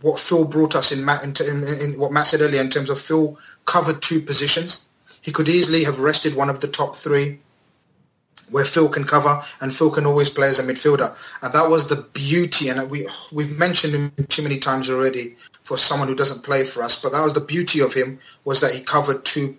what 0.00 0.18
Phil 0.18 0.46
brought 0.46 0.74
us 0.74 0.92
in, 0.92 1.04
Matt, 1.04 1.22
in, 1.22 1.34
in, 1.46 1.62
in 1.82 2.00
what 2.00 2.10
Matt 2.10 2.26
said 2.26 2.40
earlier 2.40 2.62
in 2.62 2.70
terms 2.70 2.88
of 2.88 2.98
Phil 2.98 3.38
covered 3.66 4.00
two 4.00 4.20
positions. 4.20 4.88
He 5.20 5.30
could 5.30 5.48
easily 5.48 5.84
have 5.84 6.00
rested 6.00 6.34
one 6.34 6.48
of 6.48 6.60
the 6.60 6.68
top 6.68 6.96
three, 6.96 7.38
where 8.50 8.64
Phil 8.64 8.88
can 8.88 9.04
cover 9.04 9.42
and 9.60 9.74
Phil 9.74 9.90
can 9.90 10.06
always 10.06 10.30
play 10.30 10.48
as 10.48 10.58
a 10.58 10.62
midfielder. 10.62 11.14
And 11.42 11.52
that 11.52 11.68
was 11.68 11.88
the 11.88 12.08
beauty, 12.14 12.70
and 12.70 12.90
we, 12.90 13.06
we've 13.30 13.58
mentioned 13.58 13.92
him 13.92 14.26
too 14.28 14.42
many 14.42 14.56
times 14.56 14.88
already 14.88 15.36
for 15.64 15.76
someone 15.76 16.08
who 16.08 16.14
doesn't 16.14 16.44
play 16.44 16.64
for 16.64 16.82
us, 16.82 17.00
but 17.00 17.12
that 17.12 17.22
was 17.22 17.34
the 17.34 17.40
beauty 17.42 17.80
of 17.80 17.92
him, 17.92 18.18
was 18.44 18.62
that 18.62 18.74
he 18.74 18.80
covered 18.80 19.24
two 19.26 19.54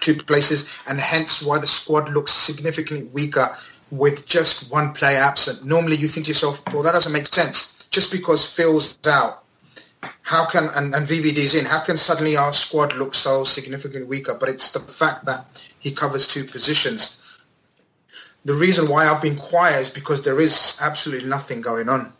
two 0.00 0.14
places, 0.14 0.82
and 0.88 0.98
hence 0.98 1.42
why 1.42 1.58
the 1.58 1.66
squad 1.66 2.10
looks 2.10 2.32
significantly 2.32 3.06
weaker 3.12 3.46
with 3.90 4.26
just 4.26 4.70
one 4.72 4.92
player 4.92 5.20
absent. 5.20 5.64
Normally 5.64 5.96
you 5.96 6.08
think 6.08 6.26
to 6.26 6.30
yourself, 6.30 6.62
well, 6.72 6.82
that 6.82 6.92
doesn't 6.92 7.12
make 7.12 7.28
sense. 7.28 7.73
Just 7.94 8.10
because 8.12 8.48
Phil's 8.54 8.98
out, 9.06 9.44
how 10.22 10.46
can, 10.46 10.68
and, 10.76 10.94
and 10.94 11.06
VVD's 11.06 11.54
in, 11.54 11.64
how 11.64 11.82
can 11.82 11.96
suddenly 11.96 12.36
our 12.36 12.52
squad 12.52 12.94
look 12.96 13.14
so 13.14 13.44
significantly 13.44 14.02
weaker? 14.02 14.36
But 14.38 14.48
it's 14.48 14.72
the 14.72 14.80
fact 14.80 15.24
that 15.26 15.70
he 15.78 15.92
covers 15.92 16.26
two 16.26 16.44
positions 16.44 17.24
the 18.44 18.54
reason 18.54 18.88
why 18.88 19.06
I've 19.06 19.22
been 19.22 19.36
quiet 19.36 19.80
is 19.80 19.90
because 19.90 20.22
there 20.22 20.40
is 20.40 20.78
absolutely 20.82 21.28
nothing 21.28 21.60
going 21.60 21.88
on. 21.88 22.12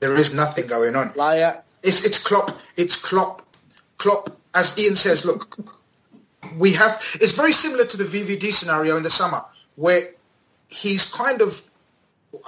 There 0.00 0.16
is 0.16 0.34
nothing 0.34 0.66
going 0.66 0.96
on. 0.96 1.12
Liar. 1.14 1.62
It's 1.82 2.04
it's 2.04 2.22
Klopp. 2.22 2.58
It's 2.76 2.96
Klopp. 2.96 3.42
Klopp. 3.98 4.30
As 4.54 4.78
Ian 4.78 4.96
says, 4.96 5.24
look, 5.24 5.58
we 6.56 6.72
have. 6.72 7.02
It's 7.20 7.32
very 7.32 7.52
similar 7.52 7.84
to 7.84 7.96
the 7.96 8.04
VVD 8.04 8.52
scenario 8.52 8.96
in 8.96 9.02
the 9.02 9.10
summer, 9.10 9.40
where 9.76 10.00
he's 10.68 11.12
kind 11.12 11.42
of, 11.42 11.62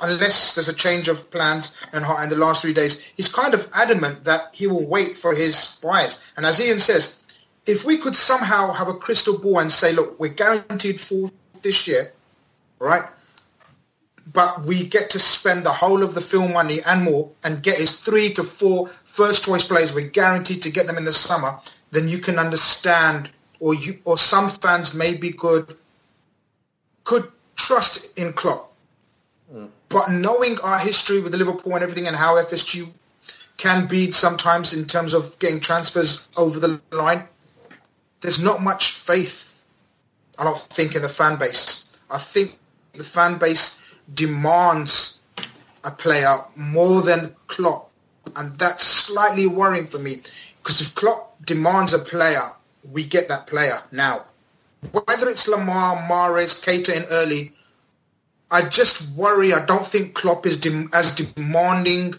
unless 0.03 0.55
there's 0.55 0.69
a 0.69 0.75
change 0.75 1.09
of 1.09 1.31
plans 1.31 1.83
and 1.93 2.05
in 2.23 2.31
the 2.31 2.37
last 2.37 2.63
three 2.63 2.75
days, 2.75 3.13
he's 3.17 3.29
kind 3.29 3.55
of 3.55 3.69
adamant 3.75 4.25
that 4.25 4.55
he 4.55 4.67
will 4.67 4.87
wait 4.87 5.17
for 5.17 5.35
his 5.35 5.79
buys. 5.83 6.33
And 6.37 6.45
as 6.45 6.61
Ian 6.61 6.79
says, 6.79 7.23
if 7.67 7.85
we 7.85 7.97
could 7.97 8.17
somehow 8.17 8.73
have 8.73 8.89
a 8.89 8.95
crystal 8.95 9.39
ball 9.39 9.61
and 9.61 9.71
say, 9.71 9.93
look, 9.93 10.19
we're 10.19 10.29
guaranteed 10.29 10.99
fourth 10.99 11.33
this 11.63 11.87
year 11.87 12.13
right? 12.81 13.05
But 14.33 14.63
we 14.65 14.87
get 14.87 15.11
to 15.11 15.19
spend 15.21 15.65
the 15.65 15.71
whole 15.71 16.03
of 16.03 16.15
the 16.15 16.21
film 16.21 16.53
money 16.53 16.79
and 16.87 17.05
more 17.05 17.31
and 17.45 17.63
get 17.63 17.79
his 17.79 18.01
three 18.01 18.33
to 18.35 18.43
four 18.43 18.89
first 19.05 19.45
choice 19.45 19.65
players. 19.65 19.95
We're 19.95 20.09
guaranteed 20.09 20.63
to 20.63 20.71
get 20.71 20.87
them 20.87 20.97
in 20.97 21.05
the 21.05 21.13
summer. 21.13 21.59
Then 21.93 22.09
you 22.09 22.19
can 22.19 22.39
understand, 22.39 23.31
or 23.61 23.75
you, 23.75 23.99
or 24.05 24.19
some 24.19 24.49
fans 24.49 24.95
maybe 24.95 25.31
could 25.31 25.77
could 27.05 27.31
trust 27.57 28.19
in 28.19 28.33
Klopp. 28.33 28.70
But 29.89 30.11
knowing 30.11 30.59
our 30.63 30.79
history 30.79 31.21
with 31.21 31.35
Liverpool 31.35 31.75
and 31.75 31.83
everything, 31.83 32.07
and 32.07 32.17
how 32.17 32.37
FSG 32.37 32.89
can 33.57 33.87
be 33.87 34.11
sometimes 34.11 34.73
in 34.73 34.87
terms 34.87 35.13
of 35.13 35.39
getting 35.39 35.61
transfers 35.61 36.29
over 36.37 36.61
the 36.61 36.81
line, 36.93 37.25
there's 38.21 38.43
not 38.43 38.63
much 38.63 38.93
faith. 38.93 39.65
I 40.39 40.45
don't 40.45 40.57
think 40.57 40.95
in 40.95 41.03
the 41.03 41.09
fan 41.09 41.39
base. 41.39 41.99
I 42.11 42.19
think 42.19 42.59
the 42.93 43.05
fan 43.05 43.39
base 43.39 43.95
demands 44.15 45.19
a 45.85 45.91
player 45.91 46.37
more 46.57 47.03
than 47.03 47.35
Klopp, 47.47 47.91
and 48.37 48.57
that's 48.59 48.85
slightly 48.85 49.47
worrying 49.47 49.87
for 49.87 49.99
me 49.99 50.23
because 50.63 50.81
if 50.81 50.95
Klopp 50.95 51.35
demands 51.47 51.93
a 51.95 51.99
player, 51.99 52.43
we 52.93 53.05
get 53.05 53.29
that 53.29 53.47
player 53.47 53.81
now. 53.93 54.25
Whether 54.93 55.29
it's 55.29 55.49
Lemar, 55.49 55.97
Mahrez, 56.09 56.65
Keita 56.65 56.97
in 56.97 57.05
early, 57.11 57.53
I 58.51 58.69
just 58.69 59.17
worry. 59.17 59.53
I 59.53 59.65
don't 59.65 59.87
think 59.87 60.15
Klopp 60.15 60.47
is 60.47 60.57
as 60.93 61.15
demanding 61.15 62.15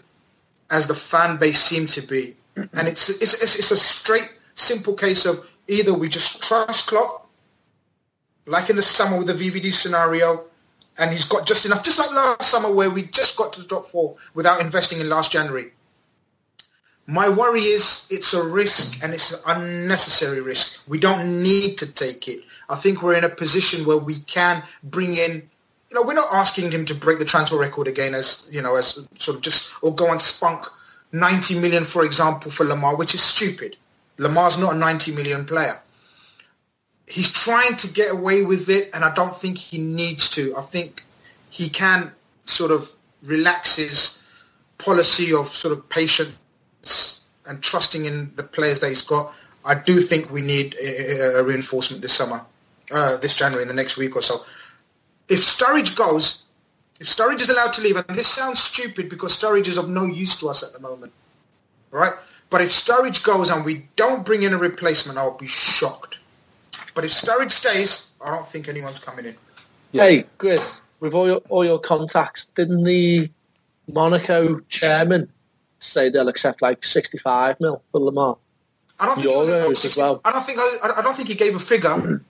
as 0.70 0.86
the 0.86 0.94
fan 0.94 1.36
base 1.36 1.60
seem 1.60 1.86
to 1.88 2.00
be, 2.00 2.34
and 2.56 2.88
it's, 2.88 3.10
it's 3.10 3.42
it's 3.42 3.58
it's 3.58 3.70
a 3.70 3.76
straight, 3.76 4.32
simple 4.54 4.94
case 4.94 5.26
of 5.26 5.50
either 5.68 5.92
we 5.92 6.08
just 6.08 6.42
trust 6.42 6.88
Klopp, 6.88 7.28
like 8.46 8.70
in 8.70 8.76
the 8.76 8.82
summer 8.82 9.18
with 9.18 9.26
the 9.26 9.34
VVD 9.34 9.72
scenario, 9.72 10.44
and 10.98 11.10
he's 11.10 11.26
got 11.26 11.46
just 11.46 11.66
enough, 11.66 11.84
just 11.84 11.98
like 11.98 12.12
last 12.12 12.50
summer 12.50 12.72
where 12.72 12.90
we 12.90 13.02
just 13.02 13.36
got 13.36 13.52
to 13.54 13.62
the 13.62 13.68
top 13.68 13.84
four 13.84 14.16
without 14.34 14.60
investing 14.60 15.00
in 15.00 15.08
last 15.08 15.32
January. 15.32 15.72
My 17.06 17.28
worry 17.28 17.62
is 17.62 18.06
it's 18.10 18.32
a 18.32 18.42
risk 18.42 19.02
and 19.02 19.12
it's 19.12 19.32
an 19.46 19.62
unnecessary 19.62 20.40
risk. 20.40 20.82
We 20.88 20.98
don't 21.00 21.42
need 21.42 21.76
to 21.78 21.92
take 21.92 22.28
it. 22.28 22.40
I 22.70 22.76
think 22.76 23.02
we're 23.02 23.18
in 23.18 23.24
a 23.24 23.28
position 23.28 23.84
where 23.84 23.98
we 23.98 24.14
can 24.20 24.62
bring 24.84 25.16
in, 25.16 25.50
you 25.92 26.00
know, 26.00 26.06
we're 26.06 26.14
not 26.14 26.32
asking 26.32 26.72
him 26.72 26.86
to 26.86 26.94
break 26.94 27.18
the 27.18 27.24
transfer 27.24 27.58
record 27.58 27.86
again 27.86 28.14
as, 28.14 28.48
you 28.50 28.62
know, 28.62 28.76
as 28.76 29.06
sort 29.18 29.36
of 29.36 29.42
just, 29.42 29.74
or 29.82 29.94
go 29.94 30.10
and 30.10 30.20
spunk 30.20 30.66
90 31.12 31.60
million, 31.60 31.84
for 31.84 32.04
example, 32.04 32.50
for 32.50 32.64
Lemar, 32.64 32.98
which 32.98 33.14
is 33.14 33.22
stupid. 33.22 33.76
Lemar's 34.18 34.58
not 34.58 34.74
a 34.74 34.78
90 34.78 35.14
million 35.14 35.44
player 35.44 35.82
he's 37.12 37.30
trying 37.30 37.76
to 37.76 37.92
get 37.92 38.10
away 38.10 38.42
with 38.42 38.68
it, 38.70 38.90
and 38.94 39.04
I 39.04 39.12
don't 39.14 39.34
think 39.34 39.58
he 39.58 39.78
needs 39.78 40.30
to. 40.30 40.56
I 40.56 40.62
think 40.62 41.04
he 41.50 41.68
can 41.68 42.10
sort 42.46 42.70
of 42.70 42.90
relax 43.22 43.76
his 43.76 44.22
policy 44.78 45.32
of 45.34 45.46
sort 45.46 45.76
of 45.76 45.88
patience 45.90 47.26
and 47.46 47.62
trusting 47.62 48.06
in 48.06 48.32
the 48.36 48.44
players 48.44 48.80
that 48.80 48.88
he's 48.88 49.02
got. 49.02 49.34
I 49.64 49.74
do 49.74 49.98
think 50.00 50.30
we 50.30 50.40
need 50.40 50.74
a, 50.82 51.42
reinforcement 51.42 52.02
this 52.02 52.14
summer, 52.14 52.40
uh, 52.92 53.18
this 53.18 53.36
January, 53.36 53.62
in 53.62 53.68
the 53.68 53.74
next 53.74 53.96
week 53.96 54.16
or 54.16 54.22
so. 54.22 54.36
If 55.32 55.40
Sturridge 55.40 55.96
goes, 55.96 56.44
if 57.00 57.06
Sturridge 57.06 57.40
is 57.40 57.48
allowed 57.48 57.72
to 57.72 57.80
leave, 57.80 57.96
and 57.96 58.04
this 58.10 58.28
sounds 58.28 58.62
stupid 58.62 59.08
because 59.08 59.34
Sturridge 59.34 59.66
is 59.66 59.78
of 59.78 59.88
no 59.88 60.04
use 60.04 60.38
to 60.40 60.48
us 60.48 60.62
at 60.62 60.74
the 60.74 60.80
moment, 60.80 61.10
right? 61.90 62.12
But 62.50 62.60
if 62.60 62.68
Sturridge 62.68 63.24
goes 63.24 63.48
and 63.48 63.64
we 63.64 63.88
don't 63.96 64.26
bring 64.26 64.42
in 64.42 64.52
a 64.52 64.58
replacement, 64.58 65.18
I'll 65.18 65.38
be 65.38 65.46
shocked. 65.46 66.18
But 66.94 67.04
if 67.04 67.10
Sturridge 67.12 67.50
stays, 67.50 68.12
I 68.22 68.30
don't 68.30 68.46
think 68.46 68.68
anyone's 68.68 68.98
coming 68.98 69.24
in. 69.24 69.34
Yeah. 69.92 70.02
Hey, 70.02 70.24
Chris, 70.36 70.82
with 71.00 71.14
all 71.14 71.26
your, 71.26 71.38
all 71.48 71.64
your 71.64 71.78
contacts, 71.78 72.50
didn't 72.54 72.84
the 72.84 73.30
Monaco 73.90 74.60
chairman 74.68 75.32
say 75.78 76.10
they'll 76.10 76.28
accept 76.28 76.60
like 76.60 76.84
65 76.84 77.58
mil 77.58 77.82
for 77.90 78.02
Lemar? 78.02 78.36
I 79.00 79.06
don't 79.06 79.18
think 79.18 79.34
Euros 79.34 79.68
60, 79.68 79.88
as 79.88 79.96
well. 79.96 80.20
I 80.26 80.30
don't 80.30 80.44
think 80.44 80.58
I, 80.58 80.90
I, 80.98 81.00
don't 81.00 81.16
think 81.16 81.28
he 81.28 81.34
gave 81.34 81.56
a 81.56 81.58
figure, 81.58 82.22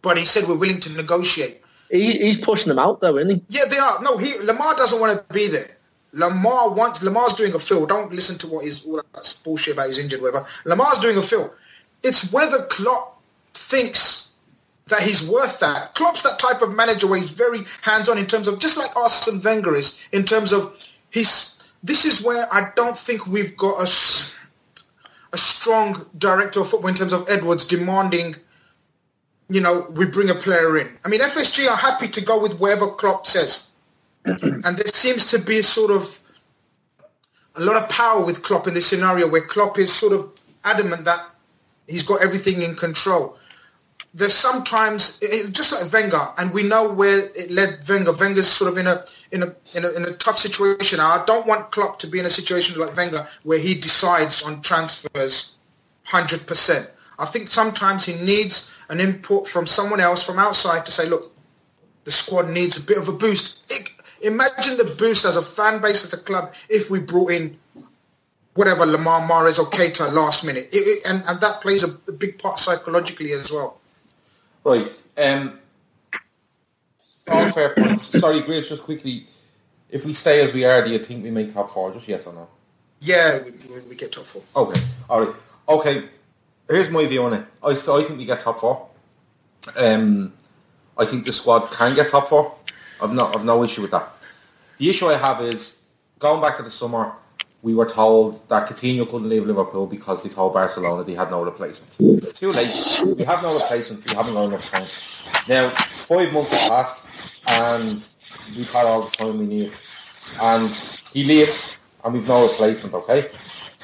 but 0.00 0.16
he 0.16 0.24
said 0.24 0.48
we're 0.48 0.56
willing 0.56 0.80
to 0.80 0.96
negotiate. 0.96 1.60
He, 1.90 2.18
he's 2.18 2.38
pushing 2.38 2.68
them 2.68 2.78
out 2.78 3.00
though, 3.00 3.16
isn't 3.16 3.30
he? 3.30 3.42
Yeah, 3.48 3.64
they 3.68 3.78
are. 3.78 4.00
No, 4.02 4.16
he 4.16 4.32
Lemar 4.38 4.76
doesn't 4.76 5.00
want 5.00 5.16
to 5.28 5.34
be 5.34 5.48
there. 5.48 5.76
Lemar 6.14 6.76
wants 6.76 7.04
Lemar's 7.04 7.34
doing 7.34 7.54
a 7.54 7.58
fill. 7.58 7.86
Don't 7.86 8.12
listen 8.12 8.38
to 8.38 8.46
what 8.48 8.64
he's 8.64 8.84
all 8.84 8.96
that 8.96 9.40
bullshit 9.44 9.74
about 9.74 9.86
he's 9.86 9.98
injured, 9.98 10.22
whatever. 10.22 10.44
Lemar's 10.64 10.98
doing 10.98 11.16
a 11.16 11.22
fill. 11.22 11.52
It's 12.02 12.32
whether 12.32 12.64
Klopp 12.66 13.20
thinks 13.54 14.32
that 14.88 15.02
he's 15.02 15.28
worth 15.28 15.60
that. 15.60 15.94
Klopp's 15.94 16.22
that 16.22 16.38
type 16.38 16.62
of 16.62 16.74
manager 16.74 17.06
where 17.06 17.18
he's 17.18 17.32
very 17.32 17.64
hands-on 17.82 18.18
in 18.18 18.26
terms 18.26 18.48
of 18.48 18.58
just 18.58 18.76
like 18.76 18.94
Arsene 18.96 19.40
Wenger 19.42 19.76
is 19.76 20.08
in 20.12 20.24
terms 20.24 20.52
of 20.52 20.76
he's. 21.10 21.56
This 21.82 22.04
is 22.04 22.22
where 22.22 22.46
I 22.52 22.70
don't 22.76 22.96
think 22.96 23.26
we've 23.26 23.56
got 23.56 23.78
a, 23.78 23.84
a 25.32 25.38
strong 25.38 26.04
director 26.18 26.60
of 26.60 26.68
football 26.68 26.90
in 26.90 26.94
terms 26.94 27.14
of 27.14 27.26
Edwards 27.30 27.64
demanding. 27.64 28.36
You 29.50 29.60
know, 29.60 29.86
we 29.90 30.06
bring 30.06 30.30
a 30.30 30.34
player 30.34 30.78
in. 30.78 30.88
I 31.04 31.08
mean, 31.08 31.20
FSG 31.20 31.68
are 31.68 31.76
happy 31.76 32.08
to 32.08 32.24
go 32.24 32.40
with 32.40 32.58
whatever 32.60 32.88
Klopp 32.88 33.26
says, 33.26 33.72
and 34.24 34.62
there 34.62 34.86
seems 34.86 35.30
to 35.32 35.38
be 35.38 35.60
sort 35.60 35.90
of 35.90 36.20
a 37.56 37.60
lot 37.60 37.82
of 37.82 37.88
power 37.88 38.24
with 38.24 38.42
Klopp 38.42 38.68
in 38.68 38.74
this 38.74 38.86
scenario 38.86 39.28
where 39.28 39.42
Klopp 39.42 39.78
is 39.78 39.92
sort 39.92 40.12
of 40.12 40.32
adamant 40.64 41.04
that 41.04 41.20
he's 41.88 42.04
got 42.04 42.22
everything 42.22 42.62
in 42.62 42.76
control 42.76 43.38
there's 44.12 44.34
sometimes 44.34 45.18
it, 45.22 45.52
just 45.52 45.72
like 45.72 45.92
Wenger, 45.92 46.20
and 46.38 46.52
we 46.52 46.64
know 46.64 46.92
where 46.92 47.30
it 47.34 47.50
led 47.50 47.78
Wenger. 47.88 48.12
Wenger's 48.12 48.48
sort 48.48 48.72
of 48.72 48.78
in 48.78 48.86
a 48.86 49.04
in 49.30 49.42
a 49.42 49.54
in 49.76 49.84
a, 49.84 49.90
in 49.92 50.04
a 50.04 50.12
tough 50.12 50.38
situation. 50.38 50.98
I 51.00 51.22
don't 51.26 51.46
want 51.46 51.70
Klopp 51.70 51.98
to 52.00 52.06
be 52.06 52.18
in 52.18 52.26
a 52.26 52.30
situation 52.30 52.80
like 52.80 52.96
Wenger 52.96 53.26
where 53.44 53.58
he 53.58 53.74
decides 53.74 54.42
on 54.42 54.62
transfers 54.62 55.56
hundred 56.04 56.46
percent. 56.46 56.90
I 57.18 57.26
think 57.26 57.48
sometimes 57.48 58.04
he 58.04 58.20
needs 58.24 58.74
an 58.90 59.00
input 59.00 59.46
from 59.46 59.66
someone 59.66 60.00
else 60.00 60.22
from 60.22 60.38
outside 60.38 60.84
to 60.84 60.92
say, 60.92 61.08
look, 61.08 61.32
the 62.04 62.10
squad 62.10 62.50
needs 62.50 62.76
a 62.76 62.86
bit 62.86 62.98
of 62.98 63.08
a 63.08 63.12
boost. 63.12 63.70
It, 63.70 63.88
imagine 64.20 64.76
the 64.76 64.94
boost 64.98 65.24
as 65.24 65.36
a 65.36 65.42
fan 65.42 65.80
base, 65.80 66.04
as 66.04 66.12
a 66.12 66.22
club, 66.22 66.52
if 66.68 66.90
we 66.90 66.98
brought 66.98 67.30
in 67.30 67.56
whatever 68.54 68.84
Lemar 68.84 69.26
Mahrez 69.26 69.58
or 69.58 69.70
Keita 69.70 70.12
last 70.12 70.44
minute, 70.44 70.68
it, 70.72 70.76
it, 70.76 71.08
and 71.08 71.22
and 71.28 71.40
that 71.40 71.60
plays 71.60 71.84
a, 71.84 71.96
a 72.08 72.12
big 72.12 72.38
part 72.38 72.58
psychologically 72.58 73.32
as 73.32 73.50
well. 73.50 73.80
Right. 74.64 74.86
Um, 75.16 75.58
all 77.28 77.50
fair 77.50 77.74
points. 77.74 78.04
Sorry, 78.04 78.40
Grace, 78.40 78.68
just 78.68 78.82
quickly. 78.82 79.26
If 79.88 80.04
we 80.04 80.12
stay 80.12 80.42
as 80.42 80.52
we 80.52 80.64
are, 80.64 80.84
do 80.84 80.90
you 80.90 80.98
think 80.98 81.22
we 81.22 81.30
make 81.30 81.52
top 81.52 81.70
four? 81.70 81.92
Just 81.92 82.08
yes 82.08 82.26
or 82.26 82.32
no? 82.32 82.48
Yeah, 83.00 83.38
we, 83.42 83.80
we 83.88 83.94
get 83.94 84.12
top 84.12 84.24
four. 84.24 84.42
Okay. 84.54 84.80
All 85.08 85.24
right. 85.24 85.34
Okay. 85.68 86.08
Here's 86.70 86.88
my 86.88 87.04
view 87.04 87.24
on 87.24 87.32
it. 87.32 87.44
I 87.64 87.74
still, 87.74 87.96
I 87.96 88.04
think 88.04 88.18
we 88.18 88.24
get 88.24 88.38
top 88.40 88.60
four. 88.60 88.88
Um, 89.76 90.32
I 90.96 91.04
think 91.04 91.26
the 91.26 91.32
squad 91.32 91.70
can 91.72 91.96
get 91.96 92.08
top 92.10 92.28
four. 92.28 92.54
I've 93.02 93.12
no, 93.12 93.26
I've 93.34 93.44
no 93.44 93.64
issue 93.64 93.82
with 93.82 93.90
that. 93.90 94.08
The 94.78 94.88
issue 94.88 95.06
I 95.06 95.16
have 95.16 95.42
is 95.42 95.82
going 96.20 96.40
back 96.40 96.56
to 96.58 96.62
the 96.62 96.70
summer 96.70 97.14
we 97.62 97.74
were 97.74 97.86
told 97.86 98.48
that 98.48 98.68
Coutinho 98.68 99.04
couldn't 99.04 99.28
leave 99.28 99.46
Liverpool 99.46 99.86
because 99.86 100.22
they 100.22 100.30
told 100.30 100.54
Barcelona 100.54 101.04
they 101.04 101.14
had 101.14 101.30
no 101.30 101.42
replacement. 101.42 101.92
Too 102.36 102.52
late. 102.52 102.72
We 103.18 103.24
have 103.24 103.42
no 103.42 103.52
replacement. 103.54 104.08
We 104.08 104.14
haven't 104.14 104.32
got 104.32 104.48
enough 104.48 104.70
time. 104.70 104.86
Now, 105.48 105.68
five 105.68 106.32
months 106.32 106.52
have 106.52 106.70
passed, 106.70 107.06
and 107.46 107.94
we've 108.56 108.72
had 108.72 108.86
all 108.86 109.02
the 109.02 109.16
time 109.16 109.38
we 109.38 109.46
need. 109.46 109.70
And 110.40 110.70
he 111.12 111.24
leaves, 111.24 111.80
and 112.02 112.14
we've 112.14 112.26
no 112.26 112.48
replacement. 112.48 112.94
Okay. 112.94 113.20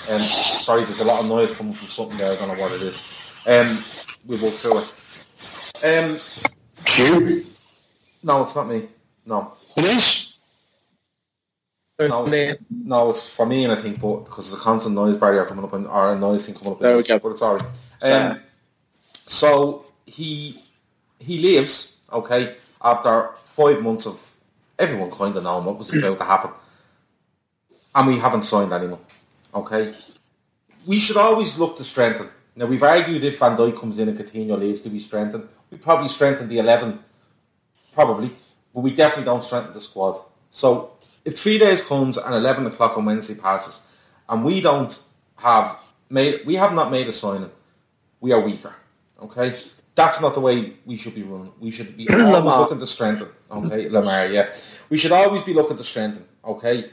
Um, 0.09 0.20
sorry, 0.20 0.82
there's 0.82 1.00
a 1.00 1.04
lot 1.04 1.20
of 1.20 1.28
noise 1.28 1.52
coming 1.52 1.72
from 1.72 1.86
something 1.88 2.18
there. 2.18 2.32
I 2.32 2.36
don't 2.36 2.48
know 2.57 2.62
what 2.62 2.72
it 2.72 2.80
is. 2.82 3.44
Um, 3.48 3.66
we 4.28 4.42
walk 4.42 4.54
through 4.54 4.78
it. 4.78 4.86
Um, 5.84 6.16
Q. 6.84 7.42
no, 8.22 8.42
it's 8.42 8.54
not 8.54 8.68
me. 8.68 8.88
No. 9.26 9.52
It 9.76 9.84
is. 9.84 10.38
No, 11.98 12.26
it's, 12.26 12.61
no, 12.70 13.11
it's 13.11 13.34
for 13.34 13.46
me, 13.46 13.64
and 13.64 13.72
I 13.72 13.76
think, 13.76 14.00
but 14.00 14.24
because 14.26 14.50
there's 14.50 14.61
a 14.61 14.62
constant 14.62 14.94
noise 14.94 15.16
barrier 15.16 15.46
coming 15.46 15.64
up, 15.64 15.72
and 15.72 15.86
or 15.86 16.12
a 16.12 16.18
noise 16.18 16.46
thing 16.46 16.54
coming 16.54 16.72
up, 16.74 16.80
in 16.80 16.82
There 16.82 16.96
we 16.98 17.02
go. 17.02 17.18
but 17.18 17.30
it's 17.30 17.42
alright. 17.42 17.66
Um, 18.02 18.40
so 19.07 19.86
he 20.04 20.61
he 21.18 21.38
leaves, 21.38 21.96
okay, 22.12 22.57
after 22.82 23.30
five 23.34 23.82
months 23.82 24.07
of 24.07 24.36
everyone 24.78 25.11
kind 25.11 25.34
of 25.36 25.42
knowing 25.42 25.64
what 25.64 25.78
was 25.78 25.92
about 25.94 26.18
to 26.18 26.24
happen, 26.24 26.50
and 27.94 28.07
we 28.07 28.18
haven't 28.18 28.42
signed 28.44 28.74
anyone, 28.74 29.00
okay. 29.57 29.92
We 30.86 30.98
should 31.00 31.16
always 31.16 31.59
look 31.59 31.76
to 31.78 31.84
strengthen. 31.84 32.28
Now 32.54 32.66
we've 32.66 32.82
argued 32.82 33.22
if 33.24 33.38
Van 33.38 33.57
Dijk 33.57 33.78
comes 33.78 33.98
in 33.98 34.09
and 34.09 34.18
Coutinho 34.18 34.59
leaves, 34.59 34.80
do 34.80 34.90
we 34.90 35.00
strengthen? 35.00 35.48
We 35.70 35.78
probably 35.78 36.09
strengthen 36.09 36.48
the 36.48 36.59
eleven, 36.59 37.00
probably, 37.94 38.30
but 38.72 38.80
we 38.80 38.92
definitely 38.94 39.24
don't 39.24 39.44
strengthen 39.44 39.74
the 39.74 39.80
squad. 39.80 40.20
So 40.50 40.92
if 41.24 41.38
three 41.38 41.59
days 41.59 41.80
comes 41.84 42.16
and 42.16 42.34
eleven 42.34 42.66
o'clock 42.66 42.96
on 42.96 43.04
Wednesday 43.04 43.34
passes, 43.34 43.82
and 44.28 44.44
we 44.44 44.61
don't 44.61 44.98
have 45.38 45.68
made, 46.09 46.46
we 46.46 46.54
have 46.54 46.72
not 46.72 46.90
made 46.90 47.09
a 47.09 47.12
signing, 47.12 47.50
we 48.20 48.32
are 48.32 48.42
weaker. 48.44 48.74
Okay, 49.22 49.54
that's 49.94 50.20
not 50.20 50.34
the 50.34 50.40
way 50.40 50.74
we 50.86 50.96
should 50.96 51.14
be 51.14 51.22
run. 51.24 51.50
We 51.61 51.70
should 51.70 51.96
be 51.96 52.09
always 52.11 52.26
Lemar. 52.26 52.59
looking 52.61 52.78
to 52.78 52.86
strengthen. 52.86 53.28
Okay, 53.50 53.88
Lemar, 53.88 54.32
yeah, 54.32 54.50
we 54.88 54.96
should 54.98 55.12
always 55.12 55.42
be 55.42 55.52
looking 55.52 55.76
to 55.76 55.84
strengthen. 55.84 56.24
Okay, 56.44 56.90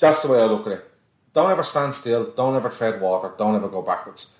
that's 0.00 0.22
the 0.22 0.28
way 0.32 0.40
I 0.40 0.46
look 0.46 0.66
at 0.66 0.72
it. 0.72 0.90
Don't 1.34 1.50
ever 1.50 1.64
stand 1.64 1.94
still. 1.94 2.24
Don't 2.30 2.56
ever 2.56 2.70
tread 2.70 3.00
water. 3.00 3.32
Don't 3.36 3.56
ever 3.56 3.68
go 3.68 3.82
backwards. 3.82 4.32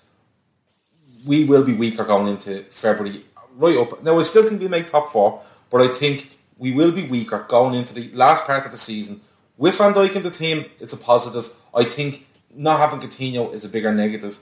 We 1.26 1.45
will 1.45 1.64
be 1.64 1.74
weaker 1.74 2.05
going 2.05 2.28
into 2.28 2.62
February, 2.70 3.24
right 3.57 3.76
up. 3.76 4.03
Now, 4.03 4.18
I 4.18 4.22
still 4.22 4.47
think 4.47 4.61
we 4.61 4.68
make 4.68 4.86
top 4.86 5.11
four, 5.11 5.42
but 5.70 5.82
I 5.82 5.88
think 5.88 6.30
we 6.57 6.70
will 6.70 6.92
be 6.92 7.09
weaker 7.09 7.45
going 7.49 7.74
into 7.74 7.92
the 7.95 8.11
last 8.12 8.45
part 8.45 8.64
of 8.64 8.70
the 8.70 8.78
season. 8.78 9.20
With 9.57 9.76
Van 9.78 9.92
Dijk 9.92 10.16
in 10.16 10.22
the 10.22 10.30
team, 10.30 10.66
it's 10.78 10.92
a 10.92 10.97
positive. 10.97 11.51
I 11.74 11.84
think 11.84 12.26
not 12.55 12.78
having 12.78 13.01
Coutinho 13.01 13.53
is 13.53 13.64
a 13.64 13.68
bigger 13.68 13.92
negative. 13.92 14.38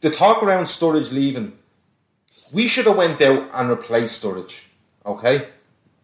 The 0.00 0.10
talk 0.10 0.42
around 0.42 0.64
Sturridge 0.64 1.12
leaving, 1.12 1.56
we 2.52 2.68
should 2.68 2.86
have 2.86 2.96
went 2.96 3.20
out 3.22 3.48
and 3.54 3.70
replaced 3.70 4.22
Sturridge. 4.22 4.66
Okay? 5.06 5.48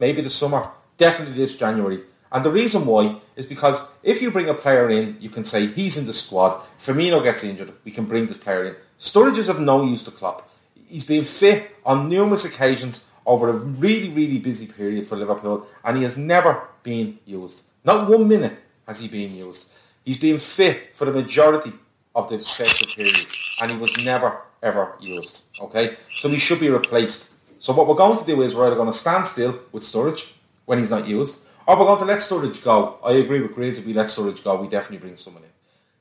Maybe 0.00 0.22
the 0.22 0.30
summer. 0.30 0.70
Definitely 0.96 1.34
this 1.34 1.56
January. 1.56 2.00
And 2.30 2.44
the 2.44 2.50
reason 2.50 2.84
why 2.86 3.16
is 3.36 3.46
because 3.46 3.82
if 4.02 4.20
you 4.20 4.30
bring 4.30 4.48
a 4.48 4.54
player 4.54 4.90
in, 4.90 5.16
you 5.20 5.30
can 5.30 5.44
say 5.44 5.66
he's 5.66 5.96
in 5.96 6.06
the 6.06 6.12
squad. 6.12 6.62
Firmino 6.78 7.22
gets 7.22 7.44
injured, 7.44 7.72
we 7.84 7.90
can 7.90 8.04
bring 8.04 8.26
this 8.26 8.38
player 8.38 8.64
in. 8.64 8.76
Sturridge 8.98 9.38
is 9.38 9.48
of 9.48 9.60
no 9.60 9.84
use 9.84 10.04
to 10.04 10.10
Klopp. 10.10 10.48
He's 10.88 11.04
been 11.04 11.24
fit 11.24 11.70
on 11.84 12.08
numerous 12.08 12.44
occasions 12.44 13.06
over 13.24 13.50
a 13.50 13.52
really, 13.52 14.08
really 14.08 14.38
busy 14.38 14.66
period 14.66 15.06
for 15.06 15.16
Liverpool, 15.16 15.66
and 15.84 15.96
he 15.96 16.02
has 16.02 16.16
never 16.16 16.68
been 16.82 17.18
used. 17.26 17.62
Not 17.84 18.08
one 18.08 18.26
minute 18.26 18.58
has 18.86 19.00
he 19.00 19.08
been 19.08 19.34
used. 19.34 19.68
He's 20.04 20.18
been 20.18 20.38
fit 20.38 20.96
for 20.96 21.04
the 21.04 21.12
majority 21.12 21.72
of 22.14 22.28
the 22.28 22.38
festive 22.38 22.88
period, 22.96 23.26
and 23.60 23.70
he 23.70 23.78
was 23.78 24.02
never, 24.04 24.40
ever 24.62 24.96
used. 25.00 25.44
Okay? 25.60 25.96
So 26.14 26.28
he 26.28 26.38
should 26.38 26.60
be 26.60 26.70
replaced. 26.70 27.30
So 27.60 27.72
what 27.74 27.86
we're 27.86 27.94
going 27.94 28.18
to 28.18 28.24
do 28.24 28.40
is 28.42 28.54
we're 28.54 28.66
either 28.66 28.76
going 28.76 28.90
to 28.90 28.96
stand 28.96 29.26
still 29.26 29.60
with 29.72 29.82
Sturridge 29.82 30.32
when 30.64 30.78
he's 30.78 30.90
not 30.90 31.06
used, 31.06 31.40
or 31.68 31.78
we're 31.78 31.84
going 31.84 31.98
to 31.98 32.04
let 32.06 32.20
Sturridge 32.20 32.64
go. 32.64 32.98
I 33.04 33.12
agree 33.12 33.40
with 33.40 33.54
Graves, 33.54 33.76
if 33.76 33.84
we 33.84 33.92
let 33.92 34.06
Sturridge 34.06 34.42
go, 34.42 34.58
we 34.58 34.68
definitely 34.68 35.06
bring 35.06 35.18
someone 35.18 35.42
in. 35.42 35.50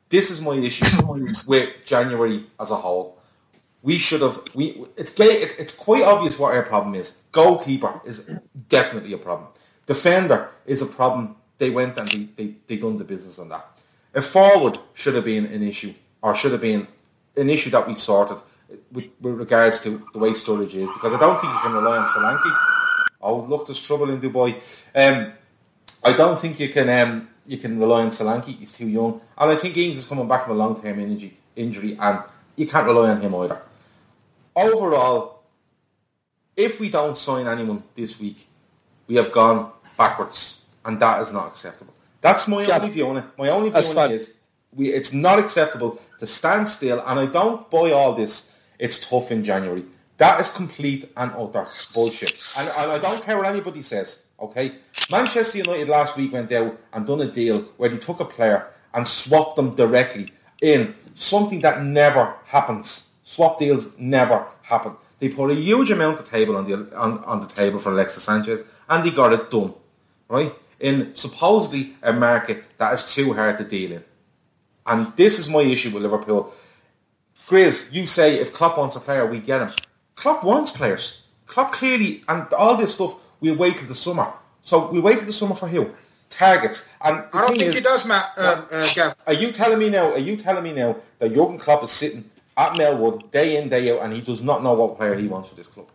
This 0.08 0.32
is 0.32 0.40
my 0.42 0.54
issue 0.54 0.86
with 1.46 1.70
January 1.84 2.46
as 2.58 2.72
a 2.72 2.78
whole. 2.78 3.18
We 3.84 3.98
should 3.98 4.22
have. 4.22 4.40
We 4.56 4.86
it's 4.96 5.14
it's 5.20 5.76
quite 5.76 6.04
obvious 6.04 6.40
what 6.40 6.56
our 6.56 6.64
problem 6.64 6.96
is. 6.96 7.22
Goalkeeper 7.34 8.00
is 8.06 8.26
definitely 8.70 9.12
a 9.12 9.18
problem. 9.18 9.50
Defender 9.86 10.50
is 10.66 10.82
a 10.82 10.86
problem. 10.86 11.36
They 11.58 11.70
went 11.70 11.98
and 11.98 12.08
they, 12.08 12.30
they, 12.38 12.54
they 12.68 12.78
done 12.78 12.98
the 12.98 13.04
business 13.04 13.38
on 13.38 13.50
that. 13.50 13.66
A 14.14 14.22
forward 14.22 14.80
should 14.94 15.16
have 15.16 15.26
been 15.26 15.48
an 15.48 15.64
issue, 15.64 15.94
or 16.22 16.34
should 16.34 16.54
have 16.54 16.62
been 16.62 16.88
an 17.36 17.50
issue 17.50 17.70
that 17.72 17.86
we 17.86 17.96
sorted 17.96 18.42
with, 18.92 19.06
with 19.20 19.36
regards 19.36 19.82
to 19.82 20.08
the 20.14 20.20
way 20.20 20.30
Sturridge 20.32 20.76
is, 20.76 20.90
because 20.94 21.14
I 21.14 21.20
don't 21.20 21.40
think 21.40 21.52
you 21.52 21.60
can 21.60 21.74
rely 21.74 21.98
on 21.98 22.08
Solanke. 22.08 22.58
Oh, 23.22 23.42
look, 23.42 23.68
there's 23.68 23.86
trouble 23.86 24.10
in 24.10 24.22
Dubai. 24.22 24.54
Um, 24.96 25.34
I 26.04 26.14
don't 26.14 26.40
think 26.40 26.60
you 26.60 26.70
can 26.70 26.90
um, 26.90 27.30
you 27.46 27.58
can 27.58 27.80
rely 27.80 28.02
on 28.04 28.10
Solanke. 28.10 28.58
He's 28.58 28.74
too 28.78 28.88
young, 28.88 29.22
and 29.38 29.52
I 29.52 29.56
think 29.56 29.76
Ings 29.78 29.98
is 29.98 30.06
coming 30.06 30.28
back 30.28 30.44
from 30.46 30.54
a 30.54 30.60
long 30.60 30.82
term 30.82 31.00
injury, 31.00 31.38
injury, 31.56 31.98
and 32.00 32.20
you 32.56 32.68
can't 32.68 32.86
rely 32.86 33.10
on 33.12 33.22
him 33.22 33.34
either. 33.36 33.62
Overall, 34.56 35.44
if 36.56 36.80
we 36.80 36.90
don't 36.90 37.18
sign 37.18 37.48
anyone 37.48 37.84
this 37.96 38.20
week, 38.20 38.48
we 39.08 39.16
have 39.16 39.32
gone 39.32 39.72
backwards, 39.98 40.66
and 40.86 41.00
that 41.00 41.22
is 41.22 41.32
not 41.32 41.48
acceptable. 41.48 41.94
That's 42.22 42.48
my 42.48 42.64
Yeah. 42.64 42.78
only 42.78 42.90
view 42.90 43.08
on 43.10 43.18
it. 43.18 43.26
My 43.38 43.50
only 43.50 43.70
view 43.70 43.98
on 44.00 44.12
it 44.12 44.16
is 44.16 44.34
we, 44.74 44.92
it's 44.94 45.14
not 45.14 45.40
acceptable 45.40 46.00
to 46.20 46.26
stand 46.28 46.70
still, 46.70 47.00
and 47.06 47.20
I 47.20 47.26
don't 47.28 47.70
buy 47.70 47.92
all 47.92 48.14
this. 48.14 48.52
It's 48.80 49.08
tough 49.08 49.32
in 49.32 49.44
January. 49.44 49.86
That 50.18 50.40
is 50.42 50.50
complete 50.50 51.12
and 51.16 51.32
utter 51.34 51.66
bullshit. 51.94 52.42
And, 52.58 52.68
and 52.68 52.92
I 52.92 52.98
don't 53.00 53.22
care 53.24 53.38
what 53.38 53.46
anybody 53.46 53.82
says. 53.84 54.24
Okay, 54.40 54.74
Manchester 55.10 55.58
United 55.58 55.90
last 55.90 56.16
week 56.16 56.32
went 56.32 56.52
out 56.52 56.80
and 56.94 57.08
done 57.08 57.22
a 57.22 57.32
deal 57.32 57.62
where 57.78 57.90
they 57.90 57.98
took 57.98 58.20
a 58.20 58.26
player 58.26 58.68
and 58.94 59.08
swapped 59.08 59.56
them 59.56 59.74
directly 59.74 60.32
in 60.62 60.94
something 61.16 61.62
that 61.62 61.84
never 61.84 62.36
happens. 62.46 63.12
Swap 63.24 63.60
deals 63.60 63.90
never 63.98 64.46
happen. 64.62 64.94
They 65.20 65.30
put 65.30 65.50
a 65.50 65.56
huge 65.56 65.90
amount 65.90 66.20
of 66.20 66.30
table 66.30 66.56
on 66.56 66.70
the 66.70 66.96
on, 66.96 67.24
on 67.24 67.40
the 67.42 67.48
table 67.48 67.80
for 67.80 67.92
Alexis 67.92 68.24
Sanchez, 68.24 68.62
and 68.88 69.04
they 69.04 69.12
got 69.12 69.34
it 69.34 69.50
done, 69.50 69.74
right? 70.30 70.54
In 70.80 71.16
supposedly 71.16 71.96
a 72.04 72.14
market 72.14 72.78
that 72.78 72.94
is 72.94 73.14
too 73.14 73.34
hard 73.34 73.58
to 73.58 73.64
deal 73.64 73.92
in. 73.94 74.04
And 74.86 75.08
this 75.18 75.40
is 75.40 75.50
my 75.50 75.62
issue 75.62 75.90
with 75.90 76.04
Liverpool. 76.04 76.54
Grizz, 77.48 77.92
you 77.92 78.08
say 78.08 78.40
if 78.40 78.54
Klopp 78.54 78.78
wants 78.78 78.96
a 78.96 79.00
player, 79.00 79.26
we 79.26 79.40
get 79.40 79.62
him. 79.62 79.70
Klopp 80.16 80.44
wants 80.44 80.72
players. 80.72 81.24
Klopp 81.48 81.72
clearly, 81.72 82.24
and 82.28 82.52
all 82.54 82.78
this 82.78 82.96
stuff, 82.96 83.16
we'll 83.40 83.56
wait 83.56 83.78
till 83.78 83.88
the 83.88 83.96
summer. 83.96 84.32
So 84.62 84.92
we'll 84.92 85.02
wait 85.02 85.18
till 85.18 85.26
the 85.26 85.34
summer 85.34 85.56
for 85.56 85.68
who? 85.68 85.92
Targets. 86.30 86.90
And 87.02 87.24
I 87.34 87.42
don't 87.42 87.58
think 87.58 87.64
is, 87.64 87.76
he 87.76 87.82
does, 87.82 88.06
Matt. 88.06 88.26
Uh, 88.38 88.66
uh, 88.72 88.94
Gav. 88.94 89.16
Are 89.26 89.34
you 89.34 89.52
telling 89.52 89.80
me 89.80 89.90
now? 89.90 90.12
Are 90.12 90.18
you 90.18 90.36
telling 90.36 90.64
me 90.64 90.74
now 90.74 90.98
that 91.20 91.34
Jurgen 91.34 91.58
Klopp 91.58 91.84
is 91.84 91.92
sitting 91.92 92.30
at 92.58 92.74
Melwood 92.74 93.32
day 93.32 93.56
in 93.56 93.70
day 93.70 93.92
out, 93.92 94.04
and 94.04 94.14
he 94.14 94.22
does 94.22 94.42
not 94.42 94.64
know 94.64 94.74
what 94.74 94.98
player 94.98 95.16
he 95.16 95.28
wants 95.28 95.50
for 95.50 95.56
this 95.56 95.68
club? 95.68 95.88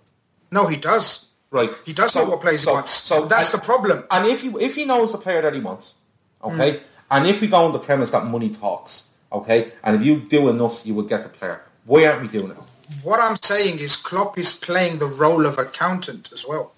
No, 0.50 0.66
he 0.66 0.76
does. 0.76 1.28
Right. 1.50 1.70
He 1.84 1.92
does 1.92 2.14
know 2.16 2.24
what 2.24 2.40
players 2.40 2.64
he 2.64 2.70
wants. 2.70 2.90
So 2.90 3.26
that's 3.26 3.50
the 3.50 3.58
problem. 3.58 4.04
And 4.10 4.26
if 4.26 4.40
he 4.40 4.48
if 4.58 4.74
he 4.74 4.86
knows 4.86 5.12
the 5.12 5.18
player 5.18 5.42
that 5.42 5.52
he 5.52 5.60
wants, 5.60 5.94
okay, 6.42 6.80
and 7.10 7.26
if 7.26 7.42
we 7.42 7.46
go 7.48 7.66
on 7.66 7.72
the 7.72 7.78
premise 7.78 8.10
that 8.12 8.24
money 8.24 8.48
talks, 8.48 9.10
okay, 9.30 9.72
and 9.84 9.94
if 9.94 10.02
you 10.02 10.20
do 10.20 10.48
enough, 10.48 10.86
you 10.86 10.94
will 10.94 11.02
get 11.04 11.24
the 11.24 11.28
player. 11.28 11.60
Why 11.84 12.06
aren't 12.06 12.22
we 12.22 12.28
doing 12.28 12.52
it? 12.52 12.58
What 13.02 13.20
I'm 13.20 13.36
saying 13.36 13.80
is 13.80 13.96
Klopp 13.96 14.38
is 14.38 14.56
playing 14.56 14.98
the 14.98 15.14
role 15.20 15.44
of 15.44 15.58
accountant 15.58 16.32
as 16.32 16.46
well, 16.48 16.72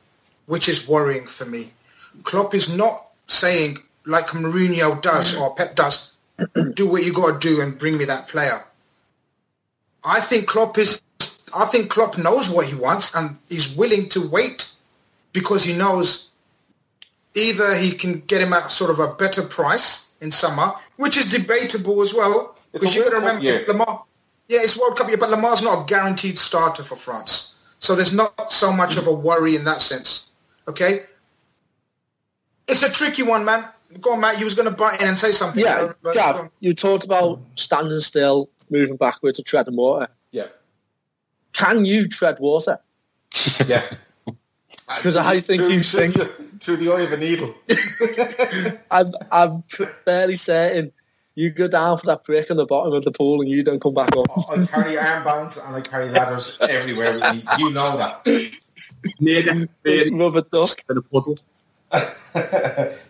which 0.46 0.68
is 0.68 0.88
worrying 0.88 1.26
for 1.26 1.44
me. 1.44 1.72
Klopp 2.22 2.54
is 2.54 2.76
not 2.76 3.08
saying 3.26 3.78
like 4.06 4.26
Mourinho 4.28 5.00
does 5.00 5.36
or 5.36 5.54
Pep 5.54 5.74
does, 5.74 6.12
do 6.74 6.88
what 6.88 7.04
you 7.04 7.12
got 7.12 7.40
to 7.40 7.48
do 7.48 7.60
and 7.60 7.78
bring 7.78 7.96
me 7.96 8.04
that 8.04 8.28
player. 8.28 8.62
I 10.04 10.20
think 10.20 10.46
Klopp 10.46 10.78
is. 10.78 11.02
I 11.56 11.66
think 11.66 11.88
Klopp 11.88 12.18
knows 12.18 12.50
what 12.50 12.66
he 12.66 12.74
wants 12.74 13.14
and 13.14 13.38
is 13.48 13.76
willing 13.76 14.08
to 14.10 14.28
wait 14.28 14.72
because 15.32 15.62
he 15.62 15.72
knows 15.72 16.30
either 17.34 17.74
he 17.74 17.92
can 17.92 18.20
get 18.20 18.42
him 18.42 18.52
at 18.52 18.70
sort 18.70 18.90
of 18.90 18.98
a 18.98 19.14
better 19.14 19.42
price 19.42 20.12
in 20.20 20.30
summer, 20.32 20.72
which 20.96 21.16
is 21.16 21.26
debatable 21.26 22.02
as 22.02 22.12
well. 22.12 22.56
Because 22.72 22.94
a 22.94 22.98
you 22.98 23.04
got 23.04 23.10
to 23.10 23.16
remember, 23.16 23.42
year. 23.42 23.64
Lemar, 23.66 24.04
yeah, 24.48 24.60
it's 24.62 24.78
World 24.78 24.98
Cup 24.98 25.08
year, 25.08 25.16
but 25.16 25.30
Lemar's 25.30 25.62
not 25.62 25.84
a 25.84 25.86
guaranteed 25.86 26.38
starter 26.38 26.82
for 26.82 26.96
France, 26.96 27.56
so 27.78 27.94
there's 27.94 28.12
not 28.12 28.52
so 28.52 28.72
much 28.72 28.96
of 28.96 29.06
a 29.06 29.12
worry 29.12 29.54
in 29.54 29.64
that 29.64 29.80
sense. 29.80 30.32
Okay, 30.68 31.00
it's 32.68 32.82
a 32.82 32.90
tricky 32.90 33.22
one, 33.22 33.44
man. 33.44 33.64
Go 34.00 34.12
on, 34.12 34.20
Matt. 34.20 34.38
You 34.38 34.44
was 34.44 34.54
going 34.54 34.68
to 34.68 34.74
butt 34.74 35.00
in 35.00 35.06
and 35.06 35.18
say 35.18 35.30
something. 35.30 35.62
Yeah, 35.62 35.92
but- 36.02 36.14
Gav, 36.14 36.50
you 36.60 36.74
talked 36.74 37.04
about 37.04 37.40
standing 37.54 38.00
still, 38.00 38.48
moving 38.70 38.96
backwards, 38.96 39.38
or 39.38 39.42
treading 39.42 39.76
water. 39.76 40.08
Yeah, 40.32 40.46
Can 41.52 41.84
you 41.84 42.08
tread 42.08 42.38
water? 42.40 42.78
yeah. 43.66 43.82
Because 44.96 45.16
I 45.16 45.40
think 45.40 45.62
through, 45.62 45.70
you 45.70 45.82
through, 45.82 46.10
think 46.10 46.60
through 46.60 46.76
the 46.78 46.92
eye 46.92 47.02
of 47.02 47.12
a 47.12 47.16
needle. 47.16 47.54
I'm, 48.90 49.12
I'm 49.30 49.62
fairly 50.04 50.36
certain 50.36 50.92
you 51.36 51.50
go 51.50 51.66
down 51.68 51.98
for 51.98 52.06
that 52.06 52.24
brick 52.24 52.50
on 52.50 52.56
the 52.56 52.66
bottom 52.66 52.92
of 52.92 53.04
the 53.04 53.10
pool 53.10 53.40
and 53.40 53.50
you 53.50 53.62
don't 53.62 53.80
come 53.80 53.94
back 53.94 54.16
up. 54.16 54.26
I 54.50 54.64
carry 54.64 54.96
armbands 54.96 55.64
and 55.66 55.74
I 55.74 55.80
carry 55.80 56.10
ladders 56.10 56.60
everywhere 56.60 57.14
with 57.14 57.22
me. 57.32 57.44
You 57.58 57.70
know 57.70 57.96
that. 57.96 58.22
Near 59.20 59.42
the 59.42 60.10
Rubber 60.12 60.42
duck. 60.42 60.82
the 60.88 61.02
puddle. 61.02 61.38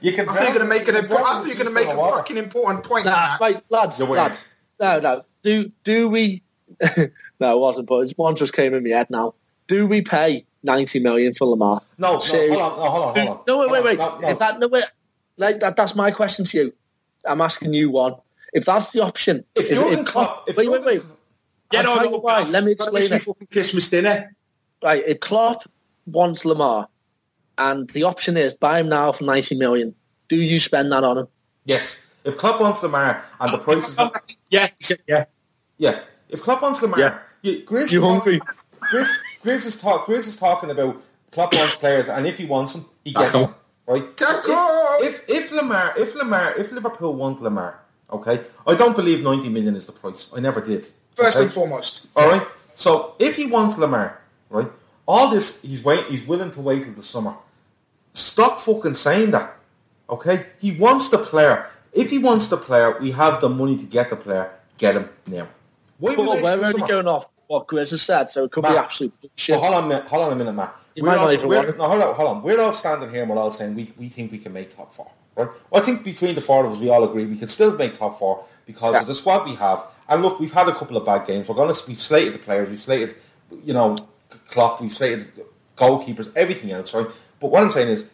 you 0.00 0.12
can. 0.12 0.28
I 0.28 0.34
think 0.34 0.54
you're 0.54 0.58
going 0.58 0.58
to 0.60 0.64
make 0.66 0.88
an 0.88 0.94
you 0.94 1.00
important. 1.00 1.28
I 1.28 1.42
think 1.42 1.46
you're 1.48 1.64
going 1.64 1.68
to 1.68 1.72
make 1.74 1.84
a 1.86 1.90
full 1.90 1.92
of 1.92 1.98
water. 1.98 2.16
fucking 2.18 2.36
important 2.36 2.84
point. 2.84 3.04
Nah, 3.06 3.12
that. 3.12 3.40
right, 3.40 3.62
lads, 3.70 3.98
You 3.98 4.06
weren't. 4.06 4.18
lads. 4.22 4.48
No, 4.80 5.00
no. 5.00 5.22
Do 5.42 5.70
do 5.84 6.08
we? 6.08 6.42
no, 7.40 7.56
it 7.56 7.60
wasn't. 7.60 7.86
But 7.86 8.10
one 8.16 8.36
just 8.36 8.52
came 8.52 8.74
in 8.74 8.82
my 8.82 8.90
head 8.90 9.08
now. 9.10 9.34
Do 9.68 9.86
we 9.86 10.02
pay 10.02 10.44
ninety 10.62 10.98
million 11.00 11.32
for 11.34 11.46
Lemar? 11.46 11.80
No, 11.98 12.12
no, 12.14 12.18
hold 12.18 12.22
on, 12.22 12.58
no, 12.58 12.90
hold 12.90 13.04
on, 13.04 13.14
hold 13.16 13.28
on. 13.28 13.40
No, 13.46 13.58
wait, 13.58 13.70
wait, 13.70 13.84
wait. 13.84 14.00
on, 14.00 14.20
no, 14.20 14.28
If 14.28 14.38
that 14.40 14.58
no 14.58 14.68
wait, 14.68 14.84
like 15.38 15.60
that, 15.60 15.76
that's 15.76 15.94
my 15.94 16.10
question 16.10 16.44
to 16.46 16.58
you. 16.58 16.74
I'm 17.24 17.40
asking 17.40 17.72
you 17.72 17.90
one. 17.90 18.14
If 18.52 18.66
that's 18.66 18.90
the 18.92 19.00
option, 19.00 19.44
If 19.54 19.68
Jurgen 19.70 20.04
Klopp- 20.04 20.48
if 20.48 20.56
wait, 20.56 20.68
wait, 20.68 20.78
Jurgen 20.82 20.86
wait. 20.86 21.00
Klopp- 21.02 21.18
Get 21.70 21.86
I'll 21.86 21.92
on 21.92 21.98
tell 22.04 22.10
you 22.12 22.18
why. 22.18 22.42
Let 22.44 22.64
me 22.64 22.72
explain 22.72 23.12
it. 23.12 23.22
Fucking 23.22 23.48
Christmas 23.50 23.88
dinner. 23.90 24.34
Right, 24.82 25.02
if 25.06 25.20
Klopp 25.20 25.64
wants 26.06 26.42
Lemar, 26.44 26.86
and 27.58 27.88
the 27.90 28.04
option 28.04 28.36
is 28.36 28.54
buy 28.54 28.80
him 28.80 28.88
now 28.88 29.12
for 29.12 29.24
ninety 29.24 29.54
million, 29.54 29.94
do 30.28 30.36
you 30.36 30.60
spend 30.60 30.92
that 30.92 31.04
on 31.04 31.18
him? 31.18 31.28
Yes, 31.64 32.06
if 32.24 32.36
Klopp 32.36 32.60
wants 32.60 32.80
Lemar 32.80 33.22
and 33.40 33.52
the 33.52 33.58
oh, 33.58 33.62
price 33.62 33.88
is 33.88 33.96
not, 33.96 34.32
Yeah, 34.50 34.68
yeah. 35.06 35.24
yeah, 35.78 36.00
if 36.28 36.42
Klopp 36.42 36.62
wants 36.62 36.80
Lemar, 36.80 36.98
Yeah. 36.98 37.18
you, 37.42 37.62
Grizz, 37.64 37.90
You 37.92 38.02
hungry? 38.02 38.40
Grizz, 38.92 39.08
Grizz 39.42 39.66
is 39.66 39.80
talk, 39.80 40.06
Grizz 40.06 40.28
is 40.28 40.36
talking 40.36 40.70
about 40.70 41.00
Klopp 41.30 41.54
wants 41.54 41.76
players, 41.76 42.08
and 42.08 42.26
if 42.26 42.38
he 42.38 42.44
wants 42.44 42.74
them, 42.74 42.84
he 43.04 43.12
gets 43.12 43.32
Tackle. 43.32 43.46
them. 43.46 43.54
Right? 43.86 44.16
Tackle! 44.16 44.54
If, 45.02 45.24
if 45.28 45.44
if 45.44 45.50
Lemar, 45.50 45.96
if 45.98 46.14
Lemar, 46.14 46.56
if 46.58 46.72
Liverpool 46.72 47.14
want 47.14 47.40
Lemar, 47.40 47.74
okay, 48.10 48.40
I 48.66 48.74
don't 48.74 48.96
believe 48.96 49.22
ninety 49.22 49.48
million 49.50 49.76
is 49.76 49.84
the 49.86 49.92
price. 49.92 50.32
I 50.34 50.40
never 50.40 50.60
did. 50.62 50.86
First 51.14 51.36
okay? 51.36 51.44
and 51.44 51.52
foremost. 51.52 52.06
All 52.16 52.28
right. 52.30 52.46
So 52.74 53.14
if 53.18 53.36
he 53.36 53.44
wants 53.46 53.76
Lemar, 53.76 54.16
right, 54.48 54.70
all 55.06 55.28
this 55.30 55.62
he's 55.62 55.84
wait, 55.84 56.04
he's 56.06 56.26
willing 56.26 56.50
to 56.52 56.60
wait 56.60 56.84
till 56.84 56.92
the 56.92 57.02
summer. 57.02 57.34
Stop 58.14 58.60
fucking 58.60 58.94
saying 58.94 59.30
that. 59.32 59.56
Okay, 60.08 60.46
he 60.60 60.72
wants 60.72 61.08
the 61.08 61.18
player. 61.18 61.66
If 61.92 62.10
he 62.10 62.18
wants 62.18 62.48
the 62.48 62.56
player, 62.56 62.98
we 63.00 63.12
have 63.12 63.40
the 63.40 63.48
money 63.48 63.76
to 63.76 63.84
get 63.84 64.10
the 64.10 64.16
player. 64.16 64.50
Get 64.78 64.96
him 64.96 65.08
now. 65.26 65.48
Why 65.98 66.16
But 66.16 66.22
we 66.22 66.28
wait 66.28 66.42
we're 66.42 66.50
only 66.52 66.72
summer? 66.72 66.86
going 66.86 67.08
off 67.08 67.28
what 67.46 67.66
Grizz 67.66 67.90
has 67.90 68.02
said, 68.02 68.28
so 68.28 68.44
it 68.44 68.50
could 68.50 68.62
be 68.62 68.68
Matt, 68.70 68.84
absolute 68.86 69.12
shit. 69.36 69.54
Well, 69.54 69.62
hold 69.64 69.74
on, 69.76 69.84
a 69.84 69.88
minute, 69.88 70.04
hold 70.06 70.24
on 70.26 70.32
a 70.32 70.36
minute, 70.36 70.52
Matt. 70.52 70.74
You 70.94 71.02
We're 71.02 71.16
all, 71.16 71.26
we're, 71.26 71.76
no, 71.76 71.88
hold 71.88 72.02
on, 72.02 72.14
hold 72.14 72.28
on. 72.36 72.42
We're 72.42 72.60
all 72.60 72.72
standing 72.72 73.10
here 73.10 73.22
and 73.22 73.30
we're 73.30 73.38
all 73.38 73.50
saying 73.50 73.74
we, 73.74 73.92
we 73.98 74.08
think 74.08 74.30
we 74.32 74.38
can 74.38 74.52
make 74.52 74.74
top 74.74 74.94
four, 74.94 75.10
right? 75.36 75.48
Well, 75.70 75.82
I 75.82 75.84
think 75.84 76.04
between 76.04 76.34
the 76.36 76.40
four 76.40 76.64
of 76.64 76.72
us, 76.72 76.78
we 76.78 76.88
all 76.88 77.02
agree 77.04 77.26
we 77.26 77.36
can 77.36 77.48
still 77.48 77.76
make 77.76 77.94
top 77.94 78.18
four 78.18 78.44
because 78.64 78.94
Yeah. 78.94 79.00
of 79.00 79.06
the 79.08 79.14
squad 79.14 79.44
we 79.44 79.54
have. 79.56 79.84
And 80.08 80.22
look, 80.22 80.38
we've 80.38 80.52
had 80.52 80.68
a 80.68 80.72
couple 80.74 80.96
of 80.96 81.04
bad 81.04 81.26
games. 81.26 81.48
We're 81.48 81.56
gonna 81.56 81.74
we've 81.88 82.00
slated 82.00 82.34
the 82.34 82.38
players, 82.38 82.68
we've 82.70 82.80
slated, 82.80 83.16
you 83.64 83.72
know, 83.74 83.96
Klopp, 84.48 84.80
we've 84.80 84.92
slated 84.92 85.30
goalkeepers, 85.76 86.30
everything 86.36 86.70
else, 86.70 86.94
right? 86.94 87.06
But 87.40 87.50
what 87.50 87.62
I'm 87.62 87.70
saying 87.70 87.88
is, 87.88 88.08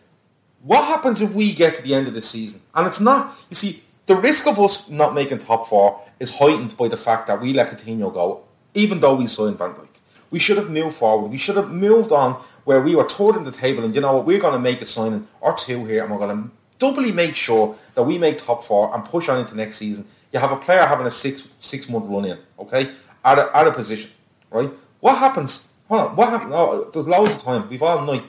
what 0.62 0.84
happens 0.84 1.22
if 1.22 1.32
we 1.32 1.52
get 1.52 1.74
to 1.76 1.82
the 1.82 1.94
end 1.94 2.06
of 2.06 2.14
the 2.14 2.20
season 2.20 2.60
and 2.74 2.86
it's 2.86 3.01
not? 3.01 3.34
You 3.48 3.56
see, 3.56 3.82
the 4.06 4.16
risk 4.16 4.47
of 4.47 4.59
us 4.59 4.88
not 4.88 5.14
making 5.14 5.38
top 5.38 5.68
four 5.68 6.01
is 6.18 6.36
heightened 6.36 6.76
by 6.76 6.88
the 6.88 6.97
fact 6.97 7.26
that 7.28 7.40
we 7.40 7.52
let 7.52 7.70
Coutinho 7.70 8.12
go, 8.12 8.42
even 8.74 9.01
though 9.01 9.14
we 9.14 9.26
signed 9.26 9.56
Van 9.56 9.72
Dijk. 9.72 9.86
We 10.30 10.38
should 10.38 10.59
have 10.59 10.70
moved 10.70 10.97
forward. 10.97 11.30
We 11.30 11.38
should 11.38 11.56
have 11.56 11.70
moved 11.70 12.12
on 12.12 12.34
where 12.64 12.80
we 12.80 12.94
were 12.94 13.09
third 13.09 13.36
in 13.36 13.44
the 13.44 13.51
table, 13.51 13.84
and 13.84 13.94
you 13.94 14.01
know 14.01 14.16
what? 14.16 14.26
We're 14.26 14.40
going 14.40 14.55
to 14.55 14.60
make 14.60 14.80
a 14.80 14.86
signing 14.86 15.26
or 15.40 15.56
two 15.56 15.84
here, 15.86 16.02
and 16.02 16.12
we're 16.12 16.18
going 16.18 16.44
to 16.44 16.51
doubly 16.78 17.12
make 17.12 17.34
sure 17.34 17.76
that 17.94 18.02
we 18.02 18.18
make 18.18 18.38
top 18.38 18.64
four 18.64 18.94
and 18.94 19.05
push 19.05 19.28
on 19.28 19.38
into 19.38 19.56
next 19.56 19.76
season. 19.76 20.06
You 20.32 20.38
have 20.40 20.52
a 20.52 20.56
player 20.56 20.86
having 20.86 21.06
a 21.06 21.10
six 21.10 21.48
six 21.59 21.88
month 21.88 22.06
run 22.09 22.24
in, 22.24 22.38
okay, 22.59 22.90
at 23.24 23.38
a, 23.38 23.56
at 23.56 23.66
a 23.66 23.72
position, 23.72 24.10
right? 24.51 24.70
What 25.01 25.18
happens? 25.18 25.69
Hold 25.90 26.10
on, 26.10 26.16
what 26.16 26.28
happened? 26.30 26.52
Oh, 26.54 26.88
there's 26.92 27.06
loads 27.08 27.32
of 27.32 27.42
time. 27.42 27.68
We've 27.68 27.82
all 27.82 28.06
night. 28.06 28.22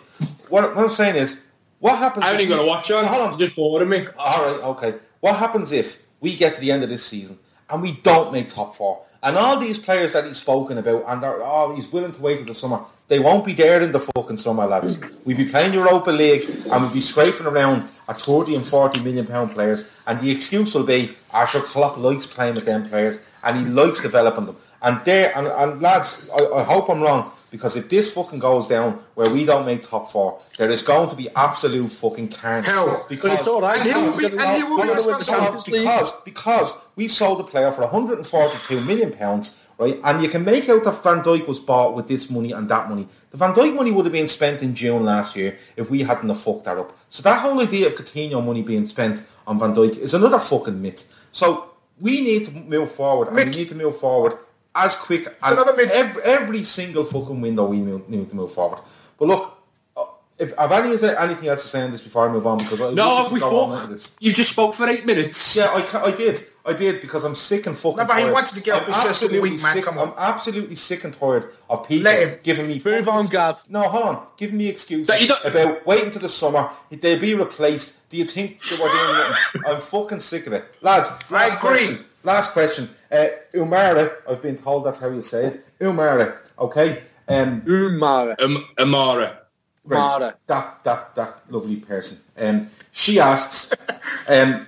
What, 0.49 0.75
what 0.75 0.83
I'm 0.85 0.89
saying 0.89 1.15
is, 1.15 1.41
what 1.79 1.99
happens? 1.99 2.25
I 2.25 2.33
if 2.33 2.39
ain't 2.39 2.49
we- 2.49 2.55
going 2.55 2.65
to 2.65 2.67
watch 2.67 2.89
on. 2.91 3.05
Hold 3.05 3.33
on. 3.33 3.39
Just 3.39 3.55
boring 3.55 3.87
me. 3.87 4.07
All 4.17 4.45
right, 4.45 4.63
okay. 4.71 4.95
What 5.19 5.37
happens 5.37 5.71
if 5.71 6.03
we 6.19 6.35
get 6.35 6.55
to 6.55 6.59
the 6.61 6.71
end 6.71 6.81
of 6.83 6.89
this 6.89 7.05
season 7.05 7.37
and 7.69 7.81
we 7.83 7.91
don't 7.91 8.33
make 8.33 8.49
top 8.49 8.75
four? 8.75 9.03
And 9.21 9.37
all 9.37 9.59
these 9.59 9.77
players 9.77 10.13
that 10.13 10.25
he's 10.25 10.37
spoken 10.37 10.79
about, 10.79 11.05
and 11.07 11.23
are, 11.23 11.39
oh, 11.43 11.75
he's 11.75 11.91
willing 11.91 12.11
to 12.11 12.19
wait 12.21 12.37
till 12.39 12.47
the 12.47 12.55
summer. 12.55 12.81
They 13.07 13.19
won't 13.19 13.45
be 13.45 13.53
there 13.53 13.79
in 13.83 13.91
the 13.91 13.99
fucking 13.99 14.37
summer, 14.37 14.65
lads. 14.65 14.99
We'd 15.25 15.37
be 15.37 15.45
playing 15.45 15.73
Europa 15.73 16.09
League 16.09 16.49
and 16.71 16.83
we'd 16.83 16.93
be 16.93 17.01
scraping 17.01 17.45
around 17.45 17.87
at 18.09 18.19
30 18.19 18.55
and 18.55 18.65
40 18.65 19.03
million 19.03 19.27
pound 19.27 19.51
players. 19.51 19.95
And 20.07 20.19
the 20.19 20.31
excuse 20.31 20.73
will 20.73 20.85
be, 20.85 21.11
Asher 21.31 21.59
Klopp 21.59 21.97
likes 21.97 22.25
playing 22.25 22.55
with 22.55 22.65
them 22.65 22.89
players 22.89 23.19
and 23.43 23.59
he 23.59 23.71
likes 23.71 24.01
developing 24.01 24.45
them. 24.45 24.55
And 24.81 25.03
there, 25.05 25.31
and, 25.37 25.45
and 25.45 25.81
lads, 25.81 26.29
I, 26.33 26.45
I 26.59 26.63
hope 26.63 26.89
I'm 26.89 27.01
wrong 27.01 27.31
because 27.51 27.75
if 27.75 27.89
this 27.89 28.11
fucking 28.13 28.39
goes 28.39 28.67
down 28.67 28.93
where 29.13 29.29
we 29.29 29.45
don't 29.45 29.65
make 29.65 29.83
top 29.83 30.09
four, 30.09 30.39
there 30.57 30.71
is 30.71 30.81
going 30.81 31.09
to 31.09 31.15
be 31.15 31.29
absolute 31.35 31.89
fucking 31.91 32.29
carnage. 32.29 32.65
Hell. 32.67 33.05
because 33.07 33.29
But 33.29 33.39
it's 33.39 33.47
all 33.47 33.61
right. 33.61 33.77
And 33.77 33.89
he 33.89 33.93
will 34.01 34.17
be- 34.17 34.37
and 34.37 34.57
he 34.57 34.63
will 34.63 34.77
be 34.81 34.87
we're 34.89 34.95
gonna 34.95 35.01
win 35.01 35.11
the 35.11 35.17
responsible. 35.19 35.77
Because 35.77 36.21
because 36.21 36.73
we've 36.95 37.11
sold 37.11 37.39
the 37.39 37.43
player 37.43 37.71
for 37.71 37.81
142 37.81 38.85
million 38.85 39.11
pounds, 39.11 39.57
right? 39.77 39.99
And 40.03 40.23
you 40.23 40.29
can 40.29 40.43
make 40.45 40.69
out 40.69 40.83
that 40.85 41.03
Van 41.03 41.21
Dijk 41.21 41.45
was 41.47 41.59
bought 41.59 41.95
with 41.95 42.07
this 42.07 42.29
money 42.29 42.51
and 42.51 42.67
that 42.69 42.89
money. 42.89 43.07
The 43.31 43.37
Van 43.37 43.53
Dijk 43.53 43.75
money 43.75 43.91
would 43.91 44.05
have 44.05 44.13
been 44.13 44.27
spent 44.27 44.61
in 44.61 44.73
June 44.73 45.03
last 45.03 45.35
year 45.35 45.57
if 45.75 45.89
we 45.89 46.03
hadn't 46.03 46.29
have 46.29 46.39
fucked 46.39 46.63
that 46.65 46.77
up. 46.77 46.97
So 47.09 47.21
that 47.23 47.41
whole 47.41 47.59
idea 47.61 47.87
of 47.87 47.95
Coutinho 47.95 48.43
money 48.45 48.61
being 48.61 48.85
spent 48.87 49.23
on 49.45 49.59
Van 49.59 49.73
Dijk 49.75 49.97
is 49.97 50.13
another 50.13 50.39
fucking 50.39 50.81
myth. 50.81 51.27
So 51.31 51.65
we 51.99 52.21
need 52.21 52.45
to 52.45 52.51
move 52.51 52.91
forward, 52.91 53.27
and 53.27 53.37
we 53.37 53.45
need 53.45 53.69
to 53.69 53.75
move 53.75 53.95
forward 53.97 54.33
as 54.75 54.95
quick 54.95 55.27
as 55.43 55.51
another 55.51 55.75
myth. 55.75 55.91
every, 55.93 56.23
every 56.23 56.63
single 56.63 57.03
fucking 57.03 57.41
window 57.41 57.65
we 57.65 57.79
need 57.81 58.09
need 58.09 58.29
to 58.29 58.35
move 58.35 58.51
forward. 58.53 58.79
But 59.17 59.27
look. 59.27 59.57
uh, 59.97 60.05
If 60.39 60.55
have 60.57 60.71
any 60.71 60.89
is 60.93 61.03
anything 61.03 61.49
else 61.49 61.61
to 61.63 61.67
say 61.69 61.81
on 61.83 61.91
this 61.91 62.01
before 62.01 62.27
I 62.27 62.31
move 62.31 62.47
on? 62.47 62.57
Because 62.57 62.81
I 62.81 62.91
No, 62.93 63.23
could 63.25 63.33
we 63.33 63.39
go 63.39 63.59
on 63.61 63.69
into 63.71 63.77
thought 63.81 63.89
this. 63.91 64.15
you 64.19 64.31
just 64.33 64.51
spoke 64.51 64.73
for 64.73 64.87
eight 64.89 65.05
minutes. 65.05 65.55
Yeah, 65.55 65.67
I, 65.77 66.05
I 66.09 66.11
did. 66.11 66.39
I 66.63 66.73
did 66.73 67.01
because 67.01 67.23
I'm 67.23 67.33
sick 67.35 67.65
and 67.67 67.75
fucking 67.75 67.97
No, 67.97 68.05
but 68.05 68.17
he 68.23 68.29
wanted 68.29 68.53
to 68.55 68.61
get 68.61 68.75
off 68.75 68.85
his 68.85 68.95
chest 68.95 69.05
for 69.05 69.09
absolutely 69.25 69.39
week, 69.51 69.63
man, 69.63 69.73
Sick, 69.75 69.83
come 69.85 69.97
on. 69.97 70.09
I'm 70.09 70.13
absolutely 70.17 70.75
sick 70.75 71.03
and 71.03 71.11
tired 71.13 71.45
of 71.69 71.87
people 71.87 72.03
Let 72.03 72.27
him. 72.27 72.39
giving 72.43 72.67
me... 72.67 72.75
Move 72.75 72.83
fucking- 72.83 73.07
on, 73.09 73.25
Gav. 73.27 73.63
No, 73.67 73.81
hold 73.89 74.03
on. 74.03 74.25
Giving 74.37 74.57
me 74.57 74.67
excuses 74.67 75.07
That 75.07 75.21
you 75.21 75.27
don't- 75.27 75.43
about 75.45 75.85
waiting 75.87 76.11
till 76.11 76.21
the 76.21 76.29
summer. 76.29 76.69
They'll 76.91 77.19
be 77.19 77.33
replaced. 77.33 78.07
Do 78.09 78.17
you 78.17 78.25
think 78.25 78.61
they 78.61 78.75
were 78.77 78.89
doing 78.91 79.13
nothing? 79.13 79.61
I'm 79.67 79.81
fucking 79.81 80.19
sick 80.19 80.45
of 80.47 80.53
it. 80.53 80.65
Lads, 80.81 81.09
I 81.09 81.33
last 81.33 81.57
agree. 81.57 81.69
question. 81.85 82.05
Last 82.23 82.51
question. 82.53 82.89
Uh, 83.11 83.27
Umara, 83.53 84.13
I've 84.29 84.41
been 84.41 84.57
told 84.57 84.85
that's 84.85 84.99
how 84.99 85.09
you 85.09 85.21
say 85.21 85.47
it. 85.47 85.79
Umara, 85.79 86.37
okay? 86.57 87.03
Um, 87.27 87.61
Umara. 87.61 88.39
Um, 88.41 88.65
Amara. 88.79 89.39
Right. 89.83 89.97
Mara. 89.97 90.35
That 90.45 90.83
that 90.83 91.15
that 91.15 91.41
lovely 91.49 91.77
person. 91.77 92.19
Um, 92.37 92.69
she 92.91 93.19
asks, 93.19 93.73
um, 94.29 94.67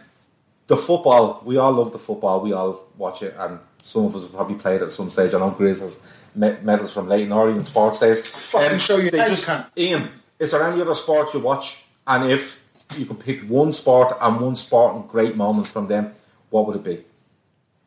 the 0.67 0.77
football. 0.77 1.41
We 1.45 1.57
all 1.57 1.71
love 1.71 1.91
the 1.91 1.99
football. 1.99 2.41
We 2.41 2.53
all 2.53 2.87
watch 2.97 3.21
it, 3.21 3.35
and 3.37 3.59
some 3.83 4.05
of 4.05 4.15
us 4.15 4.23
have 4.23 4.33
probably 4.33 4.55
played 4.55 4.81
at 4.81 4.91
some 4.91 5.11
stage. 5.11 5.33
I 5.33 5.39
know 5.39 5.51
Grizz 5.51 5.81
has 5.81 5.99
medals 6.35 6.93
from 6.93 7.07
Leyton 7.07 7.31
Orient 7.31 7.67
sports 7.67 7.99
days. 7.99 8.21
Um, 8.55 8.61
Fucking 8.61 8.79
show 8.79 8.97
you 8.97 9.11
they 9.11 9.19
just, 9.19 9.41
you 9.41 9.45
can't. 9.45 9.65
Ian, 9.77 10.09
is 10.39 10.51
there 10.51 10.63
any 10.63 10.81
other 10.81 10.95
sport 10.95 11.33
you 11.33 11.41
watch? 11.41 11.83
And 12.07 12.29
if 12.29 12.67
you 12.97 13.05
could 13.05 13.19
pick 13.19 13.41
one 13.43 13.71
sport 13.73 14.17
and 14.19 14.39
one 14.39 14.55
sport 14.55 14.95
and 14.95 15.07
great 15.07 15.35
moments 15.35 15.71
from 15.71 15.87
them, 15.87 16.13
what 16.49 16.65
would 16.67 16.77
it 16.77 16.83
be? 16.83 17.03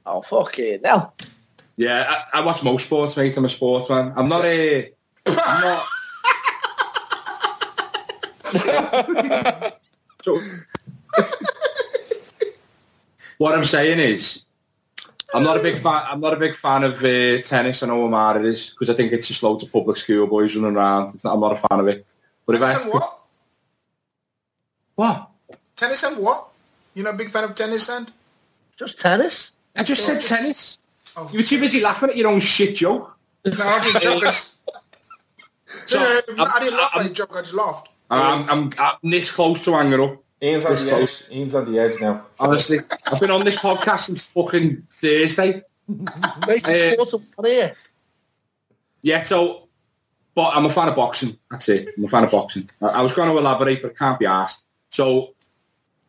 Oh, 0.07 0.23
fuck 0.23 0.59
it. 0.59 0.83
Now. 0.83 1.13
Yeah, 1.77 2.07
I, 2.09 2.39
I 2.39 2.45
watch 2.45 2.63
most 2.63 2.87
sports, 2.87 3.17
mate. 3.17 3.37
I'm 3.37 3.45
a 3.45 3.49
sportsman. 3.49 4.13
I'm 4.17 4.29
not 4.29 4.45
a... 4.45 4.93
I'm 5.27 5.61
not... 5.61 5.87
so, 10.23 10.41
what 13.39 13.55
I'm 13.55 13.65
saying 13.65 13.99
is, 13.99 14.45
I'm 15.35 15.43
not 15.43 15.57
a 15.57 15.63
big 15.63 15.79
fan. 15.79 16.05
I'm 16.09 16.21
not 16.21 16.33
a 16.33 16.37
big 16.37 16.55
fan 16.55 16.85
of 16.85 17.05
uh, 17.05 17.43
tennis. 17.43 17.83
I 17.83 17.89
know 17.89 18.09
how 18.09 18.17
hard 18.17 18.37
it 18.39 18.47
is 18.47 18.71
because 18.71 18.89
I 18.89 18.95
think 18.95 19.13
it's 19.13 19.27
just 19.27 19.43
loads 19.43 19.65
of 19.65 19.73
public 19.73 19.97
school 19.97 20.27
boys 20.29 20.57
running 20.57 20.77
around. 20.77 21.15
It's 21.15 21.25
not, 21.25 21.35
I'm 21.35 21.41
not 21.41 21.53
a 21.53 21.57
fan 21.57 21.81
of 21.81 21.89
it. 21.89 22.07
But 22.47 22.55
if 22.55 22.63
I 22.63 22.81
and 22.81 22.93
what? 22.93 23.21
what? 24.95 25.31
Tennis 25.75 26.05
and 26.05 26.19
what? 26.19 26.49
You're 26.95 27.05
not 27.05 27.15
a 27.15 27.19
big 27.19 27.31
fan 27.31 27.45
of 27.45 27.55
tennis 27.57 27.89
and? 27.91 28.11
Just 28.77 29.01
tennis? 29.01 29.51
I 29.77 29.83
just 29.83 30.05
said 30.05 30.23
tennis. 30.23 30.81
Oh. 31.17 31.29
You 31.33 31.39
were 31.39 31.45
too 31.45 31.61
busy 31.61 31.81
laughing 31.81 32.11
at 32.11 32.17
your 32.17 32.29
own 32.31 32.41
shit 32.41 32.77
joke. 32.77 33.17
No, 33.45 33.53
I 33.59 33.81
didn't 33.83 34.03
joke. 34.03 34.23
I 34.23 34.27
just- 34.27 34.59
So, 35.87 35.99
No, 35.99 36.05
I'm- 36.05 36.41
um, 36.41 36.61
didn't 36.61 36.77
laugh 36.79 36.91
um, 36.95 37.01
at 37.01 37.07
I'm- 37.07 37.15
joke. 37.15 37.31
I 37.37 37.41
just 37.41 37.55
laughed. 37.55 37.89
Um, 38.11 38.21
I'm, 38.21 38.49
I'm, 38.51 38.71
I'm 38.79 39.11
this 39.11 39.31
close 39.31 39.65
to 39.65 39.73
hanging 39.73 40.01
up. 40.01 40.23
Ian's 40.43 40.65
on 40.65 40.73
This 40.73 40.83
the 40.83 40.91
close. 40.91 41.23
edge. 41.23 41.37
Ian's 41.37 41.55
on 41.55 41.73
the 41.73 41.79
edge 41.79 42.01
now. 42.01 42.25
Honestly, 42.39 42.79
I've 43.11 43.21
been 43.21 43.31
on 43.31 43.45
this 43.45 43.61
podcast 43.61 44.01
since 44.01 44.31
fucking 44.33 44.87
Thursday. 44.91 45.63
Uh, 45.89 46.53
it 46.53 46.97
quarter 46.97 47.19
one 47.37 47.47
here. 47.51 47.73
Yeah, 49.03 49.23
so, 49.23 49.69
but 50.35 50.51
I'm 50.57 50.67
a 50.67 50.69
fan 50.69 50.89
of 50.89 50.97
boxing. 50.97 51.39
That's 51.51 51.69
it. 51.69 51.91
I'm 51.97 52.05
a 52.05 52.09
fan 52.09 52.25
of 52.25 52.33
boxing. 52.33 52.69
I, 52.83 52.87
I 52.87 53.03
was 53.03 53.13
going 53.13 53.31
to 53.31 53.39
elaborate, 53.39 53.83
but 53.83 53.93
it 53.93 53.99
can't 53.99 54.19
be 54.19 54.27
asked. 54.27 54.65
So, 54.91 55.35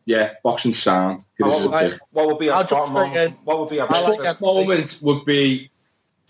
yeah, 0.08 0.32
boxing 0.42 0.72
sound. 0.72 1.20
It 1.38 1.42
What 1.44 1.52
is 1.58 1.66
would, 1.66 1.90
big- 1.90 1.98
what 2.12 2.26
would 2.28 2.38
be 2.38 2.48
our 2.48 2.60
I'll 2.60 2.66
sport 2.66 2.82
just 2.84 2.92
moment? 2.94 3.38
What 3.44 3.58
would 3.60 3.68
be 3.68 3.78
our 3.80 3.88
I 3.94 4.08
like 4.08 4.20
Sport 4.20 4.40
moment 4.66 4.98
would 5.02 5.24
be 5.26 5.70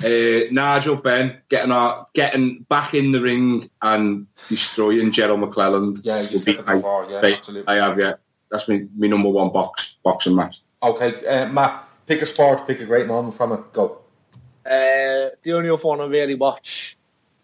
Uh, 0.00 0.46
Nigel 0.52 0.94
Benn 0.96 1.40
getting 1.48 1.72
our, 1.72 2.06
getting 2.14 2.64
back 2.68 2.94
in 2.94 3.10
the 3.12 3.20
ring 3.20 3.68
and 3.82 4.26
destroying 4.48 5.10
Gerald 5.10 5.40
McClellan. 5.40 5.96
Yeah, 6.02 6.20
you 6.22 6.28
would 6.34 6.42
said 6.42 6.54
be 6.54 6.60
it 6.60 6.66
before. 6.66 7.06
Yeah, 7.10 7.20
my- 7.20 7.32
absolutely. 7.34 7.68
I 7.74 7.76
have, 7.84 7.98
yeah. 7.98 8.14
That's 8.50 8.68
my, 8.68 8.84
my 8.96 9.06
number 9.08 9.28
one 9.28 9.50
box 9.50 9.96
boxing 10.04 10.36
match. 10.36 10.60
Okay, 10.82 11.10
uh, 11.26 11.48
Matt, 11.48 11.82
pick 12.06 12.22
a 12.22 12.26
sport, 12.26 12.64
pick 12.66 12.80
a 12.80 12.84
great 12.84 13.06
moment 13.08 13.34
from 13.34 13.52
it. 13.52 13.72
Go. 13.72 13.98
Uh, 14.64 15.30
the 15.42 15.52
only 15.52 15.68
other 15.70 15.82
one 15.82 16.00
I 16.00 16.06
really 16.06 16.34
watch 16.36 16.96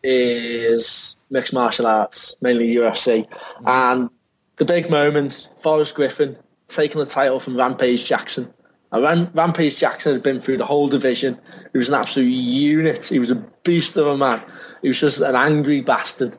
is 0.02 1.16
mixed 1.30 1.52
martial 1.52 1.86
arts, 1.86 2.36
mainly 2.40 2.72
UFC. 2.74 3.26
And 3.66 4.10
the 4.56 4.64
big 4.64 4.90
moment, 4.90 5.48
Forrest 5.60 5.94
Griffin 5.94 6.36
taking 6.68 6.98
the 6.98 7.06
title 7.06 7.40
from 7.40 7.56
Rampage 7.56 8.04
Jackson. 8.04 8.52
Rampage 8.92 9.76
Jackson 9.76 10.12
had 10.12 10.22
been 10.22 10.40
through 10.40 10.58
the 10.58 10.64
whole 10.64 10.88
division. 10.88 11.38
He 11.72 11.78
was 11.78 11.88
an 11.88 11.94
absolute 11.94 12.26
unit. 12.26 13.04
He 13.04 13.18
was 13.18 13.30
a 13.30 13.44
beast 13.64 13.96
of 13.96 14.06
a 14.06 14.16
man. 14.16 14.40
He 14.82 14.88
was 14.88 15.00
just 15.00 15.20
an 15.20 15.34
angry 15.34 15.80
bastard. 15.80 16.36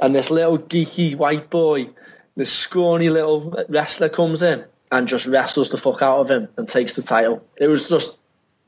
And 0.00 0.14
this 0.14 0.30
little 0.30 0.58
geeky 0.58 1.16
white 1.16 1.48
boy, 1.48 1.88
this 2.36 2.52
scrawny 2.52 3.08
little 3.08 3.54
wrestler 3.70 4.10
comes 4.10 4.42
in 4.42 4.64
and 4.92 5.08
just 5.08 5.26
wrestles 5.26 5.70
the 5.70 5.78
fuck 5.78 6.02
out 6.02 6.20
of 6.20 6.30
him 6.30 6.48
and 6.58 6.68
takes 6.68 6.94
the 6.94 7.02
title. 7.02 7.42
It 7.56 7.68
was 7.68 7.88
just 7.88 8.18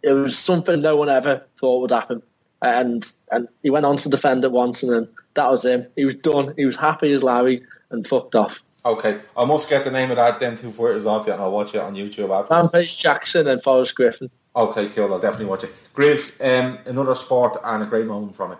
it 0.02 0.12
was 0.12 0.39
something 0.39 0.81
no 0.81 0.97
one 0.97 1.09
ever 1.09 1.44
thought 1.59 1.81
would 1.81 1.90
happen. 1.90 2.23
And 2.62 3.12
and 3.32 3.48
he 3.62 3.70
went 3.70 3.85
on 3.85 3.98
to 3.98 4.09
defend 4.09 4.44
it 4.44 4.52
once, 4.52 4.82
and 4.82 4.93
then 4.93 5.09
that 5.35 5.51
was 5.51 5.64
him. 5.64 5.86
He 5.94 6.06
was 6.06 6.14
done. 6.14 6.55
He 6.56 6.64
was 6.64 6.77
happy 6.77 7.12
as 7.12 7.23
Larry 7.23 7.62
and 7.90 8.06
fucked 8.06 8.35
off. 8.35 8.62
Okay, 8.87 9.19
I 9.37 9.45
must 9.45 9.69
get 9.69 9.83
the 9.83 9.91
name 9.91 10.11
of 10.13 10.17
that 10.17 10.39
them 10.39 10.57
two 10.57 10.71
fighters 10.71 11.07
off 11.07 11.27
you, 11.27 11.33
and 11.33 11.43
I'll 11.43 11.51
watch 11.51 11.75
it 11.75 11.81
on 11.81 11.97
YouTube 11.97 12.31
afterwards. 12.31 12.73
Rampage 12.73 12.97
Jackson 12.97 13.49
and 13.49 13.61
Forrest 13.61 13.97
Griffin. 13.97 14.31
Okay, 14.55 14.89
cool. 14.89 15.13
I'll 15.13 15.19
definitely 15.19 15.47
watch 15.47 15.65
it. 15.65 15.73
Grizz, 15.93 16.41
um, 16.41 16.79
another 16.87 17.17
sport 17.17 17.61
and 17.65 17.83
a 17.83 17.87
great 17.87 18.07
moment 18.07 18.37
from 18.37 18.53
it. 18.53 18.59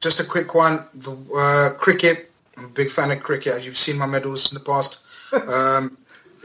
Just 0.00 0.20
a 0.20 0.24
quick 0.24 0.54
one. 0.54 0.78
The 0.94 1.16
uh, 1.36 1.76
cricket. 1.76 2.30
I'm 2.56 2.66
a 2.66 2.68
big 2.68 2.88
fan 2.88 3.10
of 3.10 3.20
cricket, 3.20 3.54
as 3.54 3.66
you've 3.66 3.76
seen 3.76 3.98
my 3.98 4.06
medals 4.06 4.52
in 4.52 4.54
the 4.54 4.64
past. 4.64 5.00
um, 5.32 5.98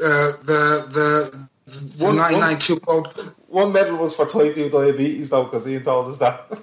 uh, 0.03 0.32
the 0.48 0.88
the, 0.90 1.48
the 1.65 2.03
One- 2.03 2.18
1992 2.18 2.82
World 2.88 3.36
One 3.48 3.74
medal 3.74 3.98
was 3.98 4.15
for 4.15 4.26
type 4.26 4.56
2 4.56 4.69
diabetes, 4.72 5.30
though, 5.30 5.44
because 5.44 5.68
Ian 5.68 5.84
told 5.84 6.07
us 6.07 6.18
that. 6.18 6.61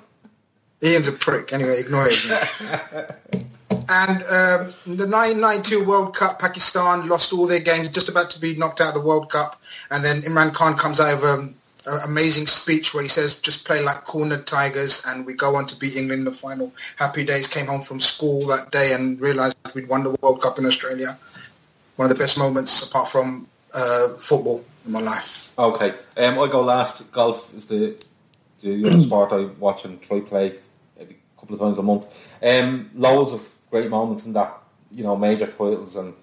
Ian's 0.83 1.07
a 1.07 1.13
prick. 1.13 1.53
Anyway, 1.53 1.79
ignore 1.79 2.09
it. 2.11 3.45
and 3.89 4.23
um, 4.23 4.75
the 4.87 5.07
1992 5.07 5.85
World 5.85 6.15
Cup, 6.15 6.39
Pakistan 6.39 7.09
lost 7.09 7.33
all 7.33 7.47
their 7.47 7.61
games, 7.61 7.91
just 7.93 8.09
about 8.09 8.31
to 8.31 8.41
be 8.41 8.55
knocked 8.55 8.81
out 8.81 8.89
of 8.89 8.95
the 8.95 9.07
World 9.07 9.31
Cup. 9.31 9.61
And 9.91 10.05
then 10.05 10.23
Imran 10.23 10.53
Khan 10.53 10.77
comes 10.77 11.01
out 11.01 11.15
with 11.21 11.25
um, 11.25 11.55
an 11.87 12.01
amazing 12.09 12.47
speech 12.47 12.95
where 12.95 13.03
he 13.03 13.09
says, 13.09 13.41
just 13.41 13.67
play 13.67 13.83
like 13.83 14.05
cornered 14.05 14.47
tigers. 14.47 15.05
And 15.07 15.27
we 15.27 15.35
go 15.35 15.57
on 15.57 15.67
to 15.67 15.79
beat 15.79 15.97
England 15.97 16.21
in 16.21 16.25
the 16.25 16.33
final. 16.33 16.73
Happy 16.97 17.25
days 17.25 17.49
came 17.49 17.67
home 17.67 17.83
from 17.83 18.01
school 18.01 18.47
that 18.47 18.71
day 18.71 18.93
and 18.95 19.21
realised 19.21 19.57
we'd 19.75 19.89
won 19.89 20.05
the 20.05 20.17
World 20.21 20.43
Cup 20.43 20.59
in 20.59 20.67
Australia. 20.67 21.19
One 21.97 22.11
of 22.11 22.17
the 22.17 22.23
best 22.23 22.39
moments 22.39 22.89
apart 22.89 23.09
from 23.09 23.47
uh, 23.75 24.09
football 24.19 24.65
in 24.87 24.93
my 24.93 25.01
life. 25.01 25.53
Okay, 25.59 25.95
um, 26.17 26.39
I 26.39 26.49
go 26.49 26.63
last. 26.63 27.13
Golf 27.13 27.55
is 27.55 27.67
the 27.67 27.97
the 28.61 28.89
other 28.89 29.01
sport 29.01 29.33
I 29.33 29.45
watch 29.59 29.85
and 29.85 30.01
try 30.01 30.21
play 30.21 30.57
every 30.99 31.17
couple 31.39 31.55
of 31.55 31.61
times 31.61 31.79
a 31.79 31.83
month. 31.83 32.07
Um, 32.43 32.91
loads 32.95 33.33
of 33.33 33.54
great 33.75 33.91
moments 33.91 34.25
in 34.25 34.33
that, 34.33 34.53
you 34.93 35.03
know, 35.03 35.17
major 35.17 35.47
titles 35.47 35.97
and 35.97 36.15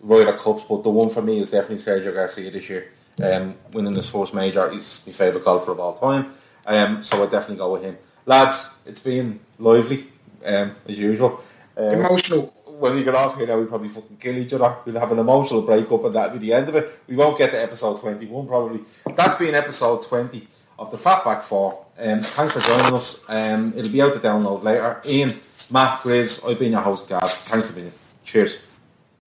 Ryder 0.00 0.34
Cups, 0.34 0.62
but 0.68 0.84
the 0.84 0.90
one 0.90 1.10
for 1.10 1.20
me 1.20 1.40
is 1.40 1.50
definitely 1.50 1.82
Sergio 1.84 2.14
Garcia 2.14 2.50
this 2.52 2.68
year. 2.70 2.92
Um, 3.20 3.56
winning 3.72 3.96
his 3.96 4.08
first 4.08 4.32
major, 4.32 4.70
he's 4.70 5.02
my 5.04 5.12
favourite 5.12 5.44
golfer 5.44 5.72
of 5.72 5.80
all 5.80 5.94
time. 5.94 6.32
Um, 6.66 7.02
so 7.02 7.20
I 7.20 7.26
definitely 7.26 7.56
go 7.56 7.72
with 7.72 7.82
him. 7.82 7.98
Lads, 8.26 8.78
it's 8.86 9.00
been 9.00 9.40
lively, 9.58 10.06
um, 10.46 10.76
as 10.86 10.98
usual. 10.98 11.42
Um, 11.76 11.90
Emotional. 11.90 12.42
when 12.78 12.94
we 12.94 13.02
get 13.02 13.16
off 13.16 13.36
here 13.36 13.48
now, 13.48 13.58
we 13.58 13.66
probably 13.66 13.88
fucking 13.88 14.18
kill 14.18 14.38
each 14.38 14.52
other. 14.52 14.76
We'll 14.84 15.00
have 15.00 15.10
an 15.10 15.18
emotional 15.18 15.62
breakup, 15.62 16.04
and 16.04 16.14
that'll 16.14 16.38
be 16.38 16.46
the 16.46 16.54
end 16.54 16.68
of 16.68 16.76
it. 16.76 17.00
We 17.08 17.16
won't 17.16 17.36
get 17.36 17.50
to 17.50 17.60
episode 17.60 17.98
21 18.00 18.46
probably. 18.46 18.80
That's 19.16 19.34
been 19.34 19.56
episode 19.56 20.04
20 20.04 20.46
of 20.78 20.92
the 20.92 20.96
Fatback 20.96 21.42
4. 21.42 21.86
Um, 21.98 22.20
thanks 22.22 22.54
for 22.54 22.60
joining 22.60 22.94
us. 22.94 23.24
Um, 23.28 23.74
it'll 23.76 23.90
be 23.90 24.00
out 24.00 24.14
to 24.14 24.20
download 24.20 24.62
later. 24.62 25.02
Ian, 25.04 25.34
Matt, 25.70 26.00
Grizz, 26.00 26.48
I've 26.48 26.58
been 26.58 26.72
your 26.72 26.80
host, 26.80 27.08
Gav. 27.08 27.30
Thanks 27.30 27.68
for 27.68 27.74
being 27.74 27.86
here. 27.86 27.94
Cheers. 28.24 28.58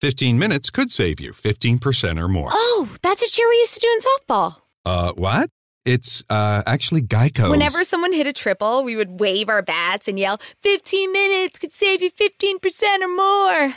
15 0.00 0.38
minutes 0.38 0.68
could 0.68 0.90
save 0.90 1.20
you 1.20 1.32
15% 1.32 2.20
or 2.20 2.28
more. 2.28 2.50
Oh, 2.52 2.90
that's 3.02 3.22
a 3.22 3.26
cheer 3.26 3.48
we 3.48 3.56
used 3.56 3.74
to 3.74 3.80
do 3.80 3.88
in 3.88 4.00
softball. 4.00 4.60
Uh, 4.84 5.12
what? 5.12 5.48
It's 5.86 6.22
uh, 6.28 6.62
actually 6.66 7.02
Geico. 7.02 7.50
Whenever 7.50 7.84
someone 7.84 8.12
hit 8.12 8.26
a 8.26 8.32
triple, 8.32 8.84
we 8.84 8.96
would 8.96 9.20
wave 9.20 9.48
our 9.48 9.62
bats 9.62 10.08
and 10.08 10.18
yell, 10.18 10.38
15 10.60 11.12
minutes 11.12 11.58
could 11.58 11.72
save 11.72 12.02
you 12.02 12.10
15% 12.10 13.00
or 13.00 13.08
more. 13.08 13.74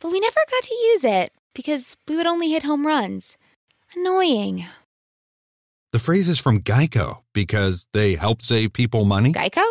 But 0.00 0.12
we 0.12 0.20
never 0.20 0.40
got 0.50 0.62
to 0.62 0.74
use 0.74 1.04
it 1.04 1.32
because 1.54 1.96
we 2.06 2.16
would 2.16 2.26
only 2.26 2.50
hit 2.50 2.62
home 2.62 2.86
runs. 2.86 3.36
Annoying. 3.96 4.64
The 5.92 5.98
phrase 5.98 6.28
is 6.28 6.38
from 6.38 6.60
Geico 6.60 7.22
because 7.32 7.88
they 7.92 8.14
help 8.14 8.42
save 8.42 8.72
people 8.72 9.04
money. 9.04 9.32
Geico? 9.32 9.64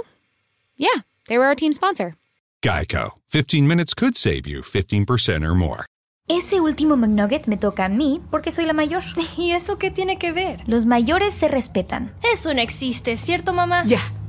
Yeah, 0.75 1.01
they 1.27 1.37
were 1.37 1.45
our 1.45 1.55
team 1.55 1.73
sponsor. 1.73 2.15
Geico. 2.61 3.11
15 3.29 3.67
minutes 3.67 3.93
could 3.93 4.15
save 4.15 4.47
you 4.47 4.61
15% 4.61 5.43
or 5.45 5.55
more. 5.55 5.85
Ese 6.29 6.59
último 6.59 6.97
McNugget 6.97 7.47
me 7.47 7.55
toca 7.55 7.85
a 7.85 7.89
mí 7.89 8.21
porque 8.29 8.51
soy 8.51 8.65
la 8.65 8.73
mayor. 8.73 9.03
¿Y 9.37 9.51
eso 9.51 9.77
qué 9.77 9.91
tiene 9.91 10.17
que 10.19 10.33
ver? 10.33 10.61
Los 10.67 10.85
mayores 10.85 11.33
se 11.33 11.47
respetan. 11.47 12.13
Eso 12.33 12.53
no 12.53 12.61
existe, 12.61 13.15
¿cierto, 13.15 13.53
mamá? 13.53 13.85
Ya, 13.85 14.01